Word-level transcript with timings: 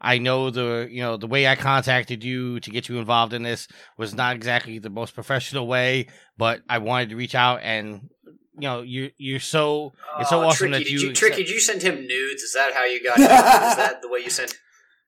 I 0.00 0.18
know 0.18 0.50
the 0.50 0.88
you 0.90 1.02
know 1.02 1.16
the 1.16 1.26
way 1.26 1.46
I 1.48 1.56
contacted 1.56 2.22
you 2.22 2.60
to 2.60 2.70
get 2.70 2.88
you 2.88 2.98
involved 2.98 3.32
in 3.32 3.42
this 3.42 3.66
was 3.96 4.14
not 4.14 4.36
exactly 4.36 4.78
the 4.78 4.90
most 4.90 5.14
professional 5.14 5.66
way, 5.66 6.06
but 6.36 6.60
I 6.68 6.78
wanted 6.78 7.10
to 7.10 7.16
reach 7.16 7.34
out 7.34 7.60
and 7.62 8.08
you 8.54 8.60
know 8.68 8.82
you 8.82 9.10
you're 9.18 9.40
so 9.40 9.92
it's 10.20 10.30
so 10.30 10.40
Oh, 10.42 10.46
awesome 10.48 10.68
Tricky, 10.70 10.84
that 10.84 10.90
did 10.90 11.02
you, 11.02 11.08
you 11.08 11.12
Tricky, 11.14 11.36
did 11.44 11.50
you 11.50 11.60
send 11.60 11.82
him 11.82 12.06
nudes? 12.06 12.42
Is 12.42 12.52
that 12.54 12.72
how 12.74 12.84
you 12.84 13.02
got? 13.02 13.18
Is 13.20 13.26
that 13.26 14.00
the 14.02 14.08
way 14.08 14.20
you 14.20 14.30
sent? 14.30 14.54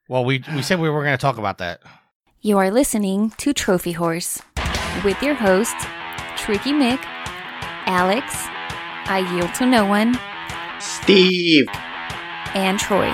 Well, 0.09 0.25
we 0.25 0.43
we 0.55 0.63
said 0.63 0.81
we 0.81 0.91
were 0.91 1.05
going 1.05 1.17
to 1.17 1.23
talk 1.23 1.39
about 1.39 1.59
that. 1.59 1.81
You 2.41 2.59
are 2.59 2.71
listening 2.71 3.31
to 3.39 3.53
Trophy 3.53 3.93
Horse 3.93 4.41
with 5.05 5.23
your 5.23 5.35
hosts, 5.35 5.85
Tricky 6.37 6.73
Mick, 6.73 6.99
Alex, 7.87 8.35
I 9.07 9.19
Yield 9.35 9.55
to 9.55 9.67
No 9.67 9.85
One, 9.85 10.19
Steve. 10.81 11.67
and 12.55 12.79
Troy. 12.79 13.13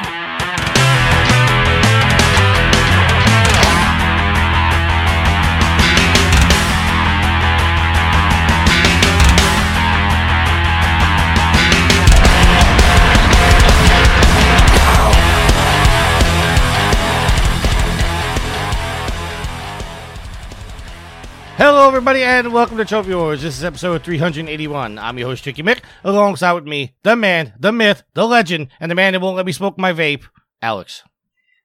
Hello, 21.58 21.88
everybody, 21.88 22.22
and 22.22 22.52
welcome 22.52 22.76
to 22.76 22.84
Trophy 22.84 23.14
Wars. 23.14 23.40
This 23.40 23.56
is 23.56 23.64
episode 23.64 24.02
381. 24.02 24.98
I'm 24.98 25.18
your 25.18 25.28
host, 25.28 25.42
Tricky 25.42 25.62
Mick. 25.62 25.80
Alongside 26.04 26.52
with 26.52 26.66
me, 26.66 26.94
the 27.02 27.16
man, 27.16 27.54
the 27.58 27.72
myth, 27.72 28.02
the 28.12 28.26
legend, 28.26 28.68
and 28.78 28.90
the 28.90 28.94
man 28.94 29.14
that 29.14 29.22
won't 29.22 29.38
let 29.38 29.46
me 29.46 29.52
smoke 29.52 29.78
my 29.78 29.94
vape, 29.94 30.24
Alex. 30.60 31.02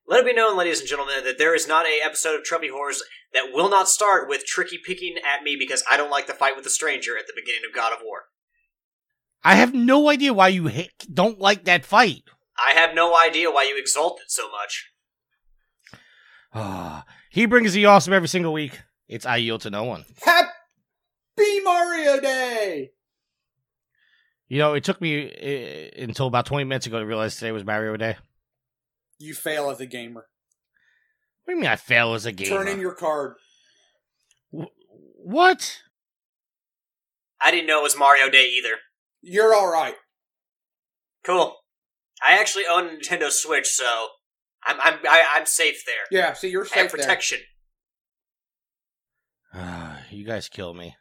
Let 0.08 0.22
it 0.22 0.26
be 0.27 0.34
known, 0.34 0.58
ladies 0.58 0.80
and 0.80 0.88
gentlemen, 0.88 1.26
that 1.26 1.38
there 1.38 1.54
is 1.54 1.67
not 1.67 1.86
a 1.86 2.00
episode 2.05 2.38
of 2.40 2.45
Trophy 2.45 2.70
Horrors 2.70 3.04
that 3.34 3.52
will 3.52 3.70
not 3.70 3.89
start 3.89 4.30
with 4.30 4.45
Tricky 4.45 4.78
picking 4.78 5.16
at 5.17 5.44
me 5.44 5.58
because 5.59 5.83
I 5.92 5.98
don't 5.98 6.09
like 6.09 6.26
the 6.26 6.33
fight 6.33 6.55
with 6.55 6.64
the 6.64 6.70
stranger 6.70 7.17
at 7.17 7.28
the 7.28 7.33
beginning 7.36 7.64
of 7.67 7.76
God 7.76 7.92
of 7.92 8.00
War. 8.02 8.28
I 9.44 9.55
have 9.55 9.73
no 9.73 10.09
idea 10.09 10.31
why 10.31 10.48
you 10.48 10.70
ha- 10.70 10.88
don't 11.14 11.38
like 11.38 11.66
that 11.66 11.83
fight. 11.83 12.23
I 12.58 12.80
have 12.80 12.95
no 12.95 13.20
idea 13.20 13.52
why 13.52 13.64
you 13.64 13.78
exalt 13.78 14.22
it 14.22 14.31
so 14.31 14.50
much. 14.50 14.89
Ah, 16.53 17.03
he 17.30 17.45
brings 17.45 17.73
the 17.73 17.86
awesome 17.88 18.14
every 18.14 18.30
single 18.30 18.53
week. 18.53 18.80
It's 19.12 19.26
I 19.26 19.36
yield 19.38 19.59
to 19.62 19.70
no 19.70 19.84
one. 19.84 20.06
Happy 20.23 21.59
Mario 21.66 22.22
Day! 22.22 22.92
You 24.48 24.58
know, 24.59 24.73
it 24.73 24.86
took 24.86 25.02
me 25.02 25.26
uh, 25.30 26.02
until 26.02 26.28
about 26.28 26.45
20 26.45 26.64
minutes 26.64 26.86
ago 26.88 26.98
to 26.98 27.06
realize 27.06 27.36
today 27.36 27.52
was 27.52 27.66
Mario 27.66 27.98
Day. 27.98 28.16
You 29.20 29.34
fail 29.34 29.70
as 29.70 29.82
a 29.82 29.86
gamer. 29.86 30.28
What 31.44 31.54
do 31.54 31.56
you 31.56 31.62
mean 31.62 31.70
I 31.70 31.76
fail 31.76 32.14
as 32.14 32.26
a 32.26 32.32
gamer? 32.32 32.56
Turn 32.56 32.67
in 32.70 32.80
your 32.80 32.95
card. 32.95 33.36
What? 34.50 35.82
I 37.42 37.52
didn't 37.52 37.67
know 37.67 37.80
it 37.82 37.84
was 37.84 37.98
Mario 37.98 38.30
Day 38.30 38.45
either. 38.58 38.78
You're 39.22 39.54
alright. 39.54 39.95
Cool. 41.26 41.58
I 42.26 42.39
actually 42.39 42.64
own 42.66 42.88
a 42.88 42.92
Nintendo 42.92 43.30
Switch, 43.30 43.67
so 43.67 44.08
I'm 44.64 44.80
I'm 44.80 45.00
I, 45.04 45.23
I'm 45.36 45.45
safe 45.45 45.84
there. 45.86 46.06
Yeah, 46.17 46.32
see, 46.34 46.50
you're 46.50 46.64
I 46.64 46.80
have 46.80 46.89
safe 46.89 46.92
there. 46.92 47.02
protection. 47.02 47.39
You 50.11 50.25
guys 50.25 50.49
kill 50.49 50.73
me. 50.73 50.95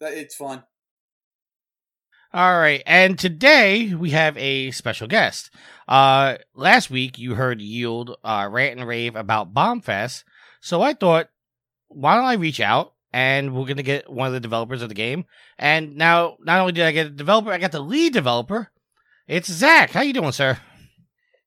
It's 0.00 0.36
fun. 0.36 0.62
All 2.32 2.58
right, 2.58 2.82
and 2.86 3.18
today 3.18 3.92
we 3.94 4.10
have 4.10 4.38
a 4.38 4.70
special 4.70 5.06
guest. 5.06 5.50
Uh, 5.86 6.36
last 6.54 6.90
week 6.90 7.18
you 7.18 7.34
heard 7.34 7.60
Yield 7.60 8.16
uh, 8.24 8.48
rant 8.50 8.78
and 8.78 8.88
rave 8.88 9.16
about 9.16 9.52
Bombfest, 9.52 10.24
so 10.60 10.80
I 10.80 10.94
thought, 10.94 11.28
why 11.88 12.14
don't 12.14 12.24
I 12.24 12.34
reach 12.34 12.60
out 12.60 12.94
and 13.12 13.54
we're 13.54 13.66
gonna 13.66 13.82
get 13.82 14.10
one 14.10 14.26
of 14.26 14.32
the 14.32 14.40
developers 14.40 14.80
of 14.80 14.88
the 14.88 14.94
game. 14.94 15.26
And 15.58 15.96
now, 15.96 16.36
not 16.40 16.60
only 16.60 16.72
did 16.72 16.86
I 16.86 16.92
get 16.92 17.06
a 17.06 17.10
developer, 17.10 17.52
I 17.52 17.58
got 17.58 17.72
the 17.72 17.80
lead 17.80 18.12
developer. 18.12 18.70
It's 19.28 19.52
Zach. 19.52 19.90
How 19.90 20.00
you 20.00 20.12
doing, 20.12 20.32
sir? 20.32 20.58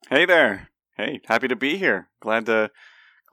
Hey 0.09 0.25
there. 0.25 0.69
Hey, 0.95 1.21
happy 1.25 1.47
to 1.47 1.55
be 1.55 1.77
here. 1.77 2.09
Glad 2.21 2.45
to 2.45 2.69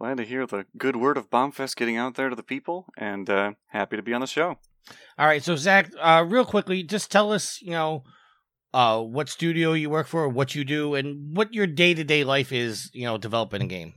glad 0.02 0.16
to 0.16 0.24
hear 0.24 0.44
the 0.48 0.66
good 0.76 0.96
word 0.96 1.16
of 1.16 1.30
Bombfest 1.30 1.76
getting 1.76 1.96
out 1.96 2.16
there 2.16 2.28
to 2.28 2.34
the 2.34 2.42
people, 2.42 2.86
and 2.98 3.30
uh, 3.30 3.52
happy 3.68 3.94
to 3.94 4.02
be 4.02 4.12
on 4.12 4.20
the 4.20 4.26
show. 4.26 4.56
All 5.16 5.28
right, 5.28 5.44
so 5.44 5.54
Zach, 5.54 5.92
uh, 6.00 6.24
real 6.26 6.44
quickly, 6.44 6.82
just 6.82 7.08
tell 7.08 7.32
us, 7.32 7.62
you 7.62 7.70
know, 7.70 8.02
uh, 8.74 9.00
what 9.00 9.28
studio 9.28 9.74
you 9.74 9.90
work 9.90 10.08
for, 10.08 10.28
what 10.28 10.56
you 10.56 10.64
do, 10.64 10.96
and 10.96 11.36
what 11.36 11.54
your 11.54 11.68
day 11.68 11.94
to 11.94 12.02
day 12.02 12.24
life 12.24 12.50
is, 12.50 12.90
you 12.92 13.04
know, 13.04 13.16
developing 13.16 13.62
a 13.62 13.66
game. 13.66 13.94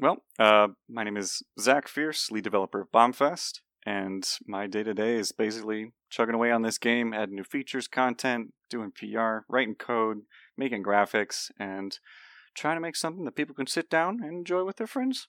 Well, 0.00 0.24
uh, 0.40 0.66
my 0.88 1.04
name 1.04 1.16
is 1.16 1.40
Zach 1.60 1.86
Fierce, 1.86 2.32
lead 2.32 2.42
developer 2.42 2.80
of 2.80 2.90
Bombfest, 2.90 3.60
and 3.86 4.28
my 4.44 4.66
day 4.66 4.82
to 4.82 4.92
day 4.92 5.14
is 5.14 5.30
basically 5.30 5.92
chugging 6.10 6.34
away 6.34 6.50
on 6.50 6.62
this 6.62 6.78
game, 6.78 7.14
adding 7.14 7.36
new 7.36 7.44
features, 7.44 7.86
content, 7.86 8.54
doing 8.68 8.90
PR, 8.90 9.44
writing 9.48 9.76
code, 9.76 10.22
making 10.56 10.82
graphics, 10.82 11.52
and 11.60 12.00
trying 12.54 12.76
to 12.76 12.80
make 12.80 12.96
something 12.96 13.24
that 13.24 13.36
people 13.36 13.54
can 13.54 13.66
sit 13.66 13.88
down 13.90 14.20
and 14.22 14.32
enjoy 14.32 14.64
with 14.64 14.76
their 14.76 14.86
friends. 14.86 15.28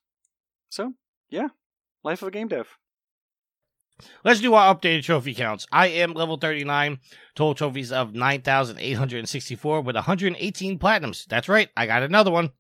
So, 0.70 0.94
yeah, 1.30 1.50
life 2.04 2.22
of 2.22 2.30
a 2.30 2.32
game 2.32 2.48
dev. 2.48 2.78
Let's 4.24 4.40
do 4.40 4.54
our 4.54 4.74
updated 4.74 5.04
trophy 5.04 5.36
counts. 5.36 5.68
I 5.72 5.88
am 5.88 6.14
level 6.14 6.38
39, 6.38 7.00
total 7.36 7.54
trophies 7.54 7.92
of 7.92 8.16
9,864 8.16 9.82
with 9.82 9.96
118 9.96 10.80
platinums. 10.80 11.26
That's 11.28 11.50
right, 11.50 11.70
I 11.78 11.86
got 11.86 12.04
another 12.04 12.32
one. 12.32 12.52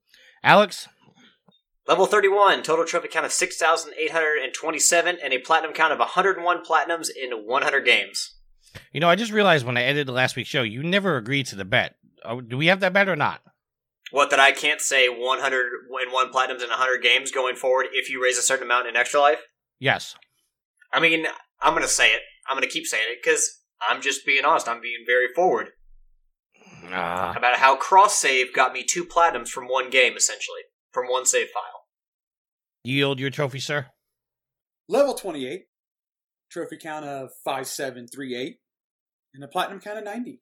Alex, 0.44 0.88
Level 1.88 2.05
31, 2.05 2.61
total 2.63 2.85
trophy 2.85 3.07
count 3.07 3.25
of 3.25 3.31
6,827, 3.31 5.17
and 5.23 5.33
a 5.33 5.39
platinum 5.39 5.73
count 5.73 5.91
of 5.91 5.99
101 5.99 6.63
platinums 6.63 7.09
in 7.09 7.31
100 7.31 7.81
games. 7.81 8.35
you 8.93 8.99
know, 8.99 9.09
I 9.09 9.16
just 9.16 9.31
realized 9.31 9.66
when 9.66 9.78
I 9.78 9.83
edited 9.83 10.07
the 10.07 10.13
last 10.13 10.35
week's 10.35 10.49
show, 10.49 10.61
you 10.61 10.83
never 10.83 11.17
agreed 11.17 11.47
to 11.47 11.55
the 11.55 11.66
bet. 11.66 11.95
Oh, 12.23 12.39
do 12.39 12.55
we 12.55 12.67
have 12.67 12.81
that 12.81 12.93
bet 12.93 13.09
or 13.09 13.16
not? 13.16 13.41
What, 14.11 14.29
that 14.29 14.39
I 14.39 14.51
can't 14.51 14.81
say 14.81 15.07
101 15.09 16.31
platinums 16.31 16.61
in 16.63 16.69
100 16.69 17.01
games 17.01 17.31
going 17.31 17.55
forward 17.55 17.88
if 17.94 18.09
you 18.09 18.22
raise 18.23 18.38
a 18.38 18.41
certain 18.41 18.66
amount 18.66 18.88
in 18.88 18.95
extra 18.95 19.19
life? 19.22 19.39
Yes. 19.79 20.16
I 20.94 20.99
mean, 20.99 21.25
I'm 21.61 21.72
going 21.73 21.83
to 21.83 21.88
say 21.88 22.07
it. 22.09 22.22
I'm 22.49 22.57
going 22.57 22.67
to 22.67 22.73
keep 22.73 22.85
saying 22.85 23.05
it 23.09 23.19
because 23.23 23.59
I'm 23.89 24.01
just 24.01 24.25
being 24.25 24.44
honest. 24.44 24.67
I'm 24.67 24.81
being 24.81 25.03
very 25.05 25.27
forward 25.33 25.69
Ah. 26.91 27.33
about 27.38 27.57
how 27.57 27.75
cross 27.77 28.17
save 28.17 28.53
got 28.53 28.73
me 28.73 28.83
two 28.83 29.05
platinums 29.05 29.47
from 29.49 29.66
one 29.67 29.89
game, 29.89 30.17
essentially, 30.17 30.61
from 30.91 31.05
one 31.07 31.25
save 31.25 31.47
file. 31.49 31.85
yield 32.83 33.19
your 33.19 33.29
trophy, 33.29 33.59
sir. 33.59 33.88
Level 34.89 35.13
28. 35.13 35.61
Trophy 36.51 36.78
count 36.78 37.05
of 37.05 37.29
5738. 37.45 38.57
And 39.33 39.43
a 39.43 39.47
platinum 39.47 39.79
count 39.79 39.99
of 39.99 40.03
90. 40.03 40.41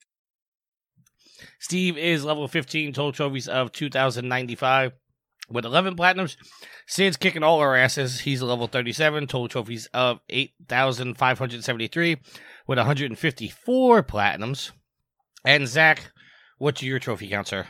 Steve 1.59 1.97
is 1.97 2.25
level 2.25 2.47
15, 2.47 2.93
total 2.93 3.11
trophies 3.11 3.47
of 3.47 3.71
2,095 3.71 4.93
with 5.49 5.65
11 5.65 5.95
platinums. 5.95 6.35
Sid's 6.87 7.17
kicking 7.17 7.43
all 7.43 7.59
our 7.59 7.75
asses. 7.75 8.21
He's 8.21 8.41
level 8.41 8.67
37, 8.67 9.27
total 9.27 9.47
trophies 9.47 9.87
of 9.93 10.19
8,573 10.29 12.17
with 12.67 12.77
154 12.77 14.03
platinums. 14.03 14.71
And 15.45 15.67
Zach, 15.67 16.11
what's 16.57 16.83
your 16.83 16.99
trophy 16.99 17.29
count, 17.29 17.47
sir? 17.47 17.67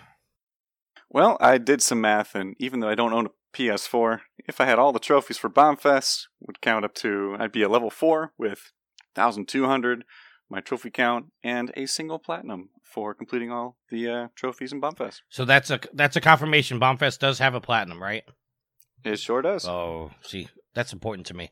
Well, 1.09 1.37
I 1.39 1.57
did 1.57 1.81
some 1.81 2.01
math, 2.01 2.35
and 2.35 2.55
even 2.59 2.79
though 2.79 2.89
I 2.89 2.95
don't 2.95 3.13
own 3.13 3.27
a 3.27 3.29
PS4, 3.57 4.21
if 4.47 4.61
I 4.61 4.65
had 4.65 4.77
all 4.77 4.93
the 4.93 4.99
trophies 4.99 5.37
for 5.37 5.49
Bombfest, 5.49 6.27
would 6.39 6.61
count 6.61 6.85
up 6.85 6.93
to 6.95 7.35
I'd 7.39 7.51
be 7.51 7.63
a 7.63 7.69
level 7.69 7.89
four 7.89 8.33
with 8.37 8.71
1,200, 9.15 10.03
my 10.49 10.59
trophy 10.61 10.89
count, 10.89 11.27
and 11.43 11.71
a 11.77 11.85
single 11.85 12.19
platinum 12.19 12.69
for 12.83 13.13
completing 13.13 13.51
all 13.51 13.77
the 13.89 14.07
uh, 14.09 14.27
trophies 14.35 14.71
in 14.73 14.81
Bombfest. 14.81 15.21
So 15.29 15.45
that's 15.45 15.69
a 15.69 15.79
that's 15.93 16.15
a 16.15 16.21
confirmation. 16.21 16.79
Bombfest 16.79 17.19
does 17.19 17.39
have 17.39 17.53
a 17.55 17.61
platinum, 17.61 18.01
right? 18.01 18.23
It 19.03 19.19
sure 19.19 19.41
does. 19.41 19.65
Oh, 19.67 20.11
see, 20.21 20.49
that's 20.73 20.91
important 20.93 21.27
to 21.27 21.33
me. 21.33 21.51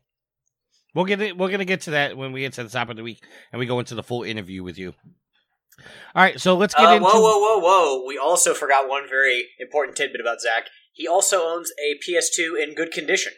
We'll 0.96 1.06
get 1.06 1.22
it. 1.22 1.38
We're 1.38 1.52
gonna 1.52 1.66
get 1.66 1.82
to 1.82 1.92
that 1.92 2.18
when 2.18 2.32
we 2.32 2.42
get 2.42 2.54
to 2.54 2.64
the 2.64 2.70
top 2.70 2.90
of 2.90 2.96
the 2.98 3.04
week 3.04 3.24
and 3.52 3.60
we 3.60 3.66
go 3.66 3.80
into 3.80 3.96
the 3.96 4.04
full 4.04 4.24
interview 4.24 4.64
with 4.64 4.78
you. 4.78 4.94
All 6.16 6.24
right, 6.24 6.42
so 6.42 6.56
let's 6.56 6.74
get 6.74 6.86
Uh, 6.88 6.94
into. 6.94 7.06
whoa, 7.06 7.22
whoa, 7.22 7.38
whoa, 7.40 7.60
whoa. 7.60 8.06
We 8.08 8.18
also 8.18 8.56
forgot 8.56 8.90
one 8.90 9.08
very 9.08 9.46
important 9.60 9.96
tidbit 9.96 10.20
about 10.20 10.42
Zach. 10.42 10.70
He 10.92 11.08
also 11.08 11.42
owns 11.44 11.72
a 11.80 12.00
PS2 12.04 12.56
in 12.62 12.74
good 12.74 12.92
condition. 12.92 13.34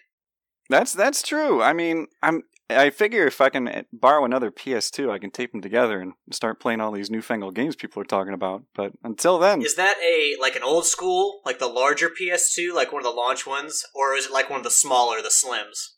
That's 0.70 0.94
that's 0.94 1.22
true. 1.22 1.62
I 1.62 1.74
mean, 1.74 2.08
I'm 2.24 2.44
I 2.70 2.90
figure 2.92 3.26
if 3.26 3.42
I 3.42 3.50
can 3.50 3.68
eh, 3.68 3.84
borrow 3.92 4.26
another 4.26 4.52
PS2, 4.52 5.10
I 5.10 5.18
can 5.18 5.32
tape 5.32 5.52
them 5.52 5.62
together 5.62 6.00
and 6.00 6.14
start 6.32 6.60
playing 6.60 6.82
all 6.82 6.92
these 6.92 7.10
newfangled 7.10 7.56
games 7.56 7.76
people 7.76 8.02
are 8.02 8.06
talking 8.06 8.34
about. 8.34 8.64
But 8.76 8.94
until 9.04 9.40
then, 9.40 9.62
Is 9.62 9.76
that 9.76 9.98
a 10.04 10.36
like 10.40 10.56
an 10.56 10.64
old 10.64 10.86
school, 10.86 11.42
like 11.46 11.60
the 11.60 11.68
larger 11.68 12.10
PS2, 12.10 12.74
like 12.74 12.92
one 12.92 13.02
of 13.02 13.12
the 13.12 13.18
launch 13.18 13.48
ones, 13.48 13.84
or 13.96 14.14
is 14.16 14.28
it 14.28 14.32
like 14.32 14.50
one 14.50 14.60
of 14.60 14.64
the 14.64 14.72
smaller, 14.72 15.22
the 15.22 15.30
slims? 15.30 15.96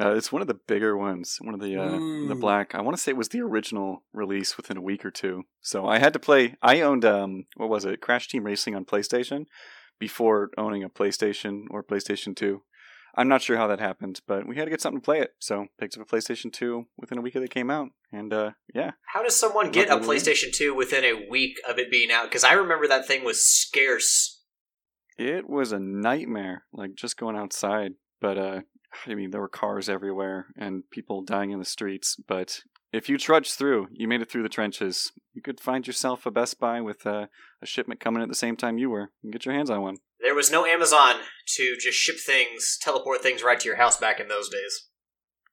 uh, 0.00 0.14
it's 0.14 0.32
one 0.32 0.40
of 0.40 0.48
the 0.48 0.58
bigger 0.66 0.96
ones, 0.96 1.36
one 1.42 1.54
of 1.54 1.60
the 1.60 1.76
uh, 1.76 1.98
the 2.28 2.34
black. 2.34 2.74
I 2.74 2.80
want 2.80 2.96
to 2.96 3.02
say 3.02 3.10
it 3.10 3.16
was 3.16 3.28
the 3.28 3.42
original 3.42 4.02
release 4.12 4.56
within 4.56 4.78
a 4.78 4.82
week 4.82 5.04
or 5.04 5.10
two. 5.10 5.42
So 5.60 5.86
I 5.86 5.98
had 5.98 6.14
to 6.14 6.18
play. 6.18 6.56
I 6.62 6.80
owned 6.80 7.04
um 7.04 7.44
what 7.56 7.68
was 7.68 7.84
it, 7.84 8.00
Crash 8.00 8.28
Team 8.28 8.44
Racing 8.44 8.74
on 8.74 8.86
PlayStation 8.86 9.44
before 9.98 10.50
owning 10.56 10.82
a 10.82 10.88
PlayStation 10.88 11.64
or 11.70 11.84
PlayStation 11.84 12.34
2. 12.34 12.62
I'm 13.14 13.28
not 13.28 13.42
sure 13.42 13.56
how 13.56 13.66
that 13.66 13.80
happened, 13.80 14.20
but 14.26 14.46
we 14.46 14.56
had 14.56 14.64
to 14.64 14.70
get 14.70 14.80
something 14.80 15.00
to 15.00 15.04
play 15.04 15.20
it. 15.20 15.32
So 15.38 15.66
picked 15.78 15.96
up 15.98 16.02
a 16.10 16.16
PlayStation 16.16 16.52
2 16.52 16.84
within 16.96 17.18
a 17.18 17.20
week 17.20 17.34
of 17.34 17.42
it 17.42 17.50
came 17.50 17.70
out, 17.70 17.88
and 18.10 18.32
uh, 18.32 18.50
yeah, 18.74 18.92
How 19.12 19.22
does 19.22 19.36
someone 19.38 19.70
get 19.70 19.90
a 19.90 19.96
PlayStation 19.96 20.52
2 20.52 20.74
within 20.74 21.04
a 21.04 21.28
week 21.28 21.60
of 21.68 21.78
it 21.78 21.90
being 21.90 22.10
out? 22.10 22.24
Because 22.24 22.44
I 22.44 22.54
remember 22.54 22.86
that 22.88 23.06
thing 23.06 23.24
was 23.24 23.44
scarce. 23.44 24.42
it 25.18 25.48
was 25.48 25.72
a 25.72 25.78
nightmare. 25.78 26.64
Like 26.72 26.94
just 26.94 27.16
going 27.18 27.36
outside, 27.36 27.92
but 28.20 28.38
uh, 28.38 28.60
I 29.06 29.14
mean 29.14 29.30
there 29.30 29.40
were 29.40 29.48
cars 29.48 29.88
everywhere 29.88 30.46
and 30.56 30.84
people 30.90 31.22
dying 31.22 31.50
in 31.50 31.58
the 31.58 31.64
streets. 31.64 32.16
But 32.26 32.60
if 32.92 33.08
you 33.08 33.16
trudged 33.16 33.54
through, 33.54 33.88
you 33.92 34.06
made 34.06 34.20
it 34.20 34.30
through 34.30 34.42
the 34.42 34.48
trenches. 34.48 35.12
You 35.32 35.40
could 35.40 35.60
find 35.60 35.86
yourself 35.86 36.26
a 36.26 36.30
Best 36.30 36.60
Buy 36.60 36.80
with 36.80 37.06
uh, 37.06 37.26
a 37.62 37.66
shipment 37.66 38.00
coming 38.00 38.22
at 38.22 38.28
the 38.28 38.34
same 38.34 38.56
time 38.56 38.78
you 38.78 38.90
were, 38.90 39.10
and 39.22 39.32
get 39.32 39.46
your 39.46 39.54
hands 39.54 39.70
on 39.70 39.80
one. 39.80 39.96
There 40.20 40.34
was 40.34 40.52
no 40.52 40.66
Amazon 40.66 41.16
to 41.56 41.76
just 41.80 41.98
ship 41.98 42.16
things, 42.24 42.78
teleport 42.80 43.22
things 43.22 43.42
right 43.42 43.58
to 43.58 43.66
your 43.66 43.78
house 43.78 43.96
back 43.96 44.20
in 44.20 44.28
those 44.28 44.48
days. 44.48 44.88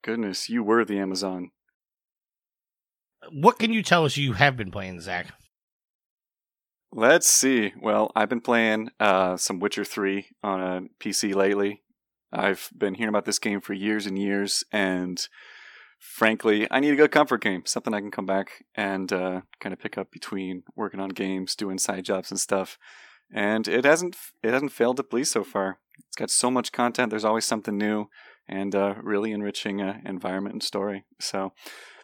Goodness, 0.03 0.49
you 0.49 0.63
were 0.63 0.83
the 0.83 0.99
Amazon. 0.99 1.51
What 3.31 3.57
can 3.57 3.73
you 3.73 3.83
tell 3.83 4.05
us 4.05 4.17
you 4.17 4.33
have 4.33 4.57
been 4.57 4.71
playing, 4.71 5.01
Zach? 5.01 5.27
Let's 6.91 7.27
see. 7.27 7.73
Well, 7.81 8.11
I've 8.15 8.29
been 8.29 8.41
playing 8.41 8.89
uh, 8.99 9.37
some 9.37 9.59
Witcher 9.59 9.85
3 9.85 10.25
on 10.43 10.61
a 10.61 10.81
PC 11.03 11.35
lately. 11.35 11.83
I've 12.31 12.69
been 12.75 12.95
hearing 12.95 13.09
about 13.09 13.25
this 13.25 13.39
game 13.39 13.61
for 13.61 13.73
years 13.73 14.05
and 14.05 14.17
years, 14.17 14.63
and 14.71 15.25
frankly, 15.99 16.67
I 16.71 16.79
need 16.79 16.93
a 16.93 16.97
good 16.97 17.11
comfort 17.11 17.41
game, 17.41 17.63
something 17.65 17.93
I 17.93 17.99
can 17.99 18.11
come 18.11 18.25
back 18.25 18.65
and 18.75 19.11
uh, 19.11 19.41
kind 19.59 19.73
of 19.73 19.79
pick 19.79 19.97
up 19.97 20.11
between 20.11 20.63
working 20.75 20.99
on 20.99 21.09
games, 21.09 21.55
doing 21.55 21.77
side 21.77 22.05
jobs 22.05 22.31
and 22.31 22.39
stuff. 22.39 22.77
And 23.31 23.67
it 23.67 23.85
hasn't 23.85 24.17
it 24.41 24.53
hasn't 24.53 24.71
failed 24.71 24.97
to 24.97 25.03
please 25.03 25.29
so 25.29 25.43
far. 25.43 25.77
It's 26.07 26.15
got 26.15 26.31
so 26.31 26.49
much 26.49 26.71
content. 26.71 27.11
There's 27.11 27.25
always 27.25 27.45
something 27.45 27.77
new, 27.77 28.07
and 28.47 28.73
uh, 28.73 28.95
really 29.03 29.31
enriching 29.31 29.81
uh, 29.81 29.99
environment 30.05 30.53
and 30.53 30.63
story. 30.63 31.03
So, 31.19 31.53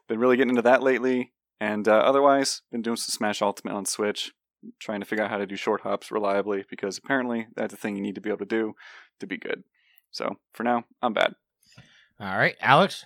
been 0.07 0.19
really 0.19 0.37
getting 0.37 0.51
into 0.51 0.61
that 0.61 0.83
lately. 0.83 1.31
And 1.59 1.87
uh, 1.87 1.95
otherwise, 1.95 2.61
been 2.71 2.81
doing 2.81 2.97
some 2.97 3.11
Smash 3.11 3.41
Ultimate 3.41 3.73
on 3.73 3.85
Switch 3.85 4.33
trying 4.79 4.99
to 4.99 5.05
figure 5.05 5.23
out 5.23 5.31
how 5.31 5.37
to 5.37 5.45
do 5.45 5.55
short 5.55 5.81
hops 5.81 6.11
reliably 6.11 6.65
because 6.69 6.97
apparently 6.97 7.47
that's 7.55 7.73
a 7.73 7.77
thing 7.77 7.95
you 7.95 8.01
need 8.01 8.15
to 8.15 8.21
be 8.21 8.29
able 8.29 8.39
to 8.39 8.45
do 8.45 8.73
to 9.19 9.27
be 9.27 9.37
good. 9.37 9.63
So 10.11 10.37
for 10.53 10.63
now, 10.63 10.83
I'm 11.01 11.13
bad. 11.13 11.35
All 12.19 12.37
right, 12.37 12.55
Alex. 12.61 13.05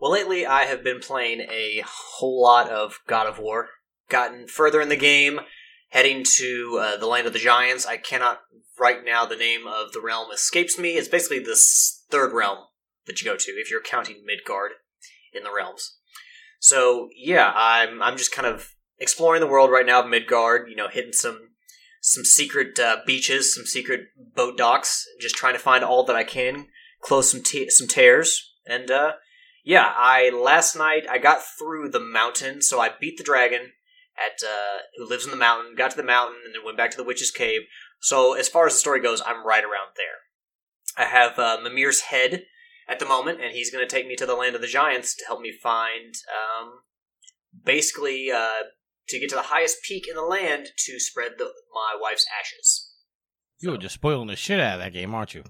Well, 0.00 0.12
lately 0.12 0.46
I 0.46 0.64
have 0.64 0.82
been 0.82 1.00
playing 1.00 1.40
a 1.42 1.82
whole 1.86 2.42
lot 2.42 2.68
of 2.68 3.00
God 3.06 3.26
of 3.26 3.38
War. 3.38 3.68
Gotten 4.08 4.46
further 4.46 4.80
in 4.80 4.90
the 4.90 4.96
game, 4.96 5.40
heading 5.90 6.24
to 6.36 6.78
uh, 6.80 6.96
the 6.96 7.06
Land 7.06 7.26
of 7.26 7.32
the 7.32 7.38
Giants. 7.38 7.86
I 7.86 7.96
cannot 7.96 8.40
right 8.78 9.04
now. 9.04 9.24
The 9.24 9.36
name 9.36 9.66
of 9.66 9.92
the 9.92 10.00
realm 10.00 10.30
escapes 10.32 10.78
me. 10.78 10.90
It's 10.90 11.08
basically 11.08 11.38
this 11.38 12.04
third 12.10 12.32
realm 12.32 12.58
that 13.06 13.20
you 13.20 13.30
go 13.30 13.36
to 13.36 13.50
if 13.52 13.70
you're 13.70 13.80
counting 13.80 14.24
Midgard 14.26 14.72
in 15.32 15.42
the 15.42 15.52
realms. 15.54 15.96
So 16.58 17.08
yeah, 17.16 17.52
I'm 17.54 18.02
I'm 18.02 18.16
just 18.16 18.32
kind 18.32 18.46
of 18.46 18.74
exploring 18.98 19.40
the 19.40 19.46
world 19.46 19.70
right 19.70 19.86
now 19.86 20.02
of 20.02 20.08
Midgard. 20.08 20.68
You 20.68 20.76
know, 20.76 20.88
hitting 20.88 21.12
some 21.12 21.50
some 22.00 22.24
secret 22.24 22.78
uh, 22.78 22.98
beaches, 23.06 23.54
some 23.54 23.64
secret 23.64 24.02
boat 24.34 24.58
docks, 24.58 25.06
just 25.20 25.36
trying 25.36 25.54
to 25.54 25.58
find 25.58 25.82
all 25.82 26.04
that 26.04 26.16
I 26.16 26.24
can, 26.24 26.68
close 27.00 27.30
some 27.30 27.42
some 27.68 27.88
tears, 27.88 28.52
and 28.66 28.90
uh, 28.90 29.12
yeah, 29.64 29.92
I 29.96 30.30
last 30.30 30.76
night 30.76 31.04
I 31.10 31.18
got 31.18 31.40
through 31.42 31.88
the 31.88 32.00
mountain, 32.00 32.60
so 32.60 32.80
I 32.80 32.90
beat 33.00 33.16
the 33.16 33.24
dragon 33.24 33.72
at 34.16 34.44
uh, 34.44 34.82
who 34.96 35.08
lives 35.08 35.24
in 35.24 35.30
the 35.30 35.36
mountain, 35.36 35.74
got 35.74 35.90
to 35.92 35.96
the 35.96 36.02
mountain, 36.02 36.36
and 36.44 36.54
then 36.54 36.64
went 36.64 36.76
back 36.76 36.90
to 36.92 36.96
the 36.96 37.04
witch's 37.04 37.30
cave. 37.30 37.62
So 38.00 38.34
as 38.34 38.48
far 38.48 38.66
as 38.66 38.74
the 38.74 38.78
story 38.78 39.00
goes, 39.00 39.22
I'm 39.24 39.44
right 39.44 39.64
around 39.64 39.96
there. 39.96 40.24
I 40.96 41.08
have 41.08 41.38
uh, 41.38 41.58
Mimir's 41.62 42.02
head 42.02 42.44
at 42.86 42.98
the 42.98 43.06
moment, 43.06 43.40
and 43.40 43.52
he's 43.52 43.70
going 43.70 43.86
to 43.86 43.92
take 43.92 44.06
me 44.06 44.14
to 44.16 44.26
the 44.26 44.34
land 44.34 44.54
of 44.54 44.60
the 44.60 44.66
giants 44.68 45.16
to 45.16 45.24
help 45.26 45.40
me 45.40 45.52
find, 45.62 46.14
um, 46.28 46.80
basically, 47.64 48.30
uh, 48.30 48.64
to 49.08 49.18
get 49.18 49.30
to 49.30 49.34
the 49.34 49.42
highest 49.42 49.78
peak 49.82 50.06
in 50.06 50.14
the 50.14 50.22
land 50.22 50.68
to 50.76 51.00
spread 51.00 51.32
the, 51.38 51.50
my 51.74 51.96
wife's 51.98 52.26
ashes. 52.38 52.92
You're 53.60 53.78
just 53.78 53.94
spoiling 53.94 54.28
the 54.28 54.36
shit 54.36 54.60
out 54.60 54.74
of 54.74 54.80
that 54.80 54.92
game, 54.92 55.14
aren't 55.14 55.34
you? 55.34 55.44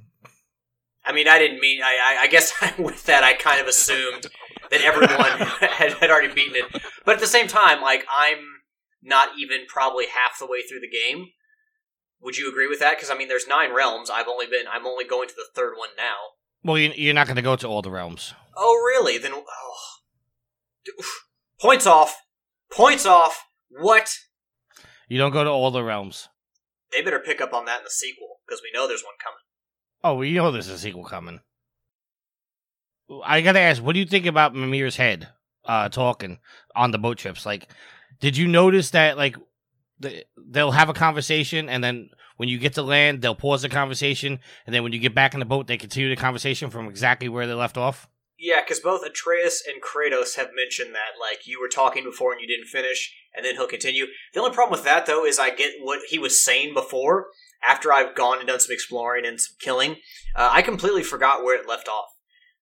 I 1.04 1.12
mean, 1.12 1.28
I 1.28 1.38
didn't 1.38 1.60
mean. 1.60 1.82
I, 1.82 1.96
I, 2.18 2.22
I 2.22 2.26
guess 2.28 2.52
with 2.78 3.04
that, 3.06 3.22
I 3.24 3.34
kind 3.34 3.60
of 3.60 3.66
assumed 3.66 4.26
that 4.70 4.80
everyone 4.82 5.10
had, 5.60 5.92
had 5.94 6.10
already 6.10 6.32
beaten 6.32 6.54
it. 6.56 6.82
But 7.04 7.14
at 7.16 7.20
the 7.20 7.26
same 7.26 7.46
time, 7.48 7.80
like 7.82 8.04
I'm 8.10 8.38
not 9.02 9.30
even 9.38 9.60
probably 9.68 10.06
half 10.06 10.38
the 10.38 10.46
way 10.46 10.62
through 10.62 10.80
the 10.80 10.88
game. 10.90 11.26
Would 12.22 12.38
you 12.38 12.48
agree 12.48 12.66
with 12.68 12.80
that? 12.80 12.96
Because 12.96 13.10
I 13.10 13.16
mean, 13.18 13.28
there's 13.28 13.46
nine 13.46 13.74
realms. 13.74 14.08
I've 14.08 14.28
only 14.28 14.46
been. 14.46 14.64
I'm 14.72 14.86
only 14.86 15.04
going 15.04 15.28
to 15.28 15.34
the 15.36 15.46
third 15.54 15.74
one 15.76 15.90
now. 15.96 16.14
Well, 16.62 16.78
you- 16.78 16.92
you're 16.96 17.12
not 17.14 17.26
going 17.26 17.36
to 17.36 17.42
go 17.42 17.56
to 17.56 17.68
all 17.68 17.82
the 17.82 17.90
realms. 17.90 18.32
Oh, 18.56 18.74
really? 18.86 19.18
Then, 19.18 19.32
oh, 19.34 19.44
points 21.60 21.86
off. 21.86 22.16
Points 22.72 23.06
off. 23.06 23.44
What? 23.68 24.10
You 25.08 25.18
don't 25.18 25.32
go 25.32 25.44
to 25.44 25.50
all 25.50 25.70
the 25.70 25.82
realms. 25.82 26.28
They 26.92 27.02
better 27.02 27.18
pick 27.18 27.40
up 27.40 27.52
on 27.52 27.64
that 27.66 27.78
in 27.80 27.84
the 27.84 27.90
sequel 27.90 28.38
because 28.46 28.62
we 28.62 28.70
know 28.72 28.86
there's 28.88 29.02
one 29.02 29.14
coming. 29.22 29.38
Oh, 30.04 30.20
you 30.20 30.36
know 30.36 30.52
there's 30.52 30.68
a 30.68 30.78
sequel 30.78 31.04
coming. 31.04 31.40
I 33.24 33.40
gotta 33.40 33.60
ask, 33.60 33.82
what 33.82 33.94
do 33.94 34.00
you 34.00 34.06
think 34.06 34.26
about 34.26 34.54
Mimir's 34.54 34.96
head 34.96 35.28
uh, 35.64 35.88
talking 35.88 36.38
on 36.76 36.90
the 36.90 36.98
boat 36.98 37.16
trips? 37.16 37.46
Like, 37.46 37.68
did 38.20 38.36
you 38.36 38.46
notice 38.46 38.90
that 38.90 39.16
like 39.16 39.36
the, 39.98 40.24
they'll 40.36 40.72
have 40.72 40.90
a 40.90 40.94
conversation, 40.94 41.70
and 41.70 41.82
then 41.82 42.10
when 42.36 42.50
you 42.50 42.58
get 42.58 42.74
to 42.74 42.82
land, 42.82 43.22
they'll 43.22 43.34
pause 43.34 43.62
the 43.62 43.68
conversation, 43.70 44.40
and 44.66 44.74
then 44.74 44.82
when 44.82 44.92
you 44.92 44.98
get 44.98 45.14
back 45.14 45.32
in 45.32 45.40
the 45.40 45.46
boat, 45.46 45.66
they 45.66 45.78
continue 45.78 46.10
the 46.10 46.20
conversation 46.20 46.68
from 46.68 46.86
exactly 46.86 47.28
where 47.28 47.46
they 47.46 47.54
left 47.54 47.78
off? 47.78 48.06
Yeah, 48.38 48.60
because 48.60 48.80
both 48.80 49.06
Atreus 49.06 49.62
and 49.66 49.82
Kratos 49.82 50.36
have 50.36 50.50
mentioned 50.54 50.94
that, 50.94 51.18
like, 51.18 51.46
you 51.46 51.60
were 51.60 51.68
talking 51.68 52.04
before 52.04 52.32
and 52.32 52.40
you 52.40 52.48
didn't 52.48 52.66
finish, 52.66 53.14
and 53.34 53.46
then 53.46 53.54
he'll 53.54 53.68
continue. 53.68 54.06
The 54.34 54.40
only 54.40 54.52
problem 54.52 54.76
with 54.76 54.84
that, 54.84 55.06
though, 55.06 55.24
is 55.24 55.38
I 55.38 55.54
get 55.54 55.74
what 55.80 56.00
he 56.08 56.18
was 56.18 56.44
saying 56.44 56.74
before, 56.74 57.28
after 57.66 57.93
I've 57.93 58.14
gone 58.14 58.38
and 58.38 58.49
done 58.49 58.61
some 58.61 58.72
exploring 58.72 59.26
and 59.26 59.40
some 59.40 59.56
killing. 59.61 59.96
Uh, 60.37 60.50
I 60.52 60.62
completely 60.62 61.02
forgot 61.02 61.43
where 61.43 61.61
it 61.61 61.69
left 61.69 61.88
off. 61.88 62.06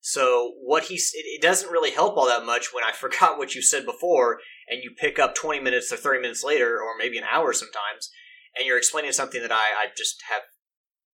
So, 0.01 0.55
what 0.61 0.85
he 0.85 0.95
it, 0.95 1.25
it 1.25 1.43
doesn't 1.43 1.71
really 1.71 1.93
help 1.93 2.17
all 2.17 2.27
that 2.27 2.45
much 2.45 2.75
when 2.75 2.85
I 2.85 2.93
forgot 2.93 3.39
what 3.39 3.55
you 3.55 3.63
said 3.63 3.85
before, 3.87 4.41
and 4.69 4.83
you 4.83 4.91
pick 4.97 5.19
up 5.19 5.35
20 5.35 5.61
minutes 5.61 5.93
or 5.93 5.97
30 5.97 6.21
minutes 6.21 6.43
later, 6.45 6.81
or 6.81 6.97
maybe 6.99 7.19
an 7.19 7.25
hour 7.33 7.53
sometimes, 7.53 8.11
and 8.57 8.67
you're 8.67 8.79
explaining 8.79 9.13
something 9.13 9.41
that 9.41 9.53
I, 9.53 9.55
I 9.55 9.87
just 9.97 10.23
have 10.31 10.43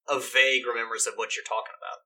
a 0.08 0.20
vague 0.20 0.66
remembrance 0.66 1.06
of 1.06 1.14
what 1.16 1.36
you're 1.36 1.44
talking 1.44 1.74
about. 1.78 1.98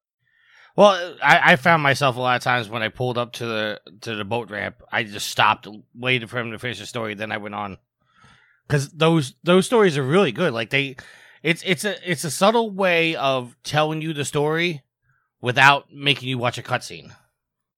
Well, 0.74 1.16
I, 1.22 1.52
I 1.52 1.56
found 1.56 1.82
myself 1.82 2.16
a 2.16 2.20
lot 2.20 2.36
of 2.36 2.42
times 2.42 2.68
when 2.68 2.82
I 2.82 2.88
pulled 2.88 3.18
up 3.18 3.32
to 3.34 3.46
the 3.46 3.80
to 4.02 4.16
the 4.16 4.24
boat 4.24 4.50
ramp, 4.50 4.82
I 4.90 5.04
just 5.04 5.28
stopped, 5.28 5.68
waited 5.94 6.30
for 6.30 6.38
him 6.38 6.50
to 6.50 6.58
finish 6.58 6.78
the 6.78 6.86
story, 6.86 7.14
then 7.14 7.30
I 7.30 7.36
went 7.36 7.54
on. 7.54 7.78
Because 8.66 8.88
those 8.90 9.34
those 9.44 9.66
stories 9.66 9.98
are 9.98 10.02
really 10.02 10.32
good. 10.32 10.52
Like 10.52 10.70
they, 10.70 10.96
it's 11.42 11.62
it's 11.66 11.84
a 11.84 12.10
it's 12.10 12.24
a 12.24 12.30
subtle 12.30 12.70
way 12.70 13.16
of 13.16 13.56
telling 13.64 14.02
you 14.02 14.12
the 14.12 14.24
story 14.24 14.82
without 15.40 15.92
making 15.92 16.28
you 16.28 16.38
watch 16.38 16.58
a 16.58 16.62
cutscene. 16.62 17.14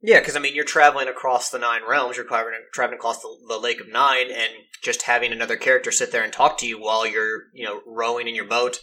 Yeah, 0.06 0.18
because 0.18 0.37
I 0.37 0.38
mean, 0.38 0.54
you're 0.54 0.64
traveling 0.64 1.09
across 1.09 1.49
the 1.49 1.59
nine 1.59 1.80
realms. 1.88 2.18
You're 2.18 2.26
traveling, 2.26 2.56
traveling 2.75 2.99
across 2.99 3.23
the, 3.23 3.35
the 3.49 3.59
Lake 3.59 3.80
of 3.80 3.88
Nine, 3.88 4.26
and 4.30 4.52
just 4.83 5.02
having 5.02 5.33
another 5.33 5.56
character 5.56 5.90
sit 5.90 6.12
there 6.12 6.23
and 6.23 6.30
talk 6.30 6.59
to 6.59 6.66
you 6.66 6.78
while 6.78 7.06
you're, 7.06 7.44
you 7.54 7.64
know, 7.64 7.80
rowing 7.87 8.28
in 8.28 8.35
your 8.35 8.44
boat. 8.44 8.80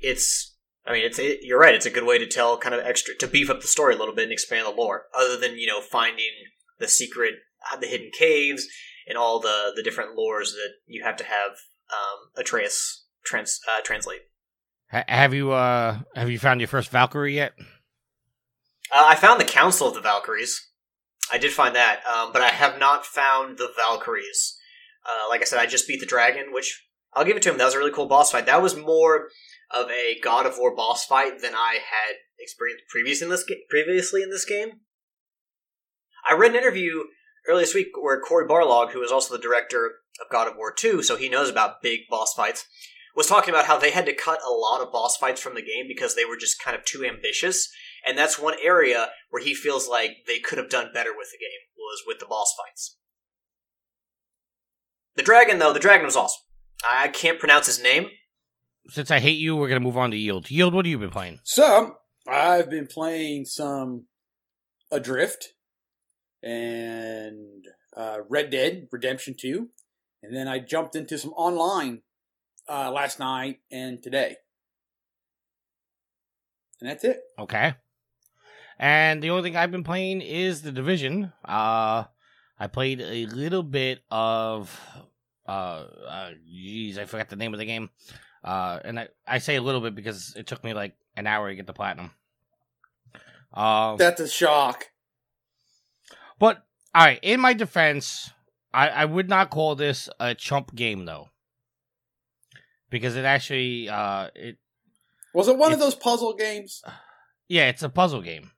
It's, 0.00 0.54
I 0.86 0.92
mean, 0.92 1.04
it's. 1.04 1.18
It, 1.18 1.40
you're 1.42 1.58
right. 1.58 1.74
It's 1.74 1.86
a 1.86 1.90
good 1.90 2.06
way 2.06 2.18
to 2.18 2.28
tell, 2.28 2.56
kind 2.58 2.76
of 2.76 2.86
extra, 2.86 3.16
to 3.16 3.26
beef 3.26 3.50
up 3.50 3.60
the 3.60 3.66
story 3.66 3.96
a 3.96 3.98
little 3.98 4.14
bit 4.14 4.22
and 4.22 4.32
expand 4.32 4.64
the 4.64 4.70
lore. 4.70 5.06
Other 5.12 5.36
than 5.36 5.58
you 5.58 5.66
know 5.66 5.80
finding 5.80 6.30
the 6.78 6.86
secret, 6.86 7.34
uh, 7.72 7.76
the 7.76 7.88
hidden 7.88 8.12
caves, 8.16 8.68
and 9.08 9.18
all 9.18 9.40
the 9.40 9.72
the 9.74 9.82
different 9.82 10.16
lores 10.16 10.52
that 10.52 10.74
you 10.86 11.02
have 11.02 11.16
to 11.16 11.24
have 11.24 11.50
um, 11.90 12.30
Atreus 12.36 13.01
trans 13.24 13.60
uh, 13.68 13.82
translate. 13.82 14.22
Ha- 14.90 15.04
have 15.08 15.34
you 15.34 15.52
uh 15.52 15.98
have 16.14 16.30
you 16.30 16.38
found 16.38 16.60
your 16.60 16.68
first 16.68 16.90
Valkyrie 16.90 17.34
yet? 17.34 17.52
Uh, 18.92 19.04
I 19.06 19.14
found 19.14 19.40
the 19.40 19.44
Council 19.44 19.88
of 19.88 19.94
the 19.94 20.00
Valkyries. 20.00 20.68
I 21.32 21.38
did 21.38 21.52
find 21.52 21.74
that, 21.76 22.00
um, 22.06 22.32
but 22.32 22.42
I 22.42 22.48
have 22.48 22.78
not 22.78 23.06
found 23.06 23.56
the 23.56 23.72
Valkyries. 23.76 24.58
Uh, 25.06 25.28
like 25.28 25.40
I 25.40 25.44
said, 25.44 25.58
I 25.58 25.66
just 25.66 25.88
beat 25.88 26.00
the 26.00 26.06
dragon, 26.06 26.52
which 26.52 26.86
I'll 27.14 27.24
give 27.24 27.36
it 27.36 27.42
to 27.42 27.50
him. 27.50 27.58
That 27.58 27.64
was 27.64 27.74
a 27.74 27.78
really 27.78 27.92
cool 27.92 28.06
boss 28.06 28.32
fight. 28.32 28.46
That 28.46 28.62
was 28.62 28.76
more 28.76 29.28
of 29.70 29.90
a 29.90 30.18
God 30.20 30.46
of 30.46 30.58
War 30.58 30.74
boss 30.74 31.04
fight 31.06 31.40
than 31.40 31.54
I 31.54 31.74
had 31.74 32.16
experienced 32.38 32.84
previous 32.90 33.22
in 33.22 33.30
this 33.30 33.44
ga- 33.44 33.64
previously 33.70 34.22
in 34.22 34.30
this 34.30 34.44
game. 34.44 34.80
I 36.28 36.34
read 36.34 36.52
an 36.52 36.58
interview 36.58 37.04
earlier 37.48 37.64
this 37.64 37.74
week 37.74 37.88
where 38.00 38.20
Cory 38.20 38.46
Barlog, 38.46 38.90
who 38.90 39.02
is 39.02 39.10
also 39.10 39.34
the 39.34 39.42
director 39.42 39.86
of 40.20 40.30
God 40.30 40.48
of 40.48 40.56
War 40.56 40.72
2, 40.72 41.02
so 41.02 41.16
he 41.16 41.28
knows 41.28 41.50
about 41.50 41.82
big 41.82 42.00
boss 42.08 42.34
fights, 42.34 42.66
was 43.14 43.26
talking 43.26 43.52
about 43.52 43.66
how 43.66 43.78
they 43.78 43.90
had 43.90 44.06
to 44.06 44.14
cut 44.14 44.40
a 44.46 44.52
lot 44.52 44.80
of 44.80 44.92
boss 44.92 45.16
fights 45.16 45.40
from 45.40 45.54
the 45.54 45.62
game 45.62 45.86
because 45.86 46.14
they 46.14 46.24
were 46.24 46.36
just 46.36 46.62
kind 46.62 46.76
of 46.76 46.84
too 46.84 47.04
ambitious 47.04 47.70
and 48.06 48.16
that's 48.16 48.38
one 48.38 48.54
area 48.62 49.10
where 49.30 49.42
he 49.42 49.54
feels 49.54 49.88
like 49.88 50.24
they 50.26 50.38
could 50.38 50.58
have 50.58 50.70
done 50.70 50.90
better 50.92 51.10
with 51.16 51.28
the 51.30 51.38
game 51.38 51.50
was 51.76 52.02
with 52.06 52.18
the 52.18 52.26
boss 52.26 52.54
fights. 52.56 52.96
The 55.14 55.22
dragon, 55.22 55.58
though, 55.58 55.72
the 55.72 55.80
dragon 55.80 56.06
was 56.06 56.16
awesome. 56.16 56.40
I 56.88 57.08
can't 57.08 57.38
pronounce 57.38 57.66
his 57.66 57.82
name, 57.82 58.08
since 58.88 59.10
I 59.10 59.20
hate 59.20 59.38
you, 59.38 59.56
we're 59.56 59.68
gonna 59.68 59.80
move 59.80 59.96
on 59.96 60.10
to 60.10 60.16
Yield. 60.16 60.50
Yield, 60.50 60.74
what 60.74 60.84
have 60.84 60.90
you 60.90 60.98
been 60.98 61.10
playing? 61.10 61.40
So 61.44 61.96
I've 62.26 62.68
been 62.68 62.86
playing 62.86 63.44
some 63.44 64.06
Adrift 64.90 65.48
and 66.42 67.64
uh, 67.96 68.18
Red 68.28 68.50
Dead 68.50 68.88
Redemption 68.90 69.34
Two, 69.38 69.68
and 70.22 70.34
then 70.34 70.48
I 70.48 70.58
jumped 70.58 70.96
into 70.96 71.18
some 71.18 71.32
online 71.32 72.02
uh, 72.68 72.90
last 72.90 73.18
night 73.18 73.60
and 73.70 74.02
today, 74.02 74.36
and 76.80 76.90
that's 76.90 77.04
it. 77.04 77.20
Okay. 77.38 77.74
And 78.78 79.22
the 79.22 79.30
only 79.30 79.42
thing 79.42 79.56
I've 79.56 79.70
been 79.70 79.84
playing 79.84 80.22
is 80.22 80.62
the 80.62 80.72
Division. 80.72 81.32
Uh, 81.44 82.04
I 82.58 82.66
played 82.66 83.00
a 83.00 83.26
little 83.26 83.62
bit 83.62 84.00
of, 84.10 84.76
uh, 85.46 85.50
uh, 85.50 86.30
I 86.50 87.04
forgot 87.06 87.28
the 87.28 87.36
name 87.36 87.52
of 87.52 87.58
the 87.58 87.66
game. 87.66 87.90
Uh, 88.42 88.80
and 88.84 88.98
I, 88.98 89.08
I 89.26 89.38
say 89.38 89.56
a 89.56 89.62
little 89.62 89.80
bit 89.80 89.94
because 89.94 90.34
it 90.36 90.46
took 90.46 90.64
me 90.64 90.74
like 90.74 90.94
an 91.16 91.26
hour 91.26 91.48
to 91.48 91.54
get 91.54 91.66
the 91.66 91.72
platinum. 91.72 92.10
Uh, 93.54 93.96
That's 93.96 94.20
a 94.20 94.28
shock. 94.28 94.86
but 96.38 96.64
all 96.94 97.04
right, 97.04 97.20
in 97.22 97.40
my 97.40 97.54
defense, 97.54 98.30
I, 98.74 98.88
I 98.88 99.04
would 99.04 99.28
not 99.28 99.50
call 99.50 99.74
this 99.74 100.08
a 100.18 100.34
chump 100.34 100.74
game 100.74 101.04
though, 101.04 101.28
because 102.92 103.16
it 103.16 103.24
actually, 103.24 103.88
uh, 103.88 104.28
it 104.36 104.58
Was 105.34 105.48
it 105.48 105.58
one 105.58 105.72
of 105.72 105.80
those 105.80 105.96
puzzle 105.96 106.34
games? 106.34 106.82
yeah, 107.48 107.68
it's 107.68 107.82
a 107.82 107.88
puzzle 107.88 108.22
game. 108.22 108.52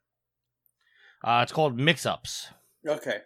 Uh, 1.23 1.41
it's 1.43 1.53
called 1.53 1.79
Mix 1.79 2.05
Ups. 2.05 2.49
Okay. 2.87 3.19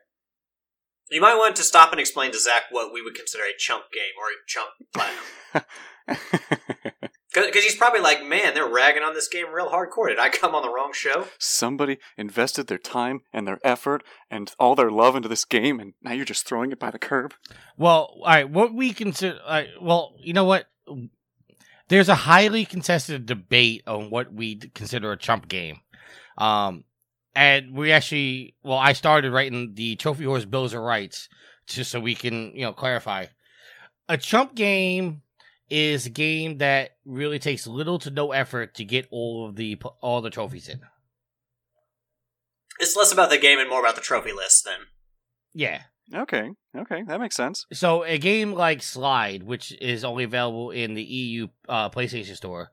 You 1.10 1.20
might 1.20 1.34
want 1.34 1.56
to 1.56 1.62
stop 1.62 1.90
and 1.90 1.98
explain 1.98 2.30
to 2.30 2.38
Zach 2.38 2.64
what 2.70 2.92
we 2.92 3.02
would 3.02 3.14
consider 3.14 3.42
a 3.42 3.56
chump 3.58 3.84
game 3.92 4.12
or 4.20 4.28
a 4.28 4.36
chump 4.46 4.70
platinum. 4.92 5.64
Because 7.34 7.62
he's 7.62 7.76
probably 7.76 8.00
like, 8.00 8.24
man, 8.24 8.54
they're 8.54 8.68
ragging 8.68 9.02
on 9.02 9.14
this 9.14 9.28
game 9.28 9.52
real 9.52 9.68
hardcore. 9.68 10.08
Did 10.08 10.18
I 10.18 10.28
come 10.30 10.54
on 10.54 10.62
the 10.62 10.72
wrong 10.72 10.92
show? 10.92 11.26
Somebody 11.38 11.98
invested 12.16 12.66
their 12.66 12.78
time 12.78 13.20
and 13.32 13.46
their 13.46 13.58
effort 13.62 14.02
and 14.30 14.52
all 14.58 14.74
their 14.74 14.90
love 14.90 15.14
into 15.14 15.28
this 15.28 15.44
game, 15.44 15.78
and 15.78 15.92
now 16.02 16.12
you're 16.12 16.24
just 16.24 16.46
throwing 16.46 16.72
it 16.72 16.80
by 16.80 16.90
the 16.90 16.98
curb. 16.98 17.34
Well, 17.76 18.14
all 18.20 18.24
right. 18.26 18.48
What 18.48 18.74
we 18.74 18.92
consider, 18.92 19.38
all 19.44 19.50
right, 19.50 19.68
well, 19.80 20.14
you 20.18 20.32
know 20.32 20.44
what? 20.44 20.66
There's 21.88 22.08
a 22.08 22.14
highly 22.14 22.64
contested 22.64 23.26
debate 23.26 23.82
on 23.86 24.10
what 24.10 24.32
we 24.32 24.56
consider 24.56 25.12
a 25.12 25.16
chump 25.16 25.48
game. 25.48 25.80
Um, 26.36 26.84
and 27.34 27.74
we 27.74 27.92
actually, 27.92 28.56
well, 28.62 28.78
I 28.78 28.92
started 28.92 29.32
writing 29.32 29.74
the 29.74 29.96
Trophy 29.96 30.24
Horse 30.24 30.44
Bills 30.44 30.74
of 30.74 30.82
Rights 30.82 31.28
just 31.66 31.90
so 31.90 32.00
we 32.00 32.14
can, 32.14 32.52
you 32.54 32.62
know, 32.62 32.72
clarify. 32.72 33.26
A 34.08 34.16
chump 34.16 34.54
game 34.54 35.22
is 35.70 36.06
a 36.06 36.10
game 36.10 36.58
that 36.58 36.96
really 37.04 37.38
takes 37.38 37.66
little 37.66 37.98
to 38.00 38.10
no 38.10 38.32
effort 38.32 38.74
to 38.74 38.84
get 38.84 39.06
all 39.10 39.48
of 39.48 39.56
the 39.56 39.78
all 40.00 40.20
the 40.20 40.30
trophies 40.30 40.68
in. 40.68 40.80
It's 42.80 42.96
less 42.96 43.12
about 43.12 43.30
the 43.30 43.38
game 43.38 43.58
and 43.58 43.68
more 43.68 43.80
about 43.80 43.96
the 43.96 44.00
trophy 44.00 44.32
list 44.32 44.64
then. 44.64 44.80
Yeah. 45.52 45.82
Okay, 46.14 46.50
okay, 46.74 47.02
that 47.06 47.20
makes 47.20 47.36
sense. 47.36 47.66
So 47.72 48.02
a 48.02 48.18
game 48.18 48.54
like 48.54 48.82
Slide, 48.82 49.42
which 49.42 49.72
is 49.80 50.04
only 50.04 50.24
available 50.24 50.70
in 50.70 50.94
the 50.94 51.02
EU 51.02 51.48
uh, 51.68 51.90
PlayStation 51.90 52.34
Store, 52.34 52.70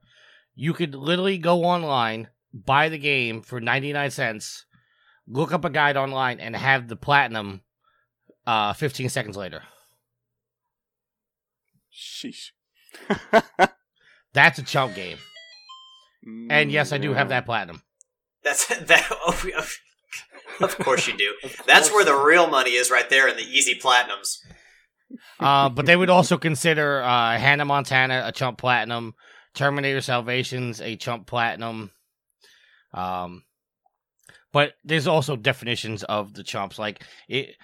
you 0.55 0.73
could 0.73 0.95
literally 0.95 1.37
go 1.37 1.65
online, 1.65 2.29
buy 2.53 2.87
the 2.87 2.97
game 2.97 3.41
for 3.41 3.59
ninety 3.59 3.91
nine 3.91 4.11
cents, 4.11 4.65
look 5.27 5.51
up 5.51 5.65
a 5.65 5.69
guide 5.69 5.97
online, 5.97 6.39
and 6.39 6.55
have 6.55 6.87
the 6.87 6.95
platinum 6.95 7.61
uh, 8.47 8.71
fifteen 8.71 9.09
seconds 9.09 9.35
later. 9.35 9.63
Sheesh. 11.93 12.51
That's 14.33 14.59
a 14.59 14.63
chump 14.63 14.95
game, 14.95 15.17
and 16.49 16.71
yes, 16.71 16.93
I 16.93 16.97
do 16.97 17.13
have 17.13 17.29
that 17.29 17.45
platinum. 17.45 17.81
That's 18.43 18.67
that. 18.79 19.07
Oh, 19.11 19.43
of 20.61 20.77
course 20.77 21.07
you 21.07 21.17
do. 21.17 21.33
Of 21.43 21.65
That's 21.65 21.91
where 21.91 22.05
the 22.05 22.15
real 22.15 22.47
money 22.47 22.71
is, 22.71 22.89
right 22.91 23.09
there 23.09 23.27
in 23.27 23.37
the 23.37 23.43
easy 23.43 23.79
platinums. 23.79 24.37
Uh, 25.39 25.69
but 25.69 25.85
they 25.85 25.95
would 25.95 26.09
also 26.09 26.37
consider 26.37 27.01
uh, 27.01 27.37
Hannah 27.37 27.65
Montana 27.65 28.23
a 28.25 28.31
chump 28.31 28.57
platinum, 28.57 29.13
Terminator 29.53 30.01
Salvations 30.01 30.81
a 30.81 30.95
chump 30.95 31.27
platinum. 31.27 31.91
Um, 32.93 33.43
but 34.51 34.73
there's 34.83 35.07
also 35.07 35.35
definitions 35.35 36.03
of 36.03 36.33
the 36.33 36.43
chumps. 36.43 36.79
Like 36.79 37.03
it, 37.27 37.55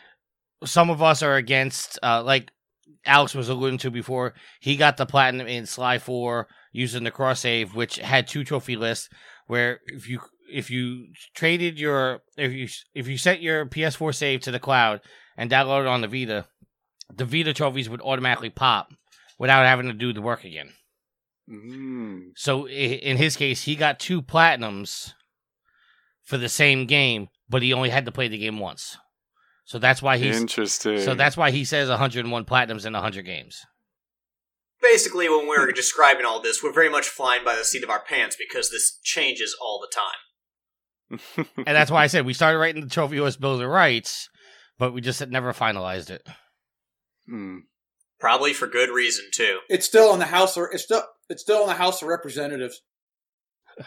some 0.66 0.90
of 0.90 1.02
us 1.02 1.24
are 1.24 1.36
against. 1.36 1.98
Uh, 2.04 2.22
like 2.24 2.52
Alex 3.06 3.34
was 3.34 3.50
alluding 3.50 3.80
to 3.80 3.92
before, 3.92 4.34
he 4.60 4.76
got 4.76 4.98
the 4.98 5.06
platinum 5.06 5.48
in 5.48 5.66
Sly 5.66 6.00
Four 6.00 6.48
using 6.72 7.04
the 7.04 7.12
cross 7.12 7.40
save, 7.40 7.76
which 7.76 7.98
had 7.98 8.28
two 8.28 8.44
trophy 8.44 8.76
lists. 8.76 9.10
Where 9.48 9.80
if 9.88 10.08
you 10.08 10.20
if 10.52 10.70
you 10.70 11.08
traded 11.34 11.80
your 11.80 12.22
if 12.38 12.52
you 12.52 12.68
if 12.94 13.08
you 13.08 13.18
sent 13.18 13.42
your 13.42 13.66
PS4 13.66 14.14
save 14.14 14.42
to 14.42 14.52
the 14.52 14.60
cloud 14.60 15.02
and 15.38 15.50
downloaded 15.50 15.90
on 15.90 16.02
the 16.02 16.08
Vita, 16.08 16.46
the 17.14 17.26
Vita 17.26 17.54
trophies 17.54 17.90
would 17.90 18.02
automatically 18.02 18.50
pop 18.50 18.90
without 19.40 19.66
having 19.66 19.88
to 19.88 19.94
do 19.94 20.14
the 20.14 20.22
work 20.22 20.44
again. 20.44 20.70
Mm. 21.50 22.32
So 22.36 22.68
in 22.68 23.18
his 23.18 23.36
case, 23.36 23.64
he 23.64 23.76
got 23.76 24.00
two 24.00 24.22
platinums 24.22 25.14
for 26.24 26.38
the 26.38 26.50
same 26.50 26.86
game, 26.86 27.30
but 27.50 27.62
he 27.62 27.74
only 27.74 27.90
had 27.90 28.06
to 28.06 28.12
play 28.12 28.28
the 28.28 28.38
game 28.38 28.60
once. 28.60 28.98
So 29.66 29.80
that's 29.80 30.02
why 30.02 30.18
he's 30.18 30.40
Interesting. 30.40 31.00
so 31.00 31.16
that's 31.16 31.38
why 31.38 31.52
he 31.52 31.66
says 31.66 31.90
101 31.90 32.46
platinums 32.46 32.86
in 32.86 32.94
100 32.94 33.26
games. 33.26 33.66
Basically, 34.82 35.30
when 35.30 35.48
we're 35.48 35.72
describing 35.72 36.26
all 36.26 36.42
this, 36.42 36.64
we're 36.64 36.74
very 36.74 36.90
much 36.90 37.08
flying 37.08 37.44
by 37.44 37.56
the 37.56 37.64
seat 37.64 37.84
of 37.84 37.90
our 37.90 38.02
pants 38.02 38.36
because 38.38 38.72
this 38.72 39.00
changes 39.04 39.56
all 39.62 39.80
the 39.80 39.94
time. 39.94 40.20
And 41.58 41.68
that's 41.68 41.92
why 41.92 42.04
I 42.04 42.08
said 42.08 42.26
we 42.26 42.34
started 42.34 42.58
writing 42.60 42.82
the 42.82 42.90
trophy 42.90 43.16
U.S. 43.18 43.36
bills 43.36 43.62
of 43.62 43.68
rights, 43.68 44.30
but 44.78 44.94
we 44.94 45.02
just 45.02 45.26
never 45.28 45.54
finalized 45.54 46.10
it. 46.10 46.28
Hmm. 47.28 47.60
Probably 48.20 48.54
for 48.54 48.68
good 48.68 48.90
reason 48.90 49.26
too. 49.34 49.60
It's 49.70 49.86
still 49.86 50.14
in 50.14 50.20
the 50.20 50.26
House. 50.26 50.56
Of, 50.56 50.68
it's 50.72 50.84
still. 50.84 51.04
It's 51.30 51.42
still 51.42 51.62
in 51.62 51.68
the 51.68 51.74
House 51.74 52.02
of 52.02 52.08
Representatives. 52.08 52.82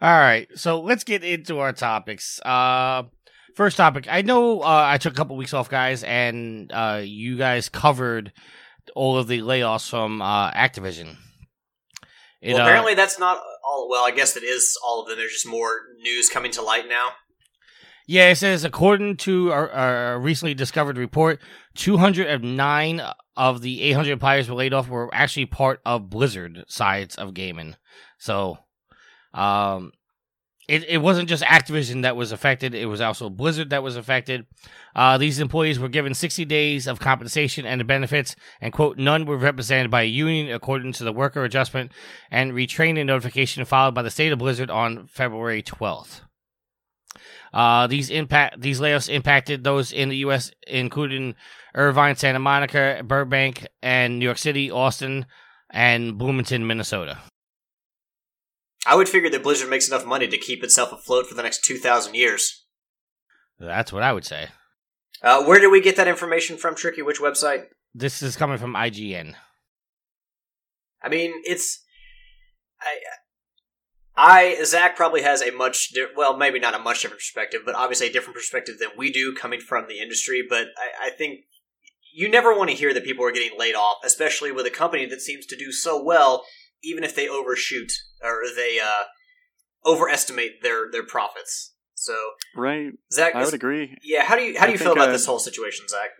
All 0.00 0.18
right, 0.18 0.48
so 0.54 0.80
let's 0.80 1.04
get 1.04 1.24
into 1.24 1.60
our 1.60 1.72
topics. 1.72 2.40
Uh, 2.40 3.04
first 3.54 3.76
topic. 3.76 4.06
I 4.10 4.22
know 4.22 4.60
uh, 4.60 4.84
I 4.86 4.98
took 4.98 5.14
a 5.14 5.16
couple 5.16 5.36
weeks 5.36 5.54
off, 5.54 5.70
guys, 5.70 6.02
and 6.02 6.70
uh, 6.72 7.00
you 7.02 7.38
guys 7.38 7.68
covered 7.68 8.32
all 8.94 9.16
of 9.16 9.28
the 9.28 9.40
layoffs 9.40 9.88
from 9.88 10.20
uh, 10.20 10.50
Activision. 10.50 11.16
It, 12.42 12.52
well, 12.52 12.62
uh, 12.62 12.64
apparently 12.66 12.94
that's 12.94 13.18
not 13.18 13.40
all. 13.74 13.88
Well, 13.88 14.06
I 14.06 14.10
guess 14.10 14.36
it 14.36 14.42
is 14.44 14.76
all 14.84 15.02
of 15.02 15.08
them. 15.08 15.18
There's 15.18 15.32
just 15.32 15.46
more 15.46 15.70
news 16.00 16.28
coming 16.28 16.52
to 16.52 16.62
light 16.62 16.88
now. 16.88 17.10
yeah, 18.06 18.30
it 18.30 18.36
says 18.36 18.64
according 18.64 19.16
to 19.18 19.50
a 19.52 20.18
recently 20.18 20.54
discovered 20.54 20.98
report, 20.98 21.40
209 21.76 23.02
of 23.36 23.62
the 23.62 23.82
800 23.82 24.12
employees 24.12 24.48
were 24.48 24.54
laid 24.54 24.74
off 24.74 24.88
were 24.88 25.10
actually 25.12 25.46
part 25.46 25.80
of 25.84 26.10
Blizzard 26.10 26.64
sides 26.68 27.16
of 27.16 27.34
gaming. 27.34 27.76
So, 28.18 28.58
um, 29.32 29.92
it, 30.68 30.84
it 30.88 30.98
wasn't 30.98 31.28
just 31.28 31.42
Activision 31.42 32.02
that 32.02 32.16
was 32.16 32.32
affected, 32.32 32.74
it 32.74 32.86
was 32.86 33.00
also 33.00 33.28
Blizzard 33.28 33.70
that 33.70 33.82
was 33.82 33.96
affected. 33.96 34.46
Uh, 34.96 35.18
these 35.18 35.38
employees 35.38 35.78
were 35.78 35.88
given 35.88 36.14
60 36.14 36.44
days 36.44 36.86
of 36.86 37.00
compensation 37.00 37.66
and 37.66 37.86
benefits, 37.86 38.34
and 38.60 38.72
quote, 38.72 38.96
none 38.96 39.26
were 39.26 39.36
represented 39.36 39.90
by 39.90 40.02
a 40.02 40.06
union 40.06 40.54
according 40.54 40.92
to 40.92 41.04
the 41.04 41.12
worker 41.12 41.44
adjustment 41.44 41.92
and 42.30 42.52
retraining 42.52 43.06
notification 43.06 43.64
filed 43.64 43.94
by 43.94 44.02
the 44.02 44.10
state 44.10 44.32
of 44.32 44.38
Blizzard 44.38 44.70
on 44.70 45.06
February 45.06 45.62
12th. 45.62 46.22
Uh, 47.52 47.86
these 47.86 48.10
impact 48.10 48.60
these 48.60 48.80
layoffs 48.80 49.08
impacted 49.08 49.62
those 49.62 49.92
in 49.92 50.08
the 50.08 50.16
U.S., 50.18 50.50
including 50.66 51.36
Irvine, 51.74 52.16
Santa 52.16 52.40
Monica, 52.40 53.00
Burbank, 53.04 53.68
and 53.80 54.18
New 54.18 54.24
York 54.24 54.38
City, 54.38 54.72
Austin, 54.72 55.26
and 55.70 56.18
Bloomington, 56.18 56.66
Minnesota. 56.66 57.18
I 58.86 58.94
would 58.94 59.08
figure 59.08 59.30
that 59.30 59.42
Blizzard 59.42 59.70
makes 59.70 59.88
enough 59.88 60.04
money 60.04 60.28
to 60.28 60.38
keep 60.38 60.62
itself 60.62 60.92
afloat 60.92 61.26
for 61.26 61.34
the 61.34 61.42
next 61.42 61.64
two 61.64 61.78
thousand 61.78 62.14
years. 62.14 62.64
That's 63.58 63.92
what 63.92 64.02
I 64.02 64.12
would 64.12 64.24
say. 64.24 64.48
Uh, 65.22 65.42
where 65.44 65.58
did 65.58 65.68
we 65.68 65.80
get 65.80 65.96
that 65.96 66.08
information 66.08 66.56
from, 66.56 66.74
Tricky? 66.74 67.02
Which 67.02 67.20
website? 67.20 67.66
This 67.94 68.22
is 68.22 68.36
coming 68.36 68.58
from 68.58 68.74
IGN. 68.74 69.34
I 71.02 71.08
mean, 71.08 71.32
it's 71.44 71.82
I. 72.80 72.98
I 74.16 74.62
Zach 74.64 74.94
probably 74.94 75.22
has 75.22 75.42
a 75.42 75.50
much 75.50 75.90
di- 75.92 76.06
well, 76.16 76.36
maybe 76.36 76.60
not 76.60 76.74
a 76.74 76.78
much 76.78 77.02
different 77.02 77.18
perspective, 77.18 77.62
but 77.64 77.74
obviously 77.74 78.06
a 78.06 78.12
different 78.12 78.36
perspective 78.36 78.76
than 78.78 78.90
we 78.96 79.10
do 79.10 79.34
coming 79.34 79.60
from 79.60 79.86
the 79.88 79.98
industry. 79.98 80.40
But 80.48 80.68
I, 80.76 81.08
I 81.08 81.10
think 81.10 81.40
you 82.12 82.28
never 82.28 82.56
want 82.56 82.70
to 82.70 82.76
hear 82.76 82.94
that 82.94 83.04
people 83.04 83.24
are 83.24 83.32
getting 83.32 83.58
laid 83.58 83.74
off, 83.74 83.96
especially 84.04 84.52
with 84.52 84.66
a 84.66 84.70
company 84.70 85.04
that 85.06 85.20
seems 85.20 85.46
to 85.46 85.56
do 85.56 85.72
so 85.72 86.00
well, 86.00 86.44
even 86.84 87.02
if 87.02 87.16
they 87.16 87.28
overshoot 87.28 87.90
or 88.24 88.42
they 88.56 88.78
uh, 88.80 89.04
overestimate 89.86 90.62
their 90.62 90.90
their 90.90 91.04
profits. 91.04 91.74
So 91.94 92.14
Right. 92.56 92.92
Zach, 93.12 93.34
I 93.34 93.44
would 93.44 93.54
agree. 93.54 93.96
yeah, 94.02 94.24
how 94.24 94.36
do 94.36 94.42
you 94.42 94.58
how 94.58 94.66
do 94.66 94.70
I 94.70 94.72
you 94.72 94.78
feel 94.78 94.88
think, 94.88 94.96
about 94.98 95.08
uh, 95.10 95.12
this 95.12 95.26
whole 95.26 95.38
situation, 95.38 95.86
Zach? 95.88 96.10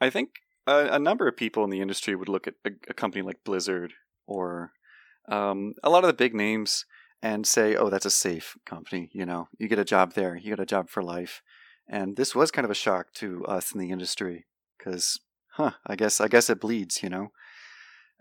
I 0.00 0.10
think 0.10 0.30
a, 0.66 0.88
a 0.92 0.98
number 0.98 1.26
of 1.26 1.36
people 1.36 1.64
in 1.64 1.70
the 1.70 1.80
industry 1.80 2.14
would 2.14 2.28
look 2.28 2.46
at 2.46 2.54
a, 2.64 2.70
a 2.88 2.94
company 2.94 3.22
like 3.22 3.42
Blizzard 3.44 3.94
or 4.26 4.72
um, 5.28 5.74
a 5.82 5.90
lot 5.90 6.04
of 6.04 6.08
the 6.08 6.14
big 6.14 6.34
names 6.34 6.84
and 7.22 7.46
say, 7.46 7.74
oh, 7.74 7.90
that's 7.90 8.06
a 8.06 8.10
safe 8.10 8.56
company. 8.64 9.10
You 9.12 9.26
know, 9.26 9.48
you 9.58 9.66
get 9.68 9.78
a 9.78 9.84
job 9.84 10.14
there, 10.14 10.36
you 10.36 10.50
get 10.50 10.60
a 10.60 10.66
job 10.66 10.88
for 10.88 11.02
life. 11.02 11.42
And 11.88 12.16
this 12.16 12.34
was 12.34 12.50
kind 12.50 12.64
of 12.64 12.70
a 12.70 12.74
shock 12.74 13.12
to 13.14 13.44
us 13.46 13.72
in 13.72 13.80
the 13.80 13.90
industry 13.90 14.46
because, 14.76 15.18
huh, 15.52 15.72
I 15.86 15.96
guess 15.96 16.20
I 16.20 16.28
guess 16.28 16.50
it 16.50 16.60
bleeds. 16.60 17.02
You 17.02 17.08
know, 17.08 17.28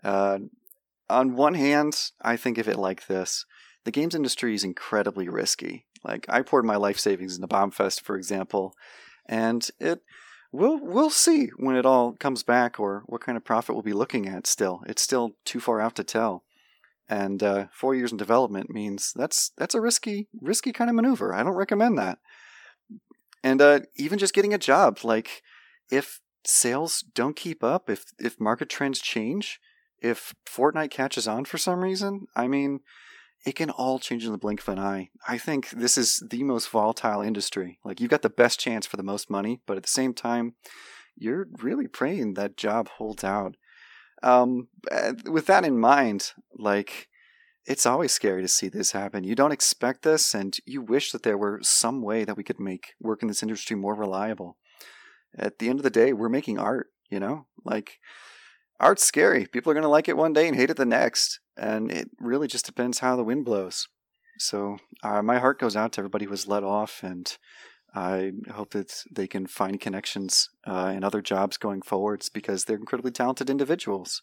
uh, 0.03 0.39
on 1.09 1.35
one 1.35 1.53
hand, 1.53 2.11
I 2.21 2.37
think 2.37 2.57
of 2.57 2.67
it 2.67 2.77
like 2.77 3.07
this: 3.07 3.45
the 3.85 3.91
games 3.91 4.15
industry 4.15 4.53
is 4.53 4.63
incredibly 4.63 5.29
risky. 5.29 5.85
Like 6.03 6.25
I 6.29 6.41
poured 6.41 6.65
my 6.65 6.75
life 6.75 6.99
savings 6.99 7.35
into 7.35 7.47
Bombfest, 7.47 8.01
for 8.01 8.15
example, 8.15 8.73
and 9.25 9.67
it 9.79 10.01
we'll 10.51 10.79
we'll 10.81 11.09
see 11.09 11.47
when 11.57 11.75
it 11.75 11.85
all 11.85 12.13
comes 12.13 12.43
back 12.43 12.79
or 12.79 13.03
what 13.05 13.21
kind 13.21 13.37
of 13.37 13.45
profit 13.45 13.75
we'll 13.75 13.83
be 13.83 13.93
looking 13.93 14.27
at. 14.27 14.47
Still, 14.47 14.81
it's 14.87 15.01
still 15.01 15.31
too 15.45 15.59
far 15.59 15.81
out 15.81 15.95
to 15.95 16.03
tell. 16.03 16.43
And 17.09 17.41
uh, 17.41 17.67
four 17.71 17.95
years 17.95 18.11
in 18.11 18.17
development 18.17 18.69
means 18.69 19.13
that's 19.15 19.51
that's 19.57 19.75
a 19.75 19.81
risky 19.81 20.27
risky 20.41 20.73
kind 20.73 20.89
of 20.89 20.95
maneuver. 20.95 21.33
I 21.33 21.43
don't 21.43 21.55
recommend 21.55 21.97
that. 21.97 22.19
And 23.43 23.61
uh, 23.61 23.81
even 23.95 24.19
just 24.19 24.33
getting 24.33 24.53
a 24.53 24.57
job, 24.57 24.99
like 25.03 25.41
if 25.89 26.19
sales 26.43 27.03
don't 27.13 27.35
keep 27.35 27.63
up, 27.63 27.89
if 27.89 28.05
if 28.19 28.39
market 28.39 28.69
trends 28.69 28.99
change, 28.99 29.59
if 30.01 30.33
Fortnite 30.45 30.91
catches 30.91 31.27
on 31.27 31.45
for 31.45 31.57
some 31.57 31.81
reason, 31.81 32.27
I 32.35 32.47
mean, 32.47 32.81
it 33.45 33.55
can 33.55 33.69
all 33.69 33.99
change 33.99 34.25
in 34.25 34.31
the 34.31 34.37
blink 34.37 34.61
of 34.61 34.69
an 34.69 34.79
eye. 34.79 35.09
I 35.27 35.37
think 35.37 35.69
this 35.69 35.97
is 35.97 36.23
the 36.29 36.43
most 36.43 36.69
volatile 36.69 37.21
industry. 37.21 37.79
Like 37.83 37.99
you've 37.99 38.11
got 38.11 38.21
the 38.21 38.29
best 38.29 38.59
chance 38.59 38.85
for 38.85 38.97
the 38.97 39.03
most 39.03 39.29
money, 39.29 39.61
but 39.65 39.77
at 39.77 39.83
the 39.83 39.89
same 39.89 40.13
time, 40.13 40.55
you're 41.15 41.47
really 41.61 41.87
praying 41.87 42.33
that 42.35 42.57
job 42.57 42.89
holds 42.89 43.23
out. 43.23 43.55
Um, 44.23 44.67
with 45.25 45.45
that 45.45 45.65
in 45.65 45.79
mind, 45.79 46.33
like 46.57 47.07
it's 47.67 47.85
always 47.85 48.13
scary 48.13 48.41
to 48.41 48.47
see 48.47 48.69
this 48.69 48.93
happen. 48.93 49.25
You 49.25 49.35
don't 49.35 49.51
expect 49.51 50.03
this, 50.03 50.33
and 50.33 50.57
you 50.65 50.81
wish 50.81 51.11
that 51.11 51.23
there 51.23 51.37
were 51.37 51.59
some 51.61 52.01
way 52.01 52.23
that 52.23 52.37
we 52.37 52.43
could 52.43 52.59
make 52.59 52.93
work 52.99 53.21
in 53.21 53.27
this 53.27 53.43
industry 53.43 53.75
more 53.75 53.93
reliable. 53.93 54.57
At 55.37 55.59
the 55.59 55.67
end 55.69 55.79
of 55.79 55.83
the 55.83 55.89
day, 55.89 56.13
we're 56.13 56.29
making 56.29 56.57
art, 56.57 56.87
you 57.09 57.19
know? 57.19 57.45
Like, 57.65 57.99
art's 58.79 59.03
scary. 59.03 59.45
People 59.45 59.71
are 59.71 59.75
going 59.75 59.83
to 59.83 59.89
like 59.89 60.07
it 60.07 60.17
one 60.17 60.33
day 60.33 60.47
and 60.47 60.55
hate 60.55 60.69
it 60.69 60.77
the 60.77 60.85
next. 60.85 61.39
And 61.57 61.91
it 61.91 62.09
really 62.19 62.47
just 62.47 62.65
depends 62.65 62.99
how 62.99 63.15
the 63.15 63.23
wind 63.23 63.45
blows. 63.45 63.87
So, 64.39 64.77
uh, 65.03 65.21
my 65.21 65.39
heart 65.39 65.59
goes 65.59 65.75
out 65.75 65.93
to 65.93 66.01
everybody 66.01 66.25
who 66.25 66.31
was 66.31 66.47
let 66.47 66.63
off, 66.63 67.01
and 67.01 67.35
I 67.95 68.33
hope 68.51 68.71
that 68.71 69.03
they 69.11 69.25
can 69.25 69.47
find 69.47 69.79
connections 69.79 70.49
uh, 70.65 70.93
in 70.95 71.03
other 71.03 71.21
jobs 71.21 71.57
going 71.57 71.81
forwards 71.81 72.29
because 72.29 72.65
they're 72.65 72.77
incredibly 72.77 73.11
talented 73.11 73.49
individuals. 73.49 74.21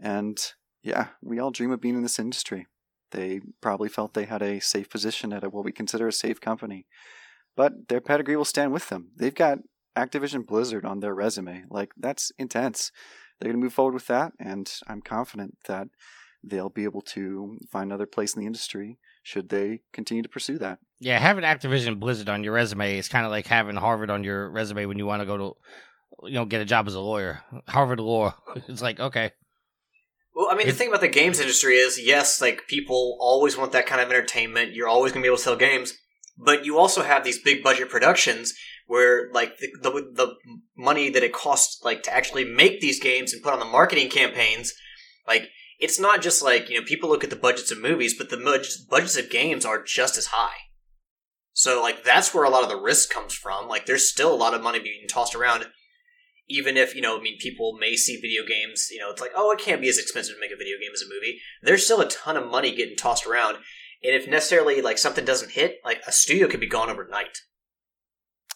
And 0.00 0.40
yeah, 0.82 1.08
we 1.22 1.38
all 1.38 1.52
dream 1.52 1.70
of 1.70 1.80
being 1.80 1.94
in 1.94 2.02
this 2.02 2.18
industry. 2.18 2.66
They 3.12 3.40
probably 3.60 3.88
felt 3.88 4.14
they 4.14 4.24
had 4.24 4.42
a 4.42 4.60
safe 4.60 4.90
position 4.90 5.32
at 5.32 5.44
a, 5.44 5.48
what 5.48 5.64
we 5.64 5.70
consider 5.70 6.08
a 6.08 6.12
safe 6.12 6.40
company. 6.40 6.86
But 7.56 7.88
their 7.88 8.00
pedigree 8.00 8.36
will 8.36 8.44
stand 8.44 8.72
with 8.72 8.88
them. 8.88 9.12
They've 9.16 9.34
got 9.34 9.58
Activision 9.96 10.44
Blizzard 10.44 10.84
on 10.84 10.98
their 10.98 11.14
resume. 11.14 11.64
Like, 11.70 11.92
that's 11.96 12.32
intense. 12.38 12.90
They're 13.40 13.50
going 13.50 13.60
to 13.60 13.64
move 13.64 13.74
forward 13.74 13.94
with 13.94 14.06
that, 14.06 14.32
and 14.38 14.72
I'm 14.86 15.02
confident 15.02 15.58
that 15.66 15.88
they'll 16.42 16.68
be 16.68 16.84
able 16.84 17.00
to 17.00 17.58
find 17.70 17.90
another 17.90 18.06
place 18.06 18.34
in 18.34 18.40
the 18.40 18.46
industry 18.46 18.98
should 19.22 19.48
they 19.48 19.80
continue 19.92 20.22
to 20.22 20.28
pursue 20.28 20.58
that. 20.58 20.78
Yeah, 21.00 21.18
having 21.18 21.44
Activision 21.44 21.98
Blizzard 21.98 22.28
on 22.28 22.44
your 22.44 22.52
resume 22.52 22.98
is 22.98 23.08
kind 23.08 23.24
of 23.24 23.32
like 23.32 23.46
having 23.46 23.76
Harvard 23.76 24.10
on 24.10 24.22
your 24.22 24.50
resume 24.50 24.86
when 24.86 24.98
you 24.98 25.06
want 25.06 25.22
to 25.22 25.26
go 25.26 25.36
to, 25.36 26.28
you 26.28 26.34
know, 26.34 26.44
get 26.44 26.60
a 26.60 26.66
job 26.66 26.86
as 26.86 26.94
a 26.94 27.00
lawyer. 27.00 27.42
Harvard 27.68 28.00
law. 28.00 28.34
It's 28.68 28.82
like 28.82 29.00
okay. 29.00 29.32
Well, 30.34 30.48
I 30.50 30.56
mean, 30.56 30.66
the 30.66 30.72
thing 30.72 30.88
about 30.88 31.00
the 31.00 31.08
games 31.08 31.38
industry 31.38 31.76
is, 31.76 31.98
yes, 32.00 32.40
like 32.40 32.66
people 32.68 33.16
always 33.20 33.56
want 33.56 33.72
that 33.72 33.86
kind 33.86 34.00
of 34.00 34.10
entertainment. 34.10 34.74
You're 34.74 34.88
always 34.88 35.12
going 35.12 35.22
to 35.22 35.26
be 35.26 35.28
able 35.28 35.36
to 35.36 35.42
sell 35.42 35.56
games, 35.56 35.94
but 36.36 36.64
you 36.64 36.76
also 36.76 37.02
have 37.02 37.24
these 37.24 37.40
big 37.40 37.62
budget 37.62 37.88
productions 37.88 38.54
where, 38.86 39.30
like, 39.32 39.58
the, 39.58 39.68
the 39.82 39.90
the 39.90 40.36
money 40.76 41.10
that 41.10 41.22
it 41.22 41.32
costs, 41.32 41.82
like, 41.84 42.02
to 42.04 42.14
actually 42.14 42.44
make 42.44 42.80
these 42.80 43.00
games 43.00 43.32
and 43.32 43.42
put 43.42 43.52
on 43.52 43.58
the 43.58 43.64
marketing 43.64 44.10
campaigns, 44.10 44.72
like, 45.26 45.48
it's 45.80 45.98
not 45.98 46.22
just 46.22 46.42
like 46.42 46.70
you 46.70 46.78
know 46.78 46.86
people 46.86 47.08
look 47.08 47.24
at 47.24 47.30
the 47.30 47.36
budgets 47.36 47.70
of 47.70 47.80
movies, 47.80 48.16
but 48.16 48.30
the 48.30 48.36
budgets 48.88 49.16
of 49.16 49.30
games 49.30 49.64
are 49.64 49.82
just 49.82 50.16
as 50.16 50.26
high. 50.26 50.56
So, 51.52 51.82
like, 51.82 52.04
that's 52.04 52.34
where 52.34 52.44
a 52.44 52.50
lot 52.50 52.62
of 52.62 52.68
the 52.68 52.80
risk 52.80 53.10
comes 53.10 53.34
from. 53.34 53.68
Like, 53.68 53.86
there's 53.86 54.08
still 54.08 54.32
a 54.32 54.36
lot 54.36 54.54
of 54.54 54.62
money 54.62 54.80
being 54.80 55.06
tossed 55.08 55.34
around 55.34 55.66
even 56.48 56.76
if 56.76 56.94
you 56.94 57.00
know, 57.00 57.18
I 57.18 57.22
mean, 57.22 57.38
people 57.38 57.76
may 57.78 57.96
see 57.96 58.20
video 58.20 58.44
games, 58.44 58.88
you 58.90 58.98
know, 58.98 59.10
it's 59.10 59.20
like, 59.20 59.32
oh, 59.34 59.50
it 59.52 59.60
can't 59.60 59.80
be 59.80 59.88
as 59.88 59.98
expensive 59.98 60.34
to 60.34 60.40
make 60.40 60.52
a 60.52 60.56
video 60.56 60.78
game 60.78 60.90
as 60.92 61.02
a 61.02 61.08
movie. 61.08 61.40
There's 61.62 61.84
still 61.84 62.00
a 62.00 62.08
ton 62.08 62.36
of 62.36 62.50
money 62.50 62.74
getting 62.74 62.96
tossed 62.96 63.26
around, 63.26 63.56
and 64.02 64.14
if 64.14 64.28
necessarily 64.28 64.82
like 64.82 64.98
something 64.98 65.24
doesn't 65.24 65.52
hit, 65.52 65.78
like 65.84 66.02
a 66.06 66.12
studio 66.12 66.48
could 66.48 66.60
be 66.60 66.68
gone 66.68 66.90
overnight. 66.90 67.38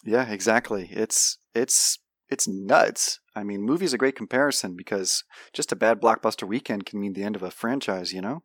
Yeah, 0.05 0.29
exactly. 0.29 0.89
It's 0.91 1.37
it's 1.53 1.99
it's 2.29 2.47
nuts. 2.47 3.19
I 3.35 3.43
mean, 3.43 3.61
movies 3.61 3.93
a 3.93 3.97
great 3.97 4.15
comparison 4.15 4.75
because 4.75 5.23
just 5.53 5.71
a 5.71 5.75
bad 5.75 6.01
blockbuster 6.01 6.47
weekend 6.47 6.85
can 6.85 6.99
mean 6.99 7.13
the 7.13 7.23
end 7.23 7.35
of 7.35 7.43
a 7.43 7.51
franchise, 7.51 8.13
you 8.13 8.21
know. 8.21 8.43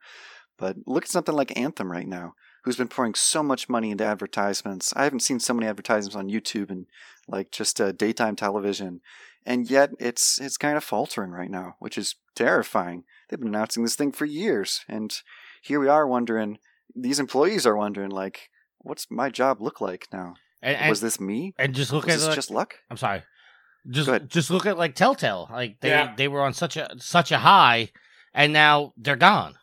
But 0.58 0.76
look 0.86 1.04
at 1.04 1.10
something 1.10 1.34
like 1.34 1.56
Anthem 1.58 1.90
right 1.90 2.06
now, 2.06 2.34
who's 2.64 2.76
been 2.76 2.88
pouring 2.88 3.14
so 3.14 3.42
much 3.42 3.68
money 3.68 3.90
into 3.90 4.04
advertisements. 4.04 4.92
I 4.96 5.04
haven't 5.04 5.20
seen 5.20 5.40
so 5.40 5.54
many 5.54 5.66
advertisements 5.66 6.16
on 6.16 6.30
YouTube 6.30 6.70
and 6.70 6.86
like 7.28 7.50
just 7.50 7.80
uh, 7.80 7.92
daytime 7.92 8.36
television 8.36 9.00
and 9.46 9.70
yet 9.70 9.90
it's 9.98 10.40
it's 10.40 10.56
kind 10.56 10.76
of 10.76 10.84
faltering 10.84 11.30
right 11.30 11.50
now, 11.50 11.76
which 11.78 11.98
is 11.98 12.16
terrifying. 12.34 13.04
They've 13.28 13.38
been 13.38 13.48
announcing 13.48 13.82
this 13.82 13.96
thing 13.96 14.12
for 14.12 14.24
years, 14.24 14.84
and 14.88 15.14
here 15.62 15.80
we 15.80 15.88
are 15.88 16.06
wondering. 16.06 16.58
These 16.94 17.18
employees 17.18 17.66
are 17.66 17.76
wondering, 17.76 18.10
like, 18.10 18.50
what's 18.78 19.10
my 19.10 19.28
job 19.30 19.60
look 19.60 19.80
like 19.80 20.06
now? 20.12 20.34
And, 20.64 20.76
and 20.78 20.90
was 20.90 21.02
this 21.02 21.20
me? 21.20 21.52
And 21.58 21.74
just 21.74 21.92
look 21.92 22.06
was 22.06 22.14
at 22.14 22.18
this 22.18 22.26
like, 22.28 22.34
just 22.34 22.50
luck. 22.50 22.74
I'm 22.90 22.96
sorry. 22.96 23.22
Just 23.88 24.10
just 24.28 24.50
look 24.50 24.64
at 24.64 24.78
like 24.78 24.94
Telltale. 24.94 25.46
Like 25.52 25.78
they 25.80 25.90
yeah. 25.90 26.14
they 26.16 26.26
were 26.26 26.40
on 26.40 26.54
such 26.54 26.78
a 26.78 26.88
such 26.98 27.30
a 27.30 27.38
high, 27.38 27.90
and 28.32 28.52
now 28.52 28.94
they're 28.96 29.14
gone. 29.14 29.56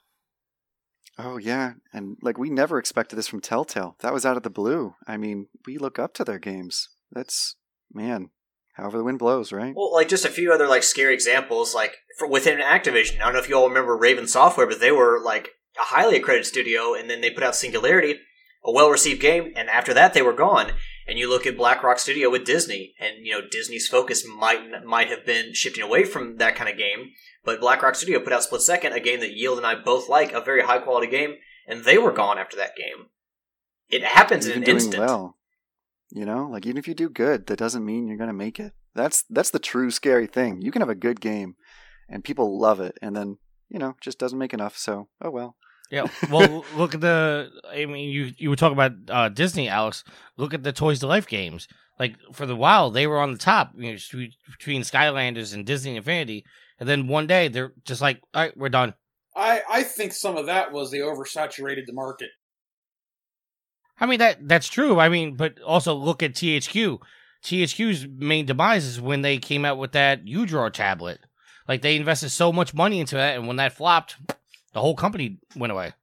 Oh 1.17 1.37
yeah, 1.37 1.73
and 1.91 2.17
like 2.21 2.37
we 2.37 2.51
never 2.51 2.77
expected 2.77 3.15
this 3.15 3.27
from 3.27 3.41
Telltale. 3.41 3.95
That 4.01 4.13
was 4.13 4.27
out 4.27 4.37
of 4.37 4.43
the 4.43 4.51
blue. 4.51 4.93
I 5.07 5.17
mean, 5.17 5.47
we 5.65 5.79
look 5.79 5.97
up 5.97 6.13
to 6.15 6.23
their 6.23 6.37
games. 6.37 6.89
That's 7.11 7.55
man, 7.91 8.29
however 8.73 8.99
the 8.99 9.03
wind 9.03 9.17
blows, 9.17 9.51
right? 9.51 9.73
Well, 9.75 9.91
like 9.91 10.07
just 10.07 10.23
a 10.23 10.29
few 10.29 10.53
other 10.53 10.67
like 10.67 10.83
scary 10.83 11.15
examples, 11.15 11.73
like 11.73 11.97
for 12.19 12.27
within 12.27 12.59
Activision. 12.59 13.21
I 13.21 13.25
don't 13.25 13.33
know 13.33 13.39
if 13.39 13.49
you 13.49 13.55
all 13.55 13.67
remember 13.67 13.97
Raven 13.97 14.27
Software, 14.27 14.67
but 14.67 14.79
they 14.79 14.91
were 14.91 15.19
like 15.19 15.49
a 15.79 15.85
highly 15.85 16.17
accredited 16.17 16.45
studio, 16.45 16.93
and 16.93 17.09
then 17.09 17.21
they 17.21 17.31
put 17.31 17.43
out 17.43 17.55
Singularity, 17.55 18.19
a 18.63 18.71
well-received 18.71 19.19
game, 19.19 19.51
and 19.55 19.67
after 19.67 19.95
that 19.95 20.13
they 20.13 20.21
were 20.21 20.33
gone. 20.33 20.73
And 21.07 21.17
you 21.17 21.29
look 21.29 21.47
at 21.47 21.57
BlackRock 21.57 21.99
Studio 21.99 22.29
with 22.29 22.45
Disney, 22.45 22.93
and 22.99 23.25
you 23.25 23.33
know 23.33 23.41
Disney's 23.49 23.87
focus 23.87 24.25
might 24.25 24.85
might 24.85 25.09
have 25.09 25.25
been 25.25 25.53
shifting 25.53 25.83
away 25.83 26.03
from 26.03 26.37
that 26.37 26.55
kind 26.55 26.69
of 26.69 26.77
game, 26.77 27.11
but 27.43 27.59
BlackRock 27.59 27.95
Studio 27.95 28.19
put 28.19 28.33
out 28.33 28.43
Split 28.43 28.61
Second, 28.61 28.93
a 28.93 28.99
game 28.99 29.19
that 29.19 29.35
Yield 29.35 29.57
and 29.57 29.65
I 29.65 29.75
both 29.75 30.07
like, 30.07 30.31
a 30.31 30.41
very 30.41 30.63
high 30.63 30.79
quality 30.79 31.07
game, 31.07 31.35
and 31.67 31.83
they 31.83 31.97
were 31.97 32.11
gone 32.11 32.37
after 32.37 32.55
that 32.57 32.75
game. 32.75 33.07
It 33.89 34.03
happens 34.03 34.47
Even 34.47 34.63
in 34.63 34.69
an 34.69 34.75
instant. 34.75 35.03
Well. 35.03 35.37
You 36.13 36.25
know, 36.25 36.49
like 36.51 36.65
even 36.65 36.77
if 36.77 36.89
you 36.89 36.93
do 36.93 37.09
good, 37.09 37.47
that 37.47 37.57
doesn't 37.57 37.85
mean 37.85 38.05
you're 38.05 38.17
going 38.17 38.27
to 38.27 38.33
make 38.33 38.59
it. 38.59 38.73
That's 38.93 39.23
that's 39.29 39.51
the 39.51 39.59
true 39.59 39.89
scary 39.91 40.27
thing. 40.27 40.61
You 40.61 40.69
can 40.69 40.81
have 40.81 40.89
a 40.89 40.95
good 40.95 41.21
game 41.21 41.55
and 42.09 42.23
people 42.23 42.59
love 42.59 42.81
it 42.81 42.97
and 43.01 43.15
then, 43.15 43.37
you 43.69 43.79
know, 43.79 43.95
just 44.01 44.19
doesn't 44.19 44.37
make 44.37 44.53
enough, 44.53 44.77
so 44.77 45.07
oh 45.21 45.29
well. 45.29 45.55
Yeah. 45.91 46.07
Well, 46.31 46.65
look 46.75 46.95
at 46.95 47.01
the 47.01 47.51
I 47.69 47.85
mean, 47.85 48.09
you 48.09 48.33
you 48.37 48.49
were 48.49 48.55
talking 48.55 48.77
about 48.77 48.93
uh, 49.09 49.29
Disney, 49.29 49.67
Alex. 49.67 50.03
Look 50.37 50.53
at 50.53 50.63
the 50.63 50.71
Toys 50.71 50.99
to 51.01 51.07
Life 51.07 51.27
games. 51.27 51.67
Like 51.99 52.15
for 52.33 52.47
the 52.47 52.55
while, 52.55 52.89
they 52.89 53.05
were 53.05 53.19
on 53.19 53.33
the 53.33 53.37
top, 53.37 53.73
you 53.77 53.91
know, 53.91 54.27
between 54.49 54.81
Skylanders 54.81 55.53
and 55.53 55.65
Disney 55.65 55.97
Infinity, 55.97 56.45
and 56.79 56.89
then 56.89 57.07
one 57.07 57.27
day 57.27 57.47
they're 57.47 57.73
just 57.85 58.01
like, 58.01 58.21
"All 58.33 58.41
right, 58.41 58.57
we're 58.57 58.69
done." 58.69 58.95
I 59.35 59.61
I 59.69 59.83
think 59.83 60.13
some 60.13 60.37
of 60.37 60.47
that 60.47 60.71
was 60.71 60.89
they 60.89 60.99
oversaturated 60.99 61.85
the 61.85 61.93
market. 61.93 62.29
I 63.99 64.07
mean 64.07 64.19
that 64.19 64.47
that's 64.47 64.67
true. 64.67 64.99
I 64.99 65.09
mean, 65.09 65.35
but 65.35 65.61
also 65.61 65.93
look 65.93 66.23
at 66.23 66.33
THQ. 66.33 66.99
THQ's 67.43 68.07
main 68.07 68.45
demise 68.45 68.85
is 68.85 69.01
when 69.01 69.21
they 69.21 69.37
came 69.37 69.65
out 69.65 69.77
with 69.77 69.91
that 69.91 70.25
UDraw 70.25 70.71
tablet. 70.71 71.19
Like 71.67 71.81
they 71.81 71.95
invested 71.95 72.29
so 72.29 72.51
much 72.51 72.73
money 72.73 72.99
into 72.99 73.15
that, 73.15 73.37
and 73.37 73.47
when 73.47 73.57
that 73.57 73.73
flopped, 73.73 74.15
the 74.73 74.81
whole 74.81 74.95
company 74.95 75.39
went 75.55 75.71
away. 75.71 75.93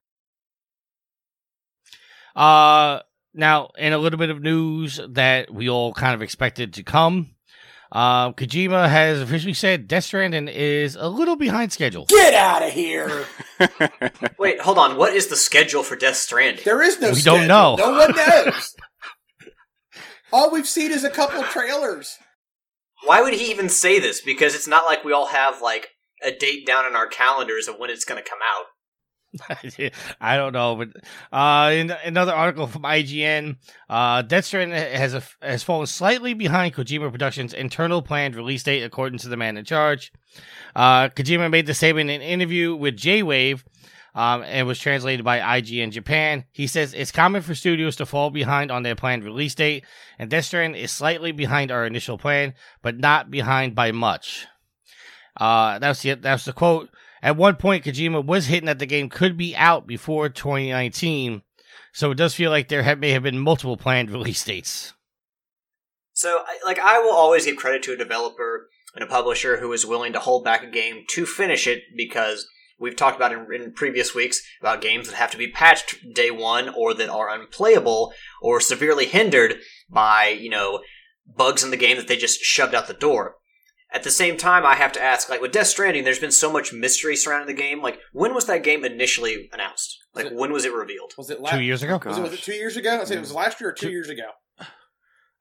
Uh 2.35 2.99
now, 3.33 3.69
in 3.77 3.93
a 3.93 3.97
little 3.97 4.17
bit 4.17 4.29
of 4.29 4.41
news 4.41 4.99
that 5.07 5.53
we 5.53 5.69
all 5.69 5.93
kind 5.93 6.15
of 6.15 6.21
expected 6.21 6.73
to 6.73 6.83
come, 6.83 7.35
uh, 7.91 8.31
Kojima 8.33 8.89
has 8.89 9.21
officially 9.21 9.53
said 9.53 9.87
Death 9.87 10.03
Stranding 10.05 10.47
is 10.47 10.95
a 10.95 11.07
little 11.07 11.35
behind 11.35 11.71
schedule. 11.71 12.05
Get 12.05 12.33
out 12.33 12.63
of 12.63 12.71
here! 12.71 13.25
Wait, 14.37 14.61
hold 14.61 14.77
on. 14.77 14.97
What 14.97 15.13
is 15.13 15.27
the 15.27 15.35
schedule 15.35 15.83
for 15.83 15.95
Death 15.95 16.15
Stranding? 16.17 16.63
There 16.65 16.81
is 16.81 16.99
no. 16.99 17.09
We 17.09 17.15
schedule. 17.15 17.39
don't 17.39 17.47
know. 17.47 17.75
No 17.75 17.91
one 17.91 18.15
knows. 18.15 18.75
all 20.31 20.51
we've 20.51 20.67
seen 20.67 20.91
is 20.91 21.03
a 21.03 21.09
couple 21.09 21.41
trailers. 21.43 22.17
Why 23.05 23.21
would 23.21 23.33
he 23.33 23.49
even 23.49 23.69
say 23.69 23.99
this? 23.99 24.21
Because 24.21 24.53
it's 24.55 24.67
not 24.67 24.85
like 24.85 25.03
we 25.03 25.13
all 25.13 25.27
have 25.27 25.61
like 25.61 25.89
a 26.23 26.31
date 26.31 26.65
down 26.65 26.85
in 26.85 26.95
our 26.95 27.07
calendars 27.07 27.67
of 27.67 27.77
when 27.77 27.89
it's 27.89 28.05
going 28.05 28.21
to 28.21 28.29
come 28.29 28.39
out. 28.55 28.65
I 30.21 30.37
don't 30.37 30.53
know, 30.53 30.75
but 30.75 30.89
uh, 31.31 31.71
in 31.71 31.91
another 32.03 32.33
article 32.33 32.65
from 32.65 32.81
IGN, 32.81 33.57
uh, 33.87 34.23
Death 34.23 34.45
Stranding 34.45 34.75
has 34.77 35.13
a, 35.13 35.23
has 35.41 35.61
fallen 35.61 35.85
slightly 35.85 36.33
behind 36.33 36.73
Kojima 36.73 37.11
Productions' 37.11 37.53
internal 37.53 38.01
planned 38.01 38.35
release 38.35 38.63
date, 38.63 38.81
according 38.81 39.19
to 39.19 39.29
the 39.29 39.37
man 39.37 39.57
in 39.57 39.65
charge. 39.65 40.11
Uh, 40.75 41.09
Kojima 41.09 41.51
made 41.51 41.67
the 41.67 41.75
statement 41.75 42.09
in 42.09 42.21
an 42.21 42.27
interview 42.27 42.75
with 42.75 42.97
J 42.97 43.21
Wave, 43.21 43.63
um, 44.15 44.43
and 44.43 44.67
was 44.67 44.79
translated 44.79 45.23
by 45.23 45.39
IGN 45.39 45.91
Japan. 45.91 46.45
He 46.51 46.67
says 46.67 46.93
it's 46.93 47.11
common 47.11 47.41
for 47.41 47.53
studios 47.55 47.95
to 47.97 48.05
fall 48.05 48.31
behind 48.31 48.71
on 48.71 48.83
their 48.83 48.95
planned 48.95 49.23
release 49.23 49.55
date, 49.55 49.85
and 50.17 50.29
Death 50.29 50.45
Stranding 50.45 50.81
is 50.81 50.91
slightly 50.91 51.31
behind 51.31 51.71
our 51.71 51.85
initial 51.85 52.17
plan, 52.17 52.53
but 52.81 52.97
not 52.97 53.29
behind 53.29 53.75
by 53.75 53.91
much. 53.91 54.47
Uh, 55.37 55.79
that's 55.79 56.01
the 56.01 56.15
the 56.15 56.53
quote. 56.55 56.89
At 57.21 57.35
one 57.35 57.55
point, 57.55 57.83
Kojima 57.83 58.25
was 58.25 58.45
hinting 58.45 58.67
that 58.67 58.79
the 58.79 58.85
game 58.85 59.09
could 59.09 59.35
be 59.35 59.55
out 59.55 59.85
before 59.85 60.29
2019, 60.29 61.41
so 61.91 62.11
it 62.11 62.15
does 62.15 62.33
feel 62.33 62.49
like 62.49 62.69
there 62.69 62.83
have, 62.83 62.99
may 62.99 63.11
have 63.11 63.23
been 63.23 63.39
multiple 63.39 63.77
planned 63.77 64.09
release 64.11 64.43
dates. 64.43 64.93
So, 66.13 66.43
like, 66.65 66.79
I 66.79 66.99
will 66.99 67.13
always 67.13 67.45
give 67.45 67.57
credit 67.57 67.83
to 67.83 67.93
a 67.93 67.97
developer 67.97 68.69
and 68.95 69.03
a 69.03 69.07
publisher 69.07 69.57
who 69.59 69.71
is 69.73 69.85
willing 69.85 70.13
to 70.13 70.19
hold 70.19 70.43
back 70.43 70.63
a 70.63 70.67
game 70.67 71.03
to 71.11 71.25
finish 71.25 71.67
it 71.67 71.83
because 71.95 72.47
we've 72.79 72.95
talked 72.95 73.15
about 73.15 73.31
in, 73.31 73.47
in 73.53 73.73
previous 73.73 74.15
weeks 74.15 74.41
about 74.59 74.81
games 74.81 75.07
that 75.07 75.15
have 75.15 75.31
to 75.31 75.37
be 75.37 75.51
patched 75.51 76.13
day 76.13 76.31
one 76.31 76.69
or 76.69 76.93
that 76.93 77.09
are 77.09 77.29
unplayable 77.29 78.13
or 78.41 78.59
severely 78.59 79.05
hindered 79.05 79.59
by, 79.89 80.27
you 80.27 80.49
know, 80.49 80.81
bugs 81.25 81.63
in 81.63 81.71
the 81.71 81.77
game 81.77 81.97
that 81.97 82.07
they 82.07 82.17
just 82.17 82.41
shoved 82.41 82.73
out 82.73 82.87
the 82.87 82.93
door. 82.93 83.35
At 83.91 84.03
the 84.03 84.11
same 84.11 84.37
time, 84.37 84.65
I 84.67 84.75
have 84.75 84.91
to 84.93 85.01
ask, 85.01 85.29
like 85.29 85.41
with 85.41 85.51
Death 85.51 85.67
Stranding, 85.67 86.03
there's 86.03 86.19
been 86.19 86.31
so 86.31 86.51
much 86.51 86.71
mystery 86.71 87.15
surrounding 87.15 87.47
the 87.55 87.59
game. 87.59 87.81
Like, 87.81 87.99
when 88.13 88.35
was 88.35 88.45
that 88.45 88.63
game 88.63 88.85
initially 88.85 89.49
announced? 89.51 89.97
Like, 90.13 90.25
Was 90.25 90.31
it- 90.33 90.37
when 90.37 90.53
was 90.53 90.65
it 90.65 90.73
revealed? 90.73 91.13
Was 91.17 91.29
it 91.31 91.41
last, 91.41 91.53
Two 91.55 91.61
years 91.61 91.81
ago, 91.81 91.99
Was 92.05 92.17
it, 92.17 92.21
was 92.21 92.33
it 92.33 92.39
two 92.43 92.53
years 92.53 92.77
ago? 92.77 92.99
I 93.01 93.03
said 93.05 93.17
it 93.17 93.21
was 93.21 93.33
last 93.33 93.59
year 93.59 93.71
or 93.71 93.73
two 93.73 93.87
Two- 93.87 93.91
years 93.91 94.09
ago. 94.09 94.29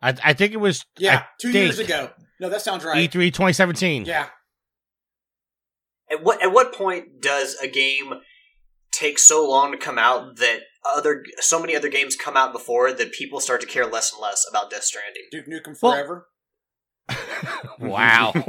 I, 0.01 0.15
I 0.25 0.33
think 0.33 0.53
it 0.55 0.59
was 0.61 0.85
Yeah, 0.99 1.19
I 1.19 1.25
two 1.41 1.53
think 1.53 1.65
years 1.67 1.79
ago. 1.79 2.11
No, 2.41 2.49
that 2.49 2.63
sounds 2.63 2.85
right. 2.85 3.11
E3 3.11 3.13
2017. 3.33 4.05
Yeah. 4.07 4.29
At 6.11 6.23
what 6.23 6.43
at 6.43 6.53
what 6.53 6.73
point 6.73 7.21
does 7.21 7.57
a 7.57 7.69
game 7.69 8.15
take 8.93 9.19
so 9.19 9.47
long 9.47 9.73
to 9.73 9.77
come 9.79 9.99
out 9.99 10.37
that 10.37 10.61
other 10.97 11.23
so 11.41 11.61
many 11.61 11.77
other 11.77 11.89
games 11.91 12.17
come 12.17 12.37
out 12.37 12.53
before 12.53 12.93
that 12.93 13.13
people 13.13 13.41
start 13.41 13.61
to 13.61 13.67
care 13.67 13.85
less 13.87 14.13
and 14.13 14.23
less 14.23 14.47
about 14.49 14.71
Death 14.71 14.85
Stranding? 14.85 15.25
Duke 15.31 15.47
Nukem 15.47 15.77
Well- 15.83 15.93
Forever. 15.93 16.29
wow. 17.79 18.33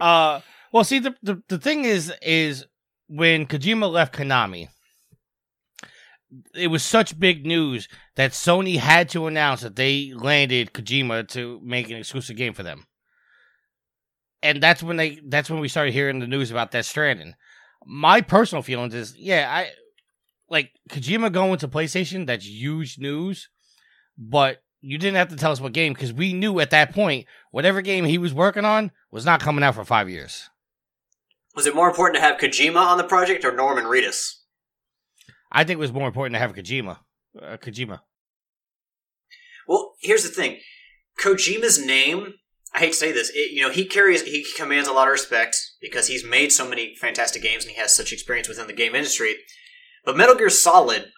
Uh, 0.00 0.40
well, 0.72 0.84
see, 0.84 0.98
the, 0.98 1.14
the 1.22 1.42
the 1.48 1.58
thing 1.58 1.84
is, 1.84 2.12
is 2.20 2.66
when 3.06 3.46
Kojima 3.46 3.90
left 3.90 4.14
Konami, 4.14 4.68
it 6.54 6.66
was 6.66 6.82
such 6.82 7.18
big 7.18 7.46
news 7.46 7.88
that 8.16 8.32
Sony 8.32 8.76
had 8.76 9.08
to 9.10 9.26
announce 9.26 9.60
that 9.60 9.76
they 9.76 10.12
landed 10.14 10.72
Kojima 10.72 11.28
to 11.28 11.60
make 11.62 11.90
an 11.90 11.96
exclusive 11.96 12.36
game 12.36 12.54
for 12.54 12.64
them, 12.64 12.86
and 14.42 14.60
that's 14.62 14.82
when 14.82 14.96
they 14.96 15.20
that's 15.26 15.48
when 15.48 15.60
we 15.60 15.68
started 15.68 15.94
hearing 15.94 16.18
the 16.18 16.26
news 16.26 16.50
about 16.50 16.72
Death 16.72 16.86
Stranding. 16.86 17.34
My 17.86 18.20
personal 18.20 18.62
feelings 18.62 18.94
is, 18.94 19.14
yeah, 19.16 19.48
I 19.50 19.70
like 20.50 20.72
Kojima 20.90 21.32
going 21.32 21.58
to 21.58 21.68
PlayStation. 21.68 22.26
That's 22.26 22.46
huge 22.46 22.98
news, 22.98 23.48
but 24.18 24.63
you 24.84 24.98
didn't 24.98 25.16
have 25.16 25.28
to 25.28 25.36
tell 25.36 25.50
us 25.50 25.60
what 25.60 25.72
game 25.72 25.94
because 25.94 26.12
we 26.12 26.34
knew 26.34 26.60
at 26.60 26.70
that 26.70 26.92
point 26.92 27.26
whatever 27.50 27.80
game 27.80 28.04
he 28.04 28.18
was 28.18 28.34
working 28.34 28.66
on 28.66 28.90
was 29.10 29.24
not 29.24 29.40
coming 29.40 29.64
out 29.64 29.74
for 29.74 29.84
five 29.84 30.10
years. 30.10 30.50
Was 31.56 31.66
it 31.66 31.74
more 31.74 31.88
important 31.88 32.16
to 32.16 32.20
have 32.20 32.38
Kojima 32.38 32.76
on 32.76 32.98
the 32.98 33.04
project 33.04 33.44
or 33.44 33.52
Norman 33.52 33.84
Reedus? 33.84 34.34
I 35.50 35.64
think 35.64 35.78
it 35.78 35.80
was 35.80 35.92
more 35.92 36.06
important 36.06 36.34
to 36.34 36.40
have 36.40 36.52
Kojima. 36.52 36.98
Uh, 37.40 37.56
Kojima. 37.56 38.00
Well, 39.66 39.94
here's 40.00 40.22
the 40.22 40.28
thing: 40.28 40.58
Kojima's 41.18 41.84
name. 41.84 42.34
I 42.74 42.80
hate 42.80 42.92
to 42.92 42.98
say 42.98 43.12
this, 43.12 43.30
it, 43.30 43.52
you 43.52 43.62
know, 43.62 43.70
he 43.70 43.84
carries, 43.84 44.22
he 44.22 44.44
commands 44.56 44.88
a 44.88 44.92
lot 44.92 45.06
of 45.06 45.12
respect 45.12 45.56
because 45.80 46.08
he's 46.08 46.24
made 46.24 46.50
so 46.50 46.68
many 46.68 46.96
fantastic 46.96 47.40
games 47.40 47.64
and 47.64 47.72
he 47.72 47.80
has 47.80 47.94
such 47.94 48.12
experience 48.12 48.48
within 48.48 48.66
the 48.66 48.72
game 48.72 48.96
industry. 48.96 49.36
But 50.04 50.16
Metal 50.16 50.34
Gear 50.34 50.50
Solid 50.50 51.12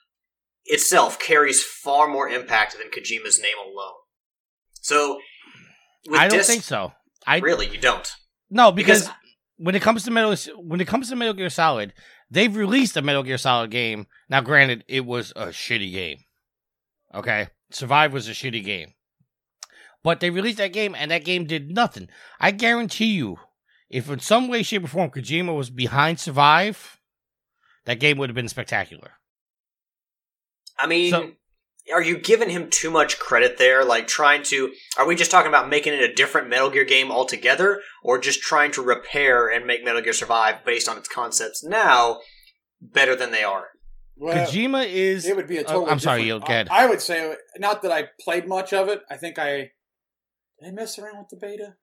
itself 0.66 1.18
carries 1.18 1.62
far 1.62 2.08
more 2.08 2.28
impact 2.28 2.76
than 2.78 2.88
Kojima's 2.90 3.40
name 3.40 3.56
alone. 3.58 3.94
So, 4.80 5.18
I 6.14 6.28
don't 6.28 6.44
think 6.44 6.62
so. 6.62 6.92
I 7.26 7.38
Really, 7.38 7.68
you 7.68 7.78
don't. 7.78 8.08
no 8.50 8.70
because, 8.72 9.02
Because- 9.02 9.14
when 9.58 9.74
it 9.74 9.82
comes 9.82 10.04
to 10.04 10.10
Metal 10.10 10.36
when 10.58 10.80
it 10.80 10.86
comes 10.86 11.08
to 11.08 11.16
Metal 11.16 11.34
Gear 11.34 11.50
Solid, 11.50 11.92
they've 12.30 12.54
released 12.54 12.96
a 12.96 13.02
Metal 13.02 13.22
Gear 13.22 13.38
Solid 13.38 13.70
game. 13.70 14.06
Now, 14.28 14.40
granted, 14.42 14.84
it 14.86 15.04
was 15.06 15.32
a 15.34 15.46
shitty 15.46 15.90
game. 15.92 16.18
Okay, 17.14 17.48
Survive 17.70 18.12
was 18.12 18.28
a 18.28 18.32
shitty 18.32 18.62
game, 18.64 18.92
but 20.02 20.20
they 20.20 20.30
released 20.30 20.58
that 20.58 20.72
game 20.72 20.94
and 20.94 21.10
that 21.10 21.24
game 21.24 21.46
did 21.46 21.70
nothing. 21.70 22.08
I 22.38 22.50
guarantee 22.50 23.12
you, 23.12 23.38
if 23.88 24.10
in 24.10 24.18
some 24.20 24.48
way, 24.48 24.62
shape, 24.62 24.84
or 24.84 24.88
form 24.88 25.10
Kojima 25.10 25.56
was 25.56 25.70
behind 25.70 26.20
Survive, 26.20 27.00
that 27.86 27.98
game 28.00 28.18
would 28.18 28.28
have 28.28 28.34
been 28.34 28.48
spectacular. 28.48 29.12
I 30.78 30.86
mean, 30.86 31.10
So- 31.10 31.32
are 31.92 32.02
you 32.02 32.18
giving 32.18 32.50
him 32.50 32.68
too 32.68 32.90
much 32.90 33.18
credit 33.18 33.58
there? 33.58 33.84
Like 33.84 34.06
trying 34.06 34.42
to, 34.44 34.72
are 34.98 35.06
we 35.06 35.14
just 35.14 35.30
talking 35.30 35.48
about 35.48 35.68
making 35.68 35.94
it 35.94 36.02
a 36.02 36.12
different 36.12 36.48
Metal 36.48 36.70
Gear 36.70 36.84
game 36.84 37.10
altogether, 37.12 37.80
or 38.02 38.18
just 38.18 38.40
trying 38.40 38.72
to 38.72 38.82
repair 38.82 39.48
and 39.48 39.66
make 39.66 39.84
Metal 39.84 40.02
Gear 40.02 40.12
Survive 40.12 40.64
based 40.64 40.88
on 40.88 40.98
its 40.98 41.08
concepts 41.08 41.62
now 41.64 42.20
better 42.80 43.14
than 43.14 43.30
they 43.30 43.44
are? 43.44 43.68
Well, 44.16 44.46
Kojima 44.46 44.88
is. 44.88 45.26
it 45.26 45.36
would 45.36 45.46
be 45.46 45.58
a 45.58 45.60
uh, 45.60 45.64
totally. 45.64 45.90
I'm 45.90 45.98
sorry, 45.98 46.22
you'll 46.24 46.40
get. 46.40 46.72
I, 46.72 46.84
I 46.84 46.86
would 46.86 47.02
say 47.02 47.34
not 47.58 47.82
that 47.82 47.92
I 47.92 48.08
played 48.20 48.48
much 48.48 48.72
of 48.72 48.88
it. 48.88 49.02
I 49.10 49.16
think 49.16 49.38
I 49.38 49.70
did 50.60 50.68
I 50.68 50.70
mess 50.70 50.98
around 50.98 51.18
with 51.18 51.28
the 51.28 51.36
beta. 51.36 51.74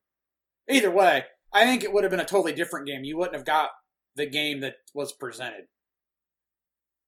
Either 0.67 0.89
way, 0.89 1.25
I 1.53 1.65
think 1.65 1.83
it 1.83 1.93
would 1.93 2.03
have 2.03 2.11
been 2.11 2.19
a 2.19 2.25
totally 2.25 2.53
different 2.53 2.87
game. 2.87 3.03
You 3.03 3.17
wouldn't 3.17 3.35
have 3.35 3.45
got 3.45 3.69
the 4.15 4.25
game 4.25 4.61
that 4.61 4.75
was 4.93 5.13
presented. 5.13 5.65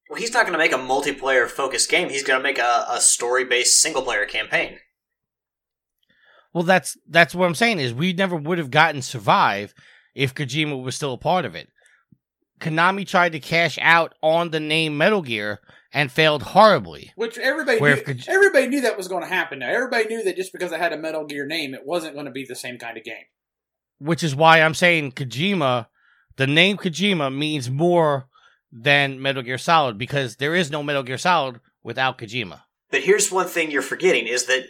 Well, 0.08 0.20
he's 0.20 0.32
not 0.32 0.46
going 0.46 0.52
to 0.52 0.58
make 0.58 0.72
a 0.72 0.76
multiplayer 0.76 1.48
focused 1.48 1.90
game. 1.90 2.08
He's 2.08 2.22
going 2.22 2.38
to 2.38 2.42
make 2.42 2.58
a, 2.58 2.86
a 2.88 3.00
story 3.00 3.44
based 3.44 3.80
single 3.80 4.02
player 4.02 4.24
campaign. 4.24 4.78
Well, 6.52 6.62
that's 6.62 6.96
that's 7.08 7.34
what 7.34 7.46
I'm 7.46 7.54
saying 7.54 7.80
is 7.80 7.92
we 7.92 8.12
never 8.12 8.36
would 8.36 8.58
have 8.58 8.70
gotten 8.70 9.02
Survive 9.02 9.74
if 10.14 10.34
Kojima 10.34 10.82
was 10.82 10.96
still 10.96 11.12
a 11.12 11.18
part 11.18 11.44
of 11.44 11.54
it. 11.54 11.68
Konami 12.60 13.06
tried 13.06 13.32
to 13.32 13.40
cash 13.40 13.78
out 13.82 14.14
on 14.22 14.50
the 14.50 14.60
name 14.60 14.96
Metal 14.96 15.20
Gear 15.20 15.60
and 15.92 16.10
failed 16.10 16.42
horribly. 16.42 17.12
Which 17.16 17.36
everybody 17.36 17.80
knew, 17.80 17.96
Koj- 17.96 18.28
everybody 18.28 18.68
knew 18.68 18.80
that 18.82 18.96
was 18.96 19.08
going 19.08 19.22
to 19.22 19.28
happen. 19.28 19.58
Now 19.58 19.68
everybody 19.68 20.06
knew 20.06 20.22
that 20.24 20.36
just 20.36 20.52
because 20.52 20.72
it 20.72 20.80
had 20.80 20.92
a 20.92 20.96
Metal 20.96 21.26
Gear 21.26 21.46
name, 21.46 21.74
it 21.74 21.84
wasn't 21.84 22.14
going 22.14 22.26
to 22.26 22.32
be 22.32 22.46
the 22.46 22.54
same 22.54 22.78
kind 22.78 22.96
of 22.96 23.04
game. 23.04 23.24
Which 23.98 24.22
is 24.22 24.34
why 24.34 24.62
I'm 24.62 24.74
saying 24.74 25.12
Kojima, 25.12 25.88
the 26.36 26.46
name 26.46 26.78
Kojima 26.78 27.34
means 27.34 27.68
more 27.68 28.28
than 28.78 29.20
Metal 29.22 29.42
Gear 29.42 29.58
Solid 29.58 29.96
because 29.98 30.36
there 30.36 30.54
is 30.54 30.70
no 30.70 30.82
Metal 30.82 31.02
Gear 31.02 31.18
Solid 31.18 31.60
without 31.82 32.18
Kojima. 32.18 32.62
But 32.90 33.02
here's 33.02 33.32
one 33.32 33.46
thing 33.46 33.70
you're 33.70 33.82
forgetting 33.82 34.26
is 34.26 34.44
that 34.46 34.64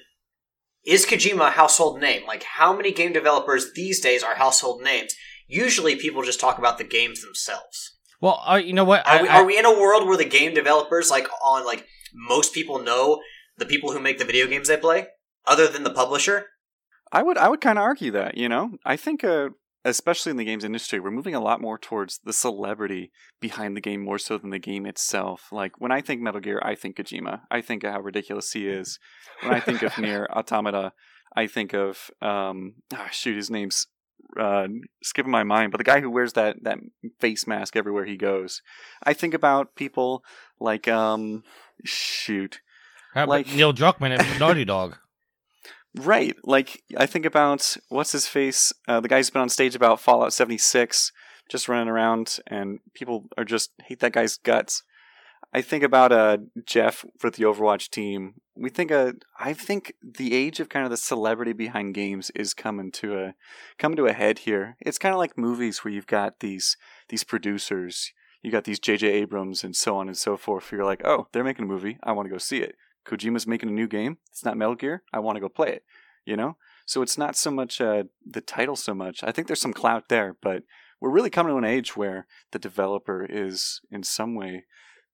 is 0.84 1.04
Kojima 1.06 1.48
a 1.48 1.50
household 1.50 2.00
name? 2.00 2.22
Like 2.26 2.44
how 2.44 2.74
many 2.76 2.92
game 2.92 3.12
developers 3.12 3.72
these 3.74 4.00
days 4.00 4.22
are 4.22 4.36
household 4.36 4.82
names? 4.82 5.14
Usually 5.48 5.96
people 5.96 6.22
just 6.22 6.40
talk 6.40 6.58
about 6.58 6.78
the 6.78 6.84
games 6.84 7.22
themselves. 7.22 7.96
Well, 8.20 8.42
uh, 8.46 8.56
you 8.56 8.72
know 8.72 8.84
what? 8.84 9.06
Are 9.06 9.16
I- 9.18 9.22
we, 9.22 9.28
I- 9.28 9.36
are 9.40 9.44
we 9.44 9.58
in 9.58 9.64
a 9.66 9.72
world 9.78 10.06
where 10.06 10.16
the 10.16 10.24
game 10.24 10.54
developers, 10.54 11.10
like 11.10 11.26
on 11.44 11.64
like 11.66 11.86
most 12.14 12.54
people 12.54 12.78
know 12.78 13.20
the 13.58 13.66
people 13.66 13.92
who 13.92 14.00
make 14.00 14.18
the 14.18 14.24
video 14.24 14.46
games 14.46 14.68
they 14.68 14.76
play, 14.76 15.08
other 15.46 15.66
than 15.68 15.82
the 15.82 15.90
publisher? 15.92 16.46
I 17.12 17.22
would 17.22 17.36
I 17.38 17.48
would 17.48 17.60
kind 17.60 17.78
of 17.78 17.82
argue 17.84 18.10
that 18.12 18.36
you 18.36 18.48
know 18.48 18.78
I 18.84 18.96
think 18.96 19.22
uh, 19.24 19.50
especially 19.86 20.30
in 20.30 20.36
the 20.36 20.44
games 20.44 20.64
industry 20.64 20.98
we're 20.98 21.10
moving 21.10 21.34
a 21.34 21.40
lot 21.40 21.60
more 21.60 21.78
towards 21.78 22.18
the 22.24 22.32
celebrity 22.32 23.12
behind 23.40 23.76
the 23.76 23.80
game 23.80 24.02
more 24.04 24.18
so 24.18 24.36
than 24.36 24.50
the 24.50 24.58
game 24.58 24.84
itself. 24.84 25.48
Like 25.52 25.80
when 25.80 25.92
I 25.92 26.00
think 26.00 26.20
Metal 26.20 26.40
Gear, 26.40 26.60
I 26.62 26.74
think 26.74 26.96
Kojima. 26.96 27.42
I 27.50 27.60
think 27.60 27.84
of 27.84 27.92
how 27.92 28.00
ridiculous 28.00 28.52
he 28.52 28.66
is. 28.68 28.98
When 29.42 29.54
I 29.54 29.60
think 29.60 29.82
of 29.82 29.96
Nier 30.02 30.26
Automata, 30.30 30.92
I 31.34 31.46
think 31.46 31.72
of 31.72 32.10
um 32.20 32.74
ah, 32.92 33.08
shoot 33.12 33.36
his 33.36 33.50
name's 33.50 33.86
uh, 34.38 34.66
skipping 35.02 35.30
my 35.30 35.44
mind, 35.44 35.70
but 35.70 35.78
the 35.78 35.84
guy 35.84 36.00
who 36.00 36.10
wears 36.10 36.32
that 36.32 36.56
that 36.64 36.78
face 37.20 37.46
mask 37.46 37.76
everywhere 37.76 38.04
he 38.06 38.16
goes. 38.16 38.60
I 39.04 39.12
think 39.12 39.34
about 39.34 39.76
people 39.76 40.24
like 40.58 40.88
um 40.88 41.44
shoot 41.84 42.60
How 43.14 43.26
like- 43.26 43.52
Neil 43.54 43.72
Druckmann 43.72 44.18
at 44.18 44.38
Naughty 44.40 44.64
Dog. 44.64 44.96
Right. 45.96 46.36
Like 46.44 46.82
I 46.96 47.06
think 47.06 47.24
about 47.24 47.76
what's 47.88 48.12
his 48.12 48.26
face, 48.26 48.72
uh, 48.86 49.00
the 49.00 49.08
guy 49.08 49.16
who's 49.16 49.30
been 49.30 49.42
on 49.42 49.48
stage 49.48 49.74
about 49.74 50.00
Fallout 50.00 50.32
76, 50.32 51.10
just 51.48 51.68
running 51.68 51.88
around, 51.88 52.38
and 52.46 52.80
people 52.94 53.24
are 53.38 53.44
just 53.44 53.70
hate 53.86 54.00
that 54.00 54.12
guy's 54.12 54.36
guts. 54.36 54.82
I 55.54 55.62
think 55.62 55.82
about 55.82 56.12
uh, 56.12 56.38
Jeff 56.66 57.04
with 57.22 57.36
the 57.36 57.44
Overwatch 57.44 57.88
team. 57.88 58.34
We 58.54 58.68
think 58.68 58.92
uh, 58.92 59.12
I 59.38 59.54
think 59.54 59.94
the 60.02 60.34
age 60.34 60.60
of 60.60 60.68
kind 60.68 60.84
of 60.84 60.90
the 60.90 60.96
celebrity 60.98 61.52
behind 61.52 61.94
games 61.94 62.30
is 62.34 62.52
coming 62.52 62.90
to 62.92 63.18
a 63.18 63.34
coming 63.78 63.96
to 63.96 64.06
a 64.06 64.12
head 64.12 64.40
here. 64.40 64.76
It's 64.80 64.98
kind 64.98 65.14
of 65.14 65.18
like 65.18 65.38
movies 65.38 65.82
where 65.82 65.94
you've 65.94 66.06
got 66.06 66.40
these 66.40 66.76
these 67.08 67.24
producers, 67.24 68.12
you 68.42 68.50
got 68.50 68.64
these 68.64 68.78
J.J. 68.78 69.06
Abrams 69.06 69.64
and 69.64 69.74
so 69.74 69.96
on 69.96 70.08
and 70.08 70.16
so 70.16 70.36
forth. 70.36 70.70
You're 70.72 70.84
like, 70.84 71.06
oh, 71.06 71.28
they're 71.32 71.44
making 71.44 71.64
a 71.64 71.68
movie. 71.68 71.98
I 72.02 72.12
want 72.12 72.26
to 72.26 72.32
go 72.32 72.38
see 72.38 72.58
it. 72.58 72.74
Kojima's 73.06 73.46
making 73.46 73.68
a 73.68 73.72
new 73.72 73.86
game. 73.86 74.18
It's 74.30 74.44
not 74.44 74.56
Metal 74.56 74.74
Gear. 74.74 75.02
I 75.12 75.18
want 75.20 75.36
to 75.36 75.40
go 75.40 75.48
play 75.48 75.68
it. 75.68 75.84
You 76.24 76.36
know, 76.36 76.56
so 76.86 77.02
it's 77.02 77.16
not 77.16 77.36
so 77.36 77.52
much 77.52 77.80
uh, 77.80 78.04
the 78.24 78.40
title 78.40 78.74
so 78.74 78.94
much. 78.94 79.22
I 79.22 79.30
think 79.30 79.46
there's 79.46 79.60
some 79.60 79.72
clout 79.72 80.08
there, 80.08 80.36
but 80.42 80.64
we're 81.00 81.10
really 81.10 81.30
coming 81.30 81.52
to 81.52 81.58
an 81.58 81.64
age 81.64 81.96
where 81.96 82.26
the 82.50 82.58
developer 82.58 83.24
is 83.28 83.80
in 83.92 84.02
some 84.02 84.34
way 84.34 84.64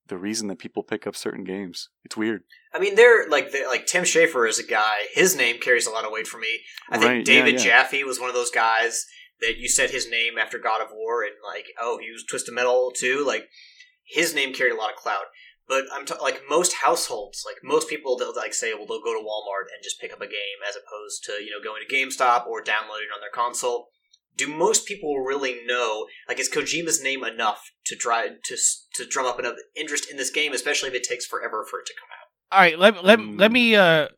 the 0.09 0.16
reason 0.16 0.48
that 0.48 0.59
people 0.59 0.83
pick 0.83 1.07
up 1.07 1.16
certain 1.16 1.44
games. 1.44 1.88
It's 2.05 2.16
weird. 2.16 2.42
I 2.74 2.78
mean, 2.78 2.94
they're 2.94 3.28
like 3.28 3.52
they're, 3.52 3.68
like 3.68 3.87
Tim 3.87 4.05
Schafer 4.05 4.48
is 4.48 4.59
a 4.59 4.66
guy. 4.66 5.07
His 5.14 5.37
name 5.37 5.59
carries 5.61 5.87
a 5.87 5.90
lot 5.90 6.05
of 6.05 6.12
weight 6.12 6.26
for 6.26 6.38
me. 6.38 6.61
I 6.90 6.98
think 6.98 7.09
Right, 7.09 7.18
yeah, 7.18 7.24
David 7.24 7.55
yeah. 7.55 7.83
Jaffe 7.83 8.05
was 8.05 8.20
one 8.20 8.28
of 8.28 8.35
those 8.35 8.50
guys 8.50 9.07
that 9.40 9.59
you 9.59 9.68
said 9.68 9.90
his 9.90 10.09
name 10.11 10.38
after 10.38 10.59
God 10.59 10.81
of 10.81 10.88
War, 10.92 11.22
and 11.22 11.33
like, 11.44 11.66
oh, 11.81 11.98
he 12.00 12.11
was 12.11 12.24
Twisted 12.24 12.55
Metal 12.55 12.92
too. 12.94 13.24
Like, 13.26 13.48
his 14.05 14.35
name 14.35 14.52
carried 14.52 14.72
a 14.72 14.76
lot 14.76 14.90
of 14.90 14.96
clout. 14.96 15.26
But 15.68 15.85
I'm 15.92 16.05
t- 16.05 16.14
like 16.20 16.42
most 16.51 16.72
households, 16.75 17.44
like 17.46 17.57
most 17.62 17.88
people, 17.88 18.16
they'll 18.16 18.35
like 18.35 18.53
say, 18.55 18.75
well, 18.75 18.87
they'll 18.87 19.03
go 19.03 19.12
to 19.14 19.25
Walmart 19.25 19.72
and 19.72 19.83
just 19.83 20.01
pick 20.01 20.12
up 20.12 20.20
a 20.20 20.27
game 20.27 20.59
as 20.68 20.75
opposed 20.77 21.25
to 21.25 21.33
you 21.42 21.51
know 21.51 21.62
going 21.62 21.83
to 21.87 21.94
GameStop 21.94 22.46
or 22.46 22.62
downloading 22.62 23.09
it 23.11 23.14
on 23.14 23.20
their 23.20 23.31
console. 23.31 23.88
Do 24.37 24.48
most 24.48 24.87
people 24.87 25.20
really 25.20 25.61
know? 25.66 26.07
Like, 26.27 26.40
is 26.40 26.48
Kojima's 26.51 27.03
name 27.03 27.22
enough 27.22 27.70
to 27.87 27.94
try 27.96 28.29
to 28.44 28.57
to 28.94 29.07
drum 29.07 29.27
up 29.27 29.38
enough 29.38 29.57
interest 29.77 30.11
in 30.11 30.16
this 30.16 30.31
game, 30.31 30.53
especially 30.53 30.88
if 30.88 30.94
it 30.94 31.05
takes 31.05 31.27
forever 31.27 31.66
for 31.70 31.81
it 31.81 31.87
to 31.87 31.92
come 31.98 32.09
out? 32.11 32.57
All 32.57 32.61
right, 32.61 32.79
let 32.79 33.05
let 33.05 33.18
Mm. 33.18 33.38
let 33.38 33.53
me 33.53 33.77
uh 33.77 34.09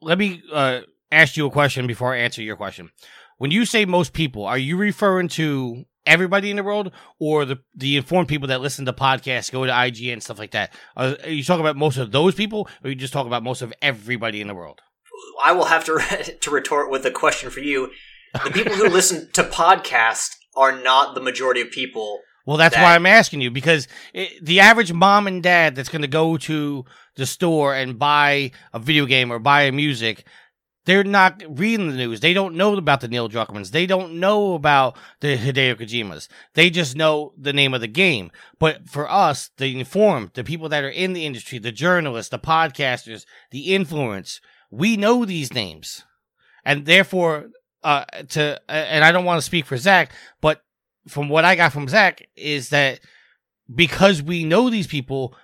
let 0.00 0.18
me 0.18 0.42
uh 0.52 0.80
ask 1.12 1.36
you 1.36 1.46
a 1.46 1.50
question 1.50 1.86
before 1.86 2.14
I 2.14 2.18
answer 2.18 2.42
your 2.42 2.56
question. 2.56 2.90
When 3.38 3.50
you 3.50 3.64
say 3.64 3.84
most 3.84 4.12
people, 4.12 4.44
are 4.46 4.58
you 4.58 4.76
referring 4.76 5.28
to 5.28 5.84
everybody 6.06 6.50
in 6.50 6.56
the 6.56 6.62
world 6.64 6.92
or 7.18 7.44
the 7.44 7.58
the 7.74 7.96
informed 7.96 8.28
people 8.28 8.48
that 8.48 8.60
listen 8.60 8.84
to 8.86 8.92
podcasts, 8.92 9.50
go 9.52 9.64
to 9.66 9.72
IGN 9.72 10.14
and 10.14 10.22
stuff 10.22 10.38
like 10.38 10.52
that? 10.52 10.72
Are, 10.96 11.16
are 11.24 11.30
you 11.30 11.44
talking 11.44 11.60
about 11.60 11.76
most 11.76 11.96
of 11.96 12.12
those 12.12 12.34
people 12.34 12.68
or 12.82 12.90
you 12.90 12.96
just 12.96 13.12
talk 13.12 13.26
about 13.26 13.42
most 13.42 13.62
of 13.62 13.72
everybody 13.82 14.40
in 14.40 14.48
the 14.48 14.54
world? 14.54 14.80
I 15.44 15.52
will 15.52 15.64
have 15.66 15.84
to 15.86 15.98
to 16.40 16.50
retort 16.50 16.90
with 16.90 17.04
a 17.06 17.10
question 17.10 17.50
for 17.50 17.60
you. 17.60 17.90
The 18.44 18.50
people 18.50 18.74
who 18.74 18.88
listen 18.88 19.30
to 19.32 19.42
podcasts 19.42 20.36
are 20.56 20.72
not 20.72 21.14
the 21.14 21.20
majority 21.20 21.60
of 21.60 21.70
people. 21.70 22.20
Well, 22.46 22.56
that's 22.56 22.74
That- 22.74 22.82
why 22.82 22.94
I'm 22.94 23.06
asking 23.06 23.40
you 23.42 23.50
because 23.50 23.88
it, 24.14 24.44
the 24.44 24.60
average 24.60 24.92
mom 24.92 25.26
and 25.26 25.42
dad 25.42 25.74
that's 25.74 25.88
going 25.88 26.02
to 26.02 26.08
go 26.08 26.36
to 26.38 26.84
the 27.16 27.26
store 27.26 27.74
and 27.74 27.98
buy 27.98 28.52
a 28.72 28.78
video 28.78 29.06
game 29.06 29.30
or 29.30 29.38
buy 29.38 29.62
a 29.62 29.72
music, 29.72 30.24
they're 30.88 31.04
not 31.04 31.42
reading 31.46 31.90
the 31.90 31.96
news. 31.96 32.20
They 32.20 32.32
don't 32.32 32.54
know 32.54 32.74
about 32.74 33.02
the 33.02 33.08
Neil 33.08 33.28
Druckmanns. 33.28 33.72
They 33.72 33.84
don't 33.84 34.18
know 34.18 34.54
about 34.54 34.96
the 35.20 35.36
Hideo 35.36 35.74
Kojimas. 35.74 36.28
They 36.54 36.70
just 36.70 36.96
know 36.96 37.34
the 37.36 37.52
name 37.52 37.74
of 37.74 37.82
the 37.82 37.88
game. 37.88 38.30
But 38.58 38.88
for 38.88 39.06
us, 39.06 39.50
the 39.58 39.78
informed, 39.78 40.30
the 40.32 40.42
people 40.42 40.70
that 40.70 40.82
are 40.82 40.88
in 40.88 41.12
the 41.12 41.26
industry, 41.26 41.58
the 41.58 41.72
journalists, 41.72 42.30
the 42.30 42.38
podcasters, 42.38 43.26
the 43.50 43.74
influence, 43.74 44.40
we 44.70 44.96
know 44.96 45.26
these 45.26 45.52
names, 45.52 46.04
and 46.64 46.86
therefore, 46.86 47.50
uh, 47.84 48.06
to 48.30 48.58
and 48.66 49.04
I 49.04 49.12
don't 49.12 49.26
want 49.26 49.36
to 49.36 49.46
speak 49.46 49.66
for 49.66 49.76
Zach, 49.76 50.12
but 50.40 50.62
from 51.06 51.28
what 51.28 51.44
I 51.44 51.54
got 51.54 51.74
from 51.74 51.88
Zach 51.88 52.26
is 52.34 52.70
that 52.70 53.00
because 53.74 54.22
we 54.22 54.42
know 54.42 54.70
these 54.70 54.86
people, 54.86 55.36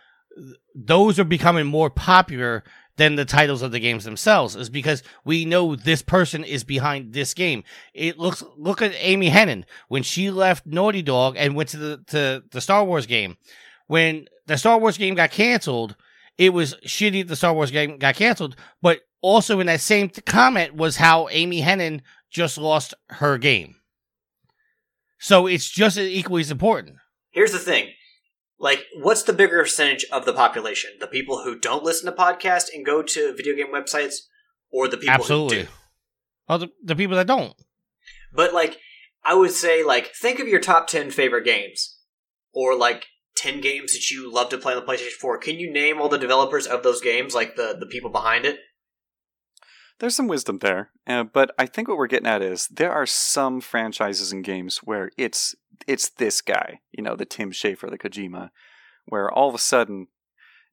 those 0.75 1.19
are 1.19 1.25
becoming 1.25 1.67
more 1.67 1.91
popular 1.91 2.65
than 2.97 3.17
the 3.17 3.25
titles 3.25 3.63
of 3.63 3.73
the 3.73 3.81
games 3.81 4.05
themselves. 4.05 4.57
Is 4.57 4.69
because 4.69 5.03
we 5.25 5.45
know 5.45 5.77
this 5.77 6.03
person 6.03 6.45
is 6.45 6.65
behind 6.65 7.13
this 7.13 7.35
game. 7.35 7.65
It 7.93 8.19
looks 8.19 8.43
look 8.57 8.83
at 8.83 8.95
Amy 8.99 9.31
Hennig 9.31 9.65
when 9.89 10.03
she 10.03 10.31
left 10.31 10.67
Naughty 10.67 11.03
Dog 11.03 11.37
and 11.37 11.55
went 11.55 11.71
to 11.71 11.77
the 11.77 12.05
to 12.09 12.45
the 12.51 12.61
Star 12.61 12.85
Wars 12.85 13.07
game. 13.07 13.37
When 13.87 14.27
the 14.47 14.57
Star 14.57 14.79
Wars 14.79 14.99
game 14.99 15.15
got 15.15 15.31
canceled, 15.31 15.97
it 16.39 16.51
was 16.51 16.75
shitty 16.87 17.27
the 17.27 17.37
Star 17.37 17.55
Wars 17.55 17.71
game 17.71 17.99
got 17.99 18.17
canceled, 18.17 18.57
but 18.83 19.01
also 19.21 19.61
in 19.61 19.67
that 19.67 19.81
same 19.81 20.11
comment 20.27 20.75
was 20.75 20.97
how 20.97 21.29
Amy 21.31 21.63
Hennig 21.63 22.01
just 22.31 22.59
lost 22.59 22.95
her 23.09 23.39
game. 23.39 23.77
So 25.19 25.47
it's 25.47 25.71
just 25.71 25.97
equally 25.97 26.43
as 26.43 26.51
important. 26.51 26.97
Here's 27.31 27.53
the 27.53 27.59
thing. 27.59 27.89
Like, 28.65 28.87
what's 28.95 29.23
the 29.23 29.35
bigger 29.35 29.63
percentage 29.63 30.07
of 30.11 30.25
the 30.25 30.33
population? 30.33 30.93
The 30.99 31.07
people 31.07 31.45
who 31.45 31.59
don't 31.59 31.85
listen 31.85 32.07
to 32.07 32.17
podcasts 32.17 32.73
and 32.73 32.83
go 32.83 33.03
to 33.03 33.35
video 33.37 33.55
game 33.55 33.71
websites, 33.71 34.15
or 34.73 34.89
the 34.89 34.97
people 34.97 35.13
Absolutely. 35.13 35.59
who 35.59 35.63
do? 35.65 35.69
Well, 36.49 36.59
the, 36.61 36.69
the 36.83 36.97
people 36.97 37.15
that 37.17 37.27
don't. 37.27 37.53
But 38.33 38.55
like, 38.55 38.79
I 39.23 39.35
would 39.35 39.51
say, 39.51 39.85
like, 39.85 40.15
think 40.15 40.41
of 40.41 40.49
your 40.49 40.61
top 40.61 40.87
ten 40.87 41.11
favorite 41.11 41.45
games, 41.45 41.99
or 42.55 42.75
like 42.75 43.05
ten 43.37 43.61
games 43.61 43.93
that 43.93 44.11
you 44.11 44.33
love 44.33 44.49
to 44.49 44.57
play 44.57 44.73
on 44.73 44.81
the 44.81 44.91
PlayStation 44.91 45.19
Four. 45.21 45.37
Can 45.37 45.59
you 45.59 45.71
name 45.71 46.01
all 46.01 46.09
the 46.09 46.17
developers 46.17 46.67
of 46.67 46.83
those 46.83 47.03
games, 47.03 47.35
like 47.35 47.57
the 47.57 47.77
the 47.79 47.85
people 47.85 48.09
behind 48.09 48.47
it? 48.47 48.61
There's 49.99 50.17
some 50.17 50.27
wisdom 50.27 50.61
there, 50.61 50.91
uh, 51.07 51.25
but 51.25 51.51
I 51.59 51.67
think 51.67 51.89
what 51.89 51.99
we're 51.99 52.07
getting 52.07 52.27
at 52.27 52.41
is 52.41 52.67
there 52.69 52.93
are 52.93 53.05
some 53.05 53.61
franchises 53.61 54.33
and 54.33 54.43
games 54.43 54.79
where 54.79 55.11
it's 55.19 55.55
it's 55.87 56.09
this 56.11 56.41
guy, 56.41 56.81
you 56.93 57.03
know, 57.03 57.17
the 57.17 57.25
Tim 57.25 57.51
Schafer, 57.53 57.91
the 57.91 57.99
Kojima, 57.99 58.51
where 59.07 59.31
all 59.31 59.49
of 59.49 59.55
a 59.55 59.59
sudden 59.59 60.09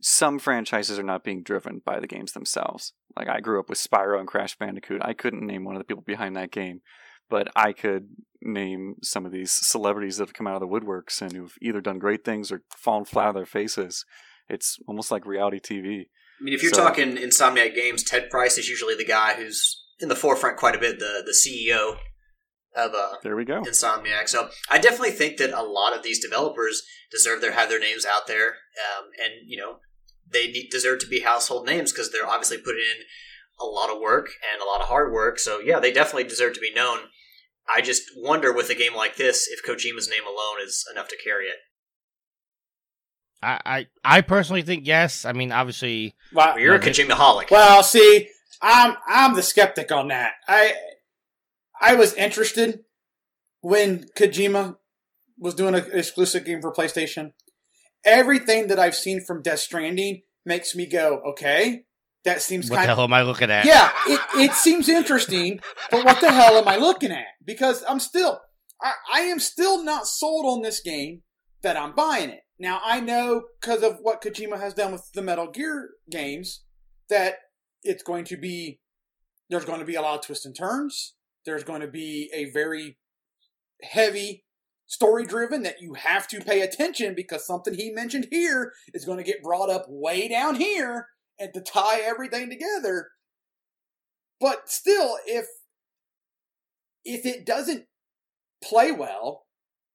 some 0.01 0.39
franchises 0.39 0.97
are 0.97 1.03
not 1.03 1.23
being 1.23 1.43
driven 1.43 1.81
by 1.85 1.99
the 1.99 2.07
games 2.07 2.31
themselves. 2.33 2.93
Like 3.15 3.27
I 3.27 3.39
grew 3.39 3.59
up 3.59 3.69
with 3.69 3.77
Spyro 3.77 4.19
and 4.19 4.27
Crash 4.27 4.57
Bandicoot. 4.57 5.01
I 5.03 5.13
couldn't 5.13 5.45
name 5.45 5.63
one 5.63 5.75
of 5.75 5.79
the 5.79 5.85
people 5.85 6.03
behind 6.05 6.35
that 6.35 6.51
game, 6.51 6.81
but 7.29 7.49
I 7.55 7.71
could 7.73 8.09
name 8.41 8.95
some 9.03 9.25
of 9.25 9.31
these 9.31 9.51
celebrities 9.51 10.17
that 10.17 10.27
have 10.27 10.33
come 10.33 10.47
out 10.47 10.55
of 10.55 10.61
the 10.61 10.67
woodworks 10.67 11.21
and 11.21 11.31
who've 11.33 11.55
either 11.61 11.81
done 11.81 11.99
great 11.99 12.23
things 12.25 12.51
or 12.51 12.63
fallen 12.75 13.05
flat 13.05 13.27
on 13.27 13.35
their 13.35 13.45
faces. 13.45 14.05
It's 14.49 14.77
almost 14.87 15.11
like 15.11 15.25
reality 15.25 15.59
TV. 15.59 16.05
I 16.39 16.43
mean, 16.43 16.53
if 16.55 16.63
you're 16.63 16.73
So- 16.73 16.81
talking 16.83 17.15
Insomniac 17.17 17.75
Games, 17.75 18.03
Ted 18.03 18.29
Price 18.31 18.57
is 18.57 18.67
usually 18.67 18.95
the 18.95 19.05
guy 19.05 19.35
who's 19.35 19.85
in 19.99 20.09
the 20.09 20.15
forefront 20.15 20.57
quite 20.57 20.75
a 20.75 20.79
bit, 20.79 20.97
the 20.97 21.21
the 21.23 21.33
CEO 21.33 21.99
of 22.75 22.93
uh, 22.93 23.15
There 23.23 23.35
we 23.35 23.45
go. 23.45 23.61
Insomniac. 23.61 24.29
So 24.29 24.49
I 24.69 24.77
definitely 24.77 25.11
think 25.11 25.37
that 25.37 25.57
a 25.57 25.63
lot 25.63 25.95
of 25.95 26.03
these 26.03 26.21
developers 26.21 26.83
deserve 27.11 27.41
to 27.41 27.51
have 27.51 27.69
their 27.69 27.79
names 27.79 28.05
out 28.05 28.27
there, 28.27 28.47
um, 28.47 29.09
and 29.23 29.33
you 29.47 29.57
know 29.57 29.77
they 30.29 30.47
need, 30.47 30.69
deserve 30.71 30.99
to 30.99 31.07
be 31.07 31.21
household 31.21 31.65
names 31.65 31.91
because 31.91 32.11
they're 32.11 32.27
obviously 32.27 32.57
putting 32.57 32.81
in 32.81 33.03
a 33.59 33.65
lot 33.65 33.89
of 33.89 33.99
work 33.99 34.29
and 34.51 34.61
a 34.61 34.65
lot 34.65 34.81
of 34.81 34.87
hard 34.87 35.11
work. 35.11 35.39
So 35.39 35.59
yeah, 35.59 35.79
they 35.79 35.91
definitely 35.91 36.23
deserve 36.23 36.53
to 36.53 36.59
be 36.59 36.73
known. 36.73 36.99
I 37.73 37.81
just 37.81 38.03
wonder 38.17 38.51
with 38.51 38.69
a 38.69 38.75
game 38.75 38.95
like 38.95 39.17
this 39.17 39.47
if 39.47 39.63
Kojima's 39.63 40.09
name 40.09 40.23
alone 40.23 40.65
is 40.65 40.85
enough 40.91 41.07
to 41.09 41.17
carry 41.23 41.45
it. 41.45 41.57
I, 43.43 43.59
I, 43.65 43.87
I 44.03 44.21
personally 44.21 44.61
think 44.61 44.85
yes. 44.85 45.25
I 45.25 45.33
mean, 45.33 45.51
obviously, 45.51 46.15
Well, 46.33 46.59
You're 46.59 46.75
a 46.75 46.79
Kojima 46.79 47.11
holic. 47.11 47.49
Well, 47.49 47.81
see, 47.83 48.29
I'm 48.61 48.95
I'm 49.07 49.35
the 49.35 49.43
skeptic 49.43 49.91
on 49.91 50.09
that. 50.09 50.33
I 50.47 50.73
I 51.81 51.95
was 51.95 52.13
interested 52.13 52.81
when 53.61 54.05
Kojima 54.17 54.77
was 55.37 55.55
doing 55.55 55.75
an 55.75 55.85
exclusive 55.91 56.45
game 56.45 56.61
for 56.61 56.71
PlayStation. 56.71 57.33
Everything 58.05 58.67
that 58.67 58.79
I've 58.79 58.95
seen 58.95 59.21
from 59.25 59.41
Death 59.41 59.59
Stranding 59.59 60.21
makes 60.45 60.75
me 60.75 60.85
go, 60.85 61.21
okay, 61.31 61.85
that 62.23 62.41
seems 62.41 62.69
what 62.69 62.77
kind 62.77 62.89
the 62.89 62.95
hell 62.95 63.03
am 63.03 63.13
I 63.13 63.23
looking 63.23 63.49
at? 63.49 63.65
yeah, 63.65 63.91
it, 64.07 64.19
it 64.35 64.53
seems 64.53 64.87
interesting, 64.87 65.59
but 65.89 66.05
what 66.05 66.21
the 66.21 66.31
hell 66.31 66.57
am 66.57 66.67
I 66.67 66.77
looking 66.77 67.11
at? 67.11 67.25
Because 67.43 67.83
I'm 67.89 67.99
still, 67.99 68.41
I, 68.81 68.93
I 69.11 69.19
am 69.21 69.39
still 69.39 69.83
not 69.83 70.07
sold 70.07 70.45
on 70.45 70.61
this 70.61 70.79
game 70.81 71.23
that 71.63 71.77
I'm 71.77 71.93
buying 71.93 72.29
it. 72.29 72.41
Now, 72.59 72.79
I 72.83 72.99
know 72.99 73.43
because 73.59 73.81
of 73.81 73.97
what 74.01 74.21
Kojima 74.21 74.59
has 74.59 74.75
done 74.75 74.91
with 74.91 75.11
the 75.13 75.23
Metal 75.23 75.47
Gear 75.47 75.89
games 76.11 76.63
that 77.09 77.35
it's 77.83 78.03
going 78.03 78.25
to 78.25 78.37
be, 78.37 78.79
there's 79.49 79.65
going 79.65 79.79
to 79.79 79.85
be 79.85 79.95
a 79.95 80.01
lot 80.01 80.19
of 80.19 80.25
twists 80.25 80.45
and 80.45 80.55
turns. 80.55 81.15
There's 81.45 81.63
going 81.63 81.81
to 81.81 81.87
be 81.87 82.29
a 82.33 82.51
very 82.51 82.97
heavy 83.81 84.45
story 84.85 85.25
driven 85.25 85.63
that 85.63 85.81
you 85.81 85.93
have 85.93 86.27
to 86.27 86.41
pay 86.41 86.61
attention 86.61 87.15
because 87.15 87.45
something 87.45 87.73
he 87.73 87.91
mentioned 87.91 88.27
here 88.29 88.73
is 88.93 89.05
going 89.05 89.17
to 89.17 89.23
get 89.23 89.41
brought 89.41 89.69
up 89.69 89.85
way 89.87 90.27
down 90.27 90.55
here 90.55 91.07
and 91.39 91.53
to 91.53 91.61
tie 91.61 92.01
everything 92.01 92.49
together. 92.49 93.09
But 94.39 94.69
still, 94.69 95.17
if 95.25 95.45
if 97.03 97.25
it 97.25 97.45
doesn't 97.45 97.85
play 98.63 98.91
well 98.91 99.45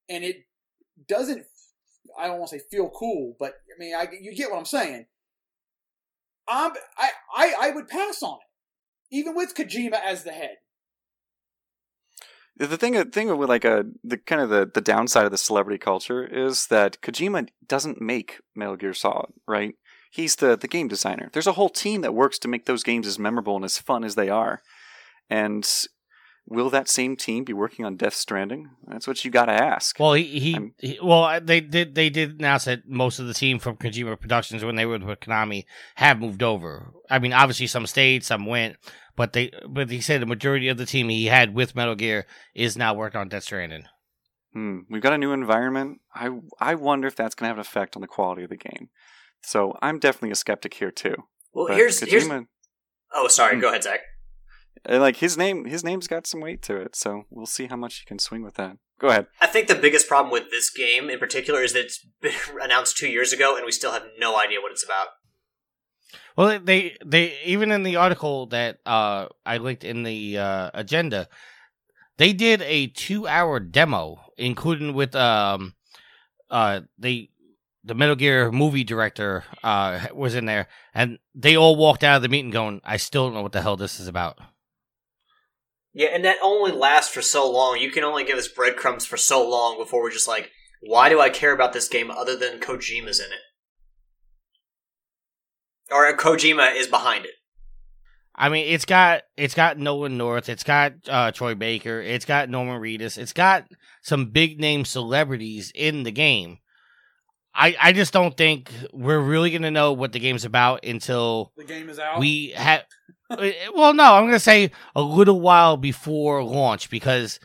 and 0.08 0.24
it 0.24 0.46
doesn't, 1.08 1.44
I 2.18 2.26
don't 2.26 2.38
want 2.38 2.50
to 2.50 2.58
say 2.58 2.64
feel 2.70 2.90
cool, 2.90 3.36
but 3.38 3.52
I 3.52 3.78
mean, 3.78 3.94
I, 3.94 4.08
you 4.20 4.34
get 4.34 4.50
what 4.50 4.58
I'm 4.58 4.64
saying. 4.64 5.06
I'm, 6.48 6.72
I, 6.96 7.10
I, 7.34 7.54
I 7.60 7.70
would 7.70 7.88
pass 7.88 8.22
on 8.22 8.38
it, 8.38 9.16
even 9.16 9.34
with 9.34 9.54
Kojima 9.54 10.00
as 10.04 10.24
the 10.24 10.32
head. 10.32 10.56
The 12.58 12.76
thing, 12.76 12.94
the 12.94 13.04
thing 13.04 13.36
with 13.36 13.48
like 13.48 13.64
a 13.64 13.84
the 14.02 14.16
kind 14.16 14.40
of 14.40 14.48
the 14.48 14.70
the 14.72 14.80
downside 14.80 15.24
of 15.24 15.30
the 15.30 15.38
celebrity 15.38 15.78
culture 15.78 16.24
is 16.24 16.66
that 16.68 17.00
Kojima 17.02 17.48
doesn't 17.66 18.00
make 18.00 18.40
Metal 18.54 18.76
Gear 18.76 18.94
Solid, 18.94 19.32
right? 19.46 19.74
He's 20.10 20.36
the 20.36 20.56
the 20.56 20.68
game 20.68 20.88
designer. 20.88 21.30
There's 21.32 21.46
a 21.46 21.52
whole 21.52 21.68
team 21.68 22.00
that 22.00 22.14
works 22.14 22.38
to 22.40 22.48
make 22.48 22.66
those 22.66 22.82
games 22.82 23.06
as 23.06 23.18
memorable 23.18 23.56
and 23.56 23.64
as 23.64 23.78
fun 23.78 24.04
as 24.04 24.14
they 24.14 24.30
are. 24.30 24.62
And 25.28 25.68
will 26.48 26.70
that 26.70 26.88
same 26.88 27.16
team 27.16 27.44
be 27.44 27.52
working 27.52 27.84
on 27.84 27.96
Death 27.96 28.14
Stranding? 28.14 28.70
That's 28.86 29.06
what 29.06 29.24
you 29.24 29.30
got 29.30 29.46
to 29.46 29.52
ask. 29.52 29.98
Well, 29.98 30.14
he, 30.14 30.24
he, 30.24 30.70
he 30.78 30.98
well 31.02 31.40
they 31.40 31.60
did 31.60 31.94
they 31.94 32.08
did 32.08 32.38
announce 32.38 32.64
that 32.64 32.88
most 32.88 33.18
of 33.18 33.26
the 33.26 33.34
team 33.34 33.58
from 33.58 33.76
Kojima 33.76 34.18
Productions 34.18 34.64
when 34.64 34.76
they 34.76 34.86
were 34.86 34.98
with 34.98 35.20
Konami 35.20 35.64
have 35.96 36.20
moved 36.20 36.42
over. 36.42 36.92
I 37.10 37.18
mean, 37.18 37.32
obviously 37.32 37.66
some 37.66 37.86
stayed, 37.86 38.24
some 38.24 38.46
went, 38.46 38.76
but 39.16 39.32
they 39.32 39.50
but 39.68 39.90
he 39.90 40.00
said 40.00 40.20
the 40.22 40.26
majority 40.26 40.68
of 40.68 40.76
the 40.78 40.86
team 40.86 41.08
he 41.08 41.26
had 41.26 41.54
with 41.54 41.74
Metal 41.74 41.94
Gear 41.94 42.26
is 42.54 42.76
now 42.76 42.94
working 42.94 43.20
on 43.20 43.28
Death 43.28 43.44
Stranding. 43.44 43.84
Hmm, 44.52 44.80
we've 44.88 45.02
got 45.02 45.12
a 45.12 45.18
new 45.18 45.32
environment. 45.32 46.00
I 46.14 46.30
I 46.60 46.74
wonder 46.74 47.08
if 47.08 47.16
that's 47.16 47.34
going 47.34 47.46
to 47.46 47.48
have 47.50 47.56
an 47.58 47.60
effect 47.62 47.96
on 47.96 48.02
the 48.02 48.08
quality 48.08 48.44
of 48.44 48.50
the 48.50 48.56
game. 48.56 48.88
So 49.42 49.76
I'm 49.82 49.98
definitely 49.98 50.30
a 50.30 50.36
skeptic 50.36 50.74
here 50.74 50.90
too. 50.90 51.14
Well, 51.52 51.66
But 51.68 51.76
here's 51.76 52.00
here's. 52.00 52.28
Oh, 53.14 53.28
sorry. 53.28 53.54
Hmm. 53.54 53.60
Go 53.60 53.68
ahead, 53.68 53.82
Zach. 53.84 54.00
uh, 54.88 54.98
like 54.98 55.16
his 55.16 55.36
name, 55.38 55.64
his 55.66 55.84
name's 55.84 56.06
got 56.08 56.26
some 56.26 56.40
weight 56.40 56.62
to 56.62 56.76
it. 56.76 56.96
So 56.96 57.24
we'll 57.30 57.46
see 57.46 57.66
how 57.66 57.76
much 57.76 57.98
he 57.98 58.04
can 58.04 58.18
swing 58.18 58.42
with 58.42 58.54
that. 58.54 58.76
Go 58.98 59.08
ahead. 59.08 59.26
I 59.42 59.46
think 59.46 59.68
the 59.68 59.74
biggest 59.74 60.08
problem 60.08 60.32
with 60.32 60.50
this 60.50 60.70
game 60.70 61.10
in 61.10 61.18
particular 61.18 61.62
is 61.62 61.74
that 61.74 61.84
it's 61.84 62.06
been 62.22 62.32
announced 62.62 62.96
two 62.96 63.08
years 63.08 63.32
ago, 63.32 63.54
and 63.56 63.64
we 63.66 63.72
still 63.72 63.92
have 63.92 64.04
no 64.18 64.38
idea 64.38 64.60
what 64.60 64.72
it's 64.72 64.84
about. 64.84 65.08
Well, 66.36 66.60
they 66.60 66.96
they 67.04 67.38
even 67.44 67.70
in 67.70 67.82
the 67.82 67.96
article 67.96 68.46
that 68.46 68.78
uh 68.84 69.28
I 69.44 69.56
linked 69.58 69.84
in 69.84 70.02
the 70.02 70.38
uh, 70.38 70.70
agenda, 70.74 71.28
they 72.18 72.32
did 72.32 72.62
a 72.62 72.88
two 72.88 73.26
hour 73.26 73.58
demo, 73.58 74.20
including 74.36 74.94
with 74.94 75.14
um 75.14 75.74
uh 76.50 76.82
they 76.98 77.30
the 77.84 77.94
Metal 77.94 78.16
Gear 78.16 78.50
movie 78.52 78.84
director 78.84 79.44
uh 79.64 80.08
was 80.14 80.34
in 80.34 80.44
there, 80.44 80.68
and 80.94 81.18
they 81.34 81.56
all 81.56 81.76
walked 81.76 82.04
out 82.04 82.16
of 82.16 82.22
the 82.22 82.28
meeting 82.28 82.50
going, 82.50 82.80
"I 82.84 82.98
still 82.98 83.26
don't 83.26 83.34
know 83.34 83.42
what 83.42 83.52
the 83.52 83.62
hell 83.62 83.76
this 83.76 83.98
is 83.98 84.08
about." 84.08 84.38
Yeah, 85.94 86.08
and 86.12 86.26
that 86.26 86.36
only 86.42 86.72
lasts 86.72 87.14
for 87.14 87.22
so 87.22 87.50
long. 87.50 87.78
You 87.78 87.90
can 87.90 88.04
only 88.04 88.22
give 88.22 88.36
us 88.36 88.48
breadcrumbs 88.48 89.06
for 89.06 89.16
so 89.16 89.48
long 89.48 89.78
before 89.78 90.02
we're 90.02 90.10
just 90.10 90.28
like, 90.28 90.50
why 90.82 91.08
do 91.08 91.20
I 91.22 91.30
care 91.30 91.52
about 91.52 91.72
this 91.72 91.88
game 91.88 92.10
other 92.10 92.36
than 92.36 92.60
Kojima's 92.60 93.18
in 93.18 93.32
it? 93.32 93.40
Or 95.90 96.12
Kojima 96.16 96.74
is 96.74 96.86
behind 96.88 97.24
it. 97.24 97.32
I 98.34 98.50
mean, 98.50 98.66
it's 98.68 98.84
got 98.84 99.22
it's 99.36 99.54
got 99.54 99.78
Nolan 99.78 100.18
North, 100.18 100.48
it's 100.48 100.64
got 100.64 100.92
uh, 101.08 101.32
Troy 101.32 101.54
Baker, 101.54 102.00
it's 102.00 102.26
got 102.26 102.50
Norman 102.50 102.80
Reedus, 102.80 103.16
it's 103.16 103.32
got 103.32 103.64
some 104.02 104.26
big 104.26 104.60
name 104.60 104.84
celebrities 104.84 105.72
in 105.74 106.02
the 106.02 106.10
game. 106.10 106.58
I 107.54 107.74
I 107.80 107.92
just 107.92 108.12
don't 108.12 108.36
think 108.36 108.70
we're 108.92 109.20
really 109.20 109.50
gonna 109.50 109.70
know 109.70 109.92
what 109.94 110.12
the 110.12 110.18
game's 110.18 110.44
about 110.44 110.84
until 110.84 111.52
The 111.56 111.64
game 111.64 111.88
is 111.88 111.98
out. 111.98 112.20
we 112.20 112.50
have. 112.50 112.84
well, 113.30 113.94
no, 113.94 114.14
I'm 114.14 114.26
gonna 114.26 114.38
say 114.38 114.70
a 114.94 115.00
little 115.00 115.40
while 115.40 115.78
before 115.78 116.44
launch 116.44 116.90
because 116.90 117.40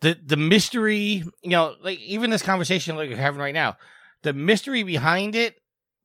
the 0.00 0.18
the 0.26 0.36
mystery, 0.36 1.22
you 1.42 1.50
know, 1.50 1.76
like 1.82 2.00
even 2.00 2.30
this 2.30 2.42
conversation 2.42 2.96
like 2.96 3.10
we're 3.10 3.16
having 3.16 3.40
right 3.40 3.54
now, 3.54 3.76
the 4.22 4.32
mystery 4.32 4.82
behind 4.82 5.36
it. 5.36 5.54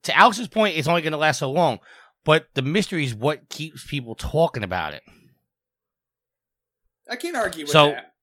To 0.08 0.16
Alex's 0.18 0.48
point, 0.48 0.76
it's 0.76 0.88
only 0.88 1.02
gonna 1.02 1.16
last 1.18 1.38
so 1.38 1.50
long, 1.50 1.78
but 2.24 2.46
the 2.54 2.62
mystery 2.62 3.04
is 3.04 3.14
what 3.14 3.48
keeps 3.50 3.86
people 3.86 4.14
talking 4.14 4.62
about 4.64 4.94
it. 4.94 5.02
I 7.10 7.16
can't 7.16 7.36
argue 7.36 7.64
with 7.64 7.70
So- 7.70 7.90
that. 7.90 8.14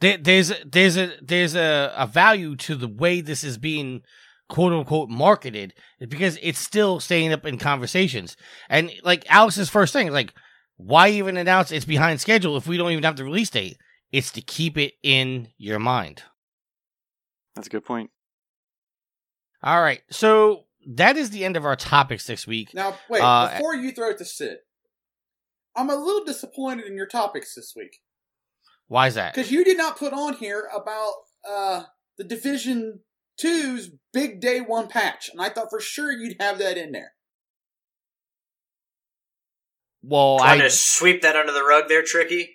There, 0.00 0.18
there's 0.18 0.52
there's 0.66 0.98
a 0.98 1.12
there's 1.22 1.54
a, 1.54 1.94
a 1.96 2.06
value 2.06 2.56
to 2.56 2.74
the 2.74 2.88
way 2.88 3.22
this 3.22 3.42
is 3.42 3.56
being 3.56 4.02
quote 4.50 4.72
unquote 4.74 5.08
marketed 5.08 5.72
because 6.06 6.38
it's 6.42 6.58
still 6.58 7.00
staying 7.00 7.32
up 7.32 7.46
in 7.46 7.56
conversations. 7.58 8.36
And 8.68 8.92
like 9.02 9.24
Alex's 9.30 9.70
first 9.70 9.94
thing, 9.94 10.12
like, 10.12 10.34
why 10.76 11.08
even 11.08 11.38
announce 11.38 11.72
it's 11.72 11.86
behind 11.86 12.20
schedule 12.20 12.58
if 12.58 12.66
we 12.66 12.76
don't 12.76 12.90
even 12.90 13.04
have 13.04 13.16
the 13.16 13.24
release 13.24 13.48
date? 13.48 13.78
It's 14.12 14.30
to 14.32 14.42
keep 14.42 14.76
it 14.76 14.92
in 15.02 15.48
your 15.56 15.78
mind. 15.78 16.22
That's 17.54 17.68
a 17.68 17.70
good 17.70 17.84
point. 17.86 18.10
All 19.62 19.80
right, 19.80 20.02
so 20.10 20.64
that 20.86 21.16
is 21.16 21.30
the 21.30 21.44
end 21.44 21.56
of 21.56 21.64
our 21.64 21.76
topics 21.76 22.26
this 22.26 22.46
week. 22.46 22.74
Now, 22.74 22.96
wait, 23.08 23.20
Uh, 23.20 23.52
before 23.52 23.74
you 23.74 23.92
throw 23.92 24.10
it 24.10 24.18
to 24.18 24.24
Sid, 24.24 24.58
I'm 25.76 25.90
a 25.90 25.96
little 25.96 26.24
disappointed 26.24 26.86
in 26.86 26.96
your 26.96 27.06
topics 27.06 27.54
this 27.54 27.72
week. 27.76 28.00
Why 28.86 29.06
is 29.08 29.14
that? 29.14 29.34
Because 29.34 29.50
you 29.50 29.64
did 29.64 29.76
not 29.76 29.98
put 29.98 30.12
on 30.12 30.34
here 30.34 30.68
about 30.74 31.12
uh, 31.48 31.84
the 32.18 32.24
Division 32.24 33.00
2's 33.42 33.90
big 34.12 34.40
day 34.40 34.60
one 34.60 34.88
patch. 34.88 35.30
And 35.32 35.40
I 35.40 35.48
thought 35.48 35.70
for 35.70 35.80
sure 35.80 36.12
you'd 36.12 36.36
have 36.40 36.58
that 36.58 36.76
in 36.76 36.92
there. 36.92 37.12
Well, 40.02 40.38
Trying 40.38 40.60
I 40.60 40.64
to 40.64 40.70
sweep 40.70 41.22
that 41.22 41.34
under 41.34 41.52
the 41.52 41.64
rug 41.64 41.84
there, 41.88 42.02
Tricky. 42.02 42.50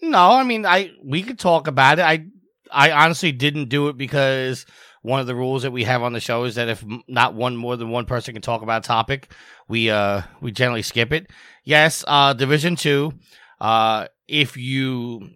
No, 0.00 0.32
I 0.32 0.44
mean, 0.44 0.64
I 0.64 0.92
we 1.04 1.22
could 1.22 1.38
talk 1.38 1.66
about 1.66 1.98
it. 1.98 2.04
I 2.04 2.26
I 2.70 2.92
honestly 2.92 3.32
didn't 3.32 3.68
do 3.68 3.88
it 3.88 3.96
because 3.96 4.66
one 5.02 5.20
of 5.20 5.26
the 5.26 5.34
rules 5.34 5.62
that 5.62 5.70
we 5.72 5.84
have 5.84 6.02
on 6.02 6.12
the 6.12 6.20
show 6.20 6.44
is 6.44 6.54
that 6.54 6.68
if 6.68 6.84
not 7.08 7.34
one 7.34 7.56
more 7.56 7.76
than 7.76 7.90
one 7.90 8.06
person 8.06 8.34
can 8.34 8.42
talk 8.42 8.62
about 8.62 8.84
a 8.84 8.88
topic, 8.88 9.32
we 9.68 9.90
uh 9.90 10.22
we 10.40 10.50
generally 10.52 10.82
skip 10.82 11.12
it. 11.12 11.30
Yes, 11.64 12.04
uh 12.06 12.32
Division 12.32 12.76
2, 12.76 13.12
uh 13.60 14.06
if 14.28 14.56
you 14.56 15.30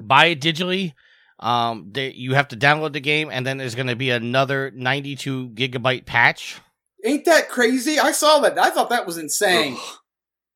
buy 0.00 0.26
it 0.26 0.40
digitally, 0.40 0.94
um 1.40 1.88
they, 1.92 2.10
you 2.12 2.34
have 2.34 2.48
to 2.48 2.56
download 2.56 2.92
the 2.92 3.00
game 3.00 3.28
and 3.32 3.46
then 3.46 3.58
there's 3.58 3.74
going 3.74 3.86
to 3.88 3.96
be 3.96 4.10
another 4.10 4.70
92 4.74 5.50
gigabyte 5.50 6.06
patch. 6.06 6.60
Ain't 7.04 7.24
that 7.26 7.48
crazy? 7.48 7.98
I 7.98 8.10
saw 8.12 8.40
that. 8.40 8.58
I 8.58 8.70
thought 8.70 8.90
that 8.90 9.06
was 9.06 9.18
insane. 9.18 9.74
Ugh. 9.74 9.96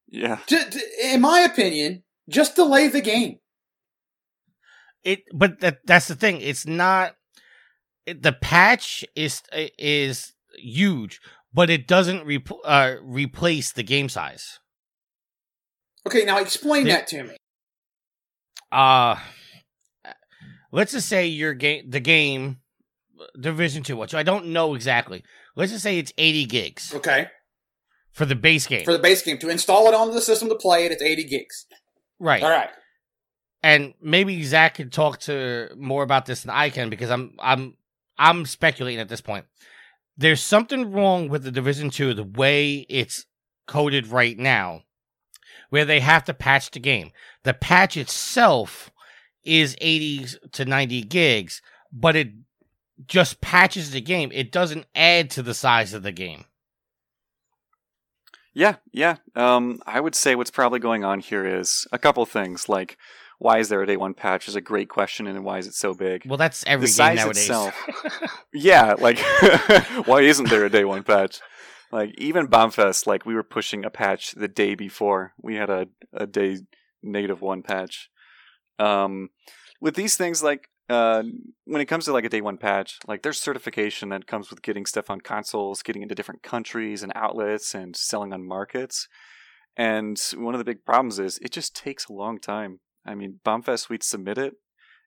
Yeah. 0.09 0.39
J- 0.47 0.71
j- 0.71 1.15
in 1.15 1.21
my 1.21 1.41
opinion, 1.41 2.03
just 2.29 2.57
delay 2.57 2.89
the 2.89 3.01
game. 3.01 3.39
it 5.05 5.25
but 5.33 5.61
that 5.61 5.79
that's 5.87 6.07
the 6.09 6.15
thing 6.15 6.41
it's 6.41 6.67
not 6.67 7.09
it, 7.11 7.17
the 8.07 8.33
patch 8.33 9.05
is 9.15 9.43
is 9.79 10.33
huge 10.57 11.21
but 11.55 11.69
it 11.71 11.87
doesn't 11.87 12.25
re- 12.25 12.43
uh, 12.65 12.95
replace 13.03 13.73
the 13.73 13.83
game 13.83 14.09
size 14.09 14.59
Okay, 16.07 16.25
now 16.25 16.39
explain 16.39 16.87
Yeah. 16.87 16.97
that 16.97 17.07
to 17.09 17.23
me. 17.25 17.37
uh 18.73 19.17
let's 20.73 20.93
just 20.93 21.09
say 21.09 21.27
your 21.27 21.55
game 21.55 21.89
the 21.91 22.01
game 22.01 22.59
division 23.39 23.83
2 23.83 23.97
which 23.97 24.15
i 24.15 24.23
don't 24.23 24.47
know 24.47 24.75
exactly 24.75 25.23
let's 25.55 25.71
just 25.71 25.83
say 25.85 25.99
it's 25.99 26.13
80 26.19 26.47
gigs 26.47 26.95
Okay, 26.95 27.29
for 28.11 28.25
the 28.27 28.35
base 28.35 28.67
game 28.67 28.85
for 28.85 28.93
the 28.93 28.99
base 28.99 29.23
game 29.23 29.39
to 29.39 29.49
install 29.49 29.87
it 29.89 29.95
onto 29.95 30.13
the 30.13 30.21
system 30.21 30.49
to 30.49 30.55
play 30.57 30.87
it, 30.87 30.93
it's 30.93 31.03
80 31.03 31.25
gigs. 31.25 31.67
right 32.19 32.43
All 32.43 32.51
right. 32.51 32.71
and 33.63 33.95
maybe 34.01 34.43
Zach 34.43 34.75
can 34.75 34.91
talk 34.91 35.21
to 35.21 35.69
more 35.77 36.03
about 36.03 36.27
this 36.27 36.43
than 36.43 36.51
I 36.51 36.71
can 36.71 36.89
because 36.91 37.11
I'm 37.11 37.37
I'm 37.39 37.77
I'm 38.19 38.47
speculating 38.47 39.01
at 39.01 39.09
this 39.09 39.21
point. 39.21 39.47
There's 40.17 40.43
something 40.43 40.93
wrong 40.93 41.29
with 41.29 41.43
the 41.43 41.51
Division 41.51 41.91
Two, 41.91 42.15
the 42.15 42.25
way 42.25 42.87
it's 42.89 43.27
coded 43.67 44.09
right 44.09 44.39
now, 44.39 44.83
where 45.71 45.85
they 45.85 46.01
have 46.01 46.25
to 46.25 46.35
patch 46.35 46.71
the 46.71 46.81
game. 46.81 47.13
The 47.45 47.55
patch 47.55 47.97
itself 47.97 48.91
is 49.45 49.77
80 49.81 50.27
to 50.53 50.65
90 50.65 51.03
gigs, 51.03 51.63
but 51.93 52.15
it 52.15 52.33
just 53.07 53.41
patches 53.41 53.91
the 53.91 54.01
game. 54.01 54.31
It 54.33 54.53
doesn't 54.53 54.87
add 54.95 55.31
to 55.31 55.43
the 55.43 55.55
size 55.55 55.95
of 55.95 56.03
the 56.03 56.13
game. 56.13 56.45
Yeah, 58.55 58.77
yeah. 58.93 59.17
Um, 59.35 59.81
I 59.87 60.01
would 60.01 60.15
say 60.15 60.35
what's 60.35 60.51
probably 60.51 60.79
going 60.79 61.05
on 61.05 61.21
here 61.21 61.47
is 61.47 61.87
a 61.91 61.99
couple 61.99 62.25
things. 62.27 62.69
Like, 62.69 62.99
why 63.43 63.59
is 63.59 63.69
there 63.69 63.83
a 63.83 63.87
day 63.87 63.97
one 63.97 64.15
patch? 64.15 64.47
Is 64.47 64.55
a 64.55 64.61
great 64.61 64.89
question, 64.89 65.27
and 65.27 65.45
why 65.45 65.59
is 65.59 65.67
it 65.67 65.75
so 65.75 65.95
big? 65.95 66.23
Well, 66.27 66.37
that's 66.37 66.65
every 66.65 66.87
The 66.87 66.91
game 66.91 66.95
size 66.95 67.17
nowadays. 67.17 67.43
itself. 67.43 67.75
yeah, 68.55 68.95
like, 68.97 69.19
why 70.07 70.21
isn't 70.21 70.49
there 70.49 70.65
a 70.65 70.71
day 70.71 70.85
one 70.85 71.03
patch? 71.03 71.41
Like, 71.91 72.15
even 72.19 72.47
Bombfest, 72.47 73.05
like, 73.09 73.27
we 73.27 73.35
were 73.35 73.43
pushing 73.43 73.85
a 73.85 73.91
patch 73.91 74.31
the 74.33 74.47
day 74.47 74.77
before. 74.77 75.33
We 75.43 75.57
had 75.57 75.71
a, 75.71 75.89
a 76.13 76.25
day 76.25 76.59
negative 77.03 77.41
one 77.41 77.63
patch. 77.63 78.11
Um, 78.79 79.31
with 79.81 79.97
these 79.97 80.17
things, 80.17 80.41
like, 80.45 80.69
uh, 80.89 81.25
when 81.65 81.81
it 81.81 81.87
comes 81.87 82.05
to 82.05 82.13
like 82.13 82.25
a 82.25 82.29
day 82.29 82.43
one 82.43 82.59
patch, 82.59 82.99
like 83.09 83.23
there's 83.23 83.41
certification 83.41 84.11
that 84.11 84.27
comes 84.29 84.51
with 84.51 84.63
getting 84.63 84.87
stuff 84.87 85.11
on 85.11 85.21
consoles, 85.21 85.83
getting 85.83 86.03
into 86.03 86.15
different 86.15 86.43
countries 86.45 87.03
and 87.03 87.11
outlets, 87.17 87.75
and 87.75 87.97
selling 87.97 88.33
on 88.33 88.47
markets. 88.47 89.09
And 89.77 90.21
one 90.37 90.55
of 90.55 90.59
the 90.59 90.65
big 90.65 90.85
problems 90.85 91.19
is 91.19 91.39
it 91.43 91.51
just 91.51 91.75
takes 91.75 92.07
a 92.09 92.13
long 92.13 92.39
time. 92.39 92.81
I 93.05 93.15
mean, 93.15 93.41
Bombfest, 93.45 93.89
we'd 93.89 94.03
submit 94.03 94.39
it, 94.39 94.55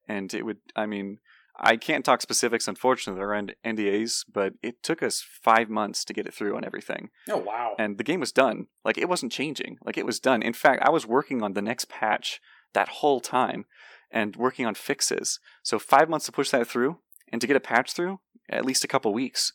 and 0.08 0.34
it 0.34 0.44
would. 0.44 0.58
I 0.76 0.86
mean, 0.86 1.20
I 1.58 1.78
can't 1.78 2.04
talk 2.04 2.22
specifics, 2.22 2.68
unfortunately, 2.68 3.20
they're 3.20 3.56
NDAs, 3.74 4.26
but 4.32 4.54
it 4.62 4.84
took 4.84 5.02
us 5.02 5.26
five 5.42 5.70
months 5.70 6.04
to 6.06 6.14
get 6.14 6.28
it 6.28 6.34
through 6.34 6.58
on 6.58 6.66
everything 6.66 7.10
Oh 7.30 7.38
wow. 7.38 7.76
and 7.80 7.98
the 7.98 8.04
game 8.04 8.20
was 8.20 8.34
done. 8.34 8.68
Like 8.84 8.98
it 8.98 9.08
wasn't 9.08 9.32
changing. 9.32 9.78
Like 9.86 9.98
it 9.98 10.06
was 10.06 10.20
done. 10.20 10.42
In 10.42 10.52
fact, 10.54 10.84
I 10.84 10.90
was 10.90 11.06
working 11.08 11.42
on 11.42 11.54
the 11.54 11.62
next 11.62 11.88
patch 11.88 12.42
that 12.74 12.90
whole 12.90 13.22
time, 13.22 13.66
and 14.12 14.36
working 14.36 14.66
on 14.66 14.76
fixes. 14.76 15.40
So 15.64 15.80
five 15.80 16.10
months 16.10 16.26
to 16.26 16.32
push 16.34 16.50
that 16.52 16.68
through, 16.68 17.00
and 17.32 17.40
to 17.40 17.48
get 17.48 17.56
a 17.56 17.62
patch 17.62 17.94
through, 17.94 18.20
at 18.50 18.66
least 18.66 18.84
a 18.84 18.88
couple 18.88 19.14
weeks. 19.14 19.54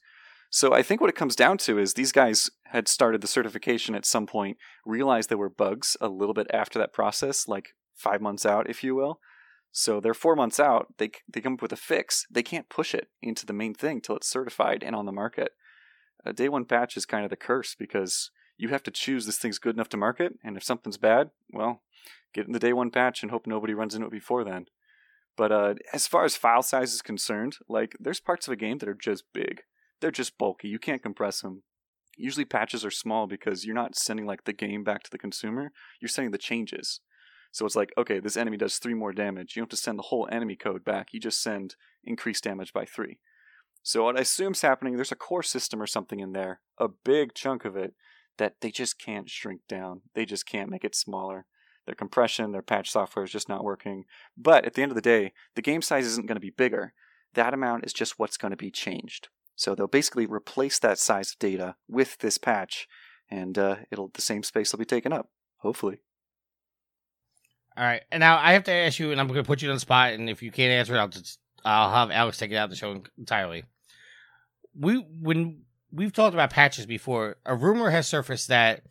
So 0.53 0.73
I 0.73 0.83
think 0.83 1.01
what 1.01 1.11
it 1.11 1.17
comes 1.17 1.37
down 1.37 1.59
to 1.59 1.79
is 1.79 1.95
these 1.95 2.11
guys 2.13 2.51
had 2.73 2.89
started 2.89 3.21
the 3.21 3.29
certification 3.29 3.95
at 3.95 4.05
some 4.07 4.27
point, 4.27 4.57
realized 4.85 5.29
there 5.29 5.39
were 5.39 5.49
bugs 5.51 5.97
a 6.01 6.09
little 6.09 6.35
bit 6.35 6.49
after 6.53 6.79
that 6.79 6.93
process, 6.93 7.47
like 7.47 7.75
five 8.01 8.21
months 8.21 8.47
out, 8.47 8.69
if 8.69 8.83
you 8.83 8.95
will. 8.95 9.21
So 9.73 10.01
they're 10.01 10.15
four 10.15 10.35
months 10.35 10.59
out. 10.59 10.95
They 10.99 11.11
they 11.33 11.41
come 11.41 11.55
up 11.55 11.63
with 11.63 11.73
a 11.73 11.77
fix. 11.77 12.27
They 12.31 12.43
can't 12.43 12.69
push 12.69 12.95
it 12.95 13.09
into 13.23 13.47
the 13.47 13.53
main 13.53 13.75
thing 13.75 14.01
till 14.01 14.17
it's 14.17 14.29
certified 14.29 14.83
and 14.83 14.97
on 14.97 15.07
the 15.07 15.13
market. 15.13 15.53
A 16.25 16.33
day 16.33 16.49
one 16.49 16.65
patch 16.65 16.97
is 16.97 17.07
kind 17.07 17.25
of 17.25 17.31
the 17.31 17.37
curse 17.37 17.75
because 17.75 18.31
you 18.57 18.69
have 18.69 18.83
to 18.83 18.91
choose 18.91 19.25
this 19.25 19.39
thing's 19.39 19.59
good 19.59 19.75
enough 19.75 19.89
to 19.91 19.97
market, 19.97 20.35
and 20.45 20.57
if 20.57 20.65
something's 20.65 20.99
bad, 20.99 21.31
well, 21.53 21.83
get 22.35 22.47
in 22.47 22.53
the 22.53 22.59
day 22.59 22.73
one 22.73 22.91
patch 22.91 23.23
and 23.23 23.31
hope 23.31 23.47
nobody 23.47 23.73
runs 23.73 23.95
into 23.95 24.09
it 24.09 24.13
before 24.13 24.45
then. 24.45 24.67
But 25.37 25.53
uh, 25.53 25.75
as 25.95 26.07
far 26.07 26.25
as 26.25 26.37
file 26.37 26.63
size 26.63 26.93
is 26.93 27.01
concerned, 27.01 27.57
like 27.69 27.97
there's 27.99 28.21
parts 28.21 28.47
of 28.47 28.53
a 28.53 28.57
game 28.57 28.79
that 28.79 28.89
are 28.89 28.95
just 28.95 29.25
big. 29.33 29.63
They're 30.01 30.11
just 30.11 30.37
bulky. 30.37 30.69
You 30.69 30.79
can't 30.79 31.03
compress 31.03 31.41
them. 31.41 31.63
Usually 32.17 32.45
patches 32.45 32.85
are 32.85 32.91
small 32.91 33.27
because 33.27 33.65
you're 33.65 33.75
not 33.75 33.97
sending 33.97 34.27
like 34.27 34.45
the 34.45 34.53
game 34.53 34.85
back 34.85 35.03
to 35.05 35.11
the 35.11 35.19
consumer. 35.19 35.73
You're 36.01 36.09
sending 36.09 36.33
the 36.33 36.39
changes. 36.39 37.01
So 37.53 37.67
it's 37.67 37.77
like, 37.77 37.93
okay, 37.99 38.21
this 38.21 38.37
enemy 38.37 38.57
does 38.57 38.79
three 38.79 38.95
more 38.95 39.13
damage. 39.13 39.57
You 39.57 39.61
don't 39.61 39.71
have 39.71 39.79
to 39.79 39.83
send 39.83 39.99
the 39.99 40.05
whole 40.05 40.29
enemy 40.31 40.57
code 40.57 40.85
back. 40.85 41.13
You 41.13 41.21
just 41.21 41.43
send 41.43 41.75
increased 42.05 42.45
damage 42.45 42.73
by 42.73 42.85
three. 42.85 43.19
So 43.83 44.05
what 44.05 44.17
I 44.17 44.21
assume 44.21 44.53
is 44.53 44.63
happening, 44.63 44.97
there's 44.97 45.13
a 45.13 45.17
core 45.17 45.43
system 45.43 45.83
or 45.83 45.87
something 45.87 46.21
in 46.21 46.33
there, 46.33 46.61
a 46.79 46.89
big 46.89 47.35
chunk 47.35 47.65
of 47.65 47.77
it, 47.77 47.95
that 48.39 48.57
they 48.61 48.71
just 48.71 48.99
can't 48.99 49.29
shrink 49.29 49.63
down. 49.69 50.03
They 50.15 50.25
just 50.25 50.47
can't 50.47 50.71
make 50.71 50.85
it 50.85 50.95
smaller. 50.95 51.47
Their 51.87 51.95
compression, 51.95 52.53
their 52.53 52.63
patch 52.63 52.91
software 52.91 53.25
is 53.25 53.33
just 53.33 53.49
not 53.49 53.65
working. 53.65 54.05
But 54.37 54.65
at 54.65 54.75
the 54.75 54.83
end 54.83 54.93
of 54.93 54.97
the 54.97 55.03
day, 55.03 55.33
the 55.57 55.63
game 55.63 55.83
size 55.83 56.07
isn't 56.07 56.27
going 56.27 56.37
to 56.37 56.41
be 56.41 56.51
bigger. 56.51 56.93
That 57.35 57.55
amount 57.55 57.85
is 57.85 57.93
just 57.93 58.19
what's 58.19 58.37
going 58.37 58.51
to 58.51 58.57
be 58.57 58.71
changed. 58.71 59.29
So 59.57 59.75
they'll 59.75 59.87
basically 59.87 60.27
replace 60.27 60.79
that 60.79 60.99
size 60.99 61.33
of 61.33 61.39
data 61.39 61.77
with 61.89 62.19
this 62.19 62.39
patch, 62.39 62.89
and 63.31 63.59
uh, 63.59 63.77
it'll 63.91 64.09
the 64.09 64.23
same 64.23 64.43
space 64.43 64.73
will 64.73 64.79
be 64.79 64.85
taken 64.85 65.13
up. 65.13 65.29
Hopefully. 65.59 66.01
All 67.81 67.87
right, 67.87 68.03
and 68.13 68.21
now 68.21 68.37
I 68.37 68.53
have 68.53 68.65
to 68.65 68.73
ask 68.73 68.99
you, 68.99 69.11
and 69.11 69.19
I'm 69.19 69.27
going 69.27 69.43
to 69.43 69.47
put 69.47 69.63
you 69.63 69.71
on 69.71 69.77
the 69.77 69.81
spot, 69.81 70.13
and 70.13 70.29
if 70.29 70.43
you 70.43 70.53
can't 70.53 70.71
answer 70.71 70.95
it, 70.95 70.99
I'll 70.99 71.09
just 71.09 71.39
I'll 71.65 71.91
have 71.91 72.11
Alex 72.11 72.37
take 72.37 72.51
it 72.51 72.57
out 72.57 72.65
of 72.65 72.71
the 72.71 72.77
show 72.77 73.03
entirely. 73.17 73.65
We 74.79 74.97
when 74.97 75.63
we've 75.91 76.13
talked 76.13 76.35
about 76.35 76.51
patches 76.51 76.85
before, 76.85 77.39
a 77.47 77.57
rumor 77.57 77.89
has 77.89 78.07
surfaced 78.07 78.49
that 78.49 78.83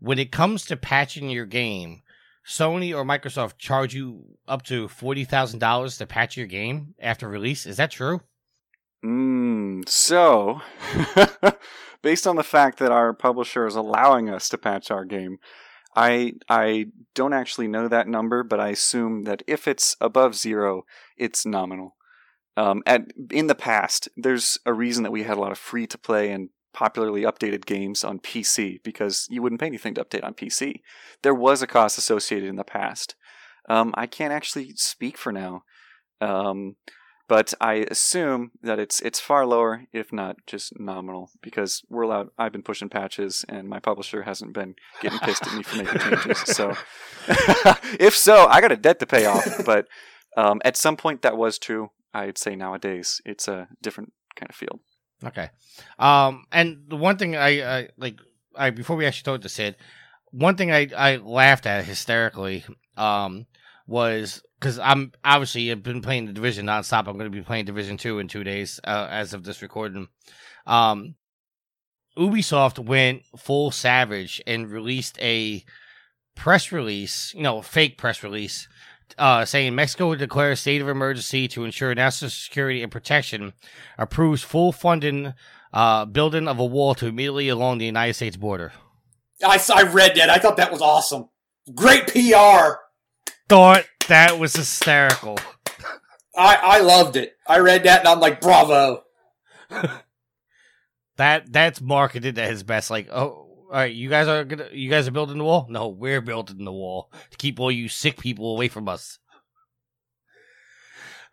when 0.00 0.18
it 0.18 0.32
comes 0.32 0.66
to 0.66 0.76
patching 0.76 1.30
your 1.30 1.46
game, 1.46 2.02
Sony 2.46 2.94
or 2.94 3.06
Microsoft 3.06 3.56
charge 3.56 3.94
you 3.94 4.36
up 4.46 4.64
to 4.64 4.86
forty 4.88 5.24
thousand 5.24 5.60
dollars 5.60 5.96
to 5.96 6.06
patch 6.06 6.36
your 6.36 6.46
game 6.46 6.94
after 7.00 7.30
release. 7.30 7.64
Is 7.64 7.78
that 7.78 7.90
true? 7.90 8.20
Mm, 9.02 9.88
so, 9.88 10.60
based 12.02 12.26
on 12.26 12.36
the 12.36 12.44
fact 12.44 12.80
that 12.80 12.92
our 12.92 13.14
publisher 13.14 13.66
is 13.66 13.76
allowing 13.76 14.28
us 14.28 14.50
to 14.50 14.58
patch 14.58 14.90
our 14.90 15.06
game, 15.06 15.38
I 15.96 16.34
I 16.48 16.86
don't 17.14 17.32
actually 17.32 17.68
know 17.68 17.88
that 17.88 18.06
number, 18.06 18.42
but 18.42 18.60
I 18.60 18.68
assume 18.68 19.22
that 19.22 19.42
if 19.46 19.66
it's 19.66 19.96
above 20.00 20.34
zero, 20.34 20.84
it's 21.16 21.46
nominal. 21.46 21.96
Um, 22.56 22.82
at 22.86 23.06
in 23.30 23.46
the 23.46 23.54
past, 23.54 24.08
there's 24.16 24.58
a 24.66 24.72
reason 24.72 25.02
that 25.02 25.12
we 25.12 25.22
had 25.22 25.36
a 25.36 25.40
lot 25.40 25.52
of 25.52 25.58
free 25.58 25.86
to 25.88 25.98
play 25.98 26.30
and 26.30 26.50
popularly 26.74 27.22
updated 27.22 27.64
games 27.64 28.04
on 28.04 28.18
PC 28.18 28.82
because 28.82 29.26
you 29.30 29.40
wouldn't 29.40 29.60
pay 29.60 29.66
anything 29.66 29.94
to 29.94 30.04
update 30.04 30.24
on 30.24 30.34
PC. 30.34 30.82
There 31.22 31.34
was 31.34 31.62
a 31.62 31.66
cost 31.66 31.96
associated 31.96 32.48
in 32.48 32.56
the 32.56 32.64
past. 32.64 33.14
Um, 33.68 33.94
I 33.96 34.06
can't 34.06 34.32
actually 34.32 34.72
speak 34.76 35.16
for 35.16 35.32
now. 35.32 35.62
Um, 36.20 36.76
but 37.28 37.54
I 37.60 37.86
assume 37.90 38.52
that 38.62 38.78
it's 38.78 39.00
it's 39.00 39.18
far 39.18 39.46
lower, 39.46 39.84
if 39.92 40.12
not 40.12 40.36
just 40.46 40.78
nominal, 40.78 41.30
because 41.42 41.82
we're 41.88 42.02
allowed. 42.02 42.28
I've 42.38 42.52
been 42.52 42.62
pushing 42.62 42.88
patches, 42.88 43.44
and 43.48 43.68
my 43.68 43.80
publisher 43.80 44.22
hasn't 44.22 44.52
been 44.52 44.76
getting 45.00 45.18
pissed 45.18 45.46
at 45.46 45.54
me 45.54 45.62
for 45.62 45.76
making 45.76 45.98
changes. 45.98 46.38
So, 46.38 46.74
if 47.98 48.16
so, 48.16 48.46
I 48.46 48.60
got 48.60 48.72
a 48.72 48.76
debt 48.76 49.00
to 49.00 49.06
pay 49.06 49.26
off. 49.26 49.44
But 49.66 49.88
um, 50.36 50.60
at 50.64 50.76
some 50.76 50.96
point, 50.96 51.22
that 51.22 51.36
was 51.36 51.58
true. 51.58 51.90
I'd 52.14 52.38
say 52.38 52.54
nowadays 52.54 53.20
it's 53.24 53.48
a 53.48 53.68
different 53.82 54.12
kind 54.36 54.48
of 54.48 54.54
field. 54.54 54.80
Okay, 55.24 55.50
um, 55.98 56.44
and 56.52 56.84
the 56.88 56.96
one 56.96 57.16
thing 57.16 57.34
I, 57.34 57.78
I 57.78 57.88
like, 57.96 58.20
I 58.54 58.70
before 58.70 58.96
we 58.96 59.06
actually 59.06 59.24
talked 59.24 59.42
to 59.42 59.48
Sid, 59.48 59.76
one 60.30 60.56
thing 60.56 60.70
I 60.70 60.88
I 60.96 61.16
laughed 61.16 61.66
at 61.66 61.84
hysterically, 61.84 62.64
um, 62.96 63.46
was 63.86 64.42
because 64.58 64.78
I'm 64.78 65.12
obviously 65.24 65.70
I've 65.70 65.82
been 65.82 66.02
playing 66.02 66.26
the 66.26 66.32
division 66.32 66.66
nonstop. 66.66 67.06
I'm 67.06 67.18
going 67.18 67.30
to 67.30 67.36
be 67.36 67.42
playing 67.42 67.66
Division 67.66 67.96
Two 67.96 68.18
in 68.18 68.28
two 68.28 68.44
days 68.44 68.80
uh, 68.84 69.08
as 69.10 69.34
of 69.34 69.44
this 69.44 69.62
recording. 69.62 70.08
Um, 70.66 71.14
Ubisoft 72.16 72.78
went 72.78 73.22
full 73.36 73.70
savage 73.70 74.42
and 74.46 74.70
released 74.70 75.20
a 75.20 75.64
press 76.34 76.72
release, 76.72 77.32
you 77.34 77.42
know, 77.42 77.62
fake 77.62 77.98
press 77.98 78.22
release, 78.22 78.68
uh, 79.18 79.44
saying 79.44 79.74
Mexico 79.74 80.08
would 80.08 80.18
declare 80.18 80.52
a 80.52 80.56
state 80.56 80.80
of 80.80 80.88
emergency 80.88 81.46
to 81.48 81.64
ensure 81.64 81.94
national 81.94 82.30
security 82.30 82.82
and 82.82 82.90
protection, 82.90 83.52
approves 83.98 84.42
full 84.42 84.72
funding, 84.72 85.34
uh, 85.72 86.04
building 86.06 86.48
of 86.48 86.58
a 86.58 86.64
wall 86.64 86.94
to 86.94 87.06
immediately 87.06 87.48
along 87.48 87.78
the 87.78 87.86
United 87.86 88.14
States 88.14 88.36
border. 88.36 88.72
I, 89.44 89.62
I 89.74 89.82
read 89.82 90.16
that. 90.16 90.30
I 90.30 90.38
thought 90.38 90.56
that 90.56 90.72
was 90.72 90.80
awesome. 90.80 91.28
Great 91.74 92.06
PR. 92.06 92.85
Thought 93.48 93.84
that 94.08 94.38
was 94.38 94.54
hysterical. 94.54 95.38
I, 96.36 96.56
I 96.56 96.80
loved 96.80 97.16
it. 97.16 97.36
I 97.46 97.58
read 97.58 97.84
that 97.84 98.00
and 98.00 98.08
I'm 98.08 98.20
like, 98.20 98.40
bravo. 98.40 99.04
that 101.16 101.52
that's 101.52 101.80
marketed 101.80 102.38
at 102.38 102.50
his 102.50 102.62
best. 102.62 102.90
Like, 102.90 103.08
oh, 103.10 103.46
all 103.68 103.72
right, 103.72 103.94
you 103.94 104.08
guys 104.08 104.28
are 104.28 104.44
gonna, 104.44 104.68
you 104.72 104.90
guys 104.90 105.08
are 105.08 105.12
building 105.12 105.38
the 105.38 105.44
wall. 105.44 105.66
No, 105.68 105.88
we're 105.88 106.20
building 106.20 106.64
the 106.64 106.72
wall 106.72 107.10
to 107.30 107.36
keep 107.36 107.58
all 107.58 107.70
you 107.70 107.88
sick 107.88 108.20
people 108.20 108.52
away 108.52 108.68
from 108.68 108.88
us. 108.88 109.18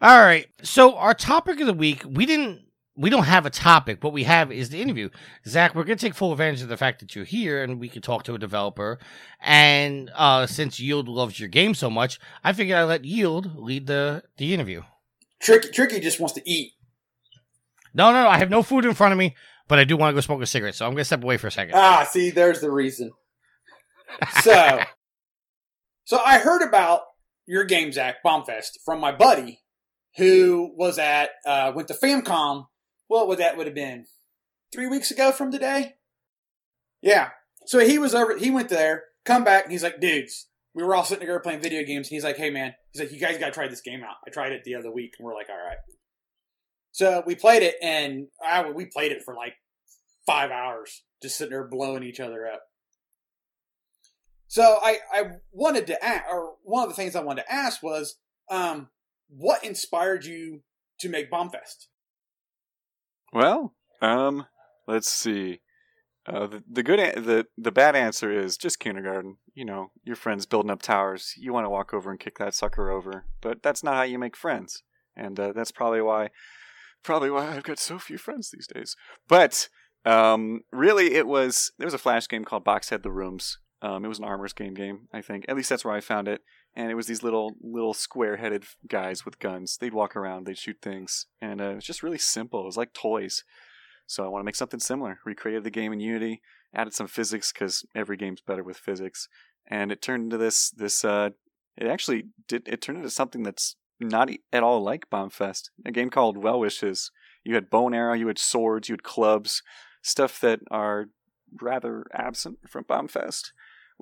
All 0.02 0.20
right, 0.20 0.48
so 0.64 0.96
our 0.96 1.14
topic 1.14 1.60
of 1.62 1.68
the 1.68 1.74
week, 1.74 2.04
we 2.06 2.26
didn't, 2.26 2.62
we 2.96 3.10
don't 3.10 3.24
have 3.24 3.46
a 3.46 3.50
topic. 3.50 4.04
What 4.04 4.14
we 4.14 4.24
have 4.24 4.52
is 4.52 4.70
the 4.70 4.82
interview. 4.82 5.10
Zach, 5.48 5.74
we're 5.74 5.84
gonna 5.84 5.96
take 5.96 6.14
full 6.14 6.32
advantage 6.32 6.62
of 6.62 6.70
the 6.70 6.78
fact 6.78 7.00
that 7.00 7.16
you're 7.16 7.26
here 7.26 7.64
and 7.64 7.80
we 7.80 7.90
can 7.90 8.02
talk 8.02 8.24
to 8.24 8.36
a 8.36 8.40
developer. 8.40 9.00
And 9.42 10.12
uh, 10.16 10.46
since 10.46 10.80
Yield 10.80 11.08
loves 11.08 11.40
your 11.40 11.50
game 11.50 11.74
so 11.74 11.90
much, 11.90 12.20
I 12.44 12.54
figured 12.54 12.78
I'd 12.78 12.84
let 12.84 13.06
Yield 13.06 13.56
lead 13.56 13.88
the 13.88 14.24
the 14.38 14.54
interview. 14.54 14.84
Tricky, 15.42 15.70
Tricky 15.70 16.00
just 16.00 16.20
wants 16.20 16.34
to 16.36 16.50
eat. 16.50 16.74
No, 17.94 18.12
no, 18.12 18.24
no. 18.24 18.30
I 18.30 18.38
have 18.38 18.50
no 18.50 18.64
food 18.64 18.86
in 18.86 18.94
front 18.94 19.12
of 19.12 19.18
me, 19.18 19.36
but 19.68 19.78
I 19.78 19.84
do 19.84 19.98
want 19.98 20.12
to 20.12 20.16
go 20.16 20.22
smoke 20.22 20.42
a 20.42 20.46
cigarette, 20.46 20.76
so 20.76 20.86
I'm 20.86 20.92
going 20.92 21.02
to 21.02 21.06
step 21.06 21.22
away 21.22 21.38
for 21.38 21.48
a 21.48 21.52
second. 21.52 21.76
Ah, 21.76 22.08
see, 22.10 22.30
there's 22.30 22.62
the 22.62 22.72
reason. 22.72 23.12
So, 24.42 24.80
so 26.06 26.20
I 26.26 26.40
heard 26.40 26.62
about 26.62 27.02
your 27.46 27.66
game, 27.66 27.92
Zach 27.92 28.24
Bombfest, 28.26 28.80
from 28.86 29.00
my 29.00 29.12
buddy 29.12 29.64
who 30.18 30.72
was 30.76 31.00
at 31.00 31.30
uh, 31.46 31.72
went 31.76 31.88
to 31.88 31.94
Famcom. 31.94 32.66
What 33.14 33.28
would 33.28 33.38
that 33.38 33.58
would 33.58 33.68
have 33.68 33.76
been? 33.76 34.08
Three 34.74 34.88
weeks 34.88 35.12
ago 35.12 35.32
from 35.32 35.52
today. 35.52 35.98
Yeah. 37.00 37.30
So 37.68 37.78
he 37.78 38.00
was 38.00 38.16
over. 38.16 38.40
He 38.40 38.50
went 38.50 38.70
there. 38.70 39.04
Come 39.24 39.44
back, 39.44 39.66
and 39.66 39.72
he's 39.72 39.84
like, 39.84 40.00
"Dudes, 40.00 40.48
we 40.74 40.82
were 40.82 40.96
all 40.96 41.04
sitting 41.04 41.20
together 41.20 41.40
playing 41.40 41.62
video 41.62 41.84
games." 41.84 42.08
And 42.08 42.16
he's 42.16 42.24
like, 42.24 42.38
"Hey, 42.38 42.50
man," 42.50 42.74
he's 42.92 43.04
like, 43.04 43.12
"You 43.12 43.20
guys 43.20 43.38
got 43.38 43.46
to 43.46 43.52
try 43.52 43.68
this 43.68 43.82
game 43.82 44.04
out." 44.04 44.16
I 44.26 44.32
tried 44.32 44.52
it 44.52 44.64
the 44.64 44.74
other 44.74 44.92
week, 44.92 45.14
and 45.20 45.28
we're 45.28 45.36
like, 45.36 45.48
"All 45.52 45.64
right." 45.64 45.78
So 46.92 47.22
we 47.24 47.36
played 47.36 47.62
it, 47.62 47.76
and 47.84 48.30
I, 48.44 48.72
we 48.72 48.86
played 48.88 49.12
it 49.12 49.22
for 49.22 49.36
like 49.36 49.54
five 50.26 50.50
hours, 50.50 51.04
just 51.22 51.38
sitting 51.38 51.52
there 51.52 51.68
blowing 51.68 52.02
each 52.02 52.20
other 52.20 52.48
up. 52.48 52.64
So 54.48 54.80
I, 54.82 54.98
I 55.14 55.24
wanted 55.52 55.86
to 55.86 56.04
ask, 56.04 56.24
or 56.32 56.56
one 56.64 56.82
of 56.82 56.90
the 56.90 56.96
things 56.96 57.16
I 57.16 57.22
wanted 57.22 57.44
to 57.44 57.54
ask 57.54 57.84
was, 57.84 58.16
um, 58.50 58.90
what 59.30 59.64
inspired 59.64 60.26
you 60.26 60.64
to 61.02 61.10
make 61.10 61.30
Bombfest? 61.30 61.90
Well, 63.34 63.74
um, 64.02 64.46
let's 64.88 65.10
see. 65.10 65.60
Uh, 66.26 66.48
the, 66.48 66.64
the 66.72 66.84
good, 66.84 67.00
a- 67.00 67.20
the 67.20 67.48
the 67.58 67.72
bad 67.72 67.96
answer 67.96 68.32
is 68.32 68.58
just 68.58 68.80
kindergarten. 68.80 69.38
You 69.54 69.66
know, 69.66 69.92
your 70.04 70.16
friends 70.16 70.46
building 70.46 70.72
up 70.72 70.82
towers. 70.82 71.34
You 71.38 71.52
want 71.52 71.66
to 71.66 71.70
walk 71.70 71.94
over 71.94 72.10
and 72.12 72.20
kick 72.20 72.38
that 72.38 72.54
sucker 72.54 72.90
over, 72.90 73.26
but 73.42 73.62
that's 73.62 73.84
not 73.84 73.96
how 73.96 74.04
you 74.04 74.18
make 74.18 74.38
friends, 74.38 74.84
and 75.18 75.38
uh, 75.40 75.52
that's 75.54 75.72
probably 75.72 76.02
why, 76.02 76.30
probably 77.04 77.30
why 77.30 77.56
I've 77.56 77.64
got 77.64 77.80
so 77.80 78.00
few 78.00 78.18
friends 78.18 78.52
these 78.52 78.68
days. 78.68 78.96
But 79.28 79.68
um, 80.06 80.62
really, 80.72 81.16
it 81.16 81.28
was 81.28 81.72
there 81.78 81.88
was 81.88 81.94
a 81.94 81.98
flash 82.00 82.28
game 82.30 82.46
called 82.46 82.64
Boxhead 82.64 83.04
the 83.04 83.12
Rooms. 83.12 83.58
Um, 83.82 84.06
it 84.06 84.08
was 84.08 84.20
an 84.20 84.26
Armor 84.26 84.48
Games 84.56 84.78
game, 84.78 85.10
I 85.12 85.22
think. 85.22 85.44
At 85.50 85.58
least 85.58 85.70
that's 85.70 85.84
where 85.84 85.94
I 85.94 86.00
found 86.00 86.30
it. 86.30 86.42
And 86.76 86.90
it 86.90 86.96
was 86.96 87.08
these 87.08 87.24
little 87.24 87.56
little 87.62 87.94
square 87.94 88.38
headed 88.38 88.66
guys 88.88 89.26
with 89.26 89.40
guns. 89.40 89.78
They'd 89.78 89.94
walk 89.94 90.16
around, 90.16 90.46
they'd 90.46 90.58
shoot 90.58 90.78
things, 90.82 91.28
and 91.40 91.62
uh, 91.62 91.70
it 91.70 91.76
was 91.76 91.86
just 91.86 92.02
really 92.02 92.18
simple. 92.18 92.62
It 92.62 92.66
was 92.66 92.78
like 92.78 92.94
toys. 92.94 93.44
So 94.08 94.26
I 94.26 94.28
want 94.28 94.42
to 94.42 94.46
make 94.46 94.56
something 94.56 94.80
similar. 94.80 95.20
Recreated 95.24 95.64
the 95.64 95.70
game 95.70 95.94
in 95.94 96.00
Unity, 96.00 96.42
added 96.74 96.94
some 96.94 97.08
physics 97.08 97.52
because 97.52 97.86
every 97.96 98.18
game's 98.18 98.42
better 98.42 98.64
with 98.64 98.78
physics, 98.78 99.28
and 99.68 99.92
it 99.92 100.02
turned 100.02 100.24
into 100.24 100.38
this 100.38 100.72
this 100.72 101.06
uh, 101.06 101.30
it 101.78 101.88
actually 101.88 102.26
did. 102.48 102.68
It 102.68 102.82
turned 102.82 102.98
into 102.98 103.10
something 103.10 103.44
that's 103.44 103.76
not 104.00 104.30
at 104.52 104.64
all 104.64 104.82
like 104.82 105.10
Bombfest. 105.12 105.70
A 105.86 105.92
game 105.92 106.10
called 106.10 106.38
Well 106.38 106.60
Wishes. 106.60 107.12
You 107.44 107.56
had 107.56 107.70
bow 107.70 107.88
and 107.88 107.96
arrow, 107.96 108.14
you 108.14 108.28
had 108.28 108.40
swords, 108.40 108.90
you 108.90 108.94
had 108.94 109.04
clubs, 109.04 109.62
stuff 110.02 110.40
that 110.42 110.62
are 110.72 111.08
rather 111.62 112.06
absent 112.14 112.60
from 112.70 112.86
Bombfest. 112.86 113.52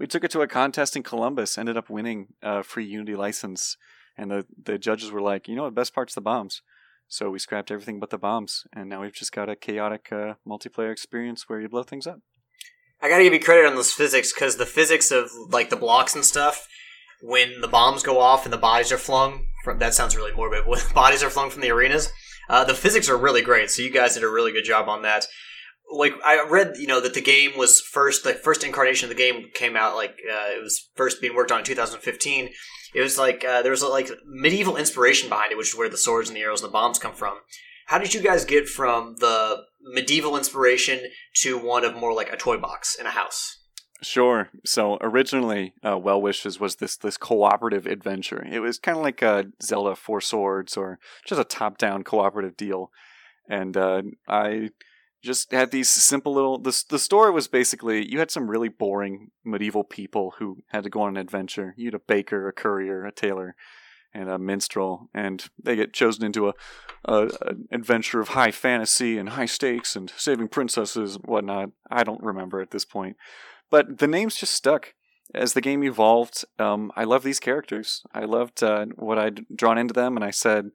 We 0.02 0.08
took 0.08 0.24
it 0.24 0.32
to 0.32 0.42
a 0.42 0.48
contest 0.48 0.96
in 0.96 1.04
Columbus, 1.04 1.60
ended 1.60 1.78
up 1.78 1.88
winning 1.88 2.30
a 2.42 2.64
free 2.64 2.86
Unity 2.86 3.16
license, 3.16 3.78
and 4.18 4.32
the 4.32 4.48
the 4.64 4.80
judges 4.80 5.12
were 5.12 5.22
like, 5.22 5.48
you 5.48 5.56
know, 5.56 5.66
the 5.66 5.70
best 5.70 5.94
part's 5.94 6.16
the 6.16 6.22
bombs. 6.22 6.64
So 7.08 7.30
we 7.30 7.38
scrapped 7.38 7.70
everything 7.70 8.00
but 8.00 8.10
the 8.10 8.18
bombs, 8.18 8.66
and 8.74 8.90
now 8.90 9.02
we've 9.02 9.14
just 9.14 9.32
got 9.32 9.48
a 9.48 9.56
chaotic 9.56 10.12
uh, 10.12 10.34
multiplayer 10.46 10.92
experience 10.92 11.48
where 11.48 11.62
you 11.62 11.70
blow 11.70 11.84
things 11.84 12.08
up. 12.08 12.20
I 13.00 13.10
gotta 13.10 13.24
give 13.24 13.34
you 13.34 13.40
credit 13.40 13.68
on 13.68 13.76
those 13.76 13.92
physics 13.92 14.34
because 14.34 14.58
the 14.58 14.66
physics 14.66 15.12
of 15.12 15.30
like 15.52 15.70
the 15.70 15.76
blocks 15.76 16.16
and 16.16 16.26
stuff, 16.26 16.68
when 17.22 17.62
the 17.62 17.68
bombs 17.68 18.02
go 18.02 18.20
off 18.20 18.44
and 18.44 18.52
the 18.52 18.58
bodies 18.58 18.92
are 18.92 18.98
flung 18.98 19.46
from 19.64 19.78
that 19.78 19.94
sounds 19.94 20.16
really 20.16 20.34
morbid. 20.34 20.64
When 20.66 20.80
bodies 20.96 21.22
are 21.22 21.30
flung 21.30 21.52
from 21.52 21.62
the 21.62 21.70
arenas, 21.70 22.12
uh, 22.50 22.64
the 22.64 22.74
physics 22.74 23.08
are 23.08 23.18
really 23.18 23.44
great. 23.44 23.70
So 23.70 23.84
you 23.84 23.92
guys 23.92 24.16
did 24.16 24.24
a 24.24 24.30
really 24.30 24.52
good 24.52 24.66
job 24.66 24.90
on 24.90 25.04
that. 25.04 25.28
Like 25.92 26.14
I 26.26 26.46
read, 26.48 26.78
you 26.78 26.88
know, 26.88 27.02
that 27.02 27.14
the 27.14 27.22
game 27.22 27.58
was 27.58 27.82
first 27.82 28.24
the 28.24 28.34
first 28.34 28.64
incarnation 28.64 29.10
of 29.10 29.16
the 29.16 29.22
game 29.22 29.50
came 29.54 29.76
out 29.76 29.96
like 29.96 30.12
uh, 30.12 30.58
it 30.58 30.64
was 30.64 30.90
first 30.96 31.22
being 31.22 31.36
worked 31.36 31.52
on 31.52 31.60
in 31.60 31.66
2015. 31.66 32.50
It 32.94 33.02
was 33.02 33.18
like 33.18 33.44
uh, 33.46 33.62
there 33.62 33.72
was 33.72 33.84
like 33.84 34.10
medieval 34.26 34.78
inspiration 34.78 35.30
behind 35.30 35.52
it, 35.52 35.58
which 35.58 35.70
is 35.70 35.78
where 35.78 35.90
the 35.90 35.98
swords 35.98 36.30
and 36.30 36.36
the 36.36 36.42
arrows 36.42 36.62
and 36.62 36.70
the 36.70 36.74
bombs 36.74 37.00
come 37.00 37.14
from. 37.14 37.40
How 37.88 37.98
did 37.98 38.14
you 38.14 38.22
guys 38.22 38.46
get 38.46 38.68
from 38.68 39.16
the 39.20 39.64
medieval 39.82 40.38
inspiration 40.38 41.00
to 41.42 41.58
one 41.58 41.84
of 41.84 41.96
more 41.96 42.14
like 42.14 42.32
a 42.32 42.38
toy 42.38 42.58
box 42.58 42.96
in 42.96 43.06
a 43.06 43.12
house? 43.12 43.58
Sure. 44.02 44.50
So 44.66 44.98
originally, 45.00 45.74
uh, 45.86 45.98
Well 45.98 46.22
Wishes 46.22 46.60
was 46.60 46.78
this 46.78 46.98
this 46.98 47.18
cooperative 47.18 47.86
adventure. 47.86 48.44
It 48.44 48.60
was 48.60 48.80
kind 48.80 48.98
of 48.98 49.04
like 49.04 49.22
a 49.22 49.46
Zelda 49.62 49.96
Four 49.96 50.22
Swords 50.22 50.76
or 50.76 51.00
just 51.26 51.40
a 51.40 51.44
top 51.44 51.78
down 51.78 52.04
cooperative 52.04 52.58
deal. 52.58 52.92
And 53.48 53.78
uh, 53.78 54.02
I 54.28 54.70
just 55.22 55.52
had 55.52 55.72
these 55.72 55.90
simple 55.90 56.34
little. 56.34 56.58
The 56.58 56.84
the 56.90 57.00
story 57.00 57.32
was 57.32 57.48
basically 57.48 58.10
you 58.10 58.20
had 58.20 58.32
some 58.32 58.50
really 58.50 58.70
boring 58.70 59.32
medieval 59.44 59.84
people 59.84 60.36
who 60.40 60.64
had 60.68 60.84
to 60.84 60.90
go 60.90 61.02
on 61.02 61.10
an 61.10 61.18
adventure. 61.18 61.74
You 61.78 61.88
had 61.88 61.94
a 61.94 62.00
baker, 62.00 62.48
a 62.48 62.54
courier, 62.54 63.06
a 63.06 63.12
tailor, 63.12 63.56
and 64.14 64.30
a 64.30 64.38
minstrel, 64.38 65.10
and 65.14 65.46
they 65.62 65.76
get 65.76 65.94
chosen 65.94 66.26
into 66.26 66.50
a, 66.50 66.54
a 67.06 67.30
adventure 67.72 68.20
of 68.20 68.30
high 68.30 68.52
fantasy 68.52 69.18
and 69.18 69.30
high 69.30 69.46
stakes 69.46 69.96
and 69.96 70.12
saving 70.18 70.48
princesses 70.48 71.16
and 71.16 71.26
whatnot. 71.26 71.70
I 71.90 72.04
don't 72.04 72.24
remember 72.24 72.62
at 72.62 72.72
this 72.72 72.86
point, 72.86 73.16
but 73.70 74.00
the 74.00 74.08
names 74.08 74.36
just 74.36 74.54
stuck 74.54 74.94
as 75.34 75.54
the 75.54 75.62
game 75.62 75.84
evolved. 75.84 76.44
Um, 76.60 76.92
I 76.96 77.04
love 77.04 77.24
these 77.24 77.40
characters. 77.40 78.04
I 78.14 78.26
loved 78.26 78.62
uh, 78.64 78.88
what 78.96 79.18
I'd 79.18 79.46
drawn 79.56 79.78
into 79.78 79.94
them, 79.94 80.16
and 80.16 80.26
I 80.26 80.32
said, 80.32 80.72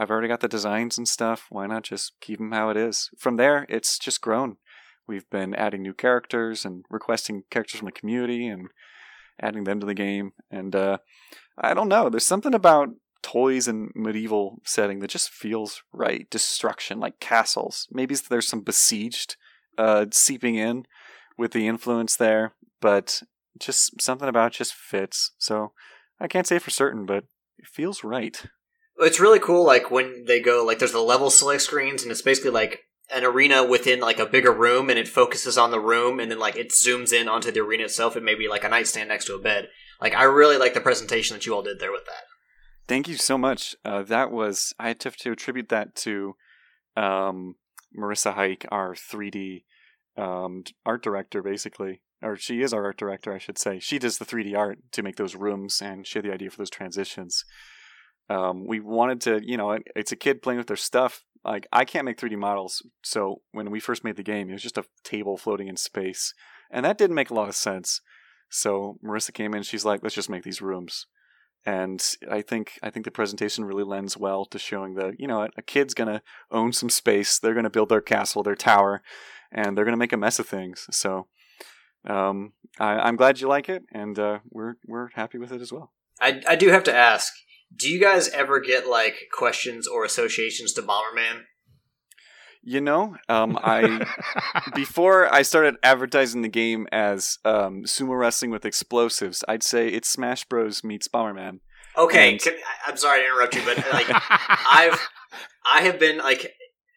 I've 0.00 0.10
already 0.10 0.28
got 0.28 0.40
the 0.40 0.48
designs 0.48 0.96
and 0.96 1.06
stuff. 1.06 1.46
Why 1.50 1.66
not 1.66 1.82
just 1.82 2.14
keep 2.22 2.38
them 2.38 2.52
how 2.52 2.70
it 2.70 2.76
is? 2.78 3.10
From 3.18 3.36
there, 3.36 3.66
it's 3.68 3.98
just 3.98 4.22
grown. 4.22 4.56
We've 5.06 5.28
been 5.28 5.54
adding 5.54 5.82
new 5.82 5.92
characters 5.92 6.64
and 6.64 6.86
requesting 6.88 7.42
characters 7.50 7.78
from 7.78 7.84
the 7.84 7.92
community 7.92 8.46
and 8.46 8.68
adding 9.42 9.64
them 9.64 9.78
to 9.78 9.84
the 9.84 9.92
game. 9.92 10.32
And 10.50 10.74
uh, 10.74 10.98
I 11.58 11.74
don't 11.74 11.88
know. 11.88 12.08
There's 12.08 12.24
something 12.24 12.54
about 12.54 12.88
toys 13.22 13.68
and 13.68 13.92
medieval 13.94 14.62
setting 14.64 15.00
that 15.00 15.10
just 15.10 15.28
feels 15.28 15.82
right. 15.92 16.30
Destruction, 16.30 16.98
like 16.98 17.20
castles. 17.20 17.86
Maybe 17.92 18.14
there's 18.14 18.48
some 18.48 18.62
besieged 18.62 19.36
uh, 19.76 20.06
seeping 20.12 20.54
in 20.54 20.86
with 21.36 21.52
the 21.52 21.68
influence 21.68 22.16
there, 22.16 22.54
but 22.80 23.22
just 23.58 24.00
something 24.00 24.30
about 24.30 24.52
just 24.52 24.72
fits. 24.72 25.32
So 25.36 25.72
I 26.18 26.26
can't 26.26 26.46
say 26.46 26.58
for 26.58 26.70
certain, 26.70 27.04
but 27.04 27.24
it 27.58 27.66
feels 27.66 28.02
right. 28.02 28.46
It's 29.00 29.20
really 29.20 29.38
cool, 29.38 29.64
like 29.64 29.90
when 29.90 30.24
they 30.26 30.40
go 30.40 30.64
like 30.64 30.78
there's 30.78 30.92
the 30.92 31.00
level 31.00 31.30
select 31.30 31.62
screens, 31.62 32.02
and 32.02 32.10
it's 32.10 32.22
basically 32.22 32.50
like 32.50 32.80
an 33.12 33.24
arena 33.24 33.64
within 33.64 34.00
like 34.00 34.18
a 34.18 34.26
bigger 34.26 34.52
room, 34.52 34.90
and 34.90 34.98
it 34.98 35.08
focuses 35.08 35.58
on 35.58 35.70
the 35.70 35.80
room, 35.80 36.20
and 36.20 36.30
then 36.30 36.38
like 36.38 36.56
it 36.56 36.70
zooms 36.70 37.12
in 37.12 37.28
onto 37.28 37.50
the 37.50 37.60
arena 37.60 37.84
itself. 37.84 38.16
It 38.16 38.22
may 38.22 38.34
be 38.34 38.48
like 38.48 38.64
a 38.64 38.68
nightstand 38.68 39.08
next 39.08 39.26
to 39.26 39.34
a 39.34 39.40
bed. 39.40 39.68
Like 40.00 40.14
I 40.14 40.24
really 40.24 40.56
like 40.56 40.74
the 40.74 40.80
presentation 40.80 41.34
that 41.34 41.46
you 41.46 41.54
all 41.54 41.62
did 41.62 41.80
there 41.80 41.92
with 41.92 42.06
that. 42.06 42.24
Thank 42.88 43.08
you 43.08 43.16
so 43.16 43.38
much. 43.38 43.76
Uh, 43.84 44.02
that 44.02 44.32
was 44.32 44.74
I 44.78 44.92
to, 44.94 45.10
to 45.10 45.32
attribute 45.32 45.68
that 45.68 45.94
to 45.96 46.34
um, 46.96 47.54
Marissa 47.96 48.34
Hike, 48.34 48.66
our 48.70 48.94
3D 48.94 49.64
um, 50.16 50.64
art 50.84 51.02
director, 51.02 51.42
basically, 51.42 52.02
or 52.22 52.36
she 52.36 52.62
is 52.62 52.72
our 52.72 52.84
art 52.84 52.96
director, 52.96 53.32
I 53.32 53.38
should 53.38 53.58
say. 53.58 53.78
She 53.78 53.98
does 53.98 54.18
the 54.18 54.24
3D 54.24 54.56
art 54.56 54.78
to 54.92 55.02
make 55.02 55.16
those 55.16 55.36
rooms, 55.36 55.80
and 55.80 56.06
she 56.06 56.18
had 56.18 56.24
the 56.24 56.32
idea 56.32 56.50
for 56.50 56.58
those 56.58 56.70
transitions. 56.70 57.44
Um, 58.30 58.66
we 58.66 58.80
wanted 58.80 59.20
to, 59.22 59.40
you 59.44 59.56
know, 59.56 59.72
it, 59.72 59.82
it's 59.94 60.12
a 60.12 60.16
kid 60.16 60.40
playing 60.40 60.58
with 60.58 60.68
their 60.68 60.76
stuff. 60.76 61.24
Like 61.44 61.66
I 61.72 61.84
can't 61.84 62.04
make 62.04 62.18
3D 62.18 62.36
models, 62.36 62.82
so 63.02 63.42
when 63.52 63.70
we 63.70 63.80
first 63.80 64.04
made 64.04 64.16
the 64.16 64.22
game, 64.22 64.48
it 64.48 64.52
was 64.52 64.62
just 64.62 64.78
a 64.78 64.84
table 65.04 65.36
floating 65.36 65.68
in 65.68 65.76
space, 65.76 66.34
and 66.70 66.84
that 66.84 66.98
didn't 66.98 67.16
make 67.16 67.30
a 67.30 67.34
lot 67.34 67.48
of 67.48 67.56
sense. 67.56 68.02
So 68.50 68.98
Marissa 69.02 69.32
came 69.32 69.54
in, 69.54 69.62
she's 69.62 69.84
like, 69.84 70.02
"Let's 70.02 70.14
just 70.14 70.28
make 70.28 70.42
these 70.42 70.60
rooms." 70.60 71.06
and 71.66 72.16
I 72.30 72.42
think 72.42 72.78
I 72.82 72.90
think 72.90 73.04
the 73.04 73.10
presentation 73.10 73.64
really 73.64 73.84
lends 73.84 74.16
well 74.16 74.44
to 74.46 74.58
showing 74.58 74.94
that 74.94 75.18
you 75.18 75.26
know 75.26 75.46
a 75.56 75.62
kid's 75.62 75.94
gonna 75.94 76.22
own 76.50 76.72
some 76.72 76.88
space. 76.88 77.38
They're 77.38 77.54
gonna 77.54 77.70
build 77.70 77.90
their 77.90 78.00
castle, 78.00 78.42
their 78.42 78.54
tower, 78.54 79.02
and 79.52 79.76
they're 79.76 79.84
gonna 79.84 79.96
make 79.96 80.12
a 80.12 80.16
mess 80.18 80.38
of 80.38 80.48
things. 80.48 80.86
So 80.90 81.26
um, 82.06 82.52
I, 82.78 83.08
am 83.08 83.16
glad 83.16 83.40
you 83.40 83.48
like 83.48 83.68
it, 83.68 83.82
and 83.92 84.18
uh, 84.18 84.38
we're 84.50 84.74
we're 84.86 85.10
happy 85.14 85.38
with 85.38 85.52
it 85.52 85.60
as 85.60 85.72
well. 85.72 85.92
I 86.20 86.40
I 86.48 86.56
do 86.56 86.68
have 86.68 86.84
to 86.84 86.94
ask: 86.94 87.32
Do 87.74 87.88
you 87.88 88.00
guys 88.00 88.28
ever 88.28 88.60
get 88.60 88.86
like 88.86 89.28
questions 89.32 89.86
or 89.86 90.04
associations 90.04 90.72
to 90.74 90.82
Bomberman? 90.82 91.44
You 92.62 92.82
know, 92.82 93.16
um, 93.28 93.58
I 93.62 94.06
before 94.74 95.32
I 95.32 95.42
started 95.42 95.76
advertising 95.82 96.42
the 96.42 96.48
game 96.48 96.86
as 96.92 97.38
um, 97.44 97.84
sumo 97.84 98.18
wrestling 98.18 98.50
with 98.50 98.66
explosives, 98.66 99.42
I'd 99.48 99.62
say 99.62 99.88
it's 99.88 100.10
Smash 100.10 100.44
Bros 100.44 100.84
meets 100.84 101.08
Bomberman. 101.08 101.60
Okay, 101.96 102.32
and... 102.32 102.40
can, 102.40 102.54
I'm 102.86 102.98
sorry 102.98 103.20
to 103.20 103.26
interrupt 103.26 103.54
you, 103.54 103.62
but 103.64 103.78
like 103.92 104.06
I've 104.70 105.08
I 105.72 105.82
have 105.82 105.98
been 105.98 106.18
like 106.18 106.52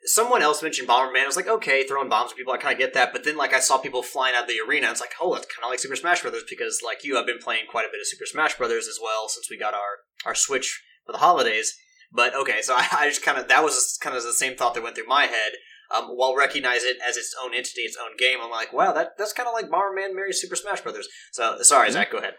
someone 0.06 0.42
else 0.42 0.62
mentioned 0.62 0.88
Bomberman. 0.88 1.24
I 1.24 1.28
was 1.28 1.36
like, 1.36 1.48
okay, 1.48 1.86
throwing 1.86 2.10
bombs 2.10 2.32
at 2.32 2.38
people, 2.38 2.54
I 2.54 2.58
kind 2.58 2.74
of 2.74 2.80
get 2.80 2.94
that. 2.94 3.14
But 3.14 3.24
then 3.24 3.38
like 3.38 3.54
I 3.54 3.60
saw 3.60 3.78
people 3.78 4.04
flying 4.04 4.36
out 4.36 4.44
of 4.44 4.50
the 4.50 4.60
arena. 4.68 4.90
It's 4.90 5.02
like, 5.02 5.14
oh, 5.22 5.34
that's 5.34 5.48
kind 5.48 5.64
of 5.64 5.70
like 5.70 5.80
Super 5.80 5.96
Smash 5.96 6.22
Brothers 6.22 6.44
because 6.50 6.82
like 6.84 7.04
you, 7.04 7.18
I've 7.18 7.26
been 7.26 7.40
playing 7.40 7.66
quite 7.70 7.86
a 7.86 7.92
bit 7.92 8.02
of 8.02 8.08
Super 8.08 8.26
Smash 8.26 8.58
Brothers 8.58 8.88
as 8.88 9.00
well 9.02 9.30
since 9.30 9.50
we 9.50 9.58
got 9.58 9.74
our 9.74 10.04
our 10.26 10.36
Switch 10.36 10.84
for 11.06 11.12
the 11.12 11.20
holidays. 11.20 11.78
But 12.12 12.36
okay, 12.36 12.62
so 12.62 12.74
I, 12.78 12.88
I 12.92 13.10
just 13.10 13.24
kind 13.24 13.38
of 13.38 13.48
that 13.48 13.64
was 13.64 13.98
kind 14.02 14.16
of 14.16 14.24
the 14.24 14.34
same 14.34 14.56
thought 14.56 14.74
that 14.74 14.84
went 14.84 14.96
through 14.96 15.08
my 15.08 15.26
head. 15.26 15.54
Um, 15.96 16.06
while 16.06 16.36
recognize 16.36 16.84
it 16.84 16.98
as 17.08 17.18
its 17.18 17.36
own 17.44 17.54
entity, 17.54 17.82
its 17.82 17.98
own 18.02 18.18
game, 18.18 18.40
I'm 18.42 18.50
like, 18.50 18.74
wow, 18.74 18.94
that 18.94 19.18
that's 19.18 19.34
kind 19.34 19.48
of 19.48 19.54
like 19.54 19.70
Bomberman 19.70 20.16
marries 20.16 20.42
Super 20.42 20.56
Smash 20.56 20.82
Brothers. 20.82 21.08
So 21.32 21.58
sorry, 21.62 21.88
mm-hmm. 21.88 21.94
Zach, 21.94 22.12
go 22.12 22.18
ahead. 22.18 22.36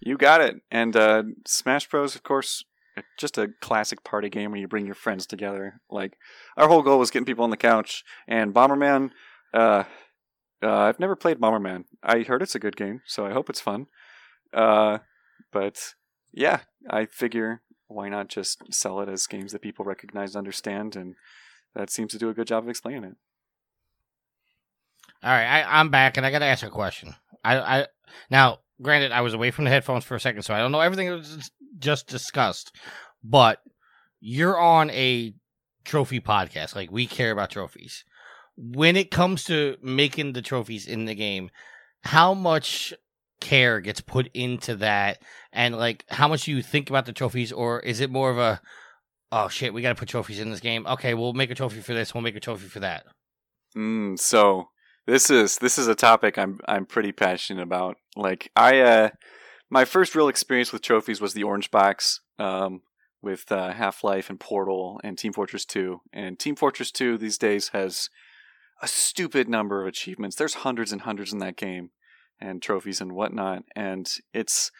You 0.00 0.16
got 0.18 0.40
it. 0.40 0.56
And 0.70 0.94
uh, 0.94 1.22
Smash 1.46 1.88
Bros, 1.88 2.14
of 2.14 2.22
course, 2.22 2.64
just 3.18 3.38
a 3.38 3.48
classic 3.60 4.04
party 4.04 4.28
game 4.28 4.50
where 4.50 4.60
you 4.60 4.68
bring 4.68 4.86
your 4.86 4.94
friends 4.94 5.26
together. 5.26 5.80
Like 5.90 6.16
our 6.56 6.68
whole 6.68 6.82
goal 6.82 6.98
was 6.98 7.10
getting 7.10 7.26
people 7.26 7.44
on 7.44 7.50
the 7.50 7.56
couch, 7.56 8.04
and 8.28 8.54
Bomberman. 8.54 9.10
Uh, 9.52 9.84
uh, 10.62 10.78
I've 10.78 11.00
never 11.00 11.16
played 11.16 11.38
Bomberman. 11.38 11.84
I 12.02 12.20
heard 12.20 12.42
it's 12.42 12.54
a 12.54 12.60
good 12.60 12.76
game, 12.76 13.02
so 13.06 13.26
I 13.26 13.32
hope 13.32 13.50
it's 13.50 13.60
fun. 13.60 13.86
Uh, 14.52 14.98
but 15.52 15.94
yeah, 16.32 16.60
I 16.88 17.06
figure 17.06 17.62
why 17.86 18.08
not 18.08 18.28
just 18.28 18.62
sell 18.72 19.00
it 19.00 19.08
as 19.08 19.26
games 19.26 19.52
that 19.52 19.62
people 19.62 19.84
recognize 19.84 20.30
and 20.30 20.38
understand, 20.38 20.96
and 20.96 21.14
that 21.74 21.90
seems 21.90 22.12
to 22.12 22.18
do 22.18 22.28
a 22.28 22.34
good 22.34 22.46
job 22.46 22.64
of 22.64 22.70
explaining 22.70 23.04
it. 23.04 23.16
All 25.22 25.30
right, 25.30 25.46
I, 25.46 25.80
I'm 25.80 25.90
back, 25.90 26.16
and 26.16 26.26
I 26.26 26.30
got 26.30 26.40
to 26.40 26.44
ask 26.46 26.64
a 26.64 26.70
question. 26.70 27.14
I, 27.42 27.58
I 27.58 27.86
now, 28.30 28.60
granted, 28.84 29.10
I 29.10 29.22
was 29.22 29.34
away 29.34 29.50
from 29.50 29.64
the 29.64 29.70
headphones 29.70 30.04
for 30.04 30.14
a 30.14 30.20
second, 30.20 30.42
so 30.42 30.54
I 30.54 30.58
don't 30.58 30.70
know 30.70 30.80
everything 30.80 31.08
that 31.08 31.16
was 31.16 31.50
just 31.78 32.06
discussed, 32.06 32.70
but 33.24 33.58
you're 34.20 34.58
on 34.58 34.90
a 34.90 35.34
trophy 35.84 36.20
podcast. 36.20 36.76
Like 36.76 36.92
we 36.92 37.06
care 37.06 37.32
about 37.32 37.50
trophies. 37.50 38.04
When 38.56 38.94
it 38.96 39.10
comes 39.10 39.44
to 39.44 39.76
making 39.82 40.32
the 40.32 40.42
trophies 40.42 40.86
in 40.86 41.06
the 41.06 41.14
game, 41.14 41.50
how 42.02 42.34
much 42.34 42.94
care 43.40 43.80
gets 43.80 44.00
put 44.00 44.28
into 44.32 44.76
that 44.76 45.20
and 45.52 45.76
like 45.76 46.04
how 46.08 46.28
much 46.28 46.44
do 46.44 46.52
you 46.52 46.62
think 46.62 46.88
about 46.88 47.04
the 47.04 47.12
trophies 47.12 47.52
or 47.52 47.80
is 47.80 48.00
it 48.00 48.10
more 48.10 48.30
of 48.30 48.38
a 48.38 48.60
oh 49.32 49.48
shit 49.48 49.74
we 49.74 49.82
got 49.82 49.90
to 49.90 49.94
put 49.94 50.08
trophies 50.08 50.40
in 50.40 50.50
this 50.50 50.60
game 50.60 50.86
okay 50.86 51.12
we'll 51.12 51.34
make 51.34 51.50
a 51.50 51.54
trophy 51.54 51.80
for 51.80 51.92
this 51.92 52.14
we'll 52.14 52.22
make 52.22 52.36
a 52.36 52.40
trophy 52.40 52.68
for 52.68 52.80
that 52.80 53.04
mm, 53.76 54.18
so 54.18 54.68
this 55.06 55.30
is 55.30 55.58
this 55.58 55.78
is 55.78 55.86
a 55.86 55.94
topic 55.94 56.38
i'm 56.38 56.58
i'm 56.66 56.86
pretty 56.86 57.12
passionate 57.12 57.62
about 57.62 57.96
like 58.16 58.50
i 58.56 58.80
uh 58.80 59.10
my 59.70 59.84
first 59.84 60.14
real 60.14 60.28
experience 60.28 60.72
with 60.72 60.82
trophies 60.82 61.20
was 61.20 61.34
the 61.34 61.42
orange 61.42 61.70
box 61.70 62.20
um 62.38 62.82
with 63.22 63.50
uh, 63.50 63.72
half-life 63.72 64.28
and 64.28 64.38
portal 64.38 65.00
and 65.02 65.16
team 65.16 65.32
fortress 65.32 65.64
2 65.64 66.00
and 66.12 66.38
team 66.38 66.54
fortress 66.54 66.90
2 66.90 67.16
these 67.16 67.38
days 67.38 67.68
has 67.68 68.10
a 68.82 68.86
stupid 68.86 69.48
number 69.48 69.80
of 69.80 69.88
achievements 69.88 70.36
there's 70.36 70.54
hundreds 70.54 70.92
and 70.92 71.02
hundreds 71.02 71.32
in 71.32 71.38
that 71.38 71.56
game 71.56 71.90
and 72.40 72.62
trophies 72.62 73.00
and 73.00 73.12
whatnot. 73.12 73.64
And 73.74 74.10
it's 74.32 74.70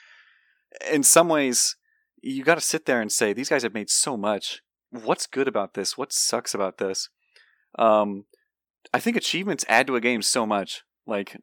in 0.90 1.02
some 1.02 1.28
ways, 1.28 1.76
you 2.22 2.44
got 2.44 2.56
to 2.56 2.60
sit 2.60 2.86
there 2.86 3.00
and 3.00 3.12
say 3.12 3.32
these 3.32 3.48
guys 3.48 3.62
have 3.62 3.74
made 3.74 3.90
so 3.90 4.16
much. 4.16 4.62
What's 4.90 5.26
good 5.26 5.48
about 5.48 5.74
this? 5.74 5.98
What 5.98 6.12
sucks 6.12 6.54
about 6.54 6.78
this? 6.78 7.08
Um, 7.78 8.26
I 8.92 9.00
think 9.00 9.16
achievements 9.16 9.64
add 9.68 9.86
to 9.88 9.96
a 9.96 10.00
game 10.00 10.22
so 10.22 10.46
much. 10.46 10.82
Like 11.06 11.36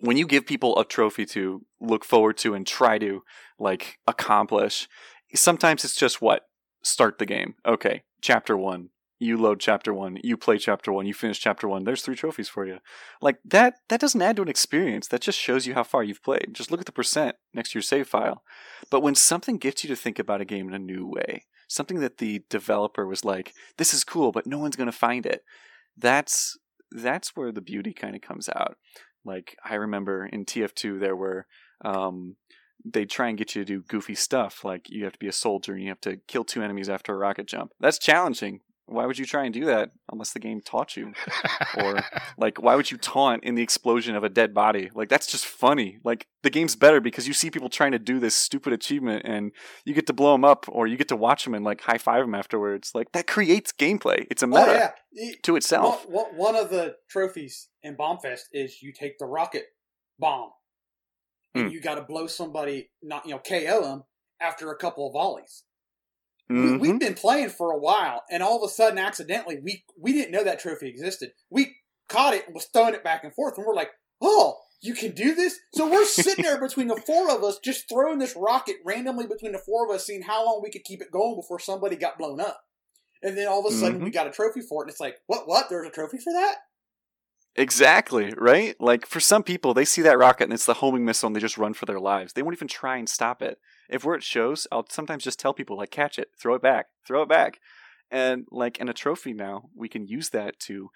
when 0.00 0.16
you 0.16 0.26
give 0.26 0.46
people 0.46 0.78
a 0.78 0.84
trophy 0.84 1.26
to 1.26 1.64
look 1.80 2.04
forward 2.04 2.36
to 2.38 2.54
and 2.54 2.66
try 2.66 2.98
to 2.98 3.22
like 3.58 3.98
accomplish, 4.06 4.88
sometimes 5.34 5.84
it's 5.84 5.96
just 5.96 6.22
what 6.22 6.42
start 6.82 7.18
the 7.18 7.26
game. 7.26 7.54
Okay, 7.66 8.02
chapter 8.20 8.56
one 8.56 8.90
you 9.20 9.36
load 9.36 9.60
chapter 9.60 9.92
one, 9.92 10.18
you 10.24 10.36
play 10.36 10.56
chapter 10.56 10.90
one, 10.90 11.06
you 11.06 11.12
finish 11.12 11.38
chapter 11.38 11.68
one. 11.68 11.84
There's 11.84 12.00
three 12.00 12.16
trophies 12.16 12.48
for 12.48 12.66
you. 12.66 12.78
Like 13.20 13.38
that, 13.44 13.74
that 13.90 14.00
doesn't 14.00 14.22
add 14.22 14.36
to 14.36 14.42
an 14.42 14.48
experience. 14.48 15.06
That 15.08 15.20
just 15.20 15.38
shows 15.38 15.66
you 15.66 15.74
how 15.74 15.84
far 15.84 16.02
you've 16.02 16.22
played. 16.22 16.54
Just 16.54 16.70
look 16.70 16.80
at 16.80 16.86
the 16.86 16.92
percent 16.92 17.36
next 17.52 17.72
to 17.72 17.76
your 17.76 17.82
save 17.82 18.08
file. 18.08 18.42
But 18.90 19.02
when 19.02 19.14
something 19.14 19.58
gets 19.58 19.84
you 19.84 19.88
to 19.88 19.96
think 19.96 20.18
about 20.18 20.40
a 20.40 20.46
game 20.46 20.68
in 20.68 20.74
a 20.74 20.78
new 20.78 21.06
way, 21.06 21.44
something 21.68 22.00
that 22.00 22.16
the 22.16 22.42
developer 22.48 23.06
was 23.06 23.22
like, 23.22 23.52
"This 23.76 23.92
is 23.92 24.04
cool, 24.04 24.32
but 24.32 24.46
no 24.46 24.58
one's 24.58 24.76
going 24.76 24.90
to 24.90 24.92
find 24.92 25.26
it," 25.26 25.44
that's 25.98 26.56
that's 26.90 27.36
where 27.36 27.52
the 27.52 27.60
beauty 27.60 27.92
kind 27.92 28.14
of 28.14 28.22
comes 28.22 28.48
out. 28.48 28.76
Like 29.24 29.56
I 29.64 29.74
remember 29.74 30.26
in 30.26 30.44
TF2, 30.44 31.00
there 31.00 31.16
were 31.16 31.46
um, 31.84 32.36
they 32.84 33.04
try 33.04 33.28
and 33.28 33.38
get 33.38 33.54
you 33.54 33.64
to 33.64 33.66
do 33.66 33.82
goofy 33.82 34.14
stuff 34.14 34.64
like 34.64 34.88
you 34.88 35.04
have 35.04 35.12
to 35.12 35.18
be 35.18 35.28
a 35.28 35.32
soldier 35.32 35.74
and 35.74 35.82
you 35.82 35.88
have 35.88 36.00
to 36.00 36.16
kill 36.26 36.44
two 36.44 36.62
enemies 36.62 36.88
after 36.88 37.12
a 37.12 37.18
rocket 37.18 37.46
jump. 37.46 37.72
That's 37.80 37.98
challenging, 37.98 38.60
why 38.90 39.06
would 39.06 39.18
you 39.18 39.24
try 39.24 39.44
and 39.44 39.54
do 39.54 39.64
that 39.66 39.90
unless 40.10 40.32
the 40.32 40.40
game 40.40 40.60
taught 40.60 40.96
you? 40.96 41.12
or 41.78 42.02
like 42.36 42.60
why 42.60 42.74
would 42.74 42.90
you 42.90 42.96
taunt 42.96 43.44
in 43.44 43.54
the 43.54 43.62
explosion 43.62 44.16
of 44.16 44.24
a 44.24 44.28
dead 44.28 44.52
body? 44.52 44.90
Like 44.94 45.08
that's 45.08 45.26
just 45.26 45.46
funny. 45.46 45.98
Like 46.04 46.26
the 46.42 46.50
game's 46.50 46.76
better 46.76 47.00
because 47.00 47.28
you 47.28 47.34
see 47.34 47.50
people 47.50 47.68
trying 47.68 47.92
to 47.92 47.98
do 47.98 48.18
this 48.18 48.34
stupid 48.34 48.72
achievement 48.72 49.22
and 49.24 49.52
you 49.84 49.94
get 49.94 50.06
to 50.08 50.12
blow 50.12 50.32
them 50.32 50.44
up 50.44 50.66
or 50.68 50.86
you 50.86 50.96
get 50.96 51.08
to 51.08 51.16
watch 51.16 51.44
them 51.44 51.54
and 51.54 51.64
like 51.64 51.80
high 51.80 51.98
five 51.98 52.24
them 52.24 52.34
afterwards. 52.34 52.92
Like 52.94 53.12
that 53.12 53.26
creates 53.26 53.72
gameplay. 53.72 54.26
It's 54.30 54.42
a 54.42 54.46
meta 54.46 54.66
oh, 54.66 54.72
yeah. 55.12 55.32
to 55.42 55.56
itself. 55.56 56.06
One, 56.08 56.36
one 56.36 56.56
of 56.56 56.70
the 56.70 56.96
trophies 57.08 57.68
in 57.82 57.96
Bombfest 57.96 58.42
is 58.52 58.82
you 58.82 58.92
take 58.92 59.18
the 59.18 59.26
rocket 59.26 59.66
bomb 60.18 60.50
and 61.54 61.68
mm. 61.68 61.72
you 61.72 61.80
got 61.80 61.96
to 61.96 62.02
blow 62.02 62.26
somebody, 62.26 62.90
not 63.02 63.24
you 63.24 63.32
know, 63.32 63.38
KO 63.38 63.82
them 63.82 64.04
after 64.40 64.70
a 64.70 64.76
couple 64.76 65.06
of 65.06 65.12
volleys. 65.12 65.64
Mm-hmm. 66.50 66.78
We, 66.78 66.88
have 66.88 66.98
been 66.98 67.14
playing 67.14 67.50
for 67.50 67.70
a 67.70 67.78
while, 67.78 68.24
and 68.28 68.42
all 68.42 68.56
of 68.56 68.68
a 68.68 68.72
sudden, 68.72 68.98
accidentally, 68.98 69.60
we 69.62 69.84
we 69.96 70.12
didn't 70.12 70.32
know 70.32 70.42
that 70.42 70.58
trophy 70.58 70.88
existed. 70.88 71.30
We 71.48 71.76
caught 72.08 72.34
it 72.34 72.46
and 72.46 72.54
was 72.54 72.66
throwing 72.66 72.94
it 72.94 73.04
back 73.04 73.22
and 73.22 73.32
forth, 73.32 73.56
and 73.56 73.64
we're 73.64 73.74
like, 73.74 73.90
"Oh, 74.20 74.58
you 74.80 74.94
can 74.94 75.12
do 75.12 75.34
this!" 75.34 75.60
So 75.74 75.88
we're 75.88 76.04
sitting 76.04 76.44
there 76.44 76.60
between 76.60 76.88
the 76.88 77.00
four 77.06 77.30
of 77.30 77.44
us, 77.44 77.60
just 77.60 77.88
throwing 77.88 78.18
this 78.18 78.34
rocket 78.36 78.76
randomly 78.84 79.28
between 79.28 79.52
the 79.52 79.58
four 79.58 79.88
of 79.88 79.94
us, 79.94 80.06
seeing 80.06 80.22
how 80.22 80.44
long 80.44 80.60
we 80.62 80.70
could 80.70 80.82
keep 80.82 81.00
it 81.00 81.12
going 81.12 81.36
before 81.36 81.60
somebody 81.60 81.94
got 81.94 82.18
blown 82.18 82.40
up. 82.40 82.60
And 83.22 83.38
then 83.38 83.46
all 83.46 83.64
of 83.64 83.72
a 83.72 83.76
sudden, 83.76 83.96
mm-hmm. 83.96 84.04
we 84.04 84.10
got 84.10 84.26
a 84.26 84.30
trophy 84.30 84.62
for 84.62 84.82
it, 84.82 84.86
and 84.86 84.90
it's 84.90 85.00
like, 85.00 85.18
"What? 85.28 85.46
What? 85.46 85.68
There's 85.70 85.86
a 85.86 85.90
trophy 85.90 86.18
for 86.18 86.32
that?" 86.32 86.56
Exactly, 87.56 88.32
right? 88.36 88.74
Like 88.80 89.06
for 89.06 89.20
some 89.20 89.42
people, 89.42 89.74
they 89.74 89.84
see 89.84 90.02
that 90.02 90.18
rocket 90.18 90.44
and 90.44 90.52
it's 90.52 90.66
the 90.66 90.74
homing 90.74 91.04
missile 91.04 91.26
and 91.26 91.34
they 91.34 91.40
just 91.40 91.58
run 91.58 91.74
for 91.74 91.84
their 91.84 91.98
lives. 91.98 92.32
They 92.32 92.42
won't 92.42 92.56
even 92.56 92.68
try 92.68 92.96
and 92.96 93.08
stop 93.08 93.42
it. 93.42 93.58
If 93.90 94.04
we're 94.04 94.14
at 94.14 94.22
shows, 94.22 94.66
I'll 94.70 94.86
sometimes 94.88 95.24
just 95.24 95.38
tell 95.38 95.52
people, 95.52 95.76
like, 95.76 95.90
catch 95.90 96.18
it, 96.18 96.30
throw 96.40 96.54
it 96.54 96.62
back, 96.62 96.86
throw 97.06 97.22
it 97.22 97.28
back. 97.28 97.58
And 98.10 98.46
like 98.50 98.78
in 98.78 98.88
a 98.88 98.92
trophy 98.92 99.32
now, 99.32 99.70
we 99.74 99.88
can 99.88 100.06
use 100.06 100.30
that 100.30 100.58
to 100.60 100.90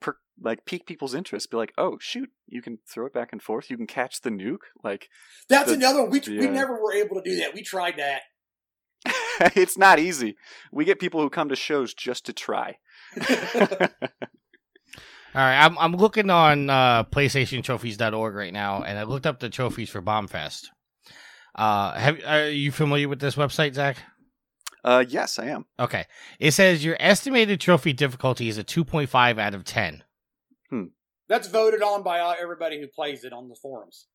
per- 0.00 0.18
like 0.40 0.64
pique 0.64 0.86
people's 0.86 1.14
interest. 1.14 1.50
Be 1.50 1.56
like, 1.56 1.72
oh 1.76 1.98
shoot, 2.00 2.30
you 2.46 2.62
can 2.62 2.78
throw 2.88 3.06
it 3.06 3.12
back 3.12 3.30
and 3.32 3.42
forth. 3.42 3.70
You 3.70 3.76
can 3.76 3.86
catch 3.86 4.20
the 4.20 4.30
nuke. 4.30 4.58
Like 4.82 5.08
that's 5.48 5.70
the, 5.70 5.74
another 5.74 6.02
one. 6.02 6.10
We 6.10 6.20
the, 6.20 6.38
we 6.38 6.46
never 6.46 6.80
were 6.80 6.94
able 6.94 7.16
to 7.16 7.22
do 7.22 7.36
that. 7.40 7.54
We 7.54 7.62
tried 7.62 7.96
that. 7.98 8.22
it's 9.56 9.76
not 9.76 9.98
easy. 9.98 10.36
We 10.70 10.84
get 10.84 11.00
people 11.00 11.20
who 11.20 11.28
come 11.28 11.48
to 11.48 11.56
shows 11.56 11.92
just 11.92 12.26
to 12.26 12.32
try. 12.32 12.78
All 15.36 15.40
right, 15.40 15.64
I'm 15.64 15.76
I'm 15.78 15.96
looking 15.96 16.30
on 16.30 16.70
uh, 16.70 17.02
PlayStationTrophies.org 17.04 18.34
right 18.36 18.52
now, 18.52 18.84
and 18.84 18.96
I 18.96 19.02
looked 19.02 19.26
up 19.26 19.40
the 19.40 19.50
trophies 19.50 19.90
for 19.90 20.00
Bombfest. 20.00 20.68
Uh, 21.54 21.92
have 21.92 22.20
are 22.26 22.48
you 22.50 22.72
familiar 22.72 23.08
with 23.08 23.20
this 23.20 23.36
website, 23.36 23.74
Zach? 23.74 23.96
Uh, 24.82 25.04
yes, 25.08 25.38
I 25.38 25.46
am. 25.46 25.64
Okay, 25.78 26.04
it 26.38 26.50
says 26.52 26.84
your 26.84 26.96
estimated 27.00 27.60
trophy 27.60 27.92
difficulty 27.92 28.48
is 28.48 28.58
a 28.58 28.64
2.5 28.64 29.38
out 29.38 29.54
of 29.54 29.64
10. 29.64 30.04
Hmm. 30.68 30.84
That's 31.28 31.48
voted 31.48 31.82
on 31.82 32.02
by 32.02 32.20
uh, 32.20 32.34
everybody 32.38 32.78
who 32.80 32.86
plays 32.86 33.24
it 33.24 33.32
on 33.32 33.48
the 33.48 33.54
forums. 33.54 34.06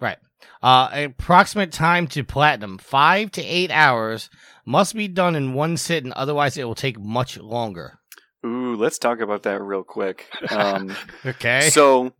Right. 0.00 0.18
Uh, 0.62 0.90
approximate 0.92 1.72
time 1.72 2.06
to 2.08 2.24
platinum 2.24 2.78
five 2.78 3.30
to 3.32 3.42
eight 3.42 3.70
hours 3.70 4.28
must 4.66 4.94
be 4.94 5.08
done 5.08 5.34
in 5.34 5.54
one 5.54 5.76
sitting, 5.76 6.12
otherwise 6.14 6.56
it 6.56 6.64
will 6.64 6.74
take 6.74 6.98
much 7.00 7.38
longer. 7.38 7.98
Ooh, 8.44 8.76
let's 8.76 8.98
talk 8.98 9.20
about 9.20 9.44
that 9.44 9.62
real 9.62 9.84
quick. 9.84 10.26
Um, 10.50 10.94
okay. 11.24 11.70
So, 11.70 12.12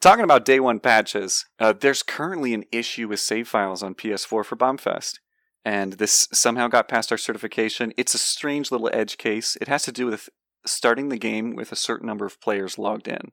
talking 0.00 0.24
about 0.24 0.44
day 0.44 0.60
one 0.60 0.80
patches, 0.80 1.46
uh, 1.58 1.72
there's 1.72 2.02
currently 2.02 2.54
an 2.54 2.64
issue 2.72 3.08
with 3.08 3.20
save 3.20 3.48
files 3.48 3.82
on 3.82 3.94
PS4 3.94 4.44
for 4.44 4.56
Bombfest. 4.56 5.18
And 5.64 5.94
this 5.94 6.28
somehow 6.32 6.68
got 6.68 6.88
past 6.88 7.10
our 7.10 7.18
certification. 7.18 7.92
It's 7.96 8.14
a 8.14 8.18
strange 8.18 8.70
little 8.70 8.90
edge 8.92 9.16
case. 9.16 9.56
It 9.60 9.68
has 9.68 9.82
to 9.84 9.92
do 9.92 10.06
with 10.06 10.28
starting 10.66 11.08
the 11.08 11.18
game 11.18 11.54
with 11.54 11.72
a 11.72 11.76
certain 11.76 12.06
number 12.06 12.26
of 12.26 12.40
players 12.40 12.78
logged 12.78 13.08
in. 13.08 13.32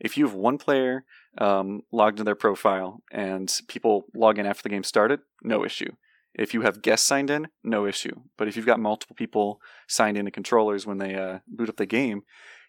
If 0.00 0.16
you 0.16 0.26
have 0.26 0.34
one 0.34 0.58
player 0.58 1.04
um, 1.38 1.82
logged 1.92 2.18
in 2.18 2.24
their 2.26 2.34
profile 2.34 3.02
and 3.10 3.52
people 3.68 4.06
log 4.14 4.38
in 4.38 4.46
after 4.46 4.62
the 4.62 4.68
game 4.68 4.84
started, 4.84 5.20
no 5.42 5.64
issue. 5.64 5.92
If 6.34 6.52
you 6.52 6.62
have 6.62 6.82
guests 6.82 7.06
signed 7.06 7.30
in, 7.30 7.48
no 7.64 7.86
issue. 7.86 8.20
But 8.36 8.46
if 8.46 8.56
you've 8.56 8.66
got 8.66 8.78
multiple 8.78 9.16
people 9.16 9.60
signed 9.88 10.18
into 10.18 10.30
controllers 10.30 10.86
when 10.86 10.98
they 10.98 11.14
uh, 11.14 11.38
boot 11.48 11.70
up 11.70 11.76
the 11.76 11.86
game, 11.86 12.22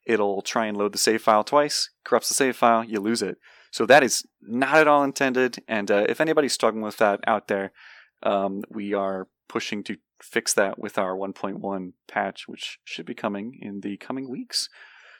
it'll 0.08 0.42
try 0.42 0.66
and 0.66 0.78
load 0.78 0.94
the 0.94 0.98
save 0.98 1.22
file 1.22 1.44
twice, 1.44 1.92
corrupts 2.04 2.30
the 2.30 2.36
save 2.36 2.56
file, 2.56 2.84
you 2.84 3.00
lose 3.00 3.22
it. 3.22 3.38
So 3.72 3.86
that 3.86 4.04
is 4.04 4.26
not 4.42 4.78
at 4.78 4.88
all 4.88 5.04
intended. 5.04 5.64
And 5.68 5.92
uh, 5.92 6.06
if 6.08 6.22
anybody's 6.22 6.54
struggling 6.54 6.84
with 6.84 6.98
that 6.98 7.20
out 7.28 7.48
there, 7.48 7.74
um, 8.24 8.64
we 8.70 8.94
are 8.94 9.28
pushing 9.50 9.84
to 9.84 9.98
fix 10.22 10.54
that 10.54 10.80
with 10.80 10.98
our 10.98 11.16
1.1 11.16 11.92
patch, 12.08 12.48
which 12.48 12.80
should 12.84 13.06
be 13.06 13.14
coming 13.14 13.60
in 13.62 13.82
the 13.82 13.98
coming 13.98 14.30
weeks. 14.30 14.70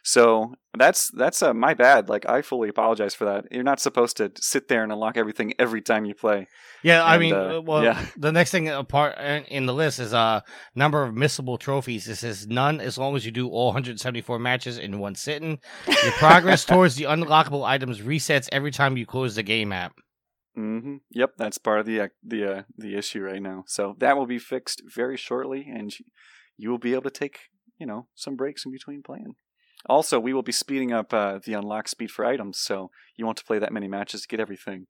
So 0.08 0.54
that's 0.74 1.12
that's 1.12 1.44
uh, 1.44 1.54
my 1.54 1.74
bad. 1.74 2.08
Like 2.08 2.26
I 2.30 2.42
fully 2.42 2.70
apologize 2.70 3.14
for 3.14 3.26
that. 3.26 3.44
You're 3.52 3.62
not 3.62 3.82
supposed 3.82 4.16
to 4.18 4.32
sit 4.40 4.70
there 4.70 4.82
and 4.82 4.90
unlock 4.90 5.18
everything 5.18 5.54
every 5.60 5.82
time 5.82 6.06
you 6.06 6.16
play. 6.16 6.48
Yeah, 6.82 7.04
and, 7.04 7.12
I 7.12 7.18
mean, 7.18 7.34
uh, 7.34 7.58
uh, 7.58 7.62
well, 7.62 7.84
yeah. 7.84 8.06
the 8.16 8.32
next 8.32 8.52
thing 8.52 8.70
apart 8.70 9.18
in 9.50 9.66
the 9.66 9.74
list 9.74 10.00
is 10.00 10.14
uh 10.14 10.40
number 10.76 11.04
of 11.04 11.14
missable 11.14 11.60
trophies. 11.60 12.08
It 12.08 12.16
says 12.16 12.48
none 12.48 12.80
as 12.80 12.98
long 12.98 13.18
as 13.18 13.26
you 13.26 13.34
do 13.34 13.50
all 13.50 13.66
174 13.66 14.40
matches 14.40 14.78
in 14.78 14.98
one 15.00 15.14
sitting. 15.14 15.60
Your 15.86 16.14
progress 16.14 16.64
towards 16.74 16.96
the 16.96 17.04
unlockable 17.04 17.66
items 17.66 18.00
resets 18.00 18.48
every 18.54 18.72
time 18.72 18.96
you 18.96 19.06
close 19.06 19.36
the 19.36 19.44
game 19.44 19.74
app. 19.74 19.92
Mm-hmm. 20.58 20.96
Yep, 21.12 21.32
that's 21.38 21.58
part 21.58 21.82
of 21.82 21.86
the 21.86 22.00
uh, 22.00 22.08
the 22.24 22.60
uh, 22.60 22.62
the 22.78 22.96
issue 22.96 23.24
right 23.24 23.42
now. 23.42 23.66
So 23.68 23.98
that 24.00 24.16
will 24.16 24.26
be 24.26 24.40
fixed 24.40 24.84
very 24.86 25.18
shortly, 25.18 25.68
and 25.70 25.94
you 26.56 26.70
will 26.70 26.78
be 26.78 26.94
able 26.94 27.04
to 27.04 27.10
take 27.10 27.40
you 27.78 27.86
know 27.86 28.08
some 28.16 28.38
breaks 28.38 28.66
in 28.66 28.72
between 28.72 29.04
playing. 29.04 29.36
Also, 29.86 30.20
we 30.20 30.34
will 30.34 30.44
be 30.44 30.52
speeding 30.52 30.92
up 30.92 31.14
uh, 31.14 31.40
the 31.44 31.54
unlock 31.54 31.88
speed 31.88 32.12
for 32.12 32.26
items, 32.26 32.60
so 32.60 32.90
you 33.16 33.26
won't 33.26 33.38
to 33.38 33.46
play 33.46 33.60
that 33.60 33.72
many 33.72 33.88
matches 33.88 34.22
to 34.22 34.28
get 34.28 34.40
everything. 34.40 34.88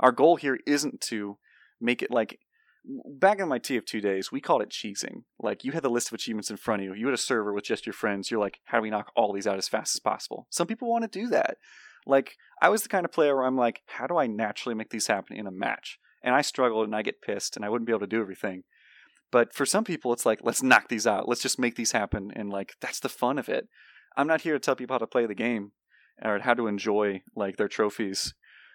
Our 0.00 0.12
goal 0.12 0.36
here 0.36 0.58
isn't 0.66 1.00
to 1.02 1.38
make 1.80 2.02
it 2.02 2.10
like 2.10 2.38
back 2.84 3.40
in 3.40 3.48
my 3.48 3.58
TF2 3.58 4.00
days, 4.00 4.32
we 4.32 4.40
called 4.40 4.62
it 4.62 4.70
cheesing. 4.70 5.24
Like 5.38 5.64
you 5.64 5.72
had 5.72 5.82
the 5.82 5.90
list 5.90 6.08
of 6.08 6.14
achievements 6.14 6.50
in 6.50 6.56
front 6.56 6.82
of 6.82 6.86
you, 6.86 6.94
you 6.94 7.06
had 7.06 7.14
a 7.14 7.18
server 7.18 7.52
with 7.52 7.64
just 7.64 7.86
your 7.86 7.92
friends. 7.92 8.30
You're 8.30 8.40
like, 8.40 8.60
how 8.64 8.78
do 8.78 8.82
we 8.82 8.90
knock 8.90 9.12
all 9.16 9.32
these 9.32 9.46
out 9.46 9.58
as 9.58 9.68
fast 9.68 9.94
as 9.94 10.00
possible? 10.00 10.46
Some 10.50 10.66
people 10.66 10.88
want 10.88 11.10
to 11.10 11.20
do 11.20 11.28
that. 11.28 11.56
Like 12.06 12.36
I 12.62 12.68
was 12.68 12.82
the 12.82 12.88
kind 12.88 13.04
of 13.04 13.12
player 13.12 13.36
where 13.36 13.44
I'm 13.44 13.56
like, 13.56 13.82
how 13.86 14.06
do 14.06 14.16
I 14.16 14.26
naturally 14.26 14.74
make 14.74 14.90
these 14.90 15.08
happen 15.08 15.36
in 15.36 15.46
a 15.46 15.52
match? 15.52 15.98
And 16.22 16.34
I 16.34 16.42
struggled 16.42 16.86
and 16.86 16.96
I 16.96 17.02
get 17.02 17.22
pissed 17.22 17.56
and 17.56 17.64
I 17.64 17.68
wouldn't 17.68 17.86
be 17.86 17.92
able 17.92 18.00
to 18.00 18.06
do 18.06 18.20
everything. 18.20 18.64
But 19.30 19.52
for 19.52 19.66
some 19.66 19.84
people, 19.84 20.12
it's 20.12 20.24
like, 20.24 20.40
let's 20.42 20.62
knock 20.62 20.88
these 20.88 21.06
out. 21.06 21.28
Let's 21.28 21.42
just 21.42 21.58
make 21.58 21.76
these 21.76 21.92
happen. 21.92 22.30
And 22.34 22.48
like, 22.48 22.72
that's 22.80 23.00
the 23.00 23.10
fun 23.10 23.38
of 23.38 23.48
it. 23.48 23.68
I'm 24.18 24.26
not 24.26 24.40
here 24.40 24.52
to 24.52 24.58
tell 24.58 24.74
people 24.74 24.94
how 24.94 24.98
to 24.98 25.06
play 25.06 25.26
the 25.26 25.34
game 25.34 25.70
or 26.22 26.40
how 26.40 26.52
to 26.54 26.66
enjoy 26.66 27.22
like 27.36 27.56
their 27.56 27.68
trophies. 27.68 28.34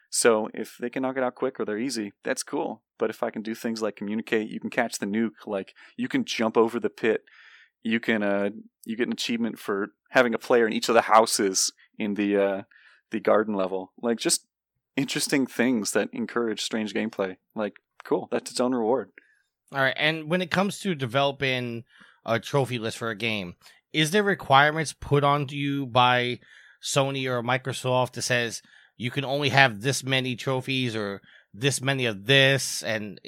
So 0.10 0.50
if 0.54 0.78
they 0.80 0.90
can 0.90 1.02
knock 1.02 1.18
it 1.18 1.24
out 1.24 1.36
quick 1.36 1.60
or 1.60 1.66
they're 1.66 1.78
easy, 1.78 2.14
that's 2.24 2.44
cool. 2.44 2.82
But 2.98 3.10
if 3.10 3.22
I 3.22 3.30
can 3.30 3.42
do 3.42 3.54
things 3.54 3.82
like 3.82 3.98
communicate, 3.98 4.50
you 4.50 4.62
can 4.62 4.70
catch 4.70 5.00
the 5.00 5.06
nuke, 5.06 5.46
like 5.46 5.74
you 5.98 6.08
can 6.08 6.24
jump 6.24 6.56
over 6.56 6.80
the 6.80 6.90
pit, 6.90 7.26
you 7.84 8.00
can 8.00 8.24
uh 8.24 8.52
you 8.86 8.96
get 8.96 9.08
an 9.08 9.14
achievement 9.14 9.60
for 9.60 9.90
having 10.12 10.34
a 10.34 10.40
player 10.40 10.66
in 10.66 10.72
each 10.72 10.88
of 10.88 10.96
the 10.96 11.02
houses 11.02 11.74
in 12.00 12.14
the 12.14 12.38
uh 12.38 12.62
the 13.12 13.20
garden 13.20 13.54
level. 13.54 13.92
Like 14.02 14.18
just 14.18 14.48
interesting 14.96 15.46
things 15.46 15.92
that 15.92 16.10
encourage 16.14 16.62
strange 16.62 16.94
gameplay. 16.94 17.36
Like 17.54 17.78
cool, 18.06 18.30
that's 18.32 18.50
its 18.50 18.62
own 18.62 18.74
reward. 18.74 19.12
All 19.74 19.82
right, 19.82 19.96
and 19.98 20.30
when 20.30 20.42
it 20.42 20.52
comes 20.52 20.80
to 20.82 20.96
developing 20.96 21.84
a 22.26 22.40
trophy 22.40 22.80
list 22.80 22.98
for 22.98 23.10
a 23.10 23.16
game, 23.16 23.56
is 23.94 24.12
there 24.12 24.24
requirements 24.24 24.94
put 24.94 25.24
onto 25.24 25.56
you 25.56 25.86
by 25.86 26.40
Sony 26.82 27.28
or 27.28 27.42
Microsoft 27.42 28.14
that 28.14 28.24
says 28.24 28.62
you 28.98 29.12
can 29.12 29.24
only 29.24 29.50
have 29.50 29.82
this 29.82 30.04
many 30.04 30.36
trophies 30.36 30.96
or 30.96 31.22
this 31.54 31.82
many 31.82 32.06
of 32.06 32.26
this 32.26 32.84
and 32.84 33.20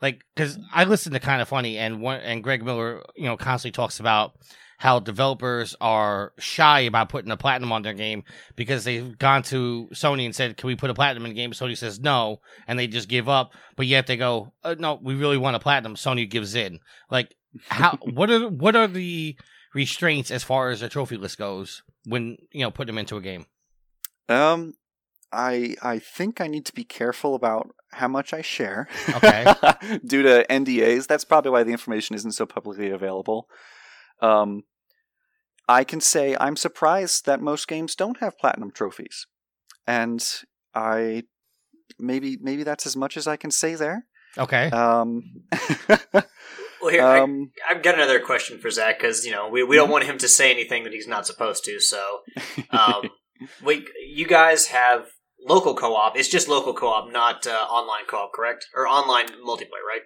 like 0.00 0.22
because 0.34 0.58
I 0.72 0.84
listen 0.84 1.12
to 1.12 1.20
Kinda 1.20 1.46
Funny 1.46 1.78
and 1.78 2.00
one 2.00 2.20
and 2.20 2.42
Greg 2.42 2.64
Miller, 2.64 3.02
you 3.16 3.24
know, 3.24 3.36
constantly 3.36 3.72
talks 3.72 4.00
about 4.00 4.34
how 4.78 4.98
developers 4.98 5.74
are 5.80 6.32
shy 6.38 6.80
about 6.80 7.08
putting 7.08 7.30
a 7.30 7.36
platinum 7.36 7.72
on 7.72 7.82
their 7.82 7.94
game 7.94 8.24
because 8.56 8.84
they've 8.84 9.16
gone 9.18 9.42
to 9.44 9.88
Sony 9.94 10.24
and 10.26 10.34
said, 10.34 10.56
"Can 10.56 10.66
we 10.66 10.76
put 10.76 10.90
a 10.90 10.94
platinum 10.94 11.24
in 11.24 11.30
the 11.30 11.36
game?" 11.36 11.52
Sony 11.52 11.76
says 11.76 12.00
no, 12.00 12.40
and 12.66 12.78
they 12.78 12.86
just 12.86 13.08
give 13.08 13.28
up. 13.28 13.54
But 13.76 13.86
yet 13.86 14.06
they 14.06 14.16
go, 14.16 14.52
uh, 14.62 14.74
"No, 14.78 14.98
we 15.00 15.14
really 15.14 15.38
want 15.38 15.56
a 15.56 15.60
platinum." 15.60 15.94
Sony 15.94 16.28
gives 16.28 16.54
in. 16.54 16.80
Like, 17.10 17.34
how? 17.68 17.96
what 18.02 18.30
are 18.30 18.48
what 18.48 18.76
are 18.76 18.88
the 18.88 19.36
restraints 19.74 20.30
as 20.30 20.44
far 20.44 20.70
as 20.70 20.80
the 20.80 20.88
trophy 20.88 21.16
list 21.16 21.38
goes 21.38 21.82
when 22.04 22.36
you 22.52 22.62
know 22.62 22.70
put 22.70 22.86
them 22.86 22.98
into 22.98 23.16
a 23.16 23.20
game? 23.20 23.46
Um, 24.28 24.74
I 25.32 25.76
I 25.82 25.98
think 25.98 26.40
I 26.40 26.46
need 26.46 26.64
to 26.66 26.72
be 26.72 26.84
careful 26.84 27.34
about 27.34 27.74
how 27.92 28.08
much 28.08 28.32
I 28.32 28.40
share. 28.40 28.88
Okay. 29.08 29.44
Due 30.06 30.22
to 30.22 30.46
NDAs, 30.48 31.06
that's 31.06 31.24
probably 31.24 31.50
why 31.50 31.62
the 31.62 31.72
information 31.72 32.14
isn't 32.16 32.32
so 32.32 32.46
publicly 32.46 32.90
available. 32.90 33.48
Um, 34.20 34.62
I 35.68 35.84
can 35.84 36.00
say 36.00 36.36
I'm 36.38 36.56
surprised 36.56 37.26
that 37.26 37.40
most 37.40 37.68
games 37.68 37.94
don't 37.94 38.20
have 38.20 38.38
platinum 38.38 38.70
trophies, 38.70 39.26
and 39.86 40.24
I 40.74 41.24
maybe 41.98 42.38
maybe 42.40 42.62
that's 42.62 42.86
as 42.86 42.96
much 42.96 43.16
as 43.16 43.26
I 43.26 43.36
can 43.36 43.50
say 43.50 43.74
there. 43.74 44.06
Okay. 44.36 44.70
Um, 44.70 45.22
Well, 46.84 46.92
here 46.92 47.02
um, 47.02 47.50
I, 47.66 47.74
I've 47.74 47.82
got 47.82 47.94
another 47.94 48.20
question 48.20 48.58
for 48.58 48.70
Zach 48.70 48.98
because 48.98 49.24
you 49.24 49.32
know 49.32 49.48
we, 49.48 49.62
we 49.62 49.76
don't 49.76 49.90
want 49.90 50.04
him 50.04 50.18
to 50.18 50.28
say 50.28 50.50
anything 50.50 50.84
that 50.84 50.92
he's 50.92 51.08
not 51.08 51.26
supposed 51.26 51.64
to. 51.64 51.80
So, 51.80 52.20
um, 52.70 53.10
wait, 53.62 53.88
you 54.06 54.26
guys 54.26 54.66
have 54.66 55.06
local 55.48 55.74
co-op. 55.74 56.16
It's 56.16 56.28
just 56.28 56.48
local 56.48 56.74
co-op, 56.74 57.10
not 57.10 57.46
uh, 57.46 57.50
online 57.50 58.06
co-op, 58.06 58.32
correct? 58.32 58.66
Or 58.74 58.86
online 58.86 59.28
multiplayer, 59.46 59.84
right? 59.88 60.02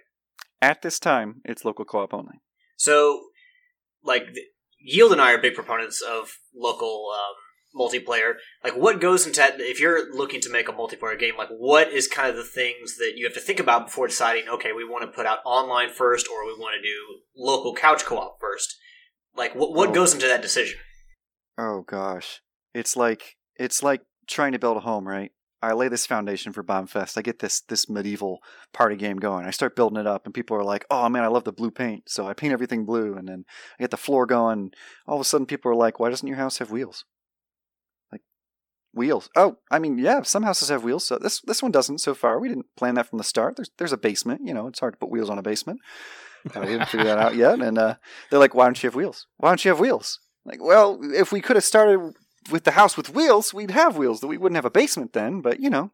at 0.60 0.82
this 0.82 0.98
time, 0.98 1.40
it's 1.44 1.64
local 1.64 1.84
co-op 1.84 2.14
only. 2.14 2.40
So, 2.76 3.28
like, 4.02 4.24
Yield 4.80 5.12
and 5.12 5.20
I 5.20 5.32
are 5.32 5.38
big 5.38 5.54
proponents 5.54 6.00
of 6.00 6.38
local 6.54 7.10
um, 7.14 7.34
multiplayer. 7.76 8.34
Like, 8.64 8.76
what 8.76 9.00
goes 9.00 9.26
into 9.26 9.40
that? 9.40 9.60
If 9.60 9.80
you're 9.80 10.14
looking 10.14 10.40
to 10.42 10.50
make 10.50 10.68
a 10.68 10.72
multiplayer 10.72 11.18
game, 11.18 11.36
like, 11.36 11.48
what 11.50 11.88
is 11.92 12.08
kind 12.08 12.28
of 12.30 12.36
the 12.36 12.44
things 12.44 12.96
that 12.96 13.12
you 13.16 13.24
have 13.26 13.34
to 13.34 13.40
think 13.40 13.60
about 13.60 13.86
before 13.86 14.06
deciding, 14.06 14.48
okay, 14.48 14.72
we 14.72 14.84
want 14.84 15.02
to 15.04 15.14
put 15.14 15.26
out 15.26 15.38
online 15.44 15.90
first, 15.90 16.26
or 16.28 16.44
we 16.46 16.52
want 16.54 16.74
to 16.76 16.82
do 16.82 17.20
local 17.36 17.74
couch 17.74 18.04
co-op 18.04 18.38
first? 18.40 18.76
Like, 19.36 19.54
what 19.54 19.72
what 19.74 19.90
Oh. 19.90 19.92
goes 19.92 20.14
into 20.14 20.26
that 20.26 20.42
decision? 20.42 20.78
Oh 21.58 21.82
gosh, 21.86 22.40
it's 22.74 22.96
like 22.96 23.36
it's 23.56 23.82
like 23.82 24.02
trying 24.28 24.52
to 24.52 24.58
build 24.58 24.76
a 24.76 24.80
home, 24.80 25.06
right? 25.06 25.32
I 25.60 25.72
lay 25.72 25.88
this 25.88 26.06
foundation 26.06 26.52
for 26.52 26.62
Bombfest. 26.62 27.18
I 27.18 27.22
get 27.22 27.40
this 27.40 27.60
this 27.62 27.88
medieval 27.88 28.38
party 28.72 28.94
game 28.94 29.16
going. 29.16 29.44
I 29.44 29.50
start 29.50 29.74
building 29.74 29.98
it 29.98 30.06
up, 30.06 30.24
and 30.24 30.32
people 30.34 30.56
are 30.56 30.62
like, 30.64 30.84
"Oh 30.90 31.08
man, 31.08 31.24
I 31.24 31.28
love 31.28 31.42
the 31.44 31.52
blue 31.52 31.72
paint." 31.72 32.04
So 32.08 32.26
I 32.28 32.32
paint 32.32 32.52
everything 32.52 32.84
blue, 32.84 33.14
and 33.14 33.26
then 33.28 33.44
I 33.78 33.82
get 33.82 33.90
the 33.90 33.96
floor 33.96 34.24
going. 34.24 34.70
All 35.06 35.16
of 35.16 35.20
a 35.20 35.24
sudden, 35.24 35.46
people 35.46 35.70
are 35.72 35.76
like, 35.76 35.98
"Why 35.98 36.10
doesn't 36.10 36.26
your 36.28 36.36
house 36.36 36.58
have 36.58 36.70
wheels?" 36.70 37.04
Wheels? 38.94 39.28
Oh, 39.36 39.58
I 39.70 39.78
mean, 39.78 39.98
yeah, 39.98 40.22
some 40.22 40.42
houses 40.42 40.70
have 40.70 40.84
wheels. 40.84 41.06
So 41.06 41.18
this 41.18 41.40
this 41.42 41.62
one 41.62 41.72
doesn't 41.72 41.98
so 41.98 42.14
far. 42.14 42.40
We 42.40 42.48
didn't 42.48 42.74
plan 42.76 42.94
that 42.94 43.06
from 43.08 43.18
the 43.18 43.24
start. 43.24 43.56
There's 43.56 43.70
there's 43.78 43.92
a 43.92 43.98
basement. 43.98 44.42
You 44.44 44.54
know, 44.54 44.66
it's 44.66 44.80
hard 44.80 44.94
to 44.94 44.98
put 44.98 45.10
wheels 45.10 45.30
on 45.30 45.38
a 45.38 45.42
basement. 45.42 45.80
Uh, 46.54 46.60
we 46.60 46.66
didn't 46.66 46.86
figure 46.86 47.04
that 47.04 47.18
out 47.18 47.34
yet. 47.34 47.60
And 47.60 47.76
uh, 47.76 47.96
they're 48.30 48.38
like, 48.38 48.54
"Why 48.54 48.66
don't 48.66 48.80
you 48.80 48.86
have 48.86 48.94
wheels? 48.94 49.26
Why 49.38 49.50
don't 49.50 49.62
you 49.64 49.70
have 49.70 49.80
wheels?" 49.80 50.20
Like, 50.44 50.62
well, 50.62 51.00
if 51.02 51.32
we 51.32 51.40
could 51.40 51.56
have 51.56 51.64
started 51.64 52.14
with 52.50 52.62
the 52.62 52.70
house 52.70 52.96
with 52.96 53.12
wheels, 53.12 53.52
we'd 53.52 53.72
have 53.72 53.98
wheels. 53.98 54.20
That 54.20 54.28
we 54.28 54.38
wouldn't 54.38 54.56
have 54.56 54.64
a 54.64 54.70
basement 54.70 55.12
then, 55.12 55.40
but 55.40 55.58
you 55.58 55.68
know. 55.68 55.90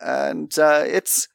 And 0.00 0.58
uh, 0.58 0.84
it's 0.86 1.28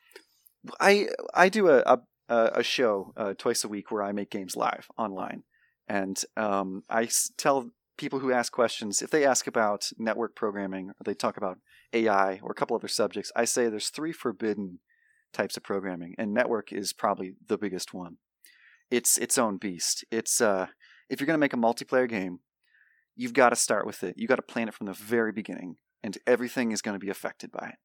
I 0.80 1.07
I 1.36 1.49
do 1.49 1.69
a 1.69 1.99
a, 2.30 2.51
a 2.55 2.63
show 2.63 3.13
uh, 3.15 3.34
twice 3.38 3.63
a 3.63 3.67
week 3.67 3.91
where 3.91 4.03
I 4.03 4.11
make 4.11 4.32
games 4.32 4.55
live 4.55 4.88
online, 4.97 5.43
and 5.88 6.21
um, 6.36 6.84
I 6.89 7.07
tell 7.38 7.71
people 7.97 8.19
who 8.19 8.31
ask 8.31 8.51
questions 8.51 9.01
if 9.01 9.09
they 9.09 9.25
ask 9.25 9.47
about 9.47 9.91
network 9.97 10.35
programming 10.35 10.89
or 10.89 11.03
they 11.03 11.13
talk 11.13 11.37
about 11.37 11.59
AI 11.93 12.39
or 12.43 12.51
a 12.51 12.55
couple 12.55 12.75
other 12.75 12.87
subjects. 12.87 13.31
I 13.35 13.45
say 13.45 13.69
there's 13.69 13.89
three 13.89 14.11
forbidden 14.11 14.79
types 15.33 15.57
of 15.57 15.63
programming, 15.63 16.15
and 16.17 16.33
network 16.33 16.71
is 16.71 16.93
probably 16.93 17.33
the 17.47 17.57
biggest 17.57 17.93
one. 17.93 18.17
It's 18.89 19.17
its 19.17 19.37
own 19.37 19.57
beast. 19.57 20.05
It's 20.11 20.39
uh, 20.41 20.67
if 21.09 21.19
you're 21.19 21.27
going 21.27 21.35
to 21.35 21.39
make 21.39 21.53
a 21.53 21.57
multiplayer 21.57 22.07
game, 22.07 22.39
you've 23.15 23.33
got 23.33 23.49
to 23.49 23.55
start 23.55 23.85
with 23.85 24.03
it. 24.03 24.15
You 24.17 24.27
got 24.27 24.35
to 24.35 24.41
plan 24.41 24.67
it 24.67 24.73
from 24.73 24.87
the 24.87 24.93
very 24.93 25.31
beginning, 25.31 25.77
and 26.03 26.17
everything 26.25 26.71
is 26.71 26.81
going 26.81 26.95
to 26.97 27.05
be 27.05 27.09
affected 27.09 27.51
by 27.51 27.69
it. 27.69 27.75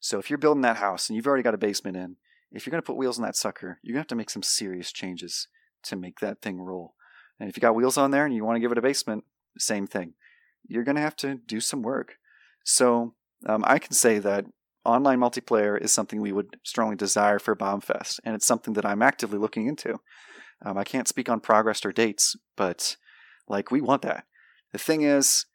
So 0.00 0.18
if 0.18 0.30
you're 0.30 0.38
building 0.38 0.62
that 0.62 0.76
house 0.76 1.08
and 1.08 1.16
you've 1.16 1.26
already 1.26 1.42
got 1.42 1.54
a 1.54 1.58
basement 1.58 1.96
in, 1.96 2.16
if 2.52 2.64
you're 2.64 2.70
going 2.70 2.82
to 2.82 2.86
put 2.86 2.96
wheels 2.96 3.18
on 3.18 3.24
that 3.24 3.36
sucker, 3.36 3.78
you're 3.82 3.94
going 3.94 4.00
to 4.00 4.04
have 4.04 4.08
to 4.08 4.14
make 4.16 4.30
some 4.30 4.42
serious 4.42 4.92
changes 4.92 5.48
to 5.84 5.96
make 5.96 6.20
that 6.20 6.40
thing 6.40 6.60
roll. 6.60 6.94
And 7.40 7.48
if 7.48 7.56
you 7.56 7.60
got 7.60 7.74
wheels 7.74 7.98
on 7.98 8.10
there 8.10 8.24
and 8.24 8.34
you 8.34 8.44
want 8.44 8.56
to 8.56 8.60
give 8.60 8.72
it 8.72 8.78
a 8.78 8.82
basement, 8.82 9.24
same 9.58 9.86
thing. 9.86 10.14
You're 10.68 10.84
going 10.84 10.96
to 10.96 11.02
have 11.02 11.16
to 11.16 11.36
do 11.46 11.60
some 11.60 11.82
work. 11.82 12.16
So 12.64 13.14
um, 13.46 13.64
I 13.66 13.78
can 13.78 13.92
say 13.92 14.18
that 14.18 14.46
online 14.84 15.20
multiplayer 15.20 15.80
is 15.80 15.92
something 15.92 16.20
we 16.20 16.32
would 16.32 16.56
strongly 16.64 16.96
desire 16.96 17.38
for 17.38 17.56
Bombfest, 17.56 18.20
and 18.24 18.34
it's 18.34 18.46
something 18.46 18.74
that 18.74 18.86
I'm 18.86 19.02
actively 19.02 19.38
looking 19.38 19.66
into. 19.66 20.00
Um, 20.64 20.78
I 20.78 20.84
can't 20.84 21.08
speak 21.08 21.28
on 21.28 21.40
progress 21.40 21.84
or 21.84 21.92
dates, 21.92 22.36
but 22.56 22.96
like 23.48 23.70
we 23.70 23.80
want 23.80 24.02
that. 24.02 24.24
The 24.72 24.78
thing 24.78 25.02
is, 25.02 25.46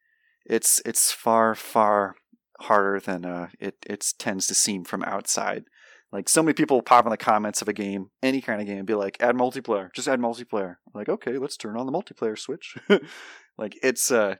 it's 0.45 0.81
it's 0.85 1.11
far 1.11 1.55
far 1.55 2.15
harder 2.61 2.99
than 2.99 3.25
uh, 3.25 3.47
it 3.59 3.75
it 3.85 4.05
tends 4.17 4.47
to 4.47 4.55
seem 4.55 4.83
from 4.83 5.03
outside. 5.03 5.65
Like 6.11 6.27
so 6.27 6.43
many 6.43 6.53
people 6.53 6.81
pop 6.81 7.05
in 7.05 7.11
the 7.11 7.17
comments 7.17 7.61
of 7.61 7.69
a 7.69 7.73
game, 7.73 8.09
any 8.21 8.41
kind 8.41 8.59
of 8.59 8.67
game, 8.67 8.79
and 8.79 8.87
be 8.87 8.95
like, 8.95 9.17
"Add 9.21 9.35
multiplayer, 9.35 9.93
just 9.93 10.07
add 10.07 10.19
multiplayer." 10.19 10.75
I'm 10.87 10.93
like, 10.93 11.09
okay, 11.09 11.37
let's 11.37 11.57
turn 11.57 11.77
on 11.77 11.85
the 11.85 11.91
multiplayer 11.91 12.37
switch. 12.37 12.75
like 13.61 13.77
it's 13.83 14.11
uh, 14.11 14.35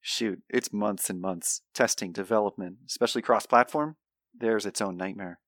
shoot, 0.00 0.42
it's 0.50 0.72
months 0.72 1.08
and 1.08 1.20
months 1.20 1.62
testing, 1.72 2.12
development, 2.12 2.78
especially 2.86 3.22
cross-platform. 3.22 3.96
There's 4.38 4.66
its 4.66 4.80
own 4.80 4.96
nightmare. 4.96 5.38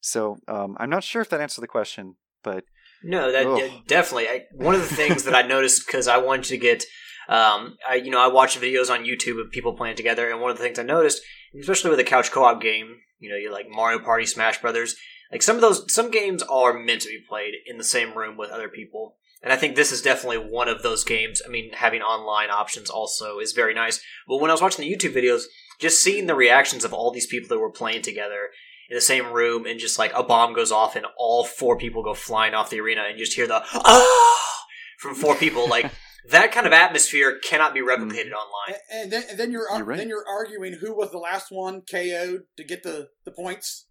So 0.00 0.38
um, 0.48 0.76
I'm 0.80 0.90
not 0.90 1.04
sure 1.04 1.20
if 1.20 1.28
that 1.28 1.40
answered 1.40 1.60
the 1.60 1.68
question, 1.68 2.16
but 2.42 2.64
No, 3.04 3.30
that 3.30 3.46
uh, 3.46 3.68
definitely. 3.86 4.28
I, 4.28 4.44
one 4.54 4.74
of 4.74 4.80
the 4.80 4.96
things 4.96 5.24
that 5.24 5.34
I 5.34 5.42
noticed 5.42 5.86
because 5.86 6.08
I 6.08 6.16
wanted 6.16 6.46
to 6.46 6.56
get, 6.56 6.84
um, 7.28 7.76
I 7.88 7.96
you 8.02 8.10
know 8.10 8.20
I 8.20 8.28
watch 8.28 8.58
videos 8.58 8.90
on 8.90 9.04
YouTube 9.04 9.38
of 9.40 9.52
people 9.52 9.74
playing 9.74 9.96
together, 9.96 10.30
and 10.30 10.40
one 10.40 10.50
of 10.50 10.56
the 10.56 10.64
things 10.64 10.78
I 10.78 10.82
noticed, 10.82 11.20
especially 11.60 11.90
with 11.90 12.00
a 12.00 12.04
couch 12.04 12.32
co-op 12.32 12.60
game, 12.60 12.96
you 13.18 13.28
know, 13.28 13.36
you 13.36 13.52
like 13.52 13.66
Mario 13.68 13.98
Party, 13.98 14.24
Smash 14.24 14.60
Brothers, 14.62 14.96
like 15.30 15.42
some 15.42 15.56
of 15.56 15.62
those 15.62 15.92
some 15.92 16.10
games 16.10 16.42
are 16.42 16.72
meant 16.72 17.02
to 17.02 17.08
be 17.08 17.22
played 17.28 17.54
in 17.66 17.76
the 17.76 17.84
same 17.84 18.16
room 18.16 18.38
with 18.38 18.50
other 18.50 18.68
people. 18.68 19.16
And 19.42 19.52
I 19.52 19.56
think 19.56 19.74
this 19.74 19.90
is 19.90 20.02
definitely 20.02 20.38
one 20.38 20.68
of 20.68 20.82
those 20.82 21.04
games. 21.04 21.42
I 21.44 21.48
mean, 21.50 21.72
having 21.74 22.00
online 22.02 22.50
options 22.50 22.88
also 22.88 23.38
is 23.38 23.52
very 23.52 23.74
nice. 23.74 24.00
But 24.28 24.36
when 24.38 24.50
I 24.50 24.54
was 24.54 24.62
watching 24.62 24.84
the 24.84 24.94
YouTube 24.94 25.14
videos, 25.14 25.44
just 25.80 26.02
seeing 26.02 26.26
the 26.26 26.34
reactions 26.34 26.84
of 26.84 26.92
all 26.92 27.10
these 27.10 27.26
people 27.26 27.48
that 27.48 27.58
were 27.58 27.70
playing 27.72 28.02
together 28.02 28.50
in 28.88 28.94
the 28.94 29.00
same 29.00 29.32
room 29.32 29.66
and 29.66 29.80
just 29.80 29.98
like 29.98 30.12
a 30.14 30.22
bomb 30.22 30.54
goes 30.54 30.70
off 30.70 30.94
and 30.96 31.06
all 31.16 31.44
four 31.44 31.76
people 31.76 32.04
go 32.04 32.14
flying 32.14 32.54
off 32.54 32.70
the 32.70 32.80
arena 32.80 33.02
and 33.08 33.18
you 33.18 33.24
just 33.24 33.36
hear 33.36 33.46
the 33.46 33.62
ah 33.74 34.64
from 34.98 35.14
four 35.14 35.34
people 35.34 35.68
like 35.68 35.90
that 36.28 36.52
kind 36.52 36.66
of 36.66 36.72
atmosphere 36.72 37.38
cannot 37.42 37.72
be 37.74 37.80
replicated 37.80 38.32
online 38.32 38.78
And, 38.90 39.04
and 39.04 39.12
then, 39.12 39.22
and 39.30 39.38
then 39.38 39.50
you're, 39.50 39.66
You're 39.74 39.84
right. 39.84 39.98
then 39.98 40.08
you're 40.08 40.26
arguing 40.28 40.74
who 40.74 40.94
was 40.94 41.10
the 41.10 41.18
last 41.18 41.46
one 41.50 41.80
KO'd 41.90 42.42
to 42.56 42.64
get 42.64 42.82
the, 42.82 43.08
the 43.24 43.30
points. 43.32 43.86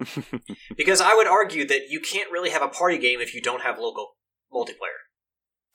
because 0.76 1.00
i 1.00 1.14
would 1.14 1.28
argue 1.28 1.64
that 1.64 1.82
you 1.88 2.00
can't 2.00 2.30
really 2.32 2.50
have 2.50 2.62
a 2.62 2.68
party 2.68 2.98
game 2.98 3.20
if 3.20 3.34
you 3.34 3.40
don't 3.40 3.62
have 3.62 3.78
local 3.78 4.16
multiplayer 4.54 5.00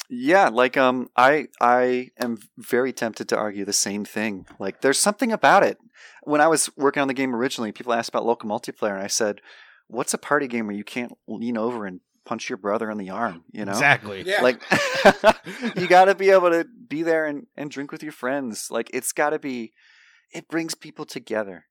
Yeah, 0.09 0.49
like 0.49 0.77
um 0.77 1.09
I 1.15 1.47
I 1.61 2.09
am 2.19 2.37
very 2.57 2.91
tempted 2.93 3.29
to 3.29 3.37
argue 3.37 3.65
the 3.65 3.73
same 3.73 4.05
thing. 4.05 4.45
Like 4.59 4.81
there's 4.81 4.99
something 4.99 5.31
about 5.31 5.63
it. 5.63 5.77
When 6.23 6.41
I 6.41 6.47
was 6.47 6.69
working 6.75 7.01
on 7.01 7.07
the 7.07 7.13
game 7.13 7.35
originally, 7.35 7.71
people 7.71 7.93
asked 7.93 8.09
about 8.09 8.25
local 8.25 8.49
multiplayer 8.49 8.93
and 8.93 9.03
I 9.03 9.07
said, 9.07 9.41
"What's 9.87 10.13
a 10.13 10.17
party 10.17 10.47
game 10.47 10.67
where 10.67 10.75
you 10.75 10.83
can't 10.83 11.13
lean 11.27 11.57
over 11.57 11.85
and 11.85 11.99
punch 12.25 12.49
your 12.49 12.57
brother 12.57 12.89
in 12.89 12.97
the 12.97 13.09
arm, 13.09 13.43
you 13.51 13.65
know?" 13.65 13.71
Exactly. 13.71 14.23
Yeah. 14.25 14.41
Like 14.41 14.61
you 15.75 15.87
got 15.87 16.05
to 16.05 16.15
be 16.15 16.31
able 16.31 16.49
to 16.49 16.65
be 16.87 17.03
there 17.03 17.25
and 17.25 17.45
and 17.55 17.69
drink 17.69 17.91
with 17.91 18.01
your 18.01 18.11
friends. 18.11 18.69
Like 18.71 18.89
it's 18.93 19.11
got 19.11 19.31
to 19.31 19.39
be 19.39 19.73
it 20.31 20.47
brings 20.47 20.75
people 20.75 21.05
together. 21.05 21.65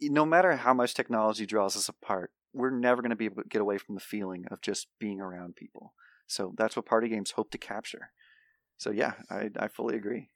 No 0.00 0.26
matter 0.26 0.56
how 0.56 0.74
much 0.74 0.94
technology 0.94 1.46
draws 1.46 1.76
us 1.76 1.88
apart, 1.88 2.30
we're 2.52 2.70
never 2.70 3.02
going 3.02 3.10
to 3.10 3.16
be 3.16 3.26
able 3.26 3.42
to 3.42 3.48
get 3.48 3.60
away 3.62 3.78
from 3.78 3.94
the 3.94 4.00
feeling 4.00 4.44
of 4.50 4.60
just 4.60 4.88
being 4.98 5.20
around 5.20 5.56
people. 5.56 5.92
So 6.26 6.52
that's 6.56 6.76
what 6.76 6.86
party 6.86 7.08
games 7.08 7.32
hope 7.32 7.50
to 7.52 7.58
capture. 7.58 8.10
So 8.76 8.90
yeah, 8.90 9.12
I 9.30 9.50
I 9.58 9.68
fully 9.68 9.96
agree. 9.96 10.28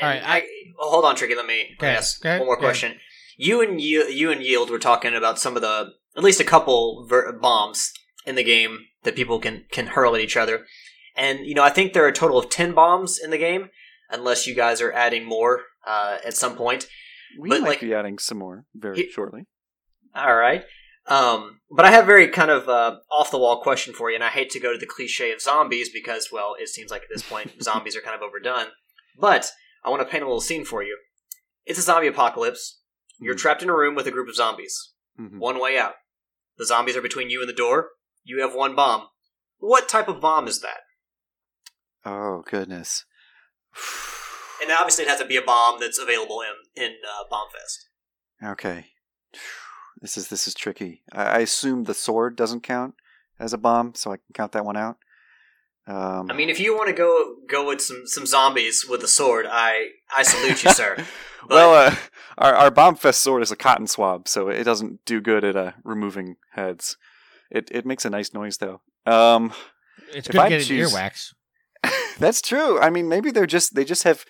All 0.00 0.08
And 0.08 0.20
right, 0.24 0.42
I, 0.42 0.46
oh, 0.80 0.90
hold 0.90 1.04
on 1.04 1.14
tricky 1.16 1.34
let 1.36 1.46
me 1.46 1.74
Okay, 1.78 1.94
ask 1.94 2.24
okay, 2.24 2.38
one 2.38 2.46
more 2.46 2.56
okay. 2.56 2.64
question 2.66 2.98
you 3.36 3.60
and 3.62 3.80
you, 3.80 4.04
you 4.08 4.30
and 4.30 4.42
yield 4.42 4.70
were 4.70 4.78
talking 4.78 5.14
about 5.14 5.38
some 5.38 5.56
of 5.56 5.62
the 5.62 5.90
at 6.16 6.22
least 6.24 6.40
a 6.40 6.44
couple 6.44 7.06
ver- 7.08 7.32
bombs 7.32 7.92
in 8.26 8.34
the 8.36 8.44
game 8.44 8.78
that 9.04 9.16
people 9.16 9.38
can 9.38 9.64
can 9.70 9.88
hurl 9.88 10.14
at 10.16 10.20
each 10.20 10.36
other 10.36 10.66
and 11.16 11.46
you 11.46 11.54
know 11.54 11.62
i 11.64 11.70
think 11.70 11.92
there 11.92 12.04
are 12.04 12.08
a 12.08 12.12
total 12.12 12.38
of 12.38 12.48
10 12.50 12.72
bombs 12.74 13.18
in 13.22 13.30
the 13.30 13.38
game 13.38 13.70
unless 14.10 14.46
you 14.46 14.54
guys 14.54 14.80
are 14.80 14.92
adding 14.92 15.24
more 15.24 15.62
uh, 15.86 16.18
at 16.26 16.34
some 16.36 16.54
point 16.56 16.86
We 17.38 17.48
But, 17.50 17.60
might 17.62 17.68
like- 17.68 17.80
be 17.80 17.94
adding 17.94 18.18
some 18.18 18.38
more 18.38 18.64
very 18.74 18.96
He- 18.96 19.10
shortly. 19.10 19.46
All 20.14 20.36
right. 20.36 20.64
Um, 21.06 21.60
but 21.70 21.84
I 21.84 21.90
have 21.90 22.04
a 22.04 22.06
very 22.06 22.28
kind 22.28 22.50
of 22.50 22.68
uh, 22.68 22.96
off 23.10 23.30
the 23.30 23.38
wall 23.38 23.60
question 23.60 23.92
for 23.92 24.08
you, 24.10 24.14
and 24.14 24.24
I 24.24 24.28
hate 24.30 24.50
to 24.50 24.60
go 24.60 24.72
to 24.72 24.78
the 24.78 24.86
cliche 24.86 25.32
of 25.32 25.40
zombies 25.40 25.90
because, 25.90 26.28
well, 26.32 26.54
it 26.58 26.68
seems 26.68 26.90
like 26.90 27.02
at 27.02 27.08
this 27.12 27.22
point 27.22 27.52
zombies 27.62 27.96
are 27.96 28.00
kind 28.00 28.16
of 28.16 28.22
overdone. 28.22 28.68
But 29.18 29.50
I 29.84 29.90
want 29.90 30.00
to 30.02 30.08
paint 30.08 30.22
a 30.22 30.26
little 30.26 30.40
scene 30.40 30.64
for 30.64 30.82
you. 30.82 30.96
It's 31.66 31.78
a 31.78 31.82
zombie 31.82 32.06
apocalypse. 32.08 32.80
You're 33.20 33.34
Mhm. 33.34 33.38
trapped 33.38 33.62
in 33.62 33.68
a 33.68 33.76
room 33.76 33.94
with 33.94 34.06
a 34.06 34.10
group 34.10 34.28
of 34.28 34.34
zombies. 34.34 34.92
Mhm. 35.20 35.38
One 35.38 35.60
way 35.60 35.78
out. 35.78 35.94
The 36.56 36.66
zombies 36.66 36.96
are 36.96 37.02
between 37.02 37.30
you 37.30 37.40
and 37.40 37.48
the 37.48 37.52
door. 37.54 37.90
You 38.24 38.40
have 38.40 38.54
one 38.54 38.74
bomb. 38.74 39.08
What 39.58 39.88
type 39.88 40.08
of 40.08 40.20
bomb 40.20 40.48
is 40.48 40.60
that? 40.60 40.80
Oh 42.04 42.42
goodness. 42.46 43.04
And 44.62 44.70
obviously, 44.72 45.04
it 45.04 45.08
has 45.08 45.18
to 45.18 45.26
be 45.26 45.36
a 45.36 45.42
bomb 45.42 45.78
that's 45.80 45.98
available 45.98 46.40
in 46.40 46.82
in 46.82 46.96
uh, 47.06 47.24
Bombfest. 47.30 48.52
Okay. 48.52 48.92
This 50.00 50.16
is 50.16 50.28
this 50.28 50.46
is 50.46 50.54
tricky. 50.54 51.02
I, 51.12 51.24
I 51.24 51.38
assume 51.40 51.84
the 51.84 51.94
sword 51.94 52.36
doesn't 52.36 52.62
count 52.62 52.94
as 53.38 53.52
a 53.52 53.58
bomb, 53.58 53.94
so 53.94 54.12
I 54.12 54.16
can 54.16 54.32
count 54.34 54.52
that 54.52 54.64
one 54.64 54.76
out. 54.76 54.96
Um, 55.86 56.30
I 56.30 56.34
mean, 56.34 56.48
if 56.48 56.58
you 56.58 56.74
want 56.74 56.88
to 56.88 56.94
go 56.94 57.36
go 57.48 57.66
with 57.66 57.80
some 57.80 58.02
some 58.06 58.26
zombies 58.26 58.86
with 58.88 59.02
a 59.02 59.08
sword, 59.08 59.46
I 59.50 59.88
I 60.16 60.22
salute 60.22 60.64
you, 60.64 60.70
sir. 60.72 60.96
well, 61.50 61.74
uh, 61.74 61.94
our 62.38 62.54
our 62.54 62.70
Bombfest 62.70 63.16
sword 63.16 63.42
is 63.42 63.50
a 63.52 63.56
cotton 63.56 63.86
swab, 63.86 64.26
so 64.28 64.48
it 64.48 64.64
doesn't 64.64 65.04
do 65.04 65.20
good 65.20 65.44
at 65.44 65.56
uh, 65.56 65.72
removing 65.84 66.36
heads. 66.52 66.96
It 67.50 67.68
it 67.70 67.84
makes 67.84 68.04
a 68.04 68.10
nice 68.10 68.32
noise 68.32 68.58
though. 68.58 68.80
Um, 69.06 69.52
It's 70.14 70.28
If 70.28 70.32
good 70.32 70.40
I 70.40 70.48
get 70.48 70.62
choose- 70.64 70.92
earwax. 70.94 71.34
that's 72.18 72.40
true. 72.40 72.80
I 72.80 72.88
mean, 72.88 73.08
maybe 73.10 73.30
they're 73.30 73.46
just 73.46 73.74
they 73.74 73.84
just 73.84 74.04
have 74.04 74.24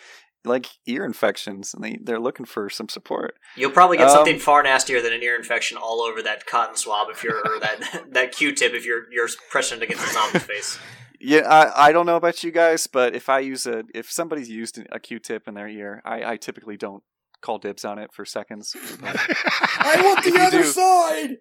like 0.44 0.66
ear 0.86 1.04
infections 1.04 1.72
and 1.74 1.82
they 1.82 1.98
they're 2.02 2.20
looking 2.20 2.46
for 2.46 2.68
some 2.68 2.88
support. 2.88 3.34
You'll 3.56 3.70
probably 3.70 3.96
get 3.96 4.08
Um, 4.08 4.14
something 4.16 4.38
far 4.38 4.62
nastier 4.62 5.00
than 5.00 5.12
an 5.12 5.22
ear 5.22 5.36
infection 5.36 5.76
all 5.78 6.00
over 6.02 6.20
that 6.22 6.46
cotton 6.46 6.76
swab 6.76 7.08
if 7.10 7.22
you're 7.24 7.38
or 7.38 7.58
that 7.60 8.04
that 8.12 8.32
Q-tip 8.32 8.72
if 8.74 8.84
you're 8.84 9.10
you're 9.12 9.28
pressing 9.50 9.78
it 9.78 9.84
against 9.84 10.04
the 10.06 10.12
zombie's 10.12 10.42
face. 10.54 10.78
Yeah, 11.20 11.48
I, 11.48 11.88
I 11.88 11.92
don't 11.92 12.04
know 12.04 12.16
about 12.16 12.44
you 12.44 12.50
guys, 12.50 12.86
but 12.86 13.14
if 13.16 13.28
I 13.30 13.38
use 13.38 13.66
a 13.66 13.84
if 13.94 14.10
somebody's 14.10 14.50
used 14.50 14.78
a 14.92 15.00
Q-tip 15.00 15.48
in 15.48 15.54
their 15.54 15.68
ear, 15.68 16.02
I, 16.04 16.32
I 16.32 16.36
typically 16.36 16.76
don't 16.76 17.02
call 17.40 17.58
dibs 17.58 17.84
on 17.84 17.98
it 17.98 18.10
for 18.12 18.24
seconds. 18.24 18.74
I 19.02 20.00
want 20.04 20.24
the 20.24 20.34
If 20.34 20.46
other 20.46 20.64
side. 20.64 21.36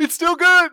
it's 0.00 0.14
still 0.14 0.36
good. 0.36 0.70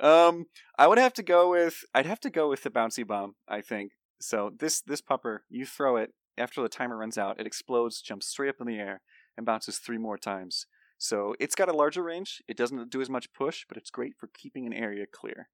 um, 0.00 0.46
I 0.78 0.86
would 0.86 0.98
have 0.98 1.14
to 1.14 1.22
go 1.22 1.50
with 1.50 1.84
I'd 1.94 2.06
have 2.06 2.20
to 2.20 2.30
go 2.30 2.48
with 2.48 2.62
the 2.62 2.70
bouncy 2.70 3.06
bomb. 3.06 3.34
I 3.48 3.60
think 3.60 3.92
so. 4.20 4.50
This 4.58 4.80
this 4.80 5.00
pupper, 5.00 5.40
you 5.48 5.66
throw 5.66 5.96
it 5.96 6.12
after 6.38 6.62
the 6.62 6.68
timer 6.68 6.96
runs 6.96 7.18
out, 7.18 7.40
it 7.40 7.46
explodes, 7.46 8.00
jumps 8.00 8.26
straight 8.26 8.50
up 8.50 8.60
in 8.60 8.66
the 8.66 8.78
air, 8.78 9.00
and 9.36 9.46
bounces 9.46 9.78
three 9.78 9.98
more 9.98 10.18
times. 10.18 10.66
So 10.98 11.34
it's 11.38 11.54
got 11.54 11.68
a 11.68 11.76
larger 11.76 12.02
range. 12.02 12.42
It 12.48 12.56
doesn't 12.56 12.90
do 12.90 13.00
as 13.00 13.10
much 13.10 13.32
push, 13.32 13.64
but 13.68 13.76
it's 13.76 13.90
great 13.90 14.14
for 14.18 14.28
keeping 14.28 14.66
an 14.66 14.72
area 14.72 15.06
clear. 15.10 15.48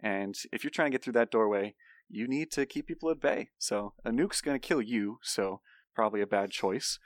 And 0.00 0.36
if 0.52 0.62
you're 0.62 0.70
trying 0.70 0.90
to 0.90 0.94
get 0.94 1.02
through 1.02 1.14
that 1.14 1.30
doorway, 1.30 1.74
you 2.08 2.28
need 2.28 2.50
to 2.52 2.66
keep 2.66 2.86
people 2.86 3.10
at 3.10 3.20
bay. 3.20 3.50
So 3.58 3.94
a 4.04 4.12
nuke's 4.12 4.40
going 4.40 4.58
to 4.58 4.66
kill 4.66 4.82
you, 4.82 5.18
so 5.22 5.60
probably 5.94 6.20
a 6.20 6.26
bad 6.26 6.50
choice. 6.50 6.98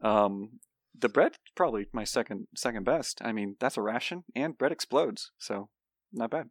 Um, 0.00 0.60
the 0.98 1.08
bread 1.08 1.34
probably 1.54 1.86
my 1.92 2.04
second 2.04 2.48
second 2.56 2.84
best. 2.84 3.20
I 3.24 3.32
mean, 3.32 3.56
that's 3.60 3.76
a 3.76 3.82
ration, 3.82 4.24
and 4.34 4.58
bread 4.58 4.72
explodes, 4.72 5.30
so 5.38 5.68
not 6.12 6.30
bad. 6.30 6.50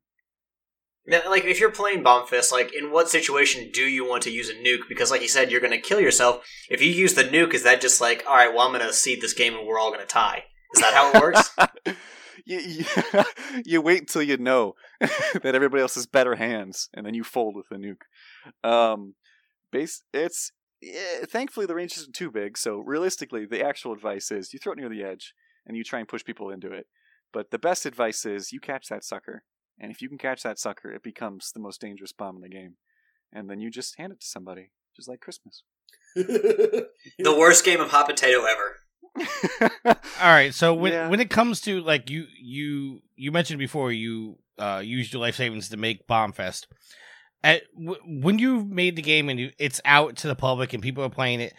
Now, 1.07 1.21
like 1.29 1.45
if 1.45 1.59
you're 1.59 1.71
playing 1.71 2.03
Bombfest, 2.03 2.51
like 2.51 2.73
in 2.73 2.91
what 2.91 3.09
situation 3.09 3.71
do 3.71 3.83
you 3.83 4.07
want 4.07 4.23
to 4.23 4.31
use 4.31 4.49
a 4.49 4.53
nuke? 4.53 4.89
Because 4.89 5.09
like 5.09 5.21
you 5.21 5.29
said, 5.29 5.49
you're 5.49 5.61
going 5.61 5.71
to 5.71 5.79
kill 5.79 6.01
yourself. 6.01 6.45
If 6.69 6.81
you 6.81 6.89
use 6.89 7.13
the 7.13 7.23
nuke, 7.23 7.53
is 7.53 7.63
that 7.63 7.79
just 7.79 8.01
like, 8.01 8.25
all 8.27 8.35
right, 8.35 8.53
well, 8.53 8.67
I'm 8.67 8.73
going 8.73 8.85
to 8.85 8.93
seed 8.93 9.21
this 9.21 9.33
game 9.33 9.55
and 9.55 9.65
we're 9.65 9.79
all 9.79 9.91
going 9.91 10.01
to 10.01 10.07
tie? 10.07 10.43
Is 10.75 10.81
that 10.81 10.93
how 10.93 11.11
it 11.11 11.21
works? 11.21 11.55
you, 12.45 12.59
you, 12.59 12.85
you 13.65 13.81
wait 13.81 14.01
until 14.01 14.21
you 14.21 14.37
know 14.37 14.75
that 14.99 15.55
everybody 15.55 15.81
else 15.81 15.95
has 15.95 16.05
better 16.05 16.35
hands, 16.35 16.89
and 16.93 17.05
then 17.05 17.13
you 17.13 17.23
fold 17.23 17.55
with 17.55 17.67
the 17.69 17.75
nuke. 17.75 18.69
Um, 18.69 19.15
base, 19.71 20.03
it's 20.13 20.51
yeah, 20.81 21.25
thankfully 21.25 21.65
the 21.65 21.75
range 21.75 21.97
isn't 21.97 22.15
too 22.15 22.31
big, 22.31 22.57
so 22.57 22.77
realistically, 22.77 23.45
the 23.45 23.65
actual 23.65 23.93
advice 23.93 24.31
is 24.31 24.53
you 24.53 24.59
throw 24.59 24.73
it 24.73 24.79
near 24.79 24.89
the 24.89 25.03
edge 25.03 25.33
and 25.65 25.75
you 25.75 25.83
try 25.83 25.99
and 25.99 26.07
push 26.07 26.23
people 26.23 26.49
into 26.49 26.71
it. 26.71 26.85
But 27.33 27.51
the 27.51 27.59
best 27.59 27.85
advice 27.85 28.25
is 28.25 28.51
you 28.51 28.59
catch 28.59 28.87
that 28.87 29.03
sucker, 29.03 29.43
and 29.79 29.91
if 29.91 30.01
you 30.01 30.09
can 30.09 30.17
catch 30.17 30.43
that 30.43 30.59
sucker, 30.59 30.91
it 30.91 31.03
becomes 31.03 31.51
the 31.51 31.59
most 31.59 31.81
dangerous 31.81 32.11
bomb 32.13 32.35
in 32.37 32.41
the 32.41 32.49
game, 32.49 32.75
and 33.33 33.49
then 33.49 33.59
you 33.59 33.69
just 33.69 33.97
hand 33.97 34.11
it 34.13 34.21
to 34.21 34.27
somebody, 34.27 34.71
just 34.95 35.07
like 35.07 35.19
Christmas. 35.19 35.63
the 36.15 36.89
worst 37.19 37.63
game 37.65 37.79
of 37.79 37.89
hot 37.89 38.07
potato 38.07 38.43
ever. 38.45 38.77
All 40.21 40.29
right, 40.31 40.53
so 40.53 40.73
when 40.73 40.93
Yeah. 40.93 41.09
when 41.09 41.19
it 41.19 41.29
comes 41.29 41.61
to 41.61 41.81
like 41.81 42.09
you 42.09 42.25
you 42.39 43.01
you 43.15 43.31
mentioned 43.31 43.59
before 43.59 43.91
you 43.91 44.37
uh 44.59 44.81
used 44.83 45.11
your 45.13 45.21
life 45.21 45.35
savings 45.35 45.69
to 45.69 45.77
make 45.77 46.07
Bombfest. 46.07 46.65
At 47.43 47.63
w- 47.75 48.01
when 48.23 48.39
you 48.39 48.63
made 48.65 48.95
the 48.95 49.01
game 49.01 49.29
and 49.29 49.39
you, 49.39 49.51
it's 49.59 49.79
out 49.85 50.15
to 50.17 50.27
the 50.27 50.35
public 50.35 50.73
and 50.73 50.81
people 50.83 51.03
are 51.03 51.09
playing 51.09 51.39
it, 51.39 51.53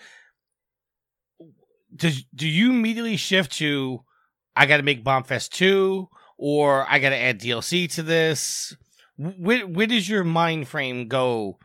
does 1.95 2.25
do 2.35 2.49
you 2.49 2.71
immediately 2.71 3.17
shift 3.17 3.53
to 3.53 4.05
I 4.57 4.67
got 4.67 4.79
to 4.79 4.83
make 4.83 5.05
Bombfest 5.05 5.51
two 5.51 6.09
or 6.39 6.87
I 6.89 6.99
got 6.99 7.11
to 7.11 7.17
add 7.17 7.41
DLC 7.41 7.93
to 7.95 8.03
this? 8.03 8.75
Where 9.17 9.67
where 9.67 9.87
does 9.87 10.09
your 10.09 10.25
mind 10.25 10.69
frame 10.69 11.09
go 11.09 11.59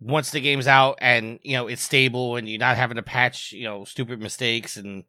once 0.00 0.30
the 0.30 0.40
game's 0.40 0.66
out 0.66 0.98
and 1.00 1.38
you 1.42 1.56
know 1.56 1.68
it's 1.68 1.82
stable 1.82 2.36
and 2.36 2.48
you're 2.48 2.58
not 2.58 2.76
having 2.76 2.96
to 2.96 3.02
patch 3.02 3.52
you 3.52 3.64
know 3.64 3.84
stupid 3.84 4.20
mistakes 4.20 4.76
and 4.76 5.04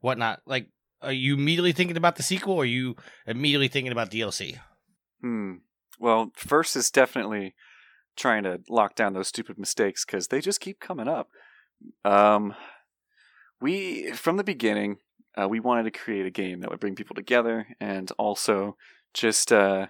whatnot. 0.00 0.40
Like, 0.46 0.68
are 1.02 1.12
you 1.12 1.34
immediately 1.34 1.72
thinking 1.72 1.96
about 1.96 2.16
the 2.16 2.22
sequel, 2.22 2.54
or 2.54 2.62
are 2.62 2.64
you 2.64 2.96
immediately 3.26 3.68
thinking 3.68 3.92
about 3.92 4.10
DLC? 4.10 4.58
Hmm. 5.20 5.54
Well, 5.98 6.32
first 6.36 6.76
is 6.76 6.90
definitely 6.90 7.54
trying 8.16 8.44
to 8.44 8.60
lock 8.68 8.94
down 8.94 9.12
those 9.12 9.28
stupid 9.28 9.58
mistakes 9.58 10.04
because 10.04 10.28
they 10.28 10.40
just 10.40 10.60
keep 10.60 10.80
coming 10.80 11.08
up. 11.08 11.28
Um, 12.04 12.54
we 13.60 14.12
from 14.12 14.36
the 14.36 14.44
beginning, 14.44 14.98
uh, 15.40 15.48
we 15.48 15.60
wanted 15.60 15.84
to 15.84 15.90
create 15.90 16.26
a 16.26 16.30
game 16.30 16.60
that 16.60 16.70
would 16.70 16.80
bring 16.80 16.94
people 16.94 17.14
together 17.14 17.66
and 17.80 18.10
also 18.18 18.76
just 19.14 19.52
uh, 19.52 19.86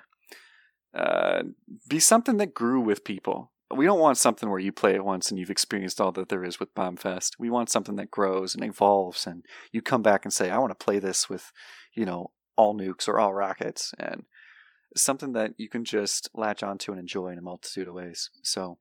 uh, 0.95 1.43
be 1.89 1.99
something 2.01 2.37
that 2.39 2.55
grew 2.55 2.81
with 2.81 3.05
people. 3.05 3.53
We 3.75 3.85
don't 3.85 4.01
want 4.01 4.17
something 4.17 4.49
where 4.49 4.61
you 4.61 4.73
play 4.73 4.95
it 4.95 5.05
once 5.05 5.31
and 5.31 5.39
you've 5.39 5.51
experienced 5.51 6.01
all 6.01 6.13
that 6.13 6.29
there 6.29 6.45
is 6.45 6.61
with 6.61 6.75
Bombfest. 6.75 7.33
We 7.39 7.51
want 7.51 7.69
something 7.69 7.97
that 7.97 8.13
grows 8.13 8.55
and 8.55 8.65
evolves, 8.65 9.27
and 9.27 9.45
you 9.73 9.83
come 9.83 10.03
back 10.03 10.25
and 10.25 10.33
say, 10.33 10.51
"I 10.51 10.59
want 10.59 10.71
to 10.71 10.85
play 10.85 11.01
this 11.01 11.29
with, 11.29 11.51
you 11.93 12.05
know, 12.05 12.31
all 12.57 12.77
nukes 12.77 13.09
or 13.09 13.19
all 13.19 13.35
rockets," 13.35 13.93
and 13.99 14.25
something 14.95 15.33
that 15.33 15.55
you 15.59 15.69
can 15.69 15.85
just 15.85 16.31
latch 16.33 16.63
onto 16.63 16.93
and 16.93 17.01
enjoy 17.01 17.29
in 17.29 17.39
a 17.39 17.43
multitude 17.43 17.89
of 17.89 17.95
ways. 17.95 18.31
So, 18.43 18.79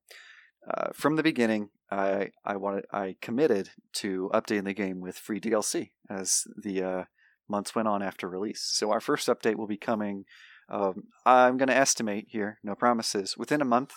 uh, 0.67 0.89
from 0.93 1.15
the 1.15 1.23
beginning, 1.23 1.69
I 1.91 2.31
I 2.43 2.55
wanted 2.55 2.85
I 2.91 3.15
committed 3.21 3.69
to 3.93 4.29
updating 4.33 4.65
the 4.65 4.73
game 4.73 4.99
with 4.99 5.17
free 5.17 5.39
DLC 5.39 5.91
as 6.09 6.47
the 6.57 6.83
uh, 6.83 7.03
months 7.47 7.75
went 7.75 7.87
on 7.87 8.01
after 8.01 8.27
release. 8.27 8.61
So 8.61 8.91
our 8.91 8.99
first 8.99 9.27
update 9.27 9.55
will 9.55 9.67
be 9.67 9.77
coming. 9.77 10.25
Um, 10.69 11.05
I'm 11.25 11.57
going 11.57 11.67
to 11.67 11.75
estimate 11.75 12.27
here, 12.29 12.57
no 12.63 12.73
promises, 12.73 13.37
within 13.37 13.61
a 13.61 13.65
month, 13.65 13.93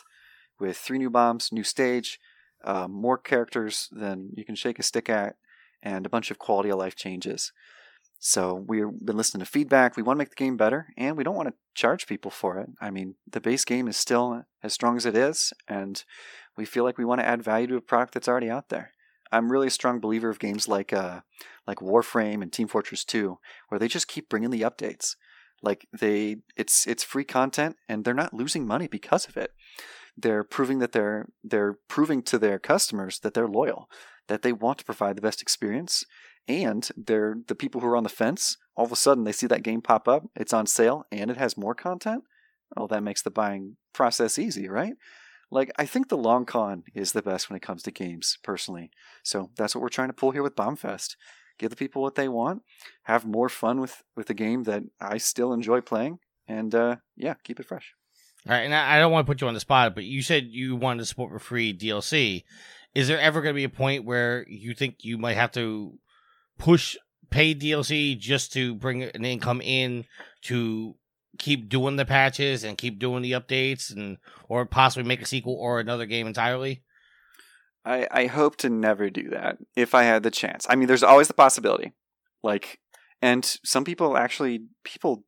with 0.60 0.76
three 0.76 0.98
new 0.98 1.08
bombs, 1.08 1.50
new 1.50 1.64
stage, 1.64 2.20
um, 2.64 2.92
more 2.92 3.16
characters 3.16 3.88
than 3.90 4.32
you 4.34 4.44
can 4.44 4.54
shake 4.54 4.78
a 4.78 4.82
stick 4.82 5.08
at, 5.08 5.36
and 5.82 6.04
a 6.04 6.10
bunch 6.10 6.30
of 6.30 6.38
quality 6.38 6.68
of 6.68 6.78
life 6.78 6.94
changes. 6.94 7.52
So 8.18 8.64
we've 8.66 8.88
been 9.04 9.16
listening 9.16 9.44
to 9.44 9.50
feedback. 9.50 9.96
We 9.96 10.02
want 10.02 10.16
to 10.16 10.18
make 10.18 10.30
the 10.30 10.34
game 10.34 10.56
better, 10.56 10.88
and 10.96 11.16
we 11.16 11.22
don't 11.22 11.36
want 11.36 11.48
to 11.48 11.54
charge 11.74 12.06
people 12.08 12.32
for 12.32 12.58
it. 12.58 12.68
I 12.80 12.90
mean, 12.90 13.14
the 13.30 13.40
base 13.40 13.64
game 13.64 13.86
is 13.86 13.96
still 13.96 14.42
as 14.62 14.72
strong 14.72 14.96
as 14.96 15.06
it 15.06 15.16
is, 15.16 15.52
and 15.68 16.02
we 16.56 16.64
feel 16.64 16.82
like 16.82 16.98
we 16.98 17.04
want 17.04 17.20
to 17.20 17.26
add 17.26 17.44
value 17.44 17.68
to 17.68 17.76
a 17.76 17.80
product 17.80 18.14
that's 18.14 18.28
already 18.28 18.50
out 18.50 18.70
there. 18.70 18.92
I'm 19.30 19.52
really 19.52 19.68
a 19.68 19.70
strong 19.70 20.00
believer 20.00 20.30
of 20.30 20.40
games 20.40 20.66
like 20.66 20.92
uh, 20.92 21.20
like 21.66 21.78
Warframe 21.78 22.42
and 22.42 22.52
Team 22.52 22.66
Fortress 22.66 23.04
2, 23.04 23.38
where 23.68 23.78
they 23.78 23.88
just 23.88 24.08
keep 24.08 24.28
bringing 24.28 24.50
the 24.50 24.62
updates. 24.62 25.14
Like 25.62 25.86
they, 25.96 26.38
it's 26.56 26.86
it's 26.88 27.04
free 27.04 27.24
content, 27.24 27.76
and 27.88 28.04
they're 28.04 28.14
not 28.14 28.34
losing 28.34 28.66
money 28.66 28.88
because 28.88 29.28
of 29.28 29.36
it. 29.36 29.52
They're 30.16 30.44
proving 30.44 30.80
that 30.80 30.90
they're 30.90 31.28
they're 31.44 31.78
proving 31.86 32.22
to 32.22 32.38
their 32.38 32.58
customers 32.58 33.20
that 33.20 33.34
they're 33.34 33.46
loyal, 33.46 33.88
that 34.26 34.42
they 34.42 34.52
want 34.52 34.78
to 34.78 34.84
provide 34.84 35.16
the 35.16 35.22
best 35.22 35.40
experience, 35.42 36.04
and 36.48 36.88
they're 36.96 37.36
the 37.46 37.54
people 37.54 37.80
who 37.80 37.86
are 37.86 37.96
on 37.96 38.02
the 38.02 38.08
fence. 38.08 38.56
All 38.76 38.86
of 38.86 38.92
a 38.92 38.96
sudden, 38.96 39.24
they 39.24 39.32
see 39.32 39.46
that 39.46 39.62
game 39.62 39.82
pop 39.82 40.08
up. 40.08 40.24
It's 40.34 40.52
on 40.52 40.66
sale, 40.66 41.04
and 41.12 41.30
it 41.30 41.36
has 41.36 41.56
more 41.56 41.74
content. 41.74 42.24
Oh, 42.76 42.86
that 42.88 43.02
makes 43.02 43.22
the 43.22 43.30
buying 43.30 43.76
process 43.92 44.38
easy, 44.38 44.68
right? 44.68 44.94
Like 45.50 45.70
I 45.78 45.86
think 45.86 46.08
the 46.08 46.16
long 46.16 46.44
con 46.44 46.84
is 46.94 47.12
the 47.12 47.22
best 47.22 47.48
when 47.48 47.56
it 47.56 47.62
comes 47.62 47.82
to 47.84 47.90
games, 47.90 48.38
personally. 48.42 48.90
So 49.22 49.50
that's 49.56 49.74
what 49.74 49.82
we're 49.82 49.88
trying 49.88 50.08
to 50.08 50.14
pull 50.14 50.30
here 50.30 50.42
with 50.42 50.56
Bombfest. 50.56 51.16
Give 51.58 51.70
the 51.70 51.76
people 51.76 52.02
what 52.02 52.14
they 52.14 52.28
want, 52.28 52.62
have 53.04 53.24
more 53.24 53.48
fun 53.48 53.80
with 53.80 54.02
with 54.16 54.30
a 54.30 54.34
game 54.34 54.64
that 54.64 54.82
I 55.00 55.18
still 55.18 55.52
enjoy 55.52 55.80
playing, 55.80 56.18
and 56.46 56.74
uh, 56.74 56.96
yeah, 57.16 57.34
keep 57.44 57.58
it 57.58 57.66
fresh. 57.66 57.94
All 58.46 58.52
right, 58.52 58.62
and 58.62 58.74
I 58.74 58.98
don't 58.98 59.10
want 59.10 59.26
to 59.26 59.30
put 59.30 59.40
you 59.40 59.48
on 59.48 59.54
the 59.54 59.60
spot, 59.60 59.94
but 59.94 60.04
you 60.04 60.22
said 60.22 60.46
you 60.48 60.76
wanted 60.76 61.00
to 61.00 61.06
support 61.06 61.32
for 61.32 61.38
free 61.38 61.76
DLC. 61.76 62.44
Is 62.94 63.08
there 63.08 63.20
ever 63.20 63.42
going 63.42 63.52
to 63.54 63.56
be 63.56 63.64
a 63.64 63.68
point 63.68 64.04
where 64.04 64.46
you 64.48 64.74
think 64.74 64.96
you 65.02 65.18
might 65.18 65.36
have 65.36 65.52
to 65.52 65.98
push 66.58 66.96
paid 67.30 67.60
DLC 67.60 68.18
just 68.18 68.52
to 68.54 68.74
bring 68.74 69.02
an 69.02 69.24
income 69.24 69.60
in 69.60 70.04
to 70.42 70.94
keep 71.38 71.68
doing 71.68 71.96
the 71.96 72.04
patches 72.04 72.64
and 72.64 72.78
keep 72.78 72.98
doing 72.98 73.22
the 73.22 73.32
updates 73.32 73.94
and 73.94 74.18
or 74.48 74.66
possibly 74.66 75.06
make 75.06 75.22
a 75.22 75.26
sequel 75.26 75.54
or 75.54 75.80
another 75.80 76.06
game 76.06 76.26
entirely? 76.26 76.82
I, 77.84 78.06
I 78.10 78.26
hope 78.26 78.56
to 78.56 78.68
never 78.68 79.08
do 79.08 79.30
that 79.30 79.58
if 79.76 79.94
I 79.94 80.02
had 80.02 80.22
the 80.22 80.30
chance. 80.30 80.66
I 80.68 80.74
mean, 80.74 80.88
there's 80.88 81.02
always 81.02 81.28
the 81.28 81.34
possibility. 81.34 81.92
Like, 82.42 82.80
and 83.22 83.44
some 83.64 83.84
people 83.84 84.16
actually, 84.16 84.64
people 84.84 85.24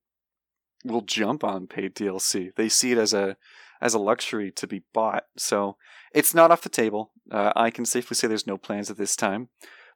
will 0.85 1.03
jump 1.03 1.45
on 1.45 1.66
paid 1.66 1.95
DLC. 1.95 2.55
They 2.55 2.68
see 2.68 2.93
it 2.93 2.99
as 2.99 3.12
a 3.12 3.37
as 3.81 3.95
a 3.95 3.99
luxury 3.99 4.51
to 4.53 4.66
be 4.66 4.83
bought. 4.93 5.24
So 5.39 5.76
it's 6.12 6.35
not 6.35 6.51
off 6.51 6.62
the 6.62 6.68
table. 6.68 7.12
Uh, 7.31 7.53
I 7.57 7.70
can 7.70 7.87
safely 7.87 8.14
say 8.14 8.28
there's 8.28 8.47
no 8.47 8.59
plans 8.59 8.91
at 8.91 8.99
this 8.99 9.16
time. 9.16 9.49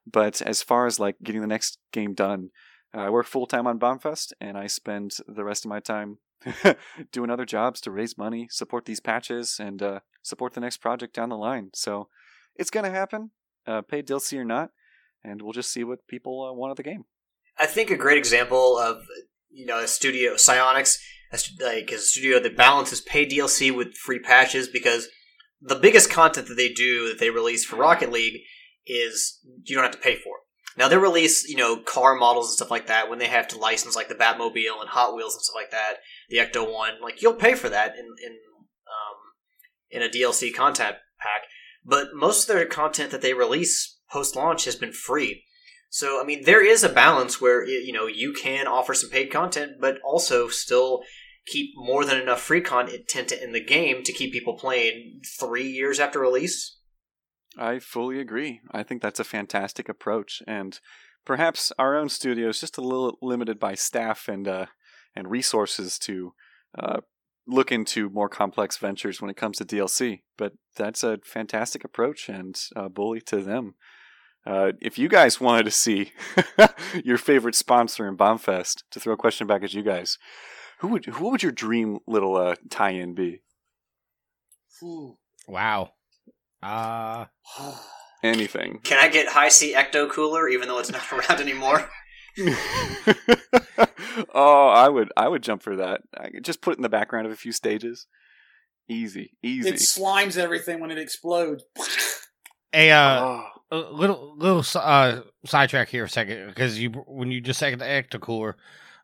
But 0.05 0.41
as 0.41 0.61
far 0.61 0.85
as 0.85 0.99
like 0.99 1.15
getting 1.23 1.41
the 1.41 1.47
next 1.47 1.79
game 1.91 2.13
done, 2.13 2.49
uh, 2.95 3.01
I 3.01 3.09
work 3.09 3.25
full 3.25 3.45
time 3.45 3.67
on 3.67 3.79
Bombfest, 3.79 4.33
and 4.39 4.57
I 4.57 4.67
spend 4.67 5.17
the 5.27 5.43
rest 5.43 5.65
of 5.65 5.69
my 5.69 5.79
time 5.79 6.19
doing 7.11 7.29
other 7.29 7.45
jobs 7.45 7.81
to 7.81 7.91
raise 7.91 8.17
money, 8.17 8.47
support 8.51 8.85
these 8.85 8.99
patches, 8.99 9.57
and 9.59 9.81
uh, 9.81 9.99
support 10.21 10.53
the 10.53 10.61
next 10.61 10.77
project 10.77 11.15
down 11.15 11.29
the 11.29 11.37
line. 11.37 11.71
So 11.73 12.07
it's 12.55 12.69
gonna 12.69 12.91
happen, 12.91 13.31
uh, 13.67 13.81
paid 13.81 14.07
DLC 14.07 14.37
or 14.37 14.45
not, 14.45 14.69
and 15.23 15.41
we'll 15.41 15.53
just 15.53 15.71
see 15.71 15.83
what 15.83 16.07
people 16.07 16.43
uh, 16.43 16.53
want 16.53 16.71
of 16.71 16.77
the 16.77 16.83
game. 16.83 17.05
I 17.57 17.65
think 17.65 17.89
a 17.89 17.97
great 17.97 18.17
example 18.17 18.77
of 18.77 19.03
you 19.49 19.65
know 19.65 19.79
a 19.79 19.87
studio 19.87 20.35
Psyonix, 20.35 20.99
a 21.33 21.39
like 21.63 21.91
a 21.91 21.97
studio 21.97 22.39
that 22.39 22.57
balances 22.57 23.01
paid 23.01 23.31
DLC 23.31 23.75
with 23.75 23.95
free 23.95 24.19
patches 24.19 24.67
because 24.67 25.09
the 25.61 25.75
biggest 25.75 26.09
content 26.09 26.47
that 26.47 26.55
they 26.55 26.69
do 26.69 27.07
that 27.07 27.19
they 27.19 27.29
release 27.29 27.65
for 27.65 27.77
Rocket 27.77 28.11
League 28.11 28.41
is 28.87 29.39
you 29.63 29.75
don't 29.75 29.83
have 29.83 29.93
to 29.93 29.97
pay 29.97 30.15
for. 30.15 30.37
It. 30.37 30.77
Now 30.77 30.87
they 30.87 30.97
release 30.97 31.47
you 31.47 31.55
know 31.55 31.77
car 31.77 32.15
models 32.15 32.47
and 32.47 32.55
stuff 32.55 32.71
like 32.71 32.87
that 32.87 33.09
when 33.09 33.19
they 33.19 33.27
have 33.27 33.47
to 33.49 33.57
license 33.57 33.95
like 33.95 34.09
the 34.09 34.15
Batmobile 34.15 34.79
and 34.79 34.89
Hot 34.89 35.15
Wheels 35.15 35.33
and 35.33 35.41
stuff 35.41 35.55
like 35.55 35.71
that, 35.71 35.95
the 36.29 36.37
Ecto 36.37 36.71
One. 36.71 37.01
Like 37.01 37.21
you'll 37.21 37.33
pay 37.33 37.55
for 37.55 37.69
that 37.69 37.95
in 37.95 38.05
in 38.23 38.31
um, 38.31 39.17
in 39.89 40.01
a 40.01 40.09
DLC 40.09 40.53
content 40.53 40.97
pack, 41.19 41.43
but 41.83 42.09
most 42.13 42.49
of 42.49 42.55
their 42.55 42.65
content 42.65 43.11
that 43.11 43.21
they 43.21 43.33
release 43.33 43.99
post 44.11 44.35
launch 44.35 44.65
has 44.65 44.75
been 44.75 44.93
free. 44.93 45.43
So 45.89 46.19
I 46.21 46.25
mean, 46.25 46.43
there 46.43 46.65
is 46.65 46.83
a 46.83 46.89
balance 46.89 47.39
where 47.39 47.65
you 47.65 47.93
know 47.93 48.07
you 48.07 48.33
can 48.33 48.67
offer 48.67 48.93
some 48.93 49.09
paid 49.09 49.31
content, 49.31 49.73
but 49.79 49.97
also 50.03 50.49
still 50.49 51.03
keep 51.45 51.71
more 51.75 52.03
than 52.05 52.19
enough 52.19 52.41
free 52.41 52.61
content 52.61 53.31
in 53.31 53.53
the 53.53 53.63
game 53.63 54.03
to 54.03 54.11
keep 54.11 54.33
people 54.33 54.57
playing 54.57 55.21
three 55.39 55.69
years 55.69 55.99
after 55.99 56.19
release. 56.19 56.74
I 57.57 57.79
fully 57.79 58.19
agree. 58.19 58.61
I 58.71 58.83
think 58.83 59.01
that's 59.01 59.19
a 59.19 59.23
fantastic 59.23 59.87
approach, 59.89 60.43
and 60.47 60.79
perhaps 61.25 61.71
our 61.79 61.97
own 61.97 62.09
studio 62.09 62.49
is 62.49 62.59
just 62.59 62.77
a 62.77 62.81
little 62.81 63.17
limited 63.21 63.59
by 63.59 63.75
staff 63.75 64.27
and 64.27 64.47
uh, 64.47 64.65
and 65.15 65.31
resources 65.31 65.97
to 65.99 66.33
uh, 66.77 66.99
look 67.47 67.71
into 67.71 68.09
more 68.09 68.29
complex 68.29 68.77
ventures 68.77 69.21
when 69.21 69.29
it 69.29 69.37
comes 69.37 69.57
to 69.57 69.65
DLC. 69.65 70.23
But 70.37 70.53
that's 70.75 71.03
a 71.03 71.19
fantastic 71.23 71.83
approach, 71.83 72.29
and 72.29 72.59
uh, 72.75 72.89
bully 72.89 73.21
to 73.21 73.41
them. 73.41 73.75
Uh, 74.45 74.73
if 74.79 74.99
you 74.99 75.09
guys 75.09 75.41
wanted 75.41 75.63
to 75.63 75.71
see 75.71 76.11
your 77.03 77.17
favorite 77.17 77.55
sponsor 77.55 78.07
in 78.07 78.15
Bombfest, 78.15 78.83
to 78.91 78.99
throw 78.99 79.13
a 79.13 79.17
question 79.17 79.47
back 79.47 79.63
at 79.63 79.73
you 79.73 79.81
guys, 79.81 80.19
who 80.79 80.89
would 80.89 81.05
who 81.05 81.29
would 81.31 81.41
your 81.41 81.51
dream 81.51 81.99
little 82.05 82.35
uh, 82.35 82.55
tie-in 82.69 83.15
be? 83.15 83.41
Ooh. 84.83 85.17
Wow. 86.61 87.27
Uh 87.59 87.73
Anything. 88.23 88.79
Can 88.83 88.97
I 88.97 89.07
get 89.07 89.27
High 89.27 89.49
C 89.49 89.73
Ecto 89.75 90.09
Cooler 90.09 90.47
even 90.49 90.67
though 90.67 90.79
it's 90.79 90.91
not 90.91 91.11
around 91.11 91.39
anymore? 91.39 91.89
oh, 94.33 94.67
I 94.69 94.89
would 94.89 95.11
I 95.15 95.27
would 95.27 95.43
jump 95.43 95.61
for 95.61 95.75
that. 95.77 96.01
I 96.17 96.29
could 96.29 96.43
just 96.43 96.61
put 96.61 96.73
it 96.73 96.77
in 96.77 96.83
the 96.83 96.89
background 96.89 97.27
of 97.27 97.31
a 97.33 97.37
few 97.37 97.51
stages. 97.51 98.07
Easy, 98.89 99.31
easy. 99.41 99.69
it 99.69 99.75
slimes 99.75 100.37
everything 100.37 100.79
when 100.79 100.91
it 100.91 100.97
explodes. 100.97 101.63
a 102.73 102.91
uh 102.91 103.19
oh, 103.21 103.47
a 103.71 103.77
little 103.77 104.35
little 104.37 104.63
uh 104.75 105.21
sidetrack 105.45 105.89
here 105.89 106.03
for 106.03 106.07
a 106.07 106.09
second 106.09 106.47
because 106.47 106.79
you 106.79 106.89
when 107.07 107.31
you 107.31 107.41
just 107.41 107.59
said 107.59 107.77
the 107.79 107.85
ecto 107.85 108.19
cooler 108.19 108.57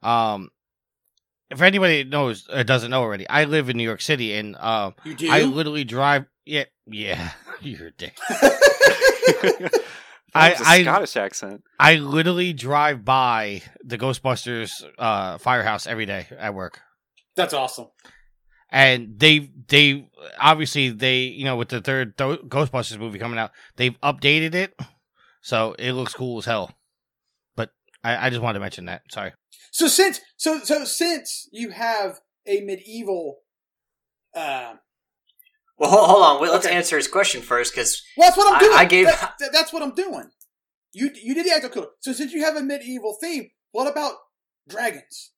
um 0.04 0.50
if 1.52 1.62
anybody 1.62 2.04
knows 2.04 2.48
uh, 2.50 2.64
doesn't 2.64 2.90
know 2.92 3.02
already 3.02 3.28
i 3.30 3.44
live 3.44 3.70
in 3.70 3.78
new 3.78 3.84
york 3.84 4.02
city 4.02 4.34
and 4.36 4.56
uh 4.60 4.92
You 5.04 5.16
do? 5.16 5.32
i 5.32 5.42
literally 5.44 5.84
drive 5.84 6.26
yeah 6.46 6.64
yeah 6.88 7.32
you're 7.62 7.88
a 7.88 7.92
dick 7.92 8.18
that 8.30 9.72
I- 10.34 10.52
was 10.52 10.62
a 10.62 10.66
I- 10.66 10.82
Scottish 10.84 11.18
accent. 11.18 11.64
i 11.80 11.96
literally 11.96 12.54
drive 12.54 13.04
by 13.06 13.62
the 13.84 13.98
ghostbusters 13.98 14.72
uh 14.98 15.38
firehouse 15.38 15.88
every 15.88 16.06
day 16.06 16.28
at 16.38 16.54
work 16.54 16.80
That's 17.36 17.54
awesome. 17.54 17.88
and 18.72 19.20
they 19.20 19.50
they 19.68 20.08
obviously 20.40 20.90
they 20.90 21.20
you 21.24 21.46
know 21.46 21.56
with 21.58 21.70
the 21.70 21.82
third 21.82 22.14
Tho- 22.18 22.38
Ghostbusters 22.38 23.00
movie 23.00 23.20
coming 23.20 23.40
out, 23.40 23.52
they've 23.78 24.00
updated 24.02 24.56
it, 24.56 24.74
so 25.42 25.76
it 25.80 25.94
looks 25.94 26.14
cool 26.14 26.38
as 26.40 26.46
hell. 26.46 26.72
But 27.56 27.72
I, 28.04 28.28
I 28.28 28.30
just 28.30 28.42
wanted 28.42 28.60
to 28.60 28.64
mention 28.66 28.86
that. 28.86 29.02
Sorry. 29.12 29.32
So 29.72 29.88
since 29.88 30.20
so 30.38 30.60
so 30.60 30.84
since 30.86 31.48
you 31.52 31.70
have 31.70 32.20
a 32.46 32.62
medieval, 32.62 33.40
uh, 34.36 34.76
Well, 35.78 35.90
hold, 35.90 36.10
hold 36.10 36.24
on. 36.24 36.42
Wait, 36.42 36.52
let's 36.52 36.66
Okay. 36.66 36.76
answer 36.76 36.98
his 36.98 37.08
question 37.08 37.42
first 37.42 37.74
because 37.74 38.04
well, 38.18 38.28
that's 38.28 38.38
what 38.38 38.54
I'm 38.54 38.60
doing. 38.60 38.78
I 38.78 38.86
gave- 38.86 39.06
That- 39.08 39.36
that- 39.40 39.52
that's 39.52 39.74
what 39.74 39.82
I'm 39.82 39.96
doing. 39.96 40.32
You 40.94 41.10
you 41.16 41.34
did 41.34 41.46
the 41.46 41.52
Ecto 41.52 41.72
Cooler. 41.72 41.88
So 42.02 42.12
since 42.14 42.34
you 42.34 42.44
have 42.44 42.56
a 42.58 42.62
medieval 42.62 43.18
theme, 43.22 43.52
what 43.72 43.88
about 43.88 44.16
dragons? 44.68 45.32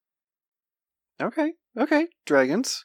Okay, 1.21 1.53
okay. 1.77 2.07
Dragons. 2.25 2.83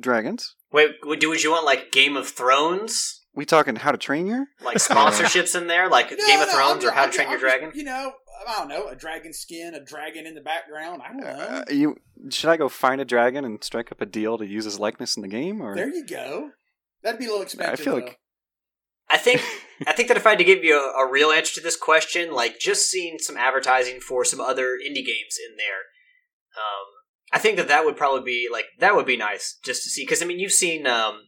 Dragons. 0.00 0.54
wait, 0.70 0.94
would 1.02 1.22
you 1.22 1.28
would 1.28 1.42
you 1.42 1.50
want 1.50 1.64
like 1.66 1.90
Game 1.90 2.16
of 2.16 2.28
Thrones, 2.28 3.17
We 3.38 3.44
talking 3.44 3.76
How 3.76 3.92
to 3.92 3.98
Train 3.98 4.26
Your? 4.26 4.46
like 4.64 4.76
sponsorships 4.78 5.54
in 5.54 5.68
there, 5.68 5.88
like 5.88 6.10
No, 6.10 6.26
Game 6.26 6.40
of 6.40 6.48
no, 6.48 6.54
Thrones 6.54 6.82
I'm 6.82 6.90
or 6.90 6.92
How 6.92 7.06
to 7.06 7.12
Train 7.12 7.28
I'm 7.28 7.34
Your 7.34 7.40
Dragon? 7.40 7.70
You 7.72 7.84
know, 7.84 8.14
I 8.48 8.58
don't 8.58 8.68
know, 8.68 8.88
a 8.88 8.96
dragon 8.96 9.32
skin, 9.32 9.74
a 9.74 9.84
dragon 9.84 10.26
in 10.26 10.34
the 10.34 10.40
background. 10.40 11.02
I 11.02 11.08
don't 11.12 11.20
know. 11.20 11.26
Uh, 11.26 11.64
you 11.70 11.96
should 12.30 12.50
I 12.50 12.56
go 12.56 12.68
find 12.68 13.00
a 13.00 13.04
dragon 13.04 13.44
and 13.44 13.62
strike 13.62 13.92
up 13.92 14.00
a 14.00 14.06
deal 14.06 14.38
to 14.38 14.44
use 14.44 14.64
his 14.64 14.80
likeness 14.80 15.16
in 15.16 15.22
the 15.22 15.28
game, 15.28 15.60
or 15.60 15.76
there 15.76 15.88
you 15.88 16.04
go. 16.04 16.50
That'd 17.04 17.20
be 17.20 17.26
a 17.26 17.28
little 17.28 17.44
expensive. 17.44 17.74
I 17.74 17.76
feel 17.76 17.94
though. 17.94 18.06
like 18.06 18.18
I 19.08 19.18
think 19.18 19.40
I 19.86 19.92
think 19.92 20.08
that 20.08 20.16
if 20.16 20.26
I 20.26 20.30
had 20.30 20.38
to 20.38 20.44
give 20.44 20.64
you 20.64 20.74
a, 20.76 21.04
a 21.04 21.08
real 21.08 21.30
answer 21.30 21.54
to 21.54 21.60
this 21.60 21.76
question, 21.76 22.32
like 22.32 22.58
just 22.58 22.90
seeing 22.90 23.20
some 23.20 23.36
advertising 23.36 24.00
for 24.00 24.24
some 24.24 24.40
other 24.40 24.78
indie 24.84 25.06
games 25.06 25.38
in 25.48 25.56
there, 25.56 25.86
um, 26.56 26.86
I 27.32 27.38
think 27.38 27.56
that 27.56 27.68
that 27.68 27.84
would 27.84 27.96
probably 27.96 28.22
be 28.24 28.48
like 28.50 28.66
that 28.80 28.96
would 28.96 29.06
be 29.06 29.16
nice 29.16 29.60
just 29.64 29.84
to 29.84 29.90
see 29.90 30.02
because 30.02 30.24
I 30.24 30.26
mean 30.26 30.40
you've 30.40 30.50
seen 30.50 30.88
um, 30.88 31.20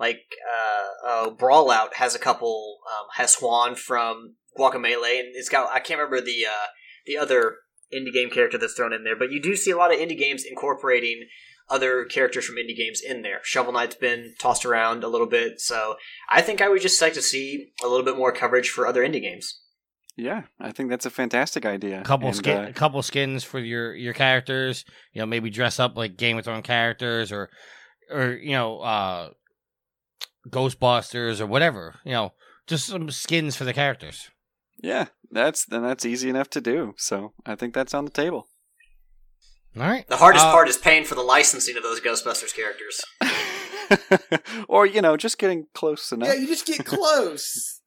like 0.00 0.22
uh, 0.52 1.08
uh, 1.08 1.30
Brawl 1.30 1.70
Out 1.70 1.94
has 1.96 2.14
a 2.16 2.18
couple 2.18 2.78
um, 2.90 3.06
has 3.14 3.34
Swan 3.34 3.76
from 3.76 4.34
Guacamelee 4.58 5.20
and 5.20 5.28
it's 5.36 5.48
got 5.48 5.70
I 5.70 5.78
can't 5.78 6.00
remember 6.00 6.20
the 6.20 6.46
uh, 6.46 6.66
the 7.06 7.16
other 7.16 7.58
indie 7.94 8.12
game 8.12 8.30
character 8.30 8.58
that's 8.58 8.74
thrown 8.74 8.92
in 8.92 9.04
there, 9.04 9.16
but 9.16 9.30
you 9.30 9.40
do 9.40 9.54
see 9.54 9.70
a 9.70 9.76
lot 9.76 9.92
of 9.92 10.00
indie 10.00 10.18
games 10.18 10.44
incorporating 10.44 11.26
other 11.68 12.04
characters 12.04 12.46
from 12.46 12.56
indie 12.56 12.76
games 12.76 13.00
in 13.00 13.22
there. 13.22 13.40
Shovel 13.44 13.72
Knight's 13.72 13.94
been 13.94 14.34
tossed 14.40 14.64
around 14.64 15.04
a 15.04 15.08
little 15.08 15.28
bit, 15.28 15.60
so 15.60 15.96
I 16.28 16.40
think 16.42 16.60
I 16.60 16.68
would 16.68 16.82
just 16.82 17.00
like 17.00 17.12
to 17.12 17.22
see 17.22 17.72
a 17.84 17.86
little 17.86 18.04
bit 18.04 18.16
more 18.16 18.32
coverage 18.32 18.70
for 18.70 18.86
other 18.86 19.06
indie 19.06 19.20
games. 19.20 19.60
yeah, 20.16 20.42
I 20.58 20.72
think 20.72 20.90
that's 20.90 21.06
a 21.06 21.10
fantastic 21.10 21.64
idea. 21.64 22.00
A 22.00 22.04
couple 22.04 22.28
And, 22.28 22.36
skin, 22.36 22.58
uh, 22.64 22.68
a 22.68 22.72
couple 22.72 23.00
skins 23.02 23.44
for 23.44 23.58
your 23.58 23.94
your 23.94 24.14
characters. 24.14 24.84
You 25.12 25.20
know, 25.22 25.26
maybe 25.26 25.50
dress 25.50 25.78
up 25.78 25.96
like 25.96 26.16
Game 26.16 26.38
of 26.38 26.44
Thrones 26.44 26.66
characters 26.66 27.30
or 27.32 27.50
or 28.10 28.32
you 28.32 28.52
know 28.52 28.80
uh 28.80 29.30
Ghostbusters 30.48 31.40
or 31.40 31.46
whatever. 31.46 31.96
You 32.04 32.12
know, 32.12 32.32
just 32.66 32.86
some 32.86 33.10
skins 33.10 33.56
for 33.56 33.64
the 33.64 33.72
characters. 33.74 34.30
yeah, 34.82 35.06
that's 35.30 35.64
then 35.66 35.82
that's 35.82 36.06
easy 36.06 36.28
enough 36.30 36.50
to 36.50 36.60
do. 36.60 36.94
So 36.96 37.32
I 37.46 37.54
think 37.54 37.74
that's 37.74 37.94
on 37.94 38.04
the 38.04 38.10
table. 38.10 38.48
All 39.76 39.82
right. 39.82 40.06
The 40.08 40.16
hardest 40.16 40.44
Uh, 40.46 40.50
part 40.52 40.68
is 40.68 40.76
paying 40.76 41.04
for 41.04 41.14
the 41.14 41.22
licensing 41.22 41.76
of 41.76 41.82
those 41.84 42.00
Ghostbusters 42.00 42.54
characters. 42.54 43.00
or 44.68 44.86
you 44.86 45.00
know, 45.00 45.16
just 45.16 45.38
getting 45.38 45.66
close 45.74 46.10
enough. 46.12 46.28
yeah, 46.28 46.34
you 46.34 46.46
just 46.46 46.66
get 46.66 46.84
close. 46.84 47.76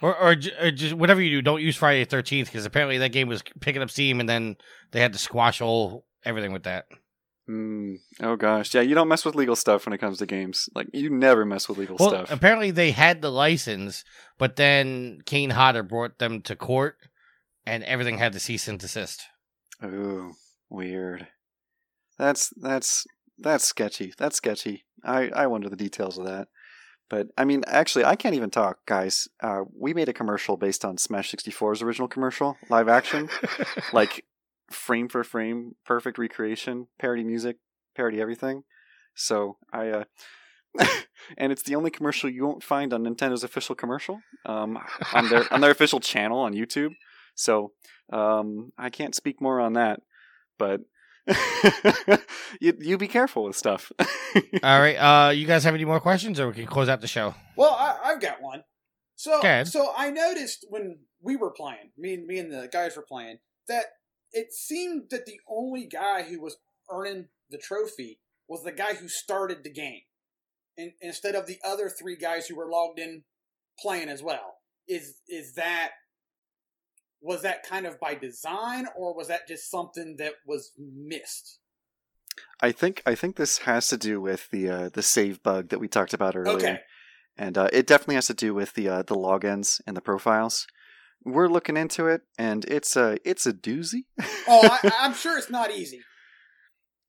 Or, 0.00 0.16
or, 0.18 0.34
or 0.60 0.70
just 0.72 0.94
whatever 0.94 1.20
you 1.22 1.30
do, 1.30 1.42
don't 1.42 1.62
use 1.62 1.76
Friday 1.76 2.02
the 2.02 2.10
Thirteenth 2.10 2.48
because 2.48 2.66
apparently 2.66 2.98
that 2.98 3.12
game 3.12 3.28
was 3.28 3.40
picking 3.60 3.82
up 3.82 3.88
steam, 3.88 4.18
and 4.18 4.28
then 4.28 4.56
they 4.90 5.00
had 5.00 5.12
to 5.12 5.18
squash 5.20 5.60
all 5.60 6.04
everything 6.24 6.52
with 6.52 6.64
that. 6.64 6.86
Mm, 7.50 7.96
oh 8.20 8.36
gosh, 8.36 8.72
yeah, 8.74 8.82
you 8.82 8.94
don't 8.94 9.08
mess 9.08 9.24
with 9.24 9.34
legal 9.34 9.56
stuff 9.56 9.84
when 9.84 9.92
it 9.92 9.98
comes 9.98 10.18
to 10.18 10.26
games. 10.26 10.68
Like 10.74 10.86
you 10.92 11.10
never 11.10 11.44
mess 11.44 11.68
with 11.68 11.78
legal 11.78 11.96
Well, 11.98 12.10
stuff. 12.10 12.30
apparently 12.30 12.70
they 12.70 12.92
had 12.92 13.20
the 13.20 13.30
license, 13.32 14.04
but 14.38 14.56
then 14.56 15.20
Kane 15.26 15.50
Hodder 15.50 15.82
brought 15.82 16.18
them 16.18 16.40
to 16.42 16.54
court, 16.54 16.96
and 17.66 17.82
everything 17.84 18.18
had 18.18 18.32
to 18.34 18.40
cease 18.40 18.68
and 18.68 18.78
desist. 18.78 19.22
Ooh, 19.84 20.34
weird. 20.70 21.26
That's 22.16 22.52
that's 22.60 23.04
that's 23.38 23.64
sketchy. 23.64 24.12
That's 24.16 24.36
sketchy. 24.36 24.84
I 25.04 25.28
I 25.30 25.46
wonder 25.48 25.68
the 25.68 25.74
details 25.76 26.18
of 26.18 26.26
that. 26.26 26.46
But 27.10 27.26
I 27.36 27.44
mean, 27.44 27.64
actually, 27.66 28.04
I 28.04 28.14
can't 28.16 28.36
even 28.36 28.50
talk, 28.50 28.78
guys. 28.86 29.26
Uh, 29.42 29.62
we 29.78 29.92
made 29.92 30.08
a 30.08 30.12
commercial 30.14 30.56
based 30.56 30.84
on 30.84 30.96
Smash 30.96 31.30
64's 31.34 31.82
original 31.82 32.08
commercial, 32.08 32.56
live 32.70 32.88
action, 32.88 33.28
like 33.92 34.24
frame 34.72 35.08
for 35.08 35.24
frame, 35.24 35.76
perfect 35.84 36.18
recreation, 36.18 36.88
parody 36.98 37.24
music, 37.24 37.56
parody 37.94 38.20
everything. 38.20 38.64
So 39.14 39.56
I, 39.72 39.88
uh, 39.88 40.04
and 41.36 41.52
it's 41.52 41.62
the 41.62 41.74
only 41.74 41.90
commercial 41.90 42.30
you 42.30 42.44
won't 42.44 42.62
find 42.62 42.92
on 42.92 43.04
Nintendo's 43.04 43.44
official 43.44 43.74
commercial 43.74 44.20
um, 44.46 44.78
on 45.12 45.28
their 45.28 45.52
on 45.52 45.60
their 45.60 45.70
official 45.70 46.00
channel 46.12 46.38
on 46.38 46.54
YouTube. 46.54 46.94
So 47.34 47.72
um, 48.12 48.72
I 48.78 48.90
can't 48.90 49.14
speak 49.14 49.40
more 49.40 49.60
on 49.60 49.74
that, 49.74 50.00
but 50.58 50.80
you 52.60 52.76
you 52.80 52.98
be 52.98 53.08
careful 53.08 53.44
with 53.44 53.56
stuff. 53.56 53.92
All 54.00 54.80
right. 54.80 54.96
Uh, 54.96 55.30
you 55.30 55.46
guys 55.46 55.64
have 55.64 55.74
any 55.74 55.84
more 55.84 56.00
questions, 56.00 56.40
or 56.40 56.48
we 56.48 56.54
can 56.54 56.66
close 56.66 56.88
out 56.88 57.00
the 57.00 57.08
show? 57.08 57.34
Well, 57.56 57.76
I, 57.78 58.10
I've 58.10 58.20
got 58.20 58.42
one. 58.42 58.64
So, 59.14 59.40
Go 59.40 59.64
so 59.64 59.92
I 59.96 60.10
noticed 60.10 60.66
when 60.68 60.98
we 61.22 61.36
were 61.36 61.50
playing, 61.50 61.92
me 61.96 62.14
and 62.14 62.26
me 62.26 62.38
and 62.38 62.50
the 62.50 62.68
guys 62.72 62.96
were 62.96 63.04
playing, 63.06 63.38
that 63.68 63.84
it 64.32 64.52
seemed 64.52 65.10
that 65.10 65.26
the 65.26 65.40
only 65.48 65.86
guy 65.86 66.22
who 66.22 66.40
was 66.40 66.56
earning 66.90 67.28
the 67.50 67.58
trophy 67.58 68.18
was 68.48 68.64
the 68.64 68.72
guy 68.72 68.94
who 68.94 69.08
started 69.08 69.62
the 69.62 69.70
game, 69.70 70.02
in, 70.76 70.92
instead 71.00 71.34
of 71.34 71.46
the 71.46 71.58
other 71.64 71.88
three 71.88 72.16
guys 72.16 72.46
who 72.46 72.56
were 72.56 72.70
logged 72.70 72.98
in 72.98 73.24
playing 73.78 74.08
as 74.08 74.22
well. 74.22 74.56
Is 74.88 75.20
is 75.28 75.54
that 75.54 75.90
was 77.20 77.42
that 77.42 77.62
kind 77.62 77.86
of 77.86 78.00
by 78.00 78.14
design, 78.14 78.86
or 78.96 79.14
was 79.14 79.28
that 79.28 79.46
just 79.46 79.70
something 79.70 80.16
that 80.16 80.32
was 80.46 80.72
missed? 80.76 81.60
I 82.60 82.72
think 82.72 83.02
I 83.06 83.14
think 83.14 83.36
this 83.36 83.58
has 83.58 83.88
to 83.88 83.96
do 83.96 84.20
with 84.20 84.50
the 84.50 84.68
uh, 84.68 84.88
the 84.88 85.02
save 85.02 85.42
bug 85.42 85.68
that 85.68 85.78
we 85.78 85.88
talked 85.88 86.14
about 86.14 86.34
earlier, 86.34 86.56
Okay. 86.56 86.78
and 87.36 87.56
uh, 87.56 87.68
it 87.72 87.86
definitely 87.86 88.16
has 88.16 88.26
to 88.26 88.34
do 88.34 88.54
with 88.54 88.74
the 88.74 88.88
uh, 88.88 89.02
the 89.02 89.14
logins 89.14 89.80
and 89.86 89.96
the 89.96 90.00
profiles. 90.00 90.66
We're 91.24 91.48
looking 91.48 91.76
into 91.76 92.06
it, 92.06 92.22
and 92.38 92.64
it's 92.66 92.96
a 92.96 93.16
it's 93.24 93.46
a 93.46 93.52
doozy. 93.52 94.04
Oh, 94.48 94.60
I, 94.68 94.90
I'm 95.00 95.14
sure 95.14 95.38
it's 95.38 95.50
not 95.50 95.70
easy. 95.70 96.00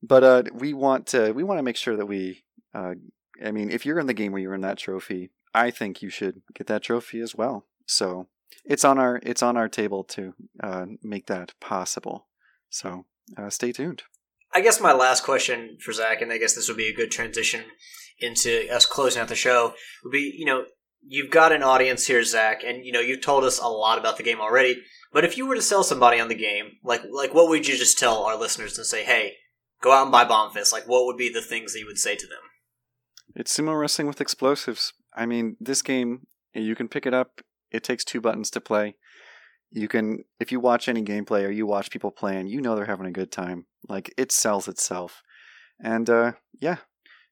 but 0.03 0.23
uh, 0.23 0.43
we 0.53 0.73
want 0.73 1.07
to 1.07 1.31
we 1.31 1.43
want 1.43 1.57
to 1.57 1.63
make 1.63 1.77
sure 1.77 1.97
that 1.97 2.05
we. 2.05 2.43
Uh, 2.73 2.93
I 3.43 3.51
mean, 3.51 3.71
if 3.71 3.85
you're 3.85 3.99
in 3.99 4.05
the 4.07 4.13
game 4.13 4.31
where 4.31 4.41
you're 4.41 4.53
in 4.53 4.61
that 4.61 4.77
trophy, 4.77 5.31
I 5.53 5.71
think 5.71 6.01
you 6.03 6.09
should 6.09 6.41
get 6.53 6.67
that 6.67 6.83
trophy 6.83 7.19
as 7.21 7.33
well. 7.35 7.65
So 7.87 8.27
it's 8.65 8.85
on 8.85 8.99
our 8.99 9.19
it's 9.23 9.41
on 9.41 9.57
our 9.57 9.67
table 9.67 10.03
to 10.05 10.33
uh, 10.61 10.85
make 11.01 11.25
that 11.25 11.53
possible. 11.59 12.27
So 12.69 13.05
uh, 13.35 13.49
stay 13.49 13.71
tuned. 13.71 14.03
I 14.53 14.61
guess 14.61 14.79
my 14.79 14.93
last 14.93 15.23
question 15.23 15.77
for 15.83 15.91
Zach, 15.91 16.21
and 16.21 16.31
I 16.31 16.37
guess 16.37 16.53
this 16.53 16.67
would 16.67 16.77
be 16.77 16.87
a 16.87 16.93
good 16.95 17.09
transition 17.09 17.63
into 18.19 18.71
us 18.71 18.85
closing 18.85 19.21
out 19.23 19.27
the 19.27 19.35
show, 19.35 19.73
would 20.03 20.11
be 20.11 20.33
you 20.37 20.45
know, 20.45 20.65
you've 21.07 21.31
got 21.31 21.51
an 21.51 21.63
audience 21.63 22.07
here, 22.07 22.23
Zach, 22.23 22.63
and 22.63 22.85
you 22.85 22.91
know, 22.91 22.99
you've 22.99 23.21
told 23.21 23.43
us 23.43 23.59
a 23.59 23.67
lot 23.67 23.97
about 23.97 24.17
the 24.17 24.23
game 24.23 24.39
already. 24.39 24.81
But 25.11 25.25
if 25.25 25.37
you 25.37 25.45
were 25.45 25.55
to 25.55 25.61
sell 25.61 25.83
somebody 25.83 26.19
on 26.19 26.27
the 26.27 26.35
game, 26.35 26.77
like 26.83 27.01
like 27.11 27.33
what 27.33 27.49
would 27.49 27.67
you 27.67 27.77
just 27.77 27.99
tell 27.99 28.23
our 28.23 28.37
listeners 28.37 28.77
and 28.77 28.85
say, 28.87 29.03
hey, 29.03 29.33
go 29.81 29.91
out 29.91 30.03
and 30.03 30.11
buy 30.11 30.25
Bombfest? 30.25 30.73
Like 30.73 30.87
what 30.87 31.05
would 31.05 31.17
be 31.17 31.31
the 31.31 31.41
things 31.41 31.73
that 31.73 31.79
you 31.79 31.85
would 31.85 31.99
say 31.99 32.15
to 32.15 32.27
them? 32.27 32.39
It's 33.35 33.55
sumo 33.55 33.79
wrestling 33.79 34.07
with 34.07 34.21
explosives. 34.21 34.93
I 35.15 35.25
mean, 35.25 35.57
this 35.59 35.81
game 35.81 36.27
you 36.53 36.75
can 36.75 36.87
pick 36.87 37.05
it 37.05 37.13
up. 37.13 37.41
It 37.71 37.83
takes 37.83 38.03
two 38.03 38.21
buttons 38.21 38.49
to 38.51 38.61
play. 38.61 38.95
You 39.71 39.87
can, 39.87 40.23
if 40.39 40.51
you 40.51 40.59
watch 40.59 40.87
any 40.87 41.03
gameplay 41.03 41.43
or 41.45 41.49
you 41.49 41.65
watch 41.65 41.89
people 41.89 42.11
playing, 42.11 42.47
you 42.47 42.61
know 42.61 42.75
they're 42.75 42.85
having 42.85 43.07
a 43.07 43.11
good 43.11 43.31
time. 43.31 43.65
Like 43.89 44.13
it 44.17 44.31
sells 44.31 44.67
itself, 44.67 45.23
and 45.83 46.09
uh, 46.09 46.33
yeah, 46.61 46.77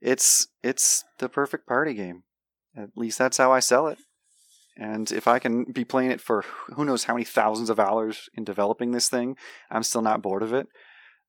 it's 0.01 0.47
it's 0.63 1.03
the 1.19 1.30
perfect 1.30 1.67
party 1.67 1.93
game. 1.93 2.24
At 2.76 2.89
least 2.95 3.17
that's 3.17 3.38
how 3.38 3.51
I 3.51 3.59
sell 3.59 3.88
it. 3.88 3.97
And 4.78 5.11
if 5.11 5.28
I 5.28 5.38
can 5.39 5.65
be 5.65 5.84
playing 5.84 6.11
it 6.11 6.22
for 6.22 6.45
who 6.76 6.86
knows 6.86 7.03
how 7.03 7.13
many 7.13 7.26
thousands 7.26 7.69
of 7.69 7.80
hours 7.80 8.30
in 8.34 8.43
developing 8.45 8.91
this 8.91 9.09
thing, 9.09 9.36
I'm 9.69 9.84
still 9.84 10.01
not 10.01 10.22
bored 10.22 10.43
of 10.43 10.53
it. 10.53 10.67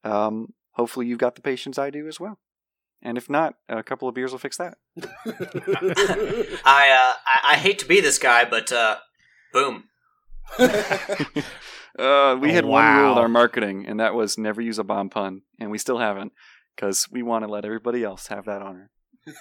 Um, 0.05 0.55
hopefully, 0.73 1.07
you've 1.07 1.19
got 1.19 1.35
the 1.35 1.43
patience 1.43 1.79
I 1.79 1.91
do 1.91 2.07
as 2.07 2.21
well. 2.21 2.39
And 3.03 3.19
if 3.19 3.29
not, 3.29 3.55
a 3.69 3.83
couple 3.83 4.09
of 4.09 4.15
beers 4.15 4.31
will 4.31 4.39
fix 4.39 4.59
that. 4.59 4.79
I 6.65 6.89
uh, 6.89 7.15
I, 7.27 7.41
I 7.53 7.57
hate 7.57 7.81
to 7.81 7.87
be 7.87 8.01
this 8.01 8.19
guy, 8.19 8.45
but 8.45 8.71
uh, 8.71 8.99
boom. 9.53 9.85
uh, 10.59 10.69
we 12.41 12.51
Oh, 12.51 12.53
had 12.53 12.65
one 12.65 12.97
rule 12.97 13.09
with 13.11 13.19
our 13.19 13.29
marketing, 13.29 13.87
and 13.89 13.99
that 13.99 14.15
was 14.15 14.39
never 14.39 14.61
use 14.61 14.79
a 14.79 14.85
bomb 14.85 15.11
pun, 15.11 15.43
and 15.59 15.71
we 15.71 15.79
still 15.79 15.99
haven't 15.99 16.33
because 16.77 17.09
we 17.11 17.23
want 17.23 17.45
to 17.45 17.51
let 17.51 17.65
everybody 17.65 18.05
else 18.05 18.29
have 18.29 18.45
that 18.45 18.63
honor. 18.63 18.91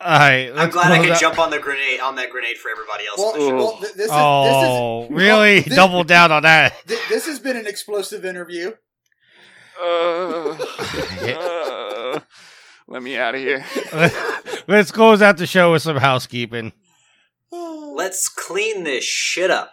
All 0.00 0.16
right. 0.18 0.52
I'm 0.54 0.70
glad 0.70 0.92
I 0.92 0.96
close 0.96 1.06
could 1.06 1.12
out- 1.14 1.20
jump 1.20 1.38
on 1.40 1.50
the 1.50 1.58
grenade 1.58 1.98
on 2.00 2.14
that 2.16 2.30
grenade 2.30 2.56
for 2.58 2.70
everybody 2.70 3.04
else. 3.06 3.18
well, 3.18 3.32
on 3.32 3.38
the 3.38 3.46
show. 3.48 3.56
well, 3.56 3.76
th- 3.78 3.94
this 3.94 4.06
is 4.06 4.10
Oh, 4.12 5.00
this 5.02 5.10
is 5.10 5.16
really? 5.16 5.60
this- 5.60 5.74
Double 5.76 6.04
down 6.04 6.30
on 6.32 6.42
that. 6.44 6.74
th- 6.86 7.00
this 7.08 7.26
has 7.26 7.40
been 7.40 7.56
an 7.56 7.66
explosive 7.66 8.24
interview. 8.24 8.72
Uh, 9.82 10.50
uh, 11.22 12.20
let 12.88 13.02
me 13.02 13.16
out 13.16 13.34
of 13.34 13.40
here. 13.40 13.64
Let's 14.68 14.90
close 14.92 15.20
out 15.22 15.36
the 15.36 15.46
show 15.46 15.72
with 15.72 15.82
some 15.82 15.96
housekeeping. 15.96 16.72
Let's 17.52 18.28
clean 18.28 18.84
this 18.84 19.04
shit 19.04 19.50
up. 19.50 19.72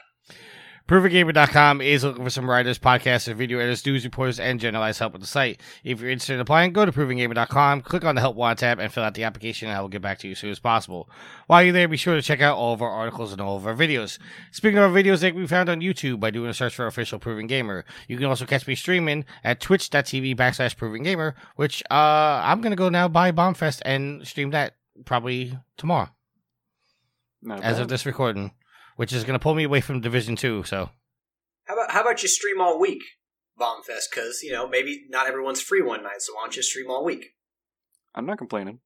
ProvenGamer.com 0.88 1.82
is 1.82 2.04
looking 2.04 2.24
for 2.24 2.30
some 2.30 2.48
writers, 2.48 2.78
podcasters, 2.78 3.34
video 3.34 3.58
editors, 3.58 3.84
news 3.88 4.06
reporters, 4.06 4.40
and 4.40 4.60
generalized 4.60 5.00
help 5.00 5.14
with 5.14 5.22
the 5.22 5.28
site. 5.28 5.60
If 5.84 6.00
you're 6.00 6.12
interested 6.12 6.36
in 6.36 6.42
applying, 6.42 6.74
go 6.74 6.86
to 6.86 6.92
ProvenGamer.com, 6.92 7.82
click 7.82 8.06
on 8.06 8.14
the 8.14 8.22
Help 8.22 8.36
Wanted 8.36 8.60
tab, 8.60 8.78
and 8.78 8.94
fill 8.94 9.04
out 9.04 9.16
the 9.16 9.24
application, 9.24 9.68
and 9.68 9.76
I 9.76 9.82
will 9.82 9.88
get 9.88 10.04
back 10.04 10.20
to 10.20 10.28
you 10.28 10.34
as 10.34 10.40
soon 10.40 10.52
as 10.52 10.60
possible. 10.60 11.10
While 11.48 11.64
you're 11.64 11.74
there, 11.74 11.88
be 11.88 11.98
sure 11.98 12.14
to 12.14 12.22
check 12.22 12.40
out 12.40 12.56
all 12.56 12.72
of 12.72 12.84
our 12.84 12.92
articles 12.92 13.32
and 13.32 13.42
all 13.42 13.58
of 13.58 13.66
our 13.66 13.74
videos. 13.74 14.20
Speaking 14.52 14.78
of 14.78 14.84
our 14.84 14.96
videos, 14.96 15.22
they 15.22 15.32
can 15.32 15.42
be 15.42 15.48
found 15.48 15.70
on 15.70 15.82
YouTube 15.82 16.20
by 16.20 16.30
doing 16.30 16.52
a 16.52 16.54
search 16.54 16.76
for 16.76 16.86
Official 16.86 17.18
Proven 17.18 17.48
Gamer. 17.48 17.84
You 18.08 18.18
can 18.18 18.28
also 18.28 18.46
catch 18.46 18.68
me 18.68 18.76
streaming 18.76 19.26
at 19.44 19.60
twitch.tv 19.60 20.36
backslash 20.36 20.78
Proven 20.78 21.02
Gamer, 21.02 21.34
which 21.56 21.82
uh, 21.90 21.96
I'm 22.44 22.62
going 22.62 22.74
to 22.74 22.78
go 22.78 22.90
now 22.90 23.08
buy 23.08 23.32
Bombfest 23.32 23.82
and 23.86 24.26
stream 24.28 24.52
that 24.52 24.76
probably 25.04 25.58
tomorrow 25.78 26.10
Not 27.42 27.64
as 27.64 27.78
bad. 27.78 27.82
of 27.82 27.88
this 27.88 28.06
recording, 28.06 28.52
which 28.96 29.14
is 29.14 29.24
going 29.24 29.38
to 29.38 29.44
pull 29.44 29.56
me 29.56 29.64
away 29.64 29.82
from 29.82 30.02
Division 30.02 30.36
2, 30.36 30.64
so... 30.64 30.90
How 31.66 31.74
about 31.74 31.92
how 31.92 32.02
about 32.02 32.22
you 32.22 32.30
stream 32.30 32.62
all 32.62 32.80
week, 32.80 33.02
Bombfest? 33.60 34.12
Because 34.12 34.42
you 34.44 34.52
know 34.52 34.68
maybe 34.68 35.06
not 35.10 35.28
everyone's 35.28 35.62
free 35.62 35.82
one 35.82 36.04
night, 36.04 36.22
so 36.22 36.34
why 36.36 36.44
don't 36.44 36.56
you 36.56 36.62
stream 36.62 36.92
all 36.92 37.04
week? 37.04 37.34
I'm 38.14 38.28
not 38.28 38.38
complaining. 38.38 38.82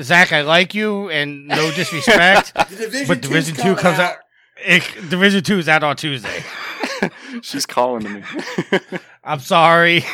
Zach, 0.00 0.32
I 0.32 0.42
like 0.42 0.72
you, 0.72 1.10
and 1.10 1.48
no 1.48 1.70
disrespect, 1.74 2.54
The 2.54 2.76
Division 2.76 3.08
but 3.08 3.20
Division 3.22 3.56
Two 3.56 3.74
comes 3.74 3.98
out. 3.98 4.16
It, 4.64 4.84
Division 5.10 5.42
Two 5.42 5.58
is 5.58 5.68
out 5.68 5.82
on 5.82 5.96
Tuesday. 5.96 6.44
She's 7.42 7.66
calling 7.66 8.04
to 8.04 8.08
me. 8.08 8.22
I'm 9.24 9.40
sorry. 9.40 10.04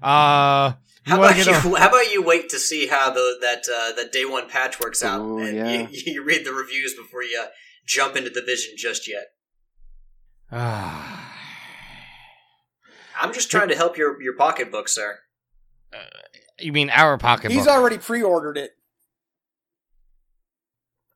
uh, 0.00 0.74
you 0.76 0.83
How 1.06 1.16
about 1.18 1.36
to 1.36 1.44
get 1.44 1.46
you? 1.46 1.76
How 1.76 1.88
about 1.88 2.10
you 2.12 2.22
wait 2.22 2.48
to 2.50 2.58
see 2.58 2.86
how 2.86 3.10
the 3.10 3.36
that 3.40 3.64
uh, 3.68 3.92
that 3.96 4.10
day 4.12 4.24
one 4.24 4.48
patch 4.48 4.80
works 4.80 5.02
out, 5.02 5.20
Ooh, 5.20 5.38
and 5.38 5.56
yeah. 5.56 5.88
you, 5.90 6.02
you 6.12 6.24
read 6.24 6.46
the 6.46 6.52
reviews 6.52 6.94
before 6.94 7.22
you 7.22 7.38
uh, 7.42 7.48
jump 7.86 8.16
into 8.16 8.30
the 8.30 8.42
vision 8.42 8.74
just 8.76 9.08
yet. 9.08 9.26
I'm 13.20 13.32
just 13.32 13.50
trying 13.50 13.68
to 13.68 13.76
help 13.76 13.98
your 13.98 14.20
your 14.22 14.34
pocketbook, 14.36 14.88
sir. 14.88 15.18
you 16.58 16.72
mean 16.72 16.90
our 16.90 17.18
pocketbook? 17.18 17.52
He's 17.52 17.66
already 17.66 17.98
pre-ordered 17.98 18.56
it. 18.56 18.70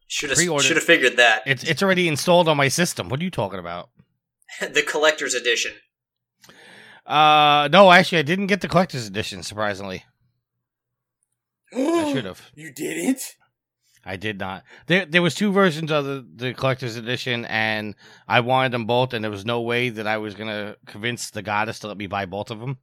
Should 0.06 0.30
have 0.30 0.38
should 0.38 0.76
have 0.76 0.84
figured 0.84 1.16
that. 1.16 1.42
it's 1.46 1.64
it's 1.64 1.82
already 1.82 2.08
installed 2.08 2.48
on 2.48 2.56
my 2.56 2.68
system. 2.68 3.08
What 3.08 3.20
are 3.20 3.24
you 3.24 3.30
talking 3.30 3.58
about? 3.58 3.90
the 4.60 4.82
collector's 4.82 5.34
edition. 5.34 5.72
Uh, 7.08 7.68
no, 7.72 7.90
actually, 7.90 8.18
I 8.18 8.22
didn't 8.22 8.48
get 8.48 8.60
the 8.60 8.68
collector's 8.68 9.06
edition. 9.06 9.42
Surprisingly, 9.42 10.04
I 11.74 12.12
should 12.12 12.26
have. 12.26 12.50
You 12.54 12.70
didn't? 12.72 13.36
I 14.04 14.16
did 14.16 14.38
not. 14.38 14.62
There, 14.86 15.04
there 15.06 15.22
was 15.22 15.34
two 15.34 15.50
versions 15.50 15.90
of 15.90 16.04
the, 16.04 16.26
the 16.34 16.54
collector's 16.54 16.96
edition, 16.96 17.44
and 17.46 17.94
I 18.26 18.40
wanted 18.40 18.72
them 18.72 18.84
both, 18.86 19.12
and 19.12 19.24
there 19.24 19.30
was 19.30 19.44
no 19.44 19.60
way 19.62 19.88
that 19.88 20.06
I 20.06 20.18
was 20.18 20.34
gonna 20.34 20.76
convince 20.86 21.30
the 21.30 21.42
goddess 21.42 21.78
to 21.80 21.88
let 21.88 21.96
me 21.96 22.06
buy 22.06 22.26
both 22.26 22.50
of 22.50 22.60
them, 22.60 22.78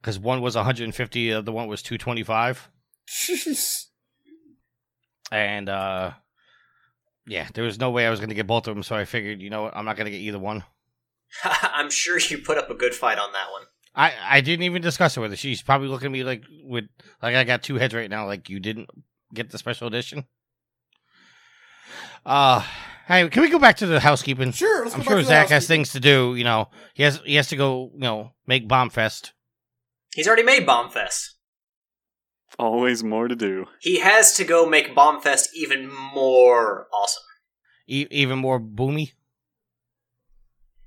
because 0.00 0.18
one 0.18 0.40
was 0.40 0.54
150, 0.54 1.28
the 1.30 1.38
other 1.38 1.52
one 1.52 1.68
was 1.68 1.82
225, 1.82 2.70
Jeez. 3.08 3.86
and 5.30 5.68
uh, 5.68 6.12
yeah, 7.26 7.48
there 7.54 7.64
was 7.64 7.78
no 7.78 7.90
way 7.90 8.06
I 8.06 8.10
was 8.10 8.20
gonna 8.20 8.34
get 8.34 8.46
both 8.46 8.68
of 8.68 8.74
them. 8.74 8.82
So 8.82 8.94
I 8.96 9.04
figured, 9.04 9.40
you 9.42 9.50
know 9.50 9.62
what, 9.64 9.76
I'm 9.76 9.84
not 9.84 9.96
gonna 9.96 10.10
get 10.10 10.20
either 10.20 10.38
one. 10.38 10.64
I'm 11.44 11.90
sure 11.90 12.18
you 12.18 12.38
put 12.38 12.58
up 12.58 12.70
a 12.70 12.74
good 12.74 12.94
fight 12.94 13.18
on 13.18 13.32
that 13.32 13.50
one. 13.50 13.62
I, 13.94 14.12
I 14.24 14.40
didn't 14.40 14.64
even 14.64 14.80
discuss 14.80 15.16
it 15.16 15.20
with 15.20 15.30
her. 15.32 15.36
She's 15.36 15.62
probably 15.62 15.88
looking 15.88 16.06
at 16.06 16.12
me 16.12 16.24
like 16.24 16.44
with 16.64 16.84
like 17.22 17.34
I 17.34 17.44
got 17.44 17.62
two 17.62 17.76
heads 17.76 17.94
right 17.94 18.08
now. 18.08 18.26
Like 18.26 18.48
you 18.48 18.58
didn't 18.58 18.88
get 19.34 19.50
the 19.50 19.58
special 19.58 19.86
edition. 19.86 20.24
Uh, 22.24 22.64
hey, 23.06 23.28
can 23.28 23.42
we 23.42 23.50
go 23.50 23.58
back 23.58 23.76
to 23.78 23.86
the 23.86 24.00
housekeeping? 24.00 24.52
Sure, 24.52 24.84
let's 24.84 24.94
I'm 24.94 25.00
go 25.00 25.04
back 25.04 25.10
sure 25.10 25.18
to 25.18 25.22
the 25.24 25.28
Zach 25.28 25.48
has 25.48 25.66
things 25.66 25.92
to 25.92 26.00
do. 26.00 26.34
You 26.34 26.44
know, 26.44 26.70
he 26.94 27.02
has 27.02 27.20
he 27.24 27.34
has 27.34 27.48
to 27.48 27.56
go. 27.56 27.90
You 27.94 28.00
know, 28.00 28.32
make 28.46 28.68
Bombfest. 28.68 29.32
He's 30.14 30.26
already 30.26 30.42
made 30.44 30.66
Bombfest. 30.66 31.30
Always 32.58 33.02
more 33.02 33.28
to 33.28 33.34
do. 33.36 33.66
He 33.80 34.00
has 34.00 34.34
to 34.34 34.44
go 34.44 34.66
make 34.66 34.94
Bombfest 34.94 35.48
even 35.54 35.90
more 35.90 36.86
awesome. 36.94 37.22
E- 37.88 38.06
even 38.10 38.38
more 38.38 38.60
boomy. 38.60 39.12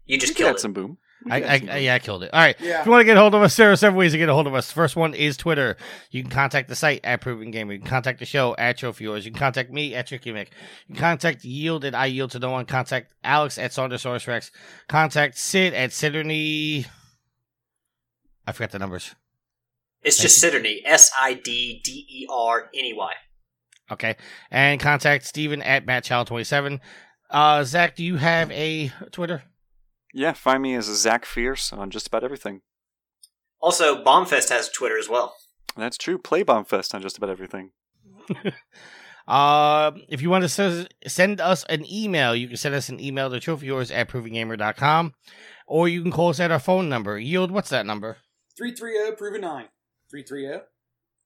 You 0.06 0.18
just 0.18 0.34
We 0.34 0.36
killed 0.38 0.56
it. 0.56 0.60
some 0.60 0.74
boom. 0.74 0.98
I, 1.30 1.42
I, 1.42 1.54
I- 1.72 1.78
yeah, 1.78 1.96
I 1.96 2.00
killed 2.00 2.22
it. 2.24 2.32
All 2.34 2.40
right. 2.40 2.56
Yeah. 2.60 2.82
If 2.82 2.86
you 2.86 2.92
want 2.92 3.02
to 3.02 3.06
get 3.06 3.18
a 3.18 3.20
hold 3.20 3.34
of 3.34 3.42
us, 3.42 3.56
there 3.56 3.72
are 3.72 3.76
several 3.76 3.98
ways 4.00 4.12
to 4.12 4.18
get 4.20 4.30
a 4.30 4.34
hold 4.34 4.46
of 4.46 4.54
us. 4.54 4.72
First 4.72 4.96
one 4.96 5.16
is 5.16 5.38
Twitter. 5.38 5.76
You 6.12 6.22
can 6.22 6.30
contact 6.30 6.70
the 6.70 6.76
site 6.76 7.00
at 7.04 7.22
Proven 7.22 7.50
Gamer. 7.50 7.74
You 7.74 7.80
can 7.80 7.88
contact 7.88 8.20
the 8.20 8.26
show 8.28 8.56
at 8.60 8.78
Trophy 8.78 9.06
Whores. 9.06 9.24
You 9.24 9.32
can 9.32 9.40
contact 9.40 9.72
me 9.72 9.96
at 9.96 10.06
Tricky 10.06 10.32
Mick. 10.32 10.50
You 10.88 10.94
can 10.94 10.98
contact 10.98 11.44
Yield 11.44 11.84
at 11.84 11.96
I 11.96 12.06
Yield 12.06 12.30
to 12.32 12.40
No 12.40 12.52
One. 12.52 12.66
Contact 12.66 13.12
Alex 13.24 13.58
at 13.58 13.72
Saundersaurus 13.72 14.28
Rex. 14.28 14.52
Contact 14.88 15.36
Sid 15.36 15.74
at 15.74 15.90
Siderney. 15.90 16.86
I 18.46 18.52
forgot 18.52 18.70
the 18.72 18.80
numbers. 18.80 19.16
It's 20.04 20.20
just 20.22 20.44
Siderney. 20.44 20.82
S 20.86 21.10
I 21.20 21.34
D 21.34 21.82
D 21.84 22.06
E 22.08 22.28
R 22.30 22.70
N 22.72 22.86
E 22.86 22.94
Y. 22.94 23.14
Okay. 23.92 24.16
And 24.52 24.80
contact 24.80 25.26
Steven 25.26 25.64
at 25.64 25.88
MattChild27. 25.88 26.80
Uh, 27.32 27.64
Zach, 27.64 27.96
do 27.96 28.04
you 28.04 28.18
have 28.18 28.52
a 28.52 28.92
Twitter? 29.12 29.42
Yeah, 30.18 30.32
find 30.32 30.64
me 30.64 30.76
as 30.76 30.86
Zach 30.86 31.26
Fierce 31.26 31.74
on 31.74 31.92
just 31.92 32.08
about 32.08 32.24
everything. 32.24 32.62
Also, 33.60 34.02
Bombfest 34.02 34.50
has 34.50 34.70
Twitter 34.70 34.98
as 34.98 35.10
well. 35.10 35.36
That's 35.76 35.98
true. 35.98 36.18
Play 36.18 36.42
Bombfest 36.42 36.96
on 36.96 37.02
just 37.02 37.18
about 37.18 37.30
everything. 37.30 37.72
Uh, 39.28 39.92
if 40.08 40.22
you 40.22 40.30
want 40.30 40.44
to 40.44 40.48
send, 40.48 40.88
send 41.08 41.42
us 41.42 41.64
an 41.64 41.84
email, 41.92 42.36
you 42.36 42.48
can 42.48 42.58
send 42.58 42.76
us 42.76 42.90
an 42.90 43.00
email 43.00 43.28
to 43.28 43.38
trophywhores 43.38 43.92
at 43.92 44.08
provengamer.com 44.08 45.16
or 45.66 45.88
you 45.88 46.04
can 46.04 46.12
call 46.12 46.30
us 46.30 46.40
at 46.40 46.52
our 46.52 46.60
phone 46.60 46.88
number. 46.88 47.18
Yield, 47.18 47.50
what's 47.50 47.72
that 47.72 47.88
number? 47.88 48.18
330 48.56 49.16
proven 49.18 49.42
9. 49.42 49.66
330 50.12 50.66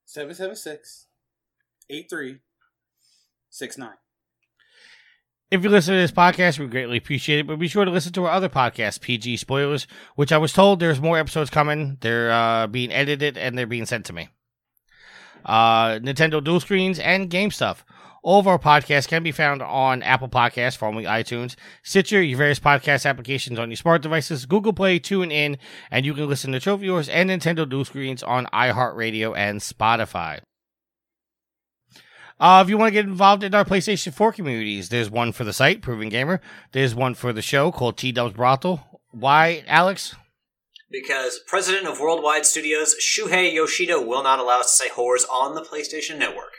776 0.06 1.08
8369. 1.90 3.90
If 5.52 5.64
you 5.64 5.70
listen 5.72 5.96
to 5.96 6.00
this 6.00 6.12
podcast, 6.12 6.60
we 6.60 6.68
greatly 6.68 6.98
appreciate 6.98 7.40
it, 7.40 7.48
but 7.48 7.58
be 7.58 7.68
sure 7.68 7.84
to 7.84 7.90
listen 7.90 8.14
to 8.14 8.26
our 8.26 8.32
other 8.32 8.50
podcast, 8.50 9.02
PG 9.02 9.38
Spoilers, 9.38 9.88
which 10.16 10.32
I 10.32 10.38
was 10.38 10.54
told 10.54 10.80
there's 10.80 11.02
more 11.02 11.18
episodes 11.18 11.50
coming. 11.50 11.98
They're 12.02 12.30
uh, 12.30 12.68
being 12.68 12.92
edited 12.92 13.36
and 13.36 13.58
they're 13.58 13.66
being 13.66 13.88
sent 13.88 14.06
to 14.06 14.14
me. 14.14 14.30
Uh, 15.44 15.94
Nintendo 16.00 16.44
dual 16.44 16.60
screens 16.60 17.00
and 17.00 17.32
game 17.32 17.50
stuff. 17.50 17.84
All 18.22 18.40
of 18.40 18.48
our 18.48 18.60
podcasts 18.60 19.08
can 19.08 19.24
be 19.24 19.32
found 19.32 19.64
on 19.64 20.04
Apple 20.04 20.30
Podcasts, 20.30 20.78
formerly 20.78 21.06
iTunes, 21.06 21.56
Stitcher, 21.82 22.22
your 22.22 22.38
various 22.38 22.60
podcast 22.60 23.10
applications 23.10 23.58
on 23.58 23.72
your 23.72 23.78
smart 23.78 24.04
devices, 24.04 24.46
Google 24.46 24.74
Play, 24.74 25.00
TuneIn, 25.00 25.58
and 25.90 26.06
you 26.06 26.14
can 26.14 26.28
listen 26.28 26.52
to 26.52 26.60
Trophy 26.60 26.88
Whores 26.88 27.10
and 27.12 27.32
Nintendo 27.32 27.68
dual 27.68 27.86
screens 27.86 28.22
on 28.22 28.46
iHeartRadio 28.48 29.36
and 29.36 29.62
Spotify. 29.62 30.42
Uh, 32.40 32.62
if 32.64 32.70
you 32.70 32.78
want 32.78 32.88
to 32.88 32.94
get 32.94 33.06
involved 33.06 33.44
in 33.44 33.54
our 33.54 33.66
PlayStation 33.66 34.14
4 34.14 34.32
communities, 34.32 34.90
there's 34.90 35.10
one 35.10 35.34
for 35.34 35.44
the 35.44 35.52
site, 35.52 35.82
Proven 35.82 36.08
Gamer. 36.08 36.40
There's 36.72 36.96
one 36.96 37.14
for 37.14 37.34
the 37.34 37.42
show 37.42 37.72
called 37.72 37.98
T 37.98 38.14
Dubs 38.14 38.34
Brothel. 38.34 39.02
Why, 39.12 39.64
Alex? 39.68 40.16
Because 40.90 41.40
president 41.46 41.86
of 41.86 42.00
Worldwide 42.00 42.46
Studios, 42.46 42.96
Shuhei 43.00 43.54
Yoshida, 43.54 44.02
will 44.02 44.24
not 44.24 44.40
allow 44.40 44.62
us 44.62 44.78
to 44.78 44.84
say 44.84 44.90
whores 44.90 45.30
on 45.30 45.54
the 45.54 45.62
PlayStation 45.62 46.18
Network. 46.18 46.54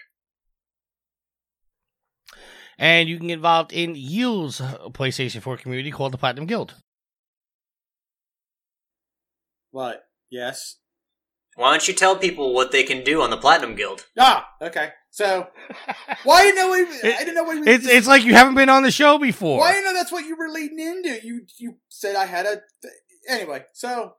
And 2.78 3.08
you 3.08 3.16
can 3.16 3.28
get 3.28 3.34
involved 3.34 3.72
in 3.72 3.94
Yield's 3.94 4.60
PlayStation 4.60 5.40
4 5.40 5.56
community 5.56 5.90
called 5.90 6.12
the 6.12 6.18
Platinum 6.18 6.46
Guild. 6.46 6.74
What? 9.70 10.02
Yes. 10.30 10.79
Why 11.56 11.70
don't 11.70 11.86
you 11.86 11.94
tell 11.94 12.16
people 12.16 12.54
what 12.54 12.72
they 12.72 12.84
can 12.84 13.04
do 13.04 13.22
on 13.22 13.30
the 13.30 13.36
Platinum 13.36 13.74
Guild? 13.74 14.06
Ah, 14.18 14.48
okay. 14.62 14.90
So, 15.10 15.48
why 16.24 16.42
didn't 16.44 16.56
know 16.56 16.72
I 16.72 17.16
didn't 17.18 17.34
know 17.34 17.44
we 17.44 17.60
It's 17.70 17.86
it's 17.86 18.06
like 18.06 18.24
you 18.24 18.32
haven't 18.32 18.54
been 18.54 18.68
on 18.68 18.82
the 18.82 18.90
show 18.90 19.18
before. 19.18 19.58
Why 19.58 19.72
didn't 19.72 19.86
know 19.86 19.94
that's 19.94 20.12
what 20.12 20.24
you 20.24 20.36
were 20.36 20.48
leading 20.48 20.78
into? 20.78 21.26
You 21.26 21.42
you 21.58 21.76
said 21.88 22.16
I 22.16 22.26
had 22.26 22.46
a 22.46 22.62
th- 22.82 22.94
anyway. 23.28 23.64
So 23.72 24.14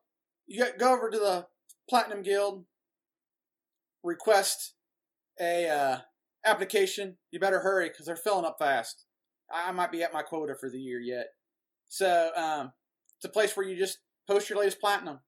you 0.48 0.66
go 0.78 0.94
over 0.94 1.10
to 1.10 1.18
the 1.18 1.48
Platinum 1.90 2.22
Guild, 2.22 2.66
request 4.04 4.74
a 5.40 5.70
uh, 5.70 5.98
application. 6.46 7.18
You 7.32 7.40
better 7.40 7.60
hurry 7.60 7.90
because 7.90 8.06
they're 8.06 8.16
filling 8.16 8.46
up 8.46 8.58
fast. 8.60 9.06
I 9.52 9.70
I 9.70 9.72
might 9.72 9.92
be 9.92 10.04
at 10.04 10.14
my 10.14 10.22
quota 10.22 10.56
for 10.60 10.70
the 10.70 10.80
year 10.80 11.00
yet. 11.00 11.28
So 11.88 12.32
um, 12.36 12.74
it's 13.18 13.26
a 13.26 13.30
place 13.30 13.56
where 13.56 13.68
you 13.68 13.78
just 13.78 14.00
post 14.28 14.50
your 14.50 14.60
latest 14.60 14.80
platinum, 14.80 15.20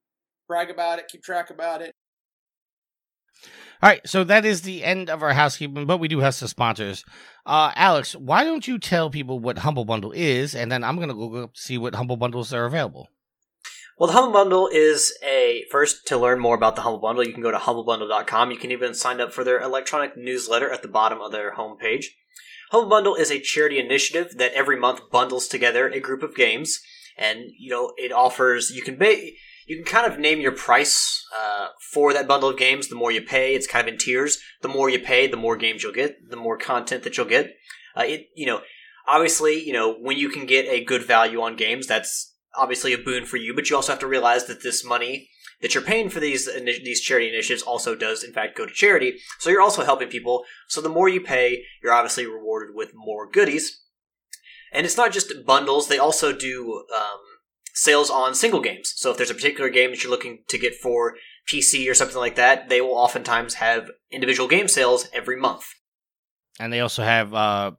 brag 0.46 0.70
about 0.70 0.98
it, 0.98 1.08
keep 1.08 1.22
track 1.22 1.50
about 1.50 1.82
it. 1.82 1.94
All 3.82 3.90
right, 3.90 4.00
so 4.08 4.24
that 4.24 4.44
is 4.44 4.62
the 4.62 4.82
end 4.82 5.10
of 5.10 5.22
our 5.22 5.34
housekeeping, 5.34 5.84
but 5.84 5.98
we 5.98 6.08
do 6.08 6.20
have 6.20 6.34
some 6.34 6.48
sponsors. 6.48 7.04
Uh, 7.44 7.72
Alex, 7.74 8.16
why 8.16 8.44
don't 8.44 8.66
you 8.66 8.78
tell 8.78 9.10
people 9.10 9.38
what 9.38 9.58
Humble 9.58 9.84
Bundle 9.84 10.12
is, 10.12 10.54
and 10.54 10.72
then 10.72 10.82
I'm 10.82 10.96
going 10.96 11.08
to 11.08 11.14
go 11.14 11.50
see 11.54 11.76
what 11.76 11.94
Humble 11.94 12.16
Bundles 12.16 12.52
are 12.54 12.64
available. 12.64 13.08
Well, 13.98 14.06
the 14.08 14.14
Humble 14.14 14.32
Bundle 14.32 14.68
is 14.72 15.16
a 15.22 15.64
first 15.70 16.06
to 16.06 16.16
learn 16.16 16.40
more 16.40 16.56
about 16.56 16.76
the 16.76 16.82
Humble 16.82 17.00
Bundle. 17.00 17.26
You 17.26 17.32
can 17.32 17.42
go 17.42 17.50
to 17.50 17.58
humblebundle.com. 17.58 18.50
You 18.50 18.56
can 18.56 18.72
even 18.72 18.94
sign 18.94 19.20
up 19.20 19.32
for 19.32 19.44
their 19.44 19.60
electronic 19.60 20.16
newsletter 20.16 20.70
at 20.70 20.82
the 20.82 20.88
bottom 20.88 21.20
of 21.20 21.30
their 21.30 21.54
homepage. 21.54 22.06
Humble 22.70 22.88
Bundle 22.90 23.14
is 23.14 23.30
a 23.30 23.38
charity 23.38 23.78
initiative 23.78 24.36
that 24.38 24.52
every 24.54 24.78
month 24.78 25.10
bundles 25.10 25.46
together 25.46 25.88
a 25.88 26.00
group 26.00 26.22
of 26.22 26.34
games, 26.34 26.80
and 27.16 27.50
you 27.58 27.70
know 27.70 27.92
it 27.96 28.12
offers. 28.12 28.70
You 28.70 28.82
can 28.82 28.96
ba- 28.96 29.30
you 29.66 29.76
can 29.76 29.84
kind 29.84 30.10
of 30.10 30.18
name 30.18 30.40
your 30.40 30.52
price 30.52 31.24
uh, 31.36 31.68
for 31.92 32.12
that 32.12 32.28
bundle 32.28 32.50
of 32.50 32.58
games. 32.58 32.88
The 32.88 32.94
more 32.94 33.10
you 33.12 33.22
pay, 33.22 33.54
it's 33.54 33.66
kind 33.66 33.86
of 33.86 33.94
in 33.94 33.98
tiers. 33.98 34.38
The 34.62 34.68
more 34.68 34.90
you 34.90 34.98
pay, 34.98 35.26
the 35.26 35.36
more 35.36 35.56
games 35.56 35.82
you'll 35.82 35.92
get, 35.92 36.30
the 36.30 36.36
more 36.36 36.58
content 36.58 37.02
that 37.04 37.16
you'll 37.16 37.26
get. 37.26 37.54
Uh, 37.96 38.02
it 38.02 38.26
you 38.34 38.46
know 38.46 38.60
obviously 39.06 39.62
you 39.62 39.72
know 39.72 39.94
when 39.94 40.16
you 40.16 40.28
can 40.28 40.46
get 40.46 40.66
a 40.66 40.84
good 40.84 41.02
value 41.02 41.40
on 41.40 41.56
games, 41.56 41.86
that's 41.86 42.34
obviously 42.56 42.92
a 42.92 42.98
boon 42.98 43.24
for 43.24 43.36
you. 43.36 43.54
But 43.54 43.70
you 43.70 43.76
also 43.76 43.92
have 43.92 44.00
to 44.00 44.06
realize 44.06 44.46
that 44.46 44.62
this 44.62 44.84
money 44.84 45.28
that 45.62 45.74
you're 45.74 45.82
paying 45.82 46.10
for 46.10 46.20
these 46.20 46.46
these 46.46 47.00
charity 47.00 47.28
initiatives 47.28 47.62
also 47.62 47.94
does 47.94 48.22
in 48.22 48.32
fact 48.32 48.56
go 48.56 48.66
to 48.66 48.72
charity. 48.72 49.18
So 49.38 49.50
you're 49.50 49.62
also 49.62 49.84
helping 49.84 50.08
people. 50.08 50.44
So 50.68 50.80
the 50.80 50.88
more 50.88 51.08
you 51.08 51.20
pay, 51.20 51.62
you're 51.82 51.92
obviously 51.92 52.26
rewarded 52.26 52.74
with 52.74 52.92
more 52.94 53.28
goodies. 53.30 53.80
And 54.72 54.84
it's 54.84 54.96
not 54.96 55.12
just 55.12 55.32
bundles; 55.46 55.88
they 55.88 55.98
also 55.98 56.32
do 56.32 56.84
um, 56.94 57.20
sales 57.74 58.08
on 58.08 58.34
single 58.34 58.60
games. 58.60 58.92
So 58.96 59.10
if 59.10 59.16
there's 59.16 59.30
a 59.30 59.34
particular 59.34 59.68
game 59.68 59.90
that 59.90 60.02
you're 60.02 60.10
looking 60.10 60.44
to 60.48 60.58
get 60.58 60.74
for 60.74 61.16
PC 61.50 61.90
or 61.90 61.94
something 61.94 62.16
like 62.16 62.36
that, 62.36 62.68
they 62.68 62.80
will 62.80 62.94
oftentimes 62.94 63.54
have 63.54 63.90
individual 64.10 64.48
game 64.48 64.68
sales 64.68 65.08
every 65.12 65.36
month. 65.36 65.66
And 66.58 66.72
they 66.72 66.80
also 66.80 67.02
have 67.02 67.34
uh, 67.34 67.72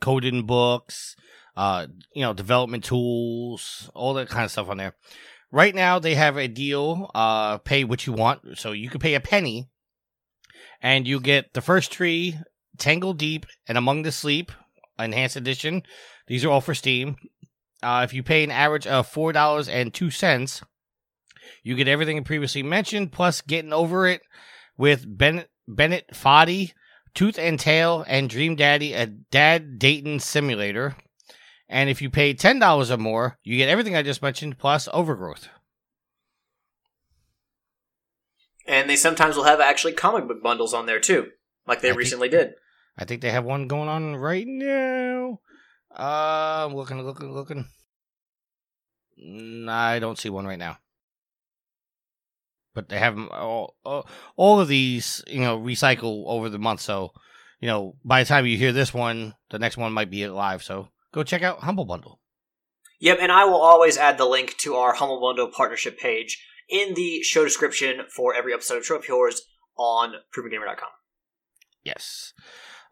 coding 0.00 0.46
books, 0.46 1.14
uh, 1.56 1.86
you 2.14 2.22
know, 2.22 2.32
development 2.32 2.82
tools, 2.82 3.90
all 3.94 4.14
that 4.14 4.28
kind 4.28 4.44
of 4.44 4.50
stuff 4.50 4.70
on 4.70 4.78
there. 4.78 4.94
Right 5.50 5.74
now, 5.74 5.98
they 5.98 6.14
have 6.14 6.38
a 6.38 6.48
deal. 6.48 7.10
Uh, 7.14 7.58
pay 7.58 7.84
what 7.84 8.06
you 8.06 8.14
want, 8.14 8.56
so 8.58 8.72
you 8.72 8.88
can 8.88 9.00
pay 9.00 9.14
a 9.14 9.20
penny, 9.20 9.68
and 10.80 11.06
you 11.06 11.20
get 11.20 11.52
the 11.52 11.60
first 11.60 11.92
tree, 11.92 12.38
Tangledeep, 12.78 13.44
and 13.68 13.76
Among 13.76 14.00
the 14.00 14.12
Sleep, 14.12 14.50
enhanced 14.98 15.36
edition. 15.36 15.82
These 16.26 16.42
are 16.46 16.50
all 16.50 16.62
for 16.62 16.74
Steam. 16.74 17.16
Uh, 17.82 18.02
if 18.04 18.14
you 18.14 18.22
pay 18.22 18.44
an 18.44 18.50
average 18.50 18.86
of 18.86 19.06
four 19.06 19.32
dollars 19.32 19.68
and 19.68 19.92
two 19.92 20.10
cents, 20.10 20.62
you 21.62 21.74
get 21.74 21.88
everything 21.88 22.22
previously 22.24 22.62
mentioned, 22.62 23.12
plus 23.12 23.40
getting 23.40 23.72
over 23.72 24.06
it 24.06 24.22
with 24.76 25.04
Bennett 25.06 25.50
Bennett 25.66 26.06
Foddy, 26.14 26.72
Tooth 27.14 27.38
and 27.38 27.58
Tail, 27.58 28.04
and 28.06 28.28
Dream 28.30 28.56
Daddy, 28.56 28.92
a 28.92 29.06
dad 29.06 29.78
Dating 29.78 30.20
simulator. 30.20 30.96
And 31.68 31.88
if 31.88 32.02
you 32.02 32.10
pay 32.10 32.34
ten 32.34 32.58
dollars 32.58 32.90
or 32.90 32.98
more, 32.98 33.38
you 33.42 33.56
get 33.56 33.68
everything 33.68 33.96
I 33.96 34.02
just 34.02 34.22
mentioned 34.22 34.58
plus 34.58 34.88
Overgrowth. 34.92 35.48
And 38.66 38.88
they 38.88 38.96
sometimes 38.96 39.36
will 39.36 39.44
have 39.44 39.60
actually 39.60 39.92
comic 39.94 40.28
book 40.28 40.42
bundles 40.42 40.72
on 40.74 40.86
there 40.86 41.00
too, 41.00 41.30
like 41.66 41.80
they 41.80 41.88
I 41.88 41.90
think- 41.92 41.98
recently 41.98 42.28
did. 42.28 42.52
I 42.96 43.06
think 43.06 43.22
they 43.22 43.30
have 43.30 43.44
one 43.44 43.68
going 43.68 43.88
on 43.88 44.16
right 44.16 44.44
now. 44.46 45.40
Uh, 45.98 46.66
I'm 46.66 46.74
looking, 46.74 47.02
looking, 47.02 47.32
looking. 47.32 47.66
Mm, 49.22 49.68
I 49.68 49.98
don't 49.98 50.18
see 50.18 50.30
one 50.30 50.46
right 50.46 50.58
now. 50.58 50.78
But 52.74 52.88
they 52.88 52.98
have 52.98 53.18
all, 53.28 53.76
all, 53.84 54.06
all 54.36 54.60
of 54.60 54.68
these, 54.68 55.22
you 55.26 55.40
know, 55.40 55.58
recycle 55.58 56.24
over 56.26 56.48
the 56.48 56.58
month. 56.58 56.80
So, 56.80 57.12
you 57.60 57.68
know, 57.68 57.96
by 58.04 58.22
the 58.22 58.28
time 58.28 58.46
you 58.46 58.56
hear 58.56 58.72
this 58.72 58.94
one, 58.94 59.34
the 59.50 59.58
next 59.58 59.76
one 59.76 59.92
might 59.92 60.10
be 60.10 60.26
live. 60.26 60.62
So 60.62 60.88
go 61.12 61.22
check 61.22 61.42
out 61.42 61.60
Humble 61.60 61.84
Bundle. 61.84 62.20
Yep, 63.00 63.18
and 63.20 63.32
I 63.32 63.44
will 63.44 63.60
always 63.60 63.98
add 63.98 64.16
the 64.16 64.24
link 64.24 64.56
to 64.58 64.76
our 64.76 64.94
Humble 64.94 65.20
Bundle 65.20 65.48
partnership 65.48 65.98
page 65.98 66.42
in 66.68 66.94
the 66.94 67.22
show 67.22 67.44
description 67.44 68.02
for 68.14 68.34
every 68.34 68.54
episode 68.54 68.78
of 68.78 68.84
Trophy 68.84 69.08
Whores 69.08 69.40
on 69.76 70.14
ProvenGamer.com. 70.34 70.88
Yes. 71.84 72.32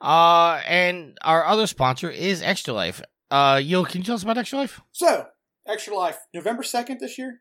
Uh, 0.01 0.61
and 0.67 1.19
our 1.23 1.45
other 1.45 1.67
sponsor 1.67 2.11
is 2.11 2.41
Extra 2.43 2.73
Life. 2.75 3.03
Uh, 3.31 3.61
Yo, 3.63 3.85
can 3.85 3.99
you 4.01 4.05
tell 4.05 4.15
us 4.15 4.23
about 4.23 4.39
Extra 4.39 4.59
Life? 4.59 4.81
So, 4.93 5.27
Extra 5.67 5.95
Life, 5.97 6.19
November 6.35 6.63
2nd 6.63 6.99
this 7.01 7.19
year? 7.19 7.41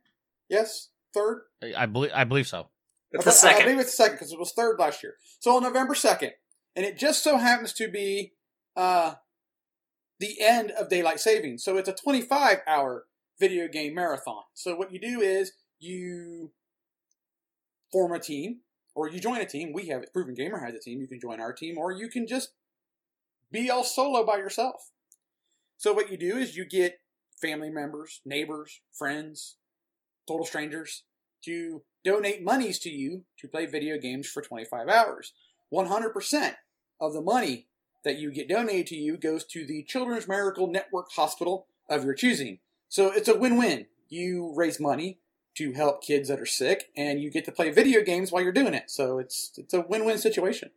Yes? 0.49 0.89
3rd? 1.15 1.39
I- 1.63 1.83
I 1.83 1.85
believe, 1.85 2.11
I 2.13 2.23
believe 2.25 2.47
so. 2.47 2.69
It's 3.11 3.23
the 3.25 3.31
thought- 3.31 3.47
I 3.49 3.51
second. 3.53 3.65
believe 3.65 3.79
it's 3.79 3.91
the 3.91 4.03
second 4.03 4.15
because 4.17 4.31
it 4.33 4.39
was 4.39 4.51
third 4.51 4.77
last 4.77 5.01
year. 5.01 5.15
So 5.39 5.55
on 5.55 5.63
November 5.63 5.95
second, 5.95 6.33
and 6.75 6.85
it 6.85 6.97
just 6.97 7.23
so 7.23 7.37
happens 7.37 7.73
to 7.73 7.87
be 7.87 8.33
uh, 8.75 9.15
the 10.19 10.39
end 10.41 10.71
of 10.71 10.89
daylight 10.89 11.19
savings. 11.19 11.63
So 11.63 11.77
it's 11.77 11.89
a 11.89 11.93
25 11.93 12.59
hour 12.67 13.07
video 13.39 13.67
game 13.67 13.95
marathon. 13.95 14.43
So 14.53 14.75
what 14.75 14.91
you 14.93 14.99
do 14.99 15.21
is 15.21 15.53
you 15.79 16.51
form 17.91 18.11
a 18.11 18.19
team, 18.19 18.59
or 18.99 19.09
you 19.09 19.17
join 19.17 19.39
a 19.39 19.45
team. 19.45 19.71
We 19.71 19.87
have. 19.87 20.03
Proven 20.11 20.33
Gamer 20.33 20.59
has 20.59 20.75
a 20.75 20.79
team. 20.79 20.99
You 20.99 21.07
can 21.07 21.21
join 21.21 21.39
our 21.39 21.53
team, 21.53 21.77
or 21.77 21.93
you 21.93 22.09
can 22.09 22.27
just 22.27 22.49
be 23.49 23.69
all 23.69 23.85
solo 23.85 24.25
by 24.25 24.35
yourself. 24.35 24.91
So 25.77 25.93
what 25.93 26.11
you 26.11 26.17
do 26.17 26.35
is 26.35 26.57
you 26.57 26.65
get 26.65 26.99
family 27.41 27.69
members, 27.69 28.19
neighbors, 28.25 28.81
friends, 28.91 29.55
total 30.27 30.45
strangers 30.45 31.03
to 31.45 31.81
donate 32.03 32.43
monies 32.43 32.77
to 32.79 32.89
you 32.89 33.23
to 33.37 33.47
play 33.47 33.65
video 33.65 33.97
games 33.97 34.27
for 34.27 34.41
25 34.41 34.89
hours. 34.89 35.31
100% 35.73 36.55
of 36.99 37.13
the 37.13 37.21
money 37.21 37.67
that 38.03 38.17
you 38.17 38.33
get 38.33 38.49
donated 38.49 38.87
to 38.87 38.95
you 38.97 39.15
goes 39.15 39.45
to 39.45 39.65
the 39.65 39.83
Children's 39.83 40.27
Miracle 40.27 40.67
Network 40.67 41.09
Hospital 41.13 41.67
of 41.87 42.03
your 42.03 42.15
choosing. 42.15 42.59
So 42.89 43.13
it's 43.13 43.29
a 43.29 43.37
win-win. 43.37 43.85
You 44.09 44.51
raise 44.53 44.77
money 44.77 45.19
to 45.59 45.73
help 45.73 46.01
kids 46.01 46.29
that 46.29 46.39
are 46.39 46.45
sick 46.45 46.89
and 46.97 47.21
you 47.21 47.29
get 47.29 47.45
to 47.45 47.51
play 47.51 47.69
video 47.69 48.01
games 48.01 48.31
while 48.31 48.41
you're 48.41 48.51
doing 48.51 48.73
it. 48.73 48.89
So 48.89 49.19
it's 49.19 49.51
it's 49.57 49.73
a 49.73 49.81
win-win 49.81 50.17
situation. 50.17 50.71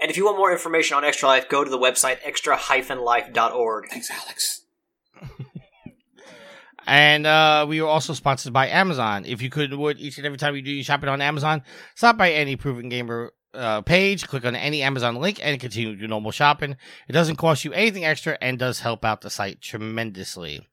And 0.00 0.10
if 0.10 0.16
you 0.16 0.24
want 0.24 0.38
more 0.38 0.50
information 0.50 0.96
on 0.96 1.04
Extra 1.04 1.28
Life, 1.28 1.48
go 1.48 1.62
to 1.62 1.70
the 1.70 1.78
website 1.78 2.18
extra-life.org. 2.24 3.88
Thanks, 3.90 4.10
Alex. 4.10 4.62
And 6.86 7.24
uh, 7.24 7.66
we 7.68 7.80
are 7.80 7.86
also 7.86 8.14
sponsored 8.14 8.52
by 8.52 8.66
Amazon. 8.66 9.24
If 9.24 9.42
you 9.42 9.48
could, 9.48 9.72
would 9.72 10.00
each 10.00 10.16
and 10.16 10.26
every 10.26 10.38
time 10.38 10.56
you 10.56 10.62
do 10.62 10.72
your 10.72 10.82
shopping 10.82 11.08
on 11.08 11.20
Amazon, 11.20 11.62
stop 11.94 12.16
by 12.16 12.32
any 12.32 12.56
Proven 12.56 12.88
Gamer 12.88 13.32
uh, 13.54 13.82
page, 13.82 14.26
click 14.26 14.44
on 14.44 14.56
any 14.56 14.82
Amazon 14.82 15.14
link, 15.16 15.38
and 15.40 15.60
continue 15.60 15.90
your 15.90 16.08
normal 16.08 16.32
shopping. 16.32 16.76
It 17.08 17.12
doesn't 17.12 17.36
cost 17.36 17.64
you 17.64 17.72
anything 17.72 18.04
extra 18.04 18.36
and 18.40 18.58
does 18.58 18.80
help 18.80 19.04
out 19.04 19.20
the 19.20 19.30
site 19.30 19.60
tremendously. 19.60 20.66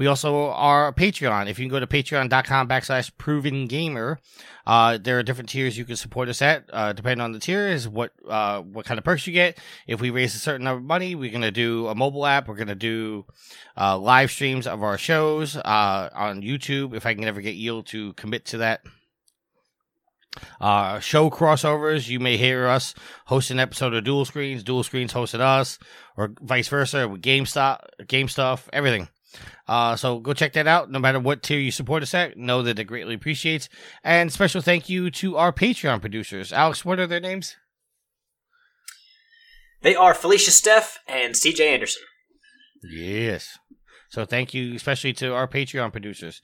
We 0.00 0.06
also 0.06 0.48
are 0.48 0.94
Patreon. 0.94 1.50
If 1.50 1.58
you 1.58 1.66
can 1.66 1.70
go 1.70 1.78
to 1.78 1.86
patreon.com 1.86 2.68
backslash 2.68 3.10
proven 3.18 3.66
gamer, 3.66 4.18
uh, 4.66 4.96
there 4.96 5.18
are 5.18 5.22
different 5.22 5.50
tiers 5.50 5.76
you 5.76 5.84
can 5.84 5.96
support 5.96 6.30
us 6.30 6.40
at. 6.40 6.64
Uh, 6.72 6.94
depending 6.94 7.22
on 7.22 7.32
the 7.32 7.38
tier 7.38 7.68
is 7.68 7.86
what, 7.86 8.12
uh, 8.26 8.62
what 8.62 8.86
kind 8.86 8.96
of 8.96 9.04
perks 9.04 9.26
you 9.26 9.34
get. 9.34 9.58
If 9.86 10.00
we 10.00 10.08
raise 10.08 10.34
a 10.34 10.38
certain 10.38 10.64
number 10.64 10.78
of 10.78 10.86
money, 10.86 11.14
we're 11.14 11.30
going 11.30 11.42
to 11.42 11.50
do 11.50 11.86
a 11.88 11.94
mobile 11.94 12.24
app. 12.24 12.48
We're 12.48 12.54
going 12.54 12.68
to 12.68 12.74
do, 12.74 13.26
uh, 13.76 13.98
live 13.98 14.30
streams 14.30 14.66
of 14.66 14.82
our 14.82 14.96
shows, 14.96 15.54
uh, 15.54 16.08
on 16.14 16.40
YouTube. 16.40 16.94
If 16.94 17.04
I 17.04 17.12
can 17.12 17.24
ever 17.24 17.42
get 17.42 17.56
Yield 17.56 17.86
to 17.88 18.14
commit 18.14 18.46
to 18.46 18.56
that. 18.56 18.80
Uh, 20.62 20.98
show 21.00 21.28
crossovers. 21.28 22.08
You 22.08 22.20
may 22.20 22.38
hear 22.38 22.66
us 22.66 22.94
host 23.26 23.50
an 23.50 23.60
episode 23.60 23.92
of 23.92 24.04
Dual 24.04 24.24
Screens. 24.24 24.62
Dual 24.62 24.82
Screens 24.82 25.12
hosted 25.12 25.40
us, 25.40 25.78
or 26.16 26.32
vice 26.40 26.68
versa 26.68 27.06
with 27.06 27.20
GameStop, 27.20 27.80
Game 28.08 28.28
Stuff, 28.28 28.66
everything. 28.72 29.08
Uh, 29.68 29.96
so 29.96 30.18
go 30.18 30.32
check 30.32 30.52
that 30.54 30.66
out. 30.66 30.90
No 30.90 30.98
matter 30.98 31.20
what 31.20 31.42
tier 31.42 31.58
you 31.58 31.70
support 31.70 32.02
us 32.02 32.14
at, 32.14 32.36
know 32.36 32.62
that 32.62 32.78
it 32.78 32.84
greatly 32.84 33.14
appreciates. 33.14 33.68
And 34.02 34.32
special 34.32 34.60
thank 34.60 34.88
you 34.88 35.10
to 35.12 35.36
our 35.36 35.52
Patreon 35.52 36.00
producers. 36.00 36.52
Alex, 36.52 36.84
what 36.84 36.98
are 36.98 37.06
their 37.06 37.20
names? 37.20 37.56
They 39.82 39.94
are 39.94 40.14
Felicia 40.14 40.50
Steff 40.50 40.96
and 41.08 41.34
CJ 41.34 41.60
Anderson. 41.60 42.02
Yes. 42.82 43.58
So 44.08 44.24
thank 44.24 44.52
you 44.52 44.74
especially 44.74 45.12
to 45.14 45.32
our 45.34 45.46
Patreon 45.46 45.92
producers. 45.92 46.42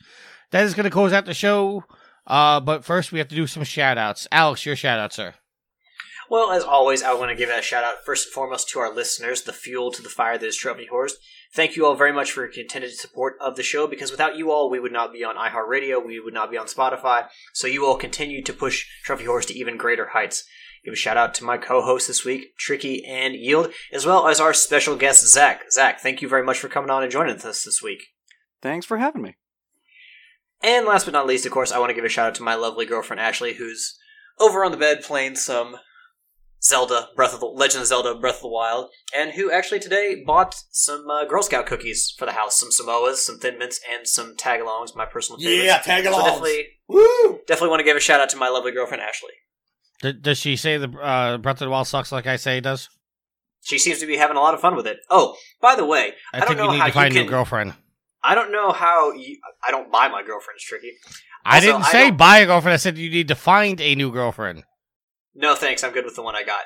That 0.53 0.65
is 0.65 0.75
going 0.75 0.85
to 0.85 0.91
close 0.91 1.13
out 1.13 1.27
the 1.27 1.35
show. 1.35 1.85
Uh, 2.27 2.61
but 2.61 2.85
first 2.85 3.13
we 3.13 3.19
have 3.19 3.29
to 3.29 3.35
do 3.35 3.47
some 3.47 3.65
shout 3.65 3.99
outs. 3.99 4.27
Alex, 4.33 4.65
your 4.65 4.77
shout 4.77 4.99
out, 4.99 5.13
sir. 5.13 5.35
Well, 6.29 6.51
as 6.51 6.65
always, 6.65 7.05
I 7.05 7.15
want 7.15 7.31
to 7.31 7.37
give 7.37 7.51
a 7.51 7.63
shout 7.63 7.85
out 7.85 8.05
first 8.05 8.27
and 8.27 8.33
foremost 8.33 8.69
to 8.71 8.81
our 8.81 8.93
listeners, 8.93 9.43
the 9.43 9.53
fuel 9.53 9.93
to 9.93 10.03
the 10.03 10.09
fire 10.09 10.37
that 10.37 10.47
is 10.47 10.57
Trophy 10.57 10.89
Whores. 10.93 11.13
Thank 11.53 11.77
you 11.77 11.87
all 11.87 11.95
very 11.95 12.13
much 12.13 12.33
for 12.33 12.43
your 12.43 12.53
continued 12.53 12.95
support 12.95 13.37
of 13.41 13.55
the 13.55 13.63
show 13.63 13.87
because 13.87 14.11
without 14.11 14.37
you 14.37 14.51
all, 14.51 14.69
we 14.69 14.81
would 14.81 14.93
not 14.93 15.13
be 15.13 15.23
on 15.23 15.37
iHeartRadio, 15.37 16.05
we 16.05 16.19
would 16.19 16.35
not 16.35 16.51
be 16.51 16.59
on 16.59 16.67
Spotify. 16.67 17.29
So 17.55 17.69
you 17.69 17.87
all 17.87 17.97
continue 17.97 18.43
to 18.43 18.53
push 18.53 18.87
Trophy 19.05 19.25
Whores 19.25 19.47
to 19.47 19.55
even 19.55 19.77
greater 19.77 20.09
heights. 20.09 20.45
Give 20.85 20.93
a 20.93 20.97
shout 20.97 21.17
out 21.17 21.35
to 21.35 21.45
my 21.45 21.59
co 21.59 21.81
hosts 21.83 22.09
this 22.09 22.25
week, 22.25 22.57
Tricky 22.59 23.05
and 23.05 23.35
Yield, 23.35 23.73
as 23.93 24.05
well 24.05 24.27
as 24.29 24.41
our 24.41 24.53
special 24.53 24.97
guest, 24.97 25.27
Zach. 25.27 25.63
Zach, 25.71 26.01
thank 26.01 26.23
you 26.23 26.29
very 26.29 26.45
much 26.45 26.59
for 26.59 26.69
coming 26.69 26.91
on 26.91 27.03
and 27.03 27.11
joining 27.13 27.37
us 27.37 27.65
this 27.65 27.83
week. 27.83 28.03
Thanks 28.63 28.87
for 28.87 28.99
having 28.99 29.23
me. 29.23 29.37
And 30.63 30.87
last 30.87 31.05
but 31.05 31.13
not 31.13 31.27
least, 31.27 31.47
of 31.47 31.53
course, 31.53 31.71
I 31.71 31.79
want 31.79 31.91
to 31.91 31.95
give 31.95 32.05
a 32.05 32.09
shout 32.09 32.29
out 32.29 32.35
to 32.37 32.43
my 32.43 32.55
lovely 32.55 32.87
girlfriend 32.87 33.21
Ashley, 33.21 33.55
who's 33.55 33.97
over 34.39 34.65
on 34.65 34.71
the 34.73 34.77
bed 34.77 35.03
playing 35.03 35.37
some 35.37 35.77
Zelda 36.63 37.09
Breath 37.15 37.35
of 37.35 37.41
the 37.41 37.47
Legend 37.47 37.83
of 37.83 37.89
Zelda 37.89 38.15
Breath 38.15 38.37
of 38.37 38.43
the 38.43 38.49
Wild, 38.49 38.91
and 39.15 39.33
who 39.33 39.51
actually 39.53 39.81
today 39.81 40.23
bought 40.27 40.55
some 40.71 41.09
uh, 41.09 41.25
Girl 41.25 41.43
Scout 41.43 41.67
cookies 41.67 42.15
for 42.19 42.27
the 42.27 42.33
house, 42.33 42.59
some 42.59 42.71
Samoas, 42.71 43.17
some 43.17 43.39
Thin 43.39 43.59
Mints, 43.59 43.81
and 43.91 44.07
some 44.07 44.37
Tagalongs, 44.37 44.97
my 44.97 45.05
personal 45.07 45.39
favorites. 45.39 45.65
Yeah, 45.65 45.79
tag 45.79 46.05
So 46.05 46.11
definitely, 46.23 46.67
Woo! 46.89 47.41
definitely 47.47 47.69
want 47.71 47.81
to 47.81 47.85
give 47.85 47.97
a 47.97 48.01
shout 48.01 48.21
out 48.21 48.31
to 48.31 48.37
my 48.37 48.49
lovely 48.49 48.73
girlfriend 48.73 49.03
Ashley. 49.03 49.31
D- 50.03 50.13
does 50.13 50.39
she 50.39 50.57
say 50.57 50.77
the 50.79 50.91
uh, 50.99 51.39
Breath 51.39 51.57
of 51.57 51.67
the 51.67 51.71
Wild 51.71 51.87
sucks 51.87 52.13
like 52.13 52.27
I 52.27 52.37
say 52.37 52.59
it 52.59 52.63
does? 52.63 52.89
She 53.63 53.79
seems 53.79 53.99
to 54.01 54.07
be 54.07 54.17
having 54.17 54.37
a 54.37 54.41
lot 54.41 54.55
of 54.55 54.61
fun 54.61 54.77
with 54.77 54.87
it. 54.87 54.99
Oh, 55.11 55.37
by 55.61 55.75
the 55.75 55.85
way, 55.85 56.13
I, 56.33 56.37
I, 56.37 56.41
don't 56.41 56.49
think 56.49 56.59
know 56.59 56.65
you 56.67 56.71
need 56.73 56.79
how 56.81 56.87
to 56.87 56.93
find 56.93 57.15
you 57.15 57.21
can. 57.21 57.27
new 57.27 57.31
girlfriend. 57.31 57.75
I 58.23 58.35
don't 58.35 58.53
know 58.53 58.73
how 58.73 59.13
you. 59.13 59.39
I 59.67 59.71
don't 59.71 59.91
buy 59.91 60.09
my 60.09 60.23
girlfriends 60.23 60.63
tricky. 60.63 60.93
I 61.45 61.61
didn't 61.61 61.85
say 61.85 62.09
don't- 62.09 62.17
buy 62.17 62.39
a 62.39 62.47
girlfriend. 62.47 62.75
I 62.75 62.77
said 62.77 62.99
you 62.99 63.11
need 63.11 63.29
to 63.29 63.35
find 63.35 63.81
a 63.81 63.95
new 63.95 64.11
girlfriend. 64.13 64.65
No, 65.37 65.55
thanks. 65.55 65.85
I'm 65.85 65.93
good 65.93 66.05
with 66.05 66.17
the 66.17 66.23
one 66.23 66.35
I 66.35 66.43
got. 66.43 66.63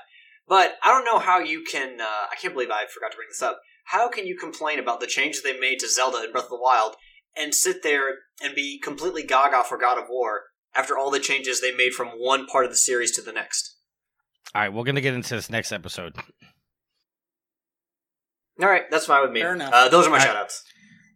But 0.48 0.76
I 0.82 0.88
don't 0.90 1.04
know 1.04 1.18
how 1.18 1.38
you 1.38 1.64
can. 1.70 2.00
Uh, 2.00 2.04
I 2.04 2.36
can't 2.40 2.54
believe 2.54 2.70
I 2.70 2.84
forgot 2.92 3.10
to 3.10 3.16
bring 3.16 3.28
this 3.28 3.42
up. 3.42 3.60
How 3.86 4.08
can 4.08 4.26
you 4.26 4.36
complain 4.36 4.78
about 4.78 5.00
the 5.00 5.06
changes 5.06 5.42
they 5.42 5.58
made 5.58 5.80
to 5.80 5.88
Zelda 5.88 6.18
and 6.18 6.32
Breath 6.32 6.44
of 6.44 6.50
the 6.50 6.60
Wild 6.60 6.94
and 7.36 7.54
sit 7.54 7.82
there 7.82 8.02
and 8.42 8.54
be 8.54 8.78
completely 8.82 9.22
gaga 9.22 9.64
for 9.64 9.78
God 9.78 9.98
of 9.98 10.04
War 10.08 10.42
after 10.74 10.96
all 10.96 11.10
the 11.10 11.18
changes 11.20 11.60
they 11.60 11.74
made 11.74 11.92
from 11.92 12.08
one 12.08 12.46
part 12.46 12.64
of 12.64 12.70
the 12.70 12.76
series 12.76 13.10
to 13.12 13.22
the 13.22 13.32
next? 13.32 13.76
All 14.54 14.62
right, 14.62 14.72
we're 14.72 14.84
gonna 14.84 15.00
get 15.00 15.14
into 15.14 15.34
this 15.34 15.50
next 15.50 15.72
episode. 15.72 16.16
All 18.60 18.68
right, 18.68 18.90
that's 18.90 19.06
fine 19.06 19.22
with 19.22 19.32
me. 19.32 19.40
Fair 19.40 19.54
enough. 19.54 19.72
Uh, 19.72 19.88
those 19.88 20.06
are 20.06 20.10
my 20.10 20.18
All 20.18 20.34
right. 20.34 20.46
shoutouts. 20.48 20.62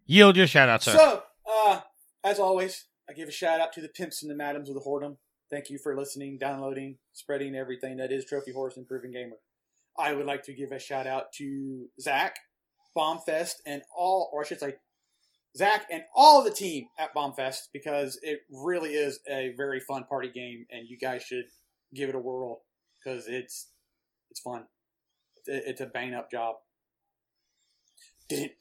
Yield 0.06 0.36
your 0.36 0.47
shout 0.47 0.68
out, 0.68 0.82
sir. 0.82 0.97
So, 0.97 1.22
uh, 1.51 1.81
as 2.22 2.39
always, 2.39 2.86
I 3.09 3.12
give 3.12 3.28
a 3.28 3.32
shout 3.32 3.60
out 3.60 3.72
to 3.74 3.81
the 3.81 3.89
pimps 3.89 4.22
and 4.22 4.31
the 4.31 4.36
madams 4.36 4.68
of 4.68 4.74
the 4.74 4.81
whoredom. 4.81 5.16
Thank 5.51 5.71
you 5.71 5.79
for 5.79 5.97
listening, 5.97 6.39
downloading, 6.39 6.97
spreading 7.12 7.55
everything 7.55 7.97
that 7.99 8.11
is 8.11 8.25
Trophy 8.25 8.53
Whores 8.53 8.77
and 8.77 8.87
Proven 8.87 9.12
Gamer. 9.12 9.37
I 9.99 10.12
would 10.12 10.27
like 10.27 10.43
to 10.45 10.53
give 10.55 10.73
a 10.73 10.79
shout 10.79 11.07
out 11.07 11.33
to 11.35 11.87
Zach, 12.01 12.37
Bombfest, 12.97 13.55
and 13.66 13.83
all, 13.97 14.31
or 14.33 14.43
I 14.45 14.47
should 14.47 14.59
say, 14.61 14.75
Zach 15.57 15.87
and 15.93 16.03
all 16.16 16.41
of 16.41 16.45
the 16.45 16.51
team 16.51 16.87
at 16.99 17.15
Bombfest 17.15 17.69
because 17.73 18.19
it 18.23 18.41
really 18.51 18.95
is 18.95 19.21
a 19.31 19.53
very 19.57 19.79
fun 19.79 20.05
party 20.05 20.29
game, 20.31 20.66
and 20.71 20.89
you 20.89 20.99
guys 20.99 21.23
should 21.23 21.45
give 21.95 22.09
it 22.09 22.15
a 22.16 22.19
whirl 22.19 22.62
because 22.99 23.27
it's 23.29 23.69
it's 24.31 24.41
fun. 24.41 24.65
It- 25.47 25.62
It's 25.66 25.81
a 25.81 25.87
bang 25.87 26.15
up 26.15 26.29
job. 26.31 26.57
Didn't 28.29 28.53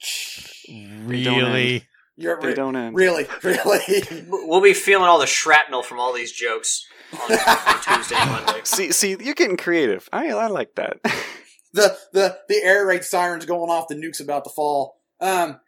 really? 1.06 1.84
You're 2.16 2.40
They 2.40 2.48
re- 2.48 2.54
don't 2.54 2.76
end. 2.76 2.94
really 2.96 3.26
really. 3.42 4.02
We'll 4.28 4.60
be 4.60 4.74
feeling 4.74 5.06
all 5.06 5.18
the 5.18 5.26
shrapnel 5.26 5.82
from 5.82 5.98
all 6.00 6.12
these 6.12 6.32
jokes 6.32 6.86
on, 7.12 7.32
on 7.32 7.80
Tuesday 7.82 8.14
and 8.16 8.30
Monday. 8.30 8.60
See, 8.64 8.92
see, 8.92 9.16
you're 9.20 9.34
getting 9.34 9.56
creative. 9.56 10.08
I, 10.12 10.28
I 10.30 10.46
like 10.48 10.74
that. 10.76 10.98
the 11.72 11.96
the 12.12 12.38
the 12.48 12.62
air 12.62 12.86
raid 12.86 13.04
sirens 13.04 13.46
going 13.46 13.70
off, 13.70 13.88
the 13.88 13.94
nukes 13.94 14.20
about 14.20 14.44
to 14.44 14.50
fall. 14.50 15.00
Um, 15.20 15.60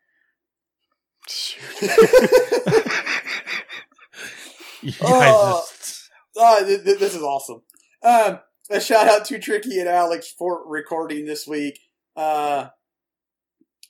You 4.83 4.93
guys 4.93 4.99
Oh. 5.03 5.65
just- 5.81 6.11
uh, 6.39 6.65
th- 6.65 6.85
th- 6.85 6.99
this 6.99 7.15
is 7.15 7.23
awesome. 7.23 7.63
Um, 8.03 8.41
a 8.71 8.79
shout 8.81 9.09
out 9.09 9.25
to 9.27 9.39
Tricky 9.39 9.81
and 9.81 9.89
Alex 9.89 10.31
for 10.31 10.63
recording 10.69 11.25
this 11.25 11.47
week. 11.47 11.79
Uh, 12.15 12.69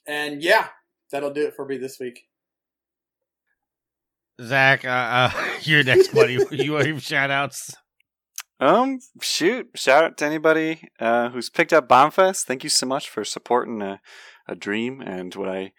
and 0.07 0.41
yeah, 0.41 0.69
that'll 1.11 1.33
do 1.33 1.45
it 1.45 1.55
for 1.55 1.65
me 1.65 1.77
this 1.77 1.99
week. 1.99 2.26
Zach, 4.41 4.85
uh, 4.85 4.89
uh, 4.89 5.31
your 5.61 5.83
next 5.83 6.13
buddy. 6.13 6.37
you 6.51 6.79
your 6.79 6.99
shout 6.99 7.31
outs? 7.31 7.75
Um, 8.59 8.99
shoot! 9.21 9.69
Shout 9.75 10.03
out 10.03 10.17
to 10.17 10.25
anybody 10.25 10.89
uh, 10.99 11.29
who's 11.29 11.49
picked 11.49 11.73
up 11.73 11.87
Bombfest. 11.87 12.45
Thank 12.45 12.63
you 12.63 12.69
so 12.69 12.85
much 12.85 13.09
for 13.09 13.23
supporting 13.23 13.81
a, 13.81 14.01
a 14.47 14.55
dream 14.55 15.01
and 15.01 15.33
what 15.35 15.49
I 15.49 15.73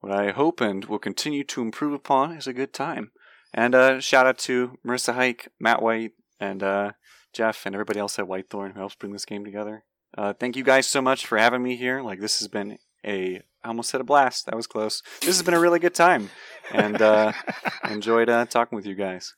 what 0.00 0.12
I 0.12 0.32
hope 0.32 0.60
and 0.60 0.84
will 0.84 0.98
continue 0.98 1.44
to 1.44 1.62
improve 1.62 1.94
upon 1.94 2.32
is 2.32 2.46
a 2.46 2.52
good 2.52 2.72
time. 2.74 3.10
And 3.54 3.74
uh, 3.74 4.00
shout 4.00 4.26
out 4.26 4.38
to 4.38 4.78
Marissa 4.86 5.14
Hike, 5.14 5.48
Matt 5.58 5.80
White, 5.80 6.12
and 6.38 6.62
uh, 6.62 6.92
Jeff, 7.32 7.64
and 7.64 7.74
everybody 7.74 8.00
else 8.00 8.18
at 8.18 8.26
Whitethorn 8.26 8.72
who 8.72 8.80
helps 8.80 8.96
bring 8.96 9.12
this 9.12 9.24
game 9.24 9.44
together. 9.44 9.84
Uh, 10.16 10.32
thank 10.32 10.56
you 10.56 10.64
guys 10.64 10.86
so 10.86 11.00
much 11.00 11.26
for 11.26 11.38
having 11.38 11.62
me 11.62 11.76
here. 11.76 12.02
Like 12.02 12.20
this 12.20 12.38
has 12.40 12.48
been 12.48 12.78
a 13.04 13.42
I 13.64 13.68
almost 13.68 13.90
said 13.90 14.00
a 14.00 14.04
blast. 14.04 14.46
That 14.46 14.54
was 14.54 14.66
close. 14.66 15.02
This 15.20 15.36
has 15.36 15.42
been 15.42 15.54
a 15.54 15.60
really 15.60 15.78
good 15.78 15.94
time, 15.94 16.30
and 16.70 17.00
uh, 17.00 17.32
enjoyed 17.90 18.28
uh, 18.28 18.44
talking 18.44 18.76
with 18.76 18.86
you 18.86 18.94
guys. 18.94 19.34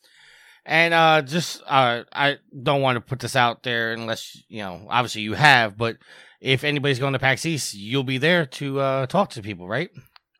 And 0.64 0.92
uh, 0.92 1.22
just 1.22 1.62
uh, 1.64 2.02
I 2.12 2.38
don't 2.60 2.82
want 2.82 2.96
to 2.96 3.00
put 3.00 3.20
this 3.20 3.36
out 3.36 3.62
there 3.62 3.92
unless 3.92 4.42
you 4.48 4.62
know, 4.62 4.86
obviously 4.90 5.22
you 5.22 5.34
have, 5.34 5.78
but 5.78 5.98
if 6.40 6.64
anybody's 6.64 6.98
going 6.98 7.12
to 7.12 7.20
PAX 7.20 7.46
East, 7.46 7.74
you'll 7.74 8.02
be 8.02 8.18
there 8.18 8.44
to 8.46 8.80
uh, 8.80 9.06
talk 9.06 9.30
to 9.30 9.42
people, 9.42 9.68
right? 9.68 9.90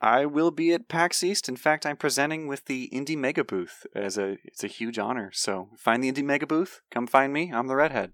I 0.01 0.27
will 0.27 0.51
be 0.51 0.73
at 0.73 0.89
PAX 0.89 1.23
East. 1.23 1.49
In 1.49 1.57
fact, 1.57 1.87
I'm 1.87 1.97
presenting 1.97 2.47
with 2.49 2.67
the 2.67 2.91
Indie 2.93 3.17
Mega 3.17 3.45
Booth 3.45 3.87
as 3.95 4.19
a 4.19 4.37
it's 4.45 4.65
a 4.65 4.69
huge 4.69 4.99
honor. 4.99 5.31
So 5.33 5.71
find 5.79 6.03
the 6.03 6.13
Indie 6.13 6.25
Mega 6.25 6.47
Booth. 6.47 6.81
Come 6.91 7.07
find 7.07 7.33
me. 7.33 7.53
I'm 7.53 7.69
the 7.69 7.77
redhead. 7.77 8.13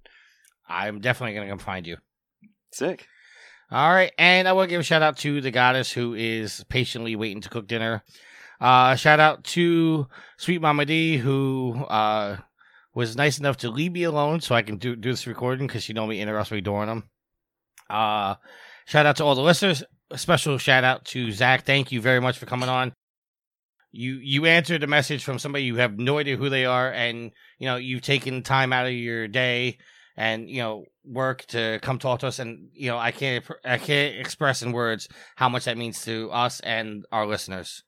I'm 0.68 1.00
definitely 1.00 1.34
gonna 1.34 1.48
come 1.48 1.58
find 1.58 1.86
you. 1.86 1.96
Sick. 2.72 3.08
All 3.72 3.90
right, 3.90 4.12
and 4.18 4.46
I 4.46 4.52
want 4.52 4.68
to 4.68 4.70
give 4.70 4.80
a 4.80 4.84
shout 4.84 5.00
out 5.00 5.16
to 5.18 5.40
the 5.40 5.50
goddess 5.50 5.90
who 5.90 6.12
is 6.12 6.62
patiently 6.68 7.16
waiting 7.16 7.40
to 7.40 7.48
cook 7.48 7.66
dinner. 7.66 8.04
Uh, 8.60 8.96
shout 8.96 9.18
out 9.18 9.44
to 9.44 10.08
Sweet 10.36 10.60
Mama 10.60 10.84
D 10.84 11.16
who 11.16 11.82
uh, 11.88 12.36
was 12.92 13.16
nice 13.16 13.38
enough 13.38 13.56
to 13.58 13.70
leave 13.70 13.92
me 13.92 14.02
alone 14.02 14.42
so 14.42 14.54
I 14.54 14.60
can 14.60 14.76
do 14.76 14.94
do 14.94 15.12
this 15.12 15.26
recording 15.26 15.68
because 15.68 15.84
she 15.84 15.94
normally 15.94 16.20
interrupts 16.20 16.50
me 16.50 16.60
during 16.60 16.88
them. 16.88 17.04
Uh, 17.88 18.34
shout 18.84 19.06
out 19.06 19.16
to 19.16 19.24
all 19.24 19.34
the 19.34 19.40
listeners. 19.40 19.82
A 20.10 20.18
special 20.18 20.58
shout 20.58 20.84
out 20.84 21.06
to 21.06 21.32
Zach. 21.32 21.64
Thank 21.64 21.90
you 21.92 22.02
very 22.02 22.20
much 22.20 22.36
for 22.36 22.44
coming 22.44 22.68
on. 22.68 22.92
You 23.90 24.16
you 24.22 24.44
answered 24.44 24.82
a 24.82 24.86
message 24.86 25.24
from 25.24 25.38
somebody 25.38 25.64
you 25.64 25.76
have 25.76 25.98
no 25.98 26.18
idea 26.18 26.36
who 26.36 26.50
they 26.50 26.66
are, 26.66 26.92
and 26.92 27.30
you 27.58 27.68
know 27.68 27.76
you've 27.76 28.02
taken 28.02 28.42
time 28.42 28.74
out 28.74 28.84
of 28.84 28.92
your 28.92 29.28
day 29.28 29.78
and 30.16 30.48
you 30.50 30.58
know 30.62 30.84
work 31.04 31.44
to 31.46 31.78
come 31.82 31.98
talk 31.98 32.20
to 32.20 32.26
us 32.26 32.38
and 32.38 32.68
you 32.74 32.88
know 32.90 32.98
i 32.98 33.10
can't 33.10 33.44
i 33.64 33.78
can't 33.78 34.16
express 34.16 34.62
in 34.62 34.72
words 34.72 35.08
how 35.36 35.48
much 35.48 35.64
that 35.64 35.76
means 35.78 36.04
to 36.04 36.30
us 36.30 36.60
and 36.60 37.04
our 37.12 37.26
listeners 37.26 37.82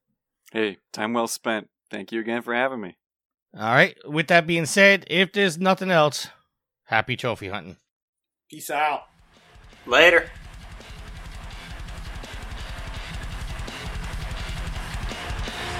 Hey, 0.52 0.78
time 0.92 1.12
well 1.14 1.26
spent. 1.26 1.68
Thank 1.90 2.12
you 2.12 2.20
again 2.20 2.42
for 2.42 2.54
having 2.54 2.80
me. 2.80 2.96
all 3.58 3.74
right 3.74 3.96
with 4.06 4.28
that 4.28 4.46
being 4.46 4.66
said 4.66 5.04
if 5.08 5.32
there's 5.32 5.58
nothing 5.58 5.90
else 5.90 6.28
happy 6.84 7.16
trophy 7.16 7.48
hunting 7.48 7.76
Peace 8.50 8.70
out. 8.70 9.02
Later. 9.86 10.30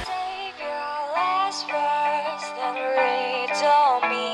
Save 0.05 0.59
your 0.61 0.99
last 1.17 1.65
words, 1.73 2.45
then 2.57 2.75
read 2.97 3.49
to 3.63 4.09
me 4.11 4.34